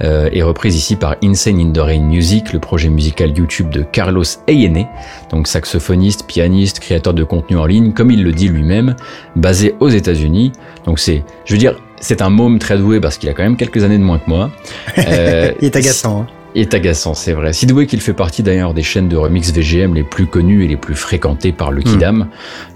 euh, 0.03 0.29
et 0.33 0.43
reprise 0.43 0.77
ici 0.77 0.97
par 0.97 1.17
Insane 1.25 1.59
in 1.61 1.73
the 1.73 1.79
Rain 1.79 2.03
Music, 2.03 2.53
le 2.53 2.59
projet 2.59 2.89
musical 2.89 3.37
YouTube 3.37 3.71
de 3.71 3.83
Carlos 3.83 4.25
Eyene, 4.47 4.87
donc 5.31 5.47
saxophoniste, 5.47 6.27
pianiste, 6.27 6.81
créateur 6.81 7.15
de 7.15 7.25
contenu 7.25 7.57
en 7.57 7.65
ligne, 7.67 7.93
comme 7.93 8.11
il 8.11 8.23
le 8.23 8.33
dit 8.33 8.49
lui-même, 8.49 8.97
basé 9.35 9.75
aux 9.81 9.89
États-Unis. 9.89 10.53
Donc 10.85 10.99
c'est, 10.99 11.25
je 11.47 11.55
veux 11.55 11.59
dire, 11.59 11.77
c'est 12.01 12.23
un 12.23 12.31
môme 12.31 12.59
très 12.59 12.79
doué 12.79 13.01
parce 13.01 13.19
qu'il 13.19 13.29
a 13.29 13.35
quand 13.35 13.43
même 13.43 13.57
quelques 13.57 13.83
années 13.85 13.99
de 13.99 14.05
moins 14.05 14.19
que 14.19 14.29
moi. 14.29 14.51
Euh, 14.99 15.53
Il 15.61 15.67
est 15.67 15.77
agaçant. 15.77 16.23
hein. 16.23 16.27
Est 16.55 16.75
agaçant, 16.75 17.15
c'est 17.15 17.33
vrai. 17.33 17.53
Si 17.53 17.67
doué 17.67 17.87
qu'il 17.87 18.01
fait 18.01 18.13
partie 18.13 18.43
d'ailleurs 18.43 18.75
des 18.75 18.83
chaînes 18.83 19.09
de 19.09 19.17
remix 19.17 19.53
VGM 19.53 19.95
les 19.95 20.03
plus 20.03 20.27
connues 20.27 20.65
et 20.65 20.69
les 20.69 20.77
plus 20.77 20.95
fréquentées 20.95 21.53
par 21.53 21.71
le 21.71 21.83
Kidam. 21.83 22.27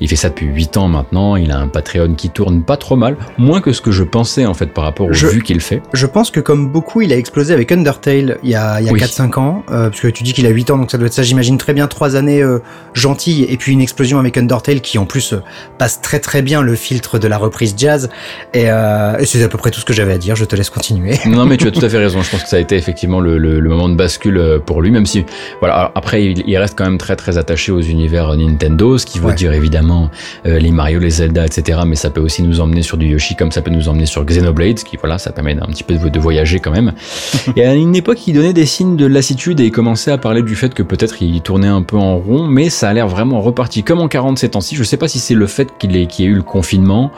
Il 0.01 0.09
fait 0.09 0.16
ça 0.16 0.28
depuis 0.28 0.46
8 0.46 0.76
ans 0.76 0.88
maintenant, 0.88 1.36
il 1.36 1.51
a 1.51 1.59
un 1.59 1.68
Patreon 1.68 2.14
qui 2.14 2.30
tourne 2.30 2.62
pas 2.62 2.76
trop 2.76 2.96
mal, 2.96 3.16
moins 3.38 3.60
que 3.60 3.72
ce 3.72 3.80
que 3.80 3.90
je 3.90 4.02
pensais 4.05 4.46
en 4.46 4.55
fait 4.55 4.66
par 4.66 4.84
rapport 4.84 5.06
aux 5.09 5.12
Je- 5.12 5.26
vues 5.26 5.42
qu'il 5.42 5.60
fait. 5.60 5.82
Je 5.92 6.06
pense 6.06 6.30
que 6.30 6.40
comme 6.40 6.68
beaucoup, 6.70 7.01
il 7.02 7.12
a 7.12 7.16
explosé 7.16 7.52
avec 7.52 7.72
Undertale 7.72 8.38
il 8.42 8.51
y 8.51 8.55
a, 8.55 8.80
il 8.80 8.86
y 8.86 8.88
a 8.88 8.92
Oui. 8.92 9.01
4-5 9.01 9.38
ans, 9.38 9.64
euh, 9.70 9.88
parce 9.90 10.01
que 10.01 10.09
tu 10.09 10.22
dis 10.22 10.32
qu'il 10.32 10.46
a 10.46 10.51
8 10.51 10.70
ans, 10.70 10.78
donc 10.78 10.90
ça 10.90 10.98
doit 10.98 11.06
être 11.06 11.12
ça, 11.14 11.22
j'imagine 11.22 11.59
très 11.59 11.72
bien, 11.74 11.86
3 11.86 12.16
années 12.16 12.42
euh, 12.42 12.59
gentilles, 12.92 13.44
et 13.48 13.56
puis 13.56 13.72
une 13.72 13.80
explosion 13.80 14.18
avec 14.18 14.36
Undertale 14.36 14.80
qui 14.80 14.98
en 14.98 15.06
plus 15.06 15.32
euh, 15.32 15.42
passe 15.78 16.01
très 16.01 16.20
très 16.20 16.42
bien 16.42 16.62
le 16.62 16.74
filtre 16.76 17.18
de 17.18 17.26
la 17.28 17.38
reprise 17.38 17.74
jazz, 17.76 18.09
et, 18.52 18.70
euh, 18.70 19.16
et 19.18 19.26
c'est 19.26 19.42
à 19.42 19.48
peu 19.48 19.59
près 19.59 19.70
tout 19.70 19.80
ce 19.80 19.84
que 19.84 19.92
j'avais 19.92 20.12
à 20.12 20.18
dire, 20.18 20.36
je 20.36 20.44
te 20.44 20.55
laisse 20.56 20.70
continuer. 20.70 21.18
Non 21.26 21.44
mais 21.46 21.56
tu 21.56 21.66
as 21.66 21.70
tout 21.72 21.84
à 21.84 21.88
fait 21.88 21.98
raison, 21.98 22.22
je 22.22 22.30
pense 22.30 22.42
que 22.42 22.48
ça 22.48 22.56
a 22.56 22.60
été 22.60 22.76
effectivement 22.76 23.20
le, 23.20 23.38
le- 23.38 23.60
le 23.65 23.70
moment 23.70 23.89
de 23.89 23.95
bascule 23.97 24.39
euh, 24.39 24.59
pour 24.59 24.81
lui, 24.82 24.91
même 24.91 25.07
si, 25.07 25.24
voilà, 25.61 25.74
alors 25.74 25.93
après 25.95 26.24
il, 26.24 26.45
il 26.47 26.57
reste 26.59 26.77
quand 26.78 26.85
même 26.85 26.99
très 26.99 27.16
très 27.16 27.39
attaché 27.39 27.73
aux 27.73 27.81
univers 27.81 28.36
Nintendo, 28.36 28.99
ce 28.99 29.07
qui 29.07 29.19
veut 29.19 29.24
Ouais. 29.28 29.35
dire 29.35 29.53
évidemment 29.53 30.11
euh, 30.47 30.59
les 30.59 30.70
Mario, 30.70 30.99
les 31.01 31.11
Zelda, 31.11 31.47
etc. 31.47 31.81
Mais 31.86 31.97
ça 31.97 32.11
peut 32.11 32.20
aussi 32.20 32.43
nous 32.43 32.61
emmener 32.61 32.82
sur 32.82 32.97
du 32.99 33.07
Yoshi, 33.07 33.36
comme 33.36 33.51
ça 33.51 33.62
peut 33.62 33.70
nous 33.70 33.89
emmener 33.89 34.07
sur 34.07 34.24
Xenoblade, 34.24 34.78
ce 34.78 34.85
qui 34.85 34.97
voilà, 34.99 35.19
ça 35.19 35.32
permet 35.32 35.57
un 35.61 35.66
petit 35.66 35.82
peu 35.82 35.95
de, 35.95 36.09
de 36.09 36.19
voyager 36.20 36.61
quand 36.61 36.70
même. 36.70 36.93
Et 37.57 37.65
à 37.65 37.74
une 37.74 37.97
époque, 37.97 38.27
il 38.27 38.35
donnait 38.35 38.53
des 38.53 38.66
signes 38.66 38.97
de 38.97 39.07
lassitude 39.07 39.61
et 39.61 39.65
il 39.66 39.73
commençait 39.73 40.11
à 40.11 40.19
parler 40.19 40.43
du 40.43 40.55
fait 40.57 40.74
que 40.74 40.82
peut-être 40.82 41.23
il 41.23 41.41
tournait 41.41 41.69
un 41.69 41.82
peu 41.82 41.97
en 41.97 42.16
rond, 42.19 42.47
mais 42.47 42.69
ça 42.69 42.89
a 42.89 42.93
l'air 42.93 43.09
vraiment 43.09 43.41
reparti 43.41 43.82
comme 43.82 44.01
en 44.01 44.09
47 44.09 44.57
ans-ci. 44.57 44.77
Je 44.77 44.82
sais 44.85 44.97
pas 44.99 45.09
si 45.09 45.19
c'est 45.19 45.35
le 45.35 45.47
fait 45.47 45.69
qu'il 45.78 45.97
ait, 45.97 46.07
qu'il 46.07 46.24
y 46.24 46.28
ait 46.28 46.31
eu 46.31 46.35
le 46.35 46.43
confinement, 46.43 47.11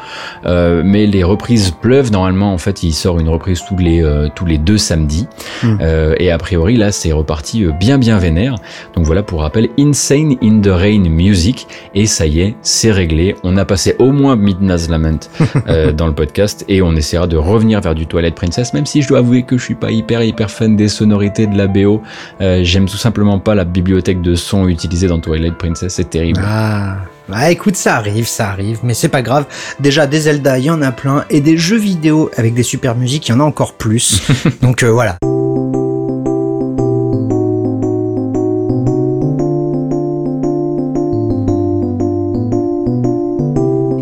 euh, 0.44 0.82
mais 0.85 1.06
les 1.06 1.24
reprises 1.24 1.70
pleuvent. 1.73 2.12
Normalement, 2.12 2.52
en 2.52 2.59
fait, 2.59 2.82
il 2.82 2.93
sort 2.93 3.18
une 3.18 3.28
reprise 3.28 3.62
tous 3.66 3.77
les, 3.77 4.02
euh, 4.02 4.28
tous 4.35 4.47
les 4.47 4.59
deux 4.59 4.78
samedis. 4.78 5.27
Mm. 5.62 5.78
Euh, 5.81 6.14
et 6.18 6.31
a 6.36 6.38
priori, 6.38 6.76
là, 6.76 6.92
c'est 6.92 7.12
reparti 7.12 7.64
euh, 7.64 7.72
bien, 7.72 7.96
bien 7.96 8.18
vénère. 8.18 8.56
Donc 8.94 9.06
voilà, 9.06 9.22
pour 9.22 9.40
rappel, 9.40 9.70
Insane 9.78 10.36
in 10.42 10.60
the 10.60 10.68
Rain 10.68 11.08
Music. 11.08 11.66
Et 11.94 12.04
ça 12.04 12.26
y 12.26 12.40
est, 12.40 12.54
c'est 12.60 12.92
réglé. 12.92 13.34
On 13.42 13.56
a 13.56 13.64
passé 13.64 13.96
au 13.98 14.12
moins 14.12 14.36
Midnight's 14.36 14.90
Lament 14.90 15.30
euh, 15.68 15.92
dans 15.92 16.06
le 16.06 16.14
podcast 16.14 16.64
et 16.68 16.82
on 16.82 16.94
essaiera 16.94 17.26
de 17.26 17.38
revenir 17.38 17.80
vers 17.80 17.94
du 17.94 18.06
Twilight 18.06 18.34
Princess, 18.34 18.74
même 18.74 18.84
si 18.84 19.00
je 19.00 19.08
dois 19.08 19.20
avouer 19.20 19.44
que 19.44 19.56
je 19.56 19.64
suis 19.64 19.74
pas 19.74 19.90
hyper, 19.90 20.22
hyper 20.22 20.50
fan 20.50 20.76
des 20.76 20.88
sonorités 20.88 21.46
de 21.46 21.56
la 21.56 21.68
BO. 21.68 22.02
Euh, 22.42 22.60
J'aime 22.62 22.86
tout 22.86 22.98
simplement 22.98 23.38
pas 23.38 23.54
la 23.54 23.64
bibliothèque 23.64 24.20
de 24.20 24.34
sons 24.34 24.68
utilisée 24.68 25.08
dans 25.08 25.20
Twilight 25.20 25.56
Princess. 25.56 25.94
C'est 25.94 26.10
terrible. 26.10 26.40
Ah, 26.44 26.98
bah 27.28 27.50
écoute, 27.50 27.76
ça 27.76 27.96
arrive, 27.96 28.26
ça 28.26 28.50
arrive, 28.50 28.80
mais 28.82 28.94
c'est 28.94 29.08
pas 29.08 29.22
grave. 29.22 29.46
Déjà, 29.80 30.06
des 30.06 30.20
Zelda, 30.20 30.58
il 30.58 30.66
y 30.66 30.70
en 30.70 30.82
a 30.82 30.92
plein, 30.92 31.24
et 31.30 31.40
des 31.40 31.56
jeux 31.56 31.78
vidéo 31.78 32.30
avec 32.36 32.54
des 32.54 32.62
super 32.62 32.94
musiques, 32.94 33.28
il 33.28 33.32
y 33.32 33.34
en 33.34 33.40
a 33.40 33.44
encore 33.44 33.72
plus. 33.72 34.22
Donc 34.62 34.82
euh, 34.82 34.90
voilà. 34.90 35.16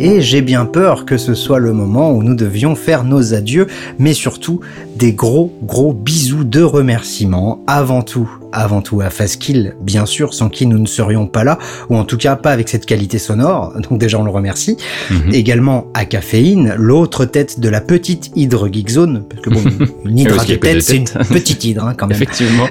Et 0.06 0.20
j'ai 0.20 0.42
bien 0.42 0.66
peur 0.66 1.06
que 1.06 1.16
ce 1.16 1.32
soit 1.32 1.58
le 1.58 1.72
moment 1.72 2.12
où 2.12 2.22
nous 2.22 2.34
devions 2.34 2.74
faire 2.74 3.04
nos 3.04 3.32
adieux, 3.32 3.68
mais 3.98 4.12
surtout 4.12 4.60
des 4.96 5.12
gros 5.12 5.52
gros 5.62 5.92
bisous 5.92 6.44
de 6.44 6.62
remerciements 6.62 7.62
avant 7.66 8.02
tout, 8.02 8.30
avant 8.52 8.80
tout 8.80 9.00
à 9.00 9.10
Fastkill, 9.10 9.74
bien 9.80 10.06
sûr, 10.06 10.32
sans 10.34 10.48
qui 10.48 10.66
nous 10.66 10.78
ne 10.78 10.86
serions 10.86 11.26
pas 11.26 11.44
là, 11.44 11.58
ou 11.90 11.96
en 11.96 12.04
tout 12.04 12.16
cas 12.16 12.36
pas 12.36 12.52
avec 12.52 12.68
cette 12.68 12.86
qualité 12.86 13.18
sonore, 13.18 13.74
donc 13.90 13.98
déjà 13.98 14.18
on 14.18 14.24
le 14.24 14.30
remercie. 14.30 14.76
Mhm. 15.10 15.34
Également 15.34 15.86
à 15.94 16.04
Caféine, 16.04 16.74
l'autre 16.78 17.24
tête 17.24 17.60
de 17.60 17.68
la 17.68 17.80
petite 17.80 18.30
hydre 18.36 18.68
Geekzone, 18.72 19.24
parce 19.28 19.42
que 19.42 19.50
bon, 19.50 19.62
une 20.04 20.18
hydre 20.18 20.40
à 20.40 20.44
deux 20.44 20.56
têtes, 20.58 20.82
c'est 20.82 20.96
une 20.96 21.04
petite 21.04 21.64
hydre 21.64 21.84
hein, 21.84 21.94
quand 21.96 22.06
même. 22.06 22.16
Effectivement. 22.16 22.68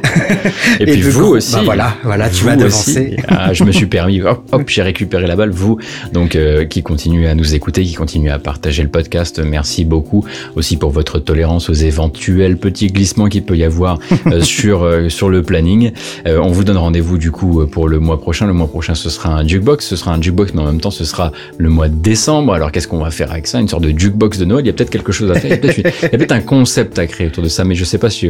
Et, 0.80 0.84
Et 0.84 0.86
puis 0.86 1.02
vous 1.02 1.26
aussi. 1.26 1.56
bah 1.56 1.62
voilà, 1.66 1.95
voilà, 2.04 2.30
tu 2.30 2.45
m'as 2.45 2.56
devancé. 2.56 3.18
Ah, 3.28 3.54
je 3.54 3.64
me 3.64 3.72
suis 3.72 3.86
permis. 3.88 4.22
Hop, 4.22 4.48
hop, 4.52 4.64
j'ai 4.68 4.82
récupéré 4.82 5.28
la 5.28 5.36
balle. 5.36 5.52
Vous, 5.52 5.78
donc, 6.14 6.36
euh, 6.36 6.66
qui 6.66 6.84
continuez 6.84 7.28
à 7.28 7.36
nous 7.36 7.56
écouter, 7.56 7.84
qui 7.84 7.94
continuez 7.94 8.32
à 8.32 8.40
partager 8.40 8.84
le 8.84 8.90
podcast. 8.90 9.41
Merci 9.44 9.86
beaucoup 9.86 10.26
aussi 10.56 10.78
pour 10.78 10.91
votre 10.91 11.20
tolérance 11.20 11.70
aux 11.70 11.74
éventuels 12.18 12.57
petits 12.57 12.88
glissements 12.88 13.27
qu'il 13.27 13.44
peut 13.44 13.57
y 13.57 13.64
avoir 13.64 13.99
euh, 14.27 14.41
sur 14.44 14.84
euh, 14.84 15.10
sur 15.10 15.30
le 15.30 15.41
planning. 15.41 15.91
Euh, 16.27 16.40
on 16.41 16.52
vous 16.52 16.64
donne 16.64 16.77
rendez-vous 16.77 17.18
du 17.18 17.31
coup 17.31 17.65
pour 17.68 17.88
le 17.88 17.99
mois 17.99 18.19
prochain. 18.19 18.45
Le 18.48 18.53
mois 18.53 18.68
prochain, 18.68 18.94
ce 18.95 19.10
sera 19.10 19.34
un 19.35 19.48
jukebox. 19.48 19.85
Ce 19.85 19.95
sera 19.95 20.14
un 20.14 20.22
jukebox, 20.22 20.53
mais 20.53 20.61
en 20.61 20.65
même 20.65 20.80
temps, 20.81 20.91
ce 20.91 21.06
sera 21.06 21.31
le 21.57 21.69
mois 21.69 21.88
de 21.90 21.95
décembre. 21.95 22.53
Alors, 22.53 22.72
qu'est-ce 22.72 22.88
qu'on 22.88 22.99
va 22.99 23.11
faire 23.11 23.31
avec 23.31 23.48
ça? 23.48 23.60
Une 23.60 23.68
sorte 23.68 23.84
de 23.84 23.98
jukebox 23.98 24.38
de 24.38 24.45
Noël? 24.45 24.64
Il 24.64 24.68
y 24.68 24.69
a 24.69 24.73
peut-être 24.73 24.90
quelque 24.91 25.11
chose 25.11 25.31
à 25.31 25.35
faire. 25.35 25.57
Il 25.64 25.84
y 25.84 26.06
a 26.06 26.10
peut-être 26.10 26.31
un 26.31 26.41
concept 26.41 26.99
à 26.99 27.07
créer 27.07 27.27
autour 27.27 27.44
de 27.44 27.49
ça, 27.49 27.64
mais 27.64 27.76
je 27.76 27.84
sais 27.84 27.98
pas 27.98 28.10
si 28.10 28.30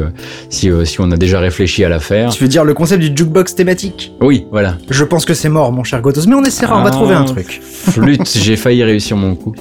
si 0.49 0.69
si 0.85 1.01
on 1.01 1.11
a 1.11 1.17
déjà 1.17 1.39
réfléchi 1.39 1.83
à 1.83 1.89
la 1.89 1.99
faire. 1.99 2.29
Tu 2.29 2.41
veux 2.43 2.49
dire 2.49 2.63
le 2.63 2.73
concept 2.73 3.01
du 3.03 3.15
jukebox 3.15 3.55
thématique? 3.55 4.13
Oui, 4.21 4.45
voilà. 4.51 4.77
Je 4.89 5.03
pense 5.03 5.25
que 5.25 5.33
c'est 5.33 5.49
mort, 5.49 5.71
mon 5.71 5.83
cher 5.83 6.01
Gotos, 6.01 6.25
mais 6.27 6.35
on 6.35 6.43
essaiera, 6.43 6.79
on 6.79 6.83
va 6.83 6.89
Ah. 6.89 6.91
trouver 6.91 7.15
un 7.15 7.25
truc. 7.25 7.61
Flûte, 7.63 8.37
j'ai 8.37 8.55
failli 8.55 8.83
réussir 8.83 9.17
mon 9.17 9.35
coup. 9.35 9.53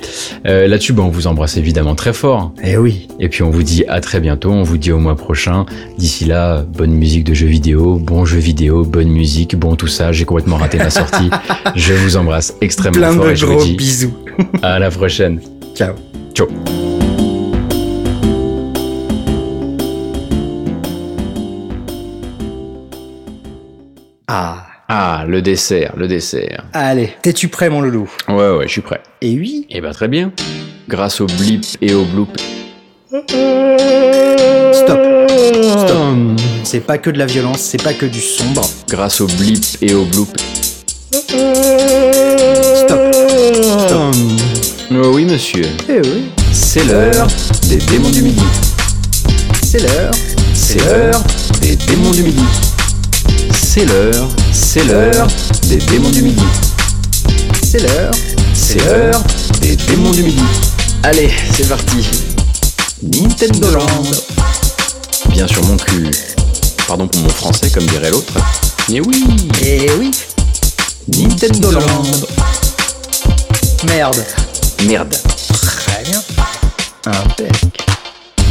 Euh, 0.46 0.66
Là-dessus, 0.68 0.94
on 0.98 1.08
vous 1.08 1.26
embrasse 1.26 1.56
évidemment 1.56 1.94
très 1.94 2.12
fort. 2.12 2.52
Eh 2.62 2.76
oui. 2.76 3.08
Et 3.18 3.28
puis 3.28 3.42
on 3.42 3.50
vous 3.50 3.62
dit 3.62 3.84
à 3.88 4.00
très 4.00 4.11
bientôt, 4.20 4.50
on 4.50 4.62
vous 4.62 4.78
dit 4.78 4.92
au 4.92 4.98
mois 4.98 5.16
prochain. 5.16 5.66
D'ici 5.98 6.24
là, 6.24 6.62
bonne 6.62 6.92
musique 6.92 7.24
de 7.24 7.34
jeux 7.34 7.46
vidéo, 7.46 7.98
bon 7.98 8.24
jeu 8.24 8.38
vidéo, 8.38 8.84
bonne 8.84 9.08
musique, 9.08 9.56
bon 9.56 9.76
tout 9.76 9.86
ça. 9.86 10.12
J'ai 10.12 10.24
complètement 10.24 10.56
raté 10.56 10.78
ma 10.78 10.90
sortie. 10.90 11.30
Je 11.74 11.94
vous 11.94 12.16
embrasse 12.16 12.54
extrêmement 12.60 12.98
Plein 12.98 13.12
fort 13.12 13.26
de 13.26 13.30
et 13.30 13.36
je 13.36 13.46
vous 13.46 13.64
dis 13.64 13.74
bisous. 13.74 14.14
à 14.62 14.78
la 14.78 14.90
prochaine. 14.90 15.40
Ciao. 15.74 15.94
Ciao. 16.34 16.48
Ah. 24.26 24.66
Ah, 24.94 25.24
le 25.26 25.40
dessert, 25.40 25.94
le 25.96 26.06
dessert. 26.06 26.64
Allez, 26.74 27.14
t'es-tu 27.22 27.48
prêt, 27.48 27.70
mon 27.70 27.80
loulou? 27.80 28.10
Ouais, 28.28 28.50
ouais, 28.56 28.66
je 28.66 28.72
suis 28.72 28.82
prêt. 28.82 29.00
Et 29.22 29.38
oui. 29.38 29.66
Eh 29.70 29.80
ben 29.80 29.92
très 29.92 30.08
bien. 30.08 30.32
Grâce 30.86 31.22
au 31.22 31.26
blip 31.26 31.64
et 31.80 31.94
au 31.94 32.04
bloop. 32.04 32.28
Stop. 33.12 33.30
Stop. 34.72 36.40
C'est 36.64 36.80
pas 36.80 36.96
que 36.96 37.10
de 37.10 37.18
la 37.18 37.26
violence, 37.26 37.60
c'est 37.60 37.82
pas 37.82 37.92
que 37.92 38.06
du 38.06 38.22
sombre. 38.22 38.66
Grâce 38.88 39.20
au 39.20 39.26
blip 39.26 39.62
et 39.82 39.92
au 39.92 40.06
bloop. 40.06 40.30
Stop. 41.10 41.30
Stop. 43.86 44.14
Oh 44.92 45.10
oui, 45.12 45.26
monsieur. 45.26 45.66
Eh 45.90 46.00
oui. 46.00 46.30
C'est 46.54 46.84
l'heure 46.84 47.26
des 47.68 47.76
démons 47.76 48.08
du 48.08 48.22
midi. 48.22 48.44
C'est 49.62 49.82
l'heure. 49.82 50.14
C'est 50.54 50.82
l'heure 50.82 51.22
des 51.60 51.76
démons 51.76 52.12
du 52.12 52.22
midi. 52.22 52.44
C'est 53.52 53.84
l'heure, 53.84 54.28
c'est 54.52 54.84
l'heure 54.84 55.26
des 55.68 55.76
démons 55.76 56.08
du 56.08 56.22
midi. 56.22 56.44
C'est 57.62 57.82
l'heure. 57.82 58.14
C'est 58.54 58.82
l'heure 58.86 59.22
des 59.60 59.76
démons 59.76 60.12
du 60.12 60.22
midi. 60.22 60.44
Allez, 61.02 61.28
c'est 61.52 61.68
parti. 61.68 62.31
Nintendo 63.02 63.70
Land. 63.72 64.10
Bien 65.30 65.48
sur 65.48 65.64
mon 65.64 65.76
cul. 65.76 66.08
Pardon 66.86 67.08
pour 67.08 67.20
mon 67.22 67.28
français, 67.30 67.68
comme 67.70 67.84
dirait 67.86 68.10
l'autre. 68.10 68.32
Mais 68.88 69.00
oui, 69.00 69.24
Eh 69.60 69.90
oui. 69.98 70.12
Nintendo 71.18 71.72
Land. 71.72 72.04
Merde. 73.88 74.24
Merde. 74.86 75.14
Très 75.52 76.04
bien. 76.04 76.22
Impec. 77.06 77.52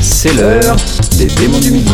C'est 0.02 0.34
l'heure 0.34 0.76
des 1.18 1.28
démons 1.28 1.60
du 1.60 1.72
midi. 1.72 1.94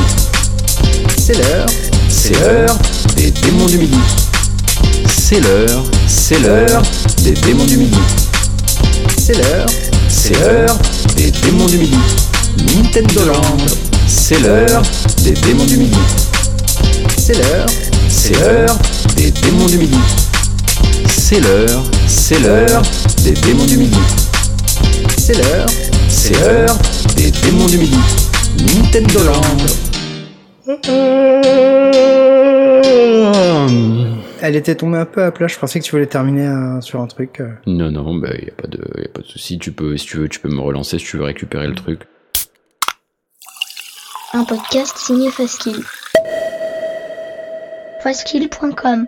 C'est 1.17 1.37
l'heure. 1.37 1.67
C'est 2.09 2.39
l'heure 2.39 2.75
des 3.15 3.29
démons 3.29 3.67
du 3.67 3.77
midi. 3.77 3.99
C'est 5.07 5.41
l'heure, 5.41 5.83
c'est 6.07 6.39
l'heure 6.39 6.81
des 7.23 7.31
démons 7.33 7.65
du 7.65 7.77
midi. 7.77 7.99
C'est 9.17 9.35
l'heure. 9.37 9.67
C'est 10.09 10.39
l'heure 10.39 10.77
des 11.15 11.29
démons 11.31 11.65
du 11.65 11.77
midi. 11.77 11.97
Nintendo 12.75 13.25
Land. 13.25 13.57
C'est 14.07 14.39
l'heure 14.41 14.81
des 15.23 15.31
démons 15.31 15.65
du 15.65 15.77
midi. 15.77 15.97
C'est 17.17 17.37
l'heure. 17.37 17.65
C'est 18.09 18.39
l'heure 18.39 18.77
des 19.15 19.31
démons 19.31 19.65
du 19.67 19.77
midi. 19.77 19.97
C'est 21.07 21.39
l'heure, 21.41 21.83
c'est 22.07 22.39
l'heure 22.39 22.81
des 23.23 23.31
démons 23.31 23.65
du 23.65 23.77
midi. 23.77 23.97
C'est 25.17 25.35
l'heure. 25.37 25.65
C'est 26.07 26.39
l'heure 26.39 26.77
des 27.17 27.31
démons 27.31 27.65
du 27.65 27.77
midi. 27.77 27.97
Nintendo 28.59 29.19
Land. 29.25 29.57
Elle 34.41 34.55
était 34.55 34.75
tombée 34.75 34.97
un 34.99 35.05
peu 35.05 35.23
à 35.23 35.31
plat. 35.31 35.47
Je 35.47 35.57
pensais 35.57 35.79
que 35.79 35.85
tu 35.85 35.91
voulais 35.91 36.05
terminer 36.05 36.47
euh, 36.47 36.79
sur 36.81 37.01
un 37.01 37.07
truc. 37.07 37.41
euh. 37.41 37.49
Non, 37.65 37.91
non, 37.91 38.15
bah, 38.15 38.29
y 38.33 38.47
a 38.49 38.53
pas 38.61 38.67
de, 38.67 38.79
y 39.01 39.05
a 39.05 39.09
pas 39.09 39.21
de 39.21 39.27
souci. 39.27 39.57
Tu 39.59 39.71
peux, 39.71 39.97
si 39.97 40.05
tu 40.05 40.17
veux, 40.17 40.29
tu 40.29 40.39
peux 40.39 40.49
me 40.49 40.61
relancer 40.61 40.99
si 40.99 41.05
tu 41.05 41.17
veux 41.17 41.23
récupérer 41.23 41.67
le 41.67 41.75
truc. 41.75 42.01
Un 44.37 44.45
podcast 44.45 44.95
signé 44.99 45.31
Faskill. 45.31 45.83
Faskill.com 48.03 49.07